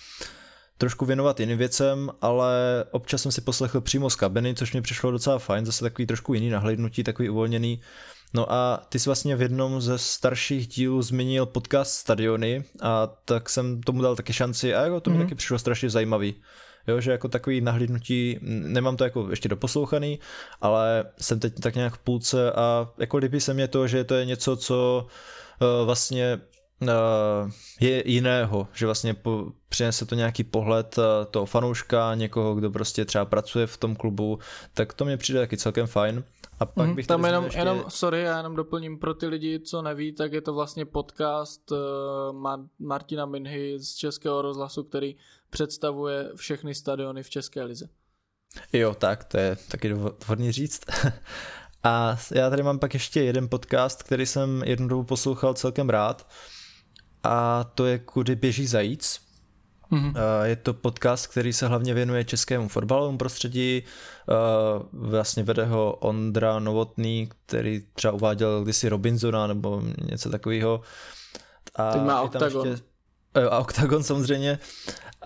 trošku 0.79 1.05
věnovat 1.05 1.41
jiným 1.41 1.59
věcem, 1.59 2.11
ale 2.21 2.85
občas 2.91 3.23
jsem 3.23 3.33
si 3.33 3.41
poslechl 3.41 3.81
přímo 3.81 4.11
z 4.11 4.17
kabiny, 4.17 4.55
což 4.55 4.73
mi 4.75 4.83
přišlo 4.83 5.11
docela 5.11 5.39
fajn, 5.39 5.67
zase 5.67 5.85
takový 5.85 6.07
trošku 6.07 6.35
jiný 6.35 6.51
nahlédnutí, 6.51 7.05
takový 7.05 7.31
uvolněný. 7.31 7.81
No 8.35 8.53
a 8.53 8.87
ty 8.89 8.99
jsi 8.99 9.09
vlastně 9.09 9.37
v 9.37 9.43
jednom 9.43 9.81
ze 9.81 9.99
starších 9.99 10.67
dílů 10.67 11.03
zmínil 11.03 11.47
podcast 11.47 11.95
Stadiony 11.95 12.65
a 12.81 13.07
tak 13.25 13.51
jsem 13.51 13.83
tomu 13.83 14.03
dal 14.03 14.17
taky 14.17 14.33
šanci 14.33 14.75
a 14.75 14.83
jako 14.83 15.01
to 15.01 15.11
mi 15.11 15.17
mm. 15.17 15.23
taky 15.23 15.35
přišlo 15.35 15.59
strašně 15.59 15.91
zajímavý. 15.91 16.35
Jo, 16.87 17.01
že 17.01 17.11
jako 17.11 17.29
takový 17.29 17.61
nahlídnutí, 17.61 18.39
nemám 18.43 18.97
to 18.97 19.05
jako 19.05 19.31
ještě 19.31 19.49
doposlouchaný, 19.49 20.19
ale 20.61 21.05
jsem 21.19 21.41
teď 21.41 21.61
tak 21.61 21.75
nějak 21.75 21.95
v 21.95 21.99
půlce 21.99 22.53
a 22.53 22.89
jako 22.99 23.17
líbí 23.17 23.41
se 23.41 23.55
mě 23.55 23.69
to, 23.69 23.87
že 23.87 24.05
to 24.05 24.15
je 24.15 24.25
něco, 24.25 24.57
co 24.57 25.07
uh, 25.07 25.11
vlastně 25.85 26.41
uh, 26.83 27.51
je 27.81 28.11
jiného, 28.11 28.69
že 28.73 28.87
vlastně 28.87 29.15
po, 29.15 29.47
přinese 29.69 30.07
to 30.07 30.15
nějaký 30.15 30.45
pohled 30.45 30.99
uh, 30.99 31.05
toho 31.31 31.47
fanouška, 31.47 32.15
někoho, 32.15 32.55
kdo 32.55 32.71
prostě 32.71 33.05
třeba 33.05 33.25
pracuje 33.25 33.67
v 33.67 33.77
tom 33.77 33.97
klubu, 33.97 34.39
tak 34.75 34.93
to 34.93 35.05
mě 35.05 35.17
přijde 35.17 35.41
taky 35.41 35.57
celkem 35.57 35.87
fajn. 35.87 36.25
A 36.61 36.67
pak 36.67 36.87
mm, 36.87 36.95
bych 36.95 37.07
tam 37.07 37.25
jenom, 37.25 37.45
ještě... 37.45 37.59
jenom, 37.59 37.85
sorry, 37.89 38.21
já 38.21 38.37
jenom 38.37 38.57
doplním 38.57 38.99
pro 38.99 39.15
ty 39.15 39.27
lidi, 39.27 39.61
co 39.61 39.83
neví, 39.83 40.13
tak 40.13 40.33
je 40.33 40.41
to 40.41 40.55
vlastně 40.55 40.85
podcast 40.85 41.73
uh, 41.73 41.79
Martina 42.79 43.27
Minhy 43.27 43.79
z 43.79 43.95
Českého 43.95 44.43
rozhlasu, 44.43 44.85
který 44.85 45.17
představuje 45.51 46.31
všechny 46.37 46.75
stadiony 46.75 47.23
v 47.23 47.31
České 47.31 47.63
lize. 47.65 47.89
Jo, 48.73 48.95
tak, 48.95 49.25
to 49.25 49.39
je 49.39 49.57
taky 49.69 49.89
dvorný 50.25 50.53
říct. 50.53 50.81
A 51.85 52.17
já 52.35 52.51
tady 52.51 52.63
mám 52.63 52.79
pak 52.79 52.95
ještě 52.95 53.23
jeden 53.23 53.49
podcast, 53.49 54.03
který 54.03 54.27
jsem 54.27 54.63
jednu 54.67 54.89
dobu 54.89 55.05
poslouchal 55.05 55.55
celkem 55.55 55.89
rád 55.89 56.29
a 57.23 57.65
to 57.75 57.87
je 57.87 57.99
Kudy 57.99 58.37
běží 58.37 58.67
zajíc. 58.67 59.21
Mm-hmm. 59.93 60.43
Je 60.43 60.57
to 60.57 60.75
podcast, 60.75 61.27
který 61.27 61.53
se 61.53 61.67
hlavně 61.67 61.95
věnuje 61.95 62.25
českému 62.25 62.69
fotbalovému 62.69 63.19
prostředí. 63.19 63.83
Vlastně 64.93 65.43
vede 65.43 65.65
ho 65.65 65.93
Ondra 65.93 66.59
Novotný, 66.59 67.31
který 67.47 67.83
třeba 67.93 68.13
uváděl 68.13 68.63
kdysi 68.63 68.89
Robinsona 68.89 69.47
nebo 69.47 69.83
něco 70.11 70.31
takového. 70.31 70.81
A 71.77 71.93
Teď 71.93 72.03
má 72.03 72.23
Octagon. 72.23 72.69
Ještě, 72.69 72.85
a 73.51 73.59
Octagon 73.59 74.03
samozřejmě. 74.03 74.59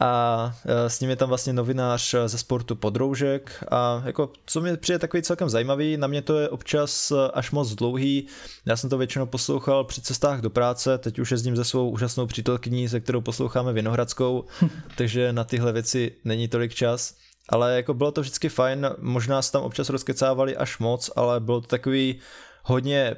A 0.00 0.52
e, 0.64 0.90
s 0.90 1.00
ním 1.00 1.10
je 1.10 1.16
tam 1.16 1.28
vlastně 1.28 1.52
novinář 1.52 2.14
ze 2.26 2.38
sportu 2.38 2.76
Podroužek. 2.76 3.64
A 3.70 4.02
jako 4.04 4.30
co 4.46 4.60
mi 4.60 4.76
přijde 4.76 4.98
takový 4.98 5.22
celkem 5.22 5.48
zajímavý, 5.48 5.96
na 5.96 6.06
mě 6.06 6.22
to 6.22 6.38
je 6.38 6.48
občas 6.48 7.12
až 7.34 7.50
moc 7.50 7.74
dlouhý, 7.74 8.26
já 8.66 8.76
jsem 8.76 8.90
to 8.90 8.98
většinou 8.98 9.26
poslouchal 9.26 9.84
při 9.84 10.00
cestách 10.00 10.40
do 10.40 10.50
práce, 10.50 10.98
teď 10.98 11.18
už 11.18 11.30
jezdím 11.30 11.56
se 11.56 11.64
svou 11.64 11.90
úžasnou 11.90 12.26
přítelkyní, 12.26 12.88
se 12.88 13.00
kterou 13.00 13.20
posloucháme 13.20 13.72
Vinohradskou, 13.72 14.44
takže 14.96 15.32
na 15.32 15.44
tyhle 15.44 15.72
věci 15.72 16.12
není 16.24 16.48
tolik 16.48 16.74
čas, 16.74 17.14
ale 17.48 17.76
jako 17.76 17.94
bylo 17.94 18.12
to 18.12 18.20
vždycky 18.20 18.48
fajn, 18.48 18.90
možná 18.98 19.42
se 19.42 19.52
tam 19.52 19.62
občas 19.62 19.88
rozkecávali 19.88 20.56
až 20.56 20.78
moc, 20.78 21.10
ale 21.16 21.40
bylo 21.40 21.60
to 21.60 21.66
takový 21.66 22.18
hodně 22.62 23.16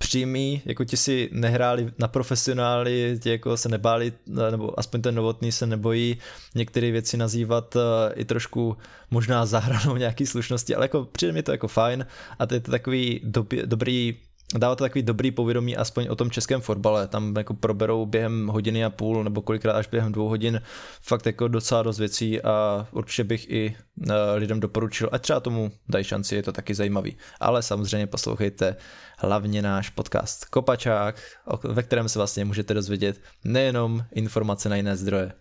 přímý, 0.00 0.62
jako 0.64 0.84
ti 0.84 0.96
si 0.96 1.28
nehráli 1.32 1.92
na 1.98 2.08
profesionály, 2.08 3.18
ti 3.22 3.30
jako 3.30 3.56
se 3.56 3.68
nebáli, 3.68 4.12
nebo 4.26 4.78
aspoň 4.80 5.02
ten 5.02 5.14
novotný 5.14 5.52
se 5.52 5.66
nebojí 5.66 6.16
některé 6.54 6.90
věci 6.90 7.16
nazývat 7.16 7.76
uh, 7.76 7.82
i 8.14 8.24
trošku 8.24 8.76
možná 9.10 9.46
zahranou 9.46 9.96
nějaký 9.96 10.26
slušnosti, 10.26 10.74
ale 10.74 10.84
jako 10.84 11.04
přijde 11.04 11.32
mi 11.32 11.42
to 11.42 11.52
jako 11.52 11.68
fajn 11.68 12.06
a 12.38 12.46
to 12.46 12.54
je 12.54 12.60
to 12.60 12.70
takový 12.70 13.20
dobrý 13.64 14.16
dává 14.58 14.76
to 14.76 14.84
takový 14.84 15.02
dobrý 15.02 15.30
povědomí 15.30 15.76
aspoň 15.76 16.06
o 16.10 16.16
tom 16.16 16.30
českém 16.30 16.60
fotbale. 16.60 17.08
Tam 17.08 17.34
jako 17.36 17.54
proberou 17.54 18.06
během 18.06 18.46
hodiny 18.46 18.84
a 18.84 18.90
půl 18.90 19.24
nebo 19.24 19.42
kolikrát 19.42 19.76
až 19.76 19.88
během 19.88 20.12
dvou 20.12 20.28
hodin 20.28 20.62
fakt 21.02 21.26
jako 21.26 21.48
docela 21.48 21.82
dost 21.82 21.98
věcí 21.98 22.42
a 22.42 22.86
určitě 22.92 23.24
bych 23.24 23.50
i 23.50 23.76
uh, 23.96 24.12
lidem 24.34 24.60
doporučil, 24.60 25.08
ať 25.12 25.22
třeba 25.22 25.40
tomu 25.40 25.72
dají 25.88 26.04
šanci, 26.04 26.36
je 26.36 26.42
to 26.42 26.52
taky 26.52 26.74
zajímavý. 26.74 27.16
Ale 27.40 27.62
samozřejmě 27.62 28.06
poslouchejte 28.06 28.76
hlavně 29.18 29.62
náš 29.62 29.90
podcast 29.90 30.44
Kopačák, 30.44 31.22
ve 31.64 31.82
kterém 31.82 32.08
se 32.08 32.18
vlastně 32.18 32.44
můžete 32.44 32.74
dozvědět 32.74 33.20
nejenom 33.44 34.04
informace 34.12 34.68
na 34.68 34.76
jiné 34.76 34.96
zdroje. 34.96 35.32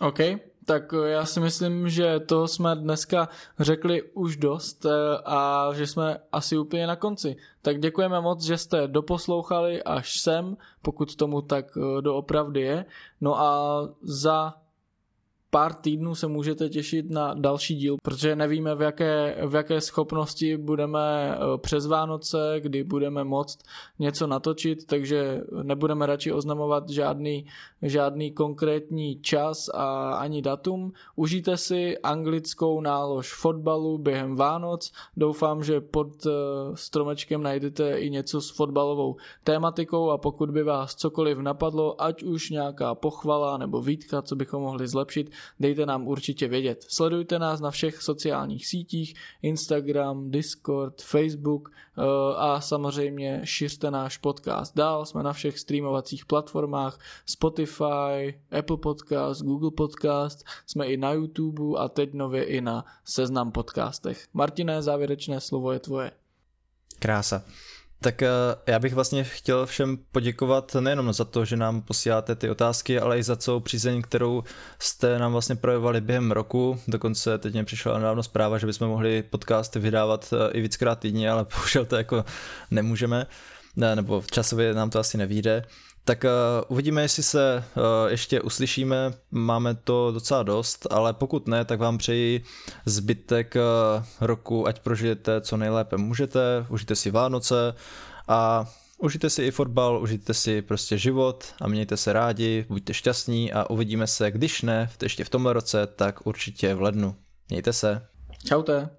OK, 0.00 0.18
tak 0.66 0.94
já 1.04 1.24
si 1.24 1.40
myslím, 1.40 1.88
že 1.88 2.20
to 2.20 2.48
jsme 2.48 2.76
dneska 2.76 3.28
řekli 3.58 4.02
už 4.02 4.36
dost 4.36 4.84
eh, 4.84 4.90
a 5.24 5.68
že 5.74 5.86
jsme 5.86 6.18
asi 6.32 6.58
úplně 6.58 6.86
na 6.86 6.96
konci. 6.96 7.36
Tak 7.62 7.80
děkujeme 7.80 8.20
moc, 8.20 8.44
že 8.44 8.58
jste 8.58 8.88
doposlouchali 8.88 9.82
až 9.82 10.20
sem, 10.20 10.56
pokud 10.82 11.16
tomu 11.16 11.42
tak 11.42 11.66
eh, 11.76 12.02
doopravdy 12.02 12.60
je. 12.60 12.84
No 13.20 13.40
a 13.40 13.80
za 14.02 14.54
pár 15.56 15.74
týdnů 15.74 16.14
se 16.14 16.26
můžete 16.26 16.68
těšit 16.68 17.10
na 17.10 17.34
další 17.34 17.74
díl, 17.76 17.96
protože 18.02 18.36
nevíme, 18.36 18.74
v 18.74 18.82
jaké, 18.82 19.36
v 19.46 19.54
jaké 19.54 19.80
schopnosti 19.80 20.56
budeme 20.56 21.00
eh, 21.00 21.58
přes 21.58 21.86
Vánoce, 21.86 22.56
kdy 22.58 22.84
budeme 22.84 23.24
moct 23.24 23.58
něco 23.98 24.26
natočit, 24.26 24.86
takže 24.86 25.40
nebudeme 25.62 26.06
radši 26.06 26.32
oznamovat 26.32 26.88
žádný, 26.88 27.46
žádný 27.82 28.30
konkrétní 28.30 29.20
čas 29.20 29.68
a 29.74 30.14
ani 30.14 30.42
datum. 30.42 30.92
Užijte 31.16 31.56
si 31.56 31.98
anglickou 31.98 32.80
nálož 32.80 33.34
fotbalu 33.34 33.98
během 33.98 34.36
Vánoc. 34.36 34.92
Doufám, 35.16 35.64
že 35.64 35.80
pod 35.80 36.26
eh, 36.26 36.30
stromečkem 36.74 37.42
najdete 37.42 37.98
i 37.98 38.10
něco 38.10 38.40
s 38.40 38.50
fotbalovou 38.50 39.16
tématikou 39.44 40.10
a 40.10 40.18
pokud 40.18 40.50
by 40.50 40.62
vás 40.62 40.94
cokoliv 40.94 41.38
napadlo, 41.38 42.02
ať 42.02 42.22
už 42.22 42.50
nějaká 42.50 42.94
pochvala 42.94 43.58
nebo 43.58 43.80
výtka, 43.80 44.22
co 44.22 44.36
bychom 44.36 44.62
mohli 44.62 44.88
zlepšit, 44.88 45.30
dejte 45.60 45.86
nám 45.86 46.06
určitě 46.06 46.48
vědět. 46.48 46.84
Sledujte 46.88 47.38
nás 47.38 47.60
na 47.60 47.70
všech 47.70 48.02
sociálních 48.02 48.66
sítích, 48.66 49.14
Instagram, 49.42 50.30
Discord, 50.30 51.02
Facebook 51.02 51.70
eh, 51.70 52.02
a 52.36 52.60
samozřejmě 52.60 53.40
šiřte 53.44 53.90
náš 53.90 54.16
podcast 54.16 54.76
dál. 54.76 55.06
Jsme 55.06 55.22
na 55.22 55.32
všech 55.32 55.58
streamovacích 55.58 56.26
platformách 56.26 56.98
Spotify, 57.26 58.40
Apple 58.58 58.76
Podcast, 58.76 59.42
Google 59.42 59.70
Podcast, 59.70 60.44
jsme 60.66 60.86
i 60.86 60.96
na 60.96 61.12
YouTube 61.12 61.78
a 61.78 61.88
teď 61.88 62.12
nově 62.12 62.44
i 62.44 62.60
na 62.60 62.84
Seznam 63.04 63.52
podcastech. 63.52 64.24
Martine, 64.32 64.82
závěrečné 64.82 65.40
slovo 65.40 65.72
je 65.72 65.78
tvoje. 65.78 66.10
Krása. 66.98 67.42
Tak 68.00 68.22
eh, 68.22 68.28
já 68.66 68.78
bych 68.78 68.94
vlastně 68.94 69.24
chtěl 69.24 69.66
všem 69.66 69.98
poděkovat 70.12 70.74
nejenom 70.74 71.12
za 71.12 71.24
to, 71.24 71.44
že 71.44 71.56
nám 71.56 71.82
posíláte 71.82 72.34
ty 72.34 72.50
otázky, 72.50 73.00
ale 73.00 73.18
i 73.18 73.22
za 73.22 73.36
celou 73.36 73.60
přízeň, 73.60 74.02
kterou 74.02 74.42
jste 74.78 75.18
nám 75.18 75.32
vlastně 75.32 75.56
projevovali 75.56 76.00
během 76.00 76.32
roku. 76.32 76.80
Dokonce 76.88 77.38
teď 77.38 77.52
mě 77.52 77.64
přišla 77.64 77.98
nedávno 77.98 78.22
zpráva, 78.22 78.58
že 78.58 78.66
bychom 78.66 78.88
mohli 78.88 79.22
podcasty 79.22 79.78
vydávat 79.78 80.32
eh, 80.32 80.52
i 80.52 80.60
víckrát 80.60 80.98
týdně, 80.98 81.30
ale 81.30 81.46
bohužel 81.54 81.84
to 81.84 81.96
jako 81.96 82.24
nemůžeme, 82.70 83.26
ne, 83.76 83.96
nebo 83.96 84.22
časově 84.30 84.74
nám 84.74 84.90
to 84.90 84.98
asi 84.98 85.18
nevíde. 85.18 85.64
Tak 86.06 86.24
uh, 86.24 86.30
uvidíme, 86.68 87.02
jestli 87.02 87.22
se 87.22 87.64
uh, 87.76 87.82
ještě 88.10 88.40
uslyšíme, 88.40 89.12
máme 89.30 89.74
to 89.74 90.12
docela 90.12 90.42
dost, 90.42 90.86
ale 90.90 91.12
pokud 91.12 91.46
ne, 91.46 91.64
tak 91.64 91.80
vám 91.80 91.98
přeji 91.98 92.44
zbytek 92.84 93.56
uh, 93.56 94.04
roku, 94.20 94.66
ať 94.66 94.80
prožijete 94.80 95.40
co 95.40 95.56
nejlépe 95.56 95.96
můžete, 95.96 96.66
užijte 96.68 96.96
si 96.96 97.10
Vánoce 97.10 97.74
a 98.28 98.66
užijte 98.98 99.30
si 99.30 99.42
i 99.42 99.50
fotbal, 99.50 100.02
užijte 100.02 100.34
si 100.34 100.62
prostě 100.62 100.98
život 100.98 101.44
a 101.60 101.68
mějte 101.68 101.96
se 101.96 102.12
rádi, 102.12 102.66
buďte 102.68 102.94
šťastní 102.94 103.52
a 103.52 103.70
uvidíme 103.70 104.06
se, 104.06 104.30
když 104.30 104.62
ne, 104.62 104.90
ještě 105.02 105.24
v 105.24 105.30
tomhle 105.30 105.52
roce, 105.52 105.86
tak 105.86 106.26
určitě 106.26 106.74
v 106.74 106.82
lednu. 106.82 107.16
Mějte 107.48 107.72
se. 107.72 108.06
Čaute. 108.44 108.90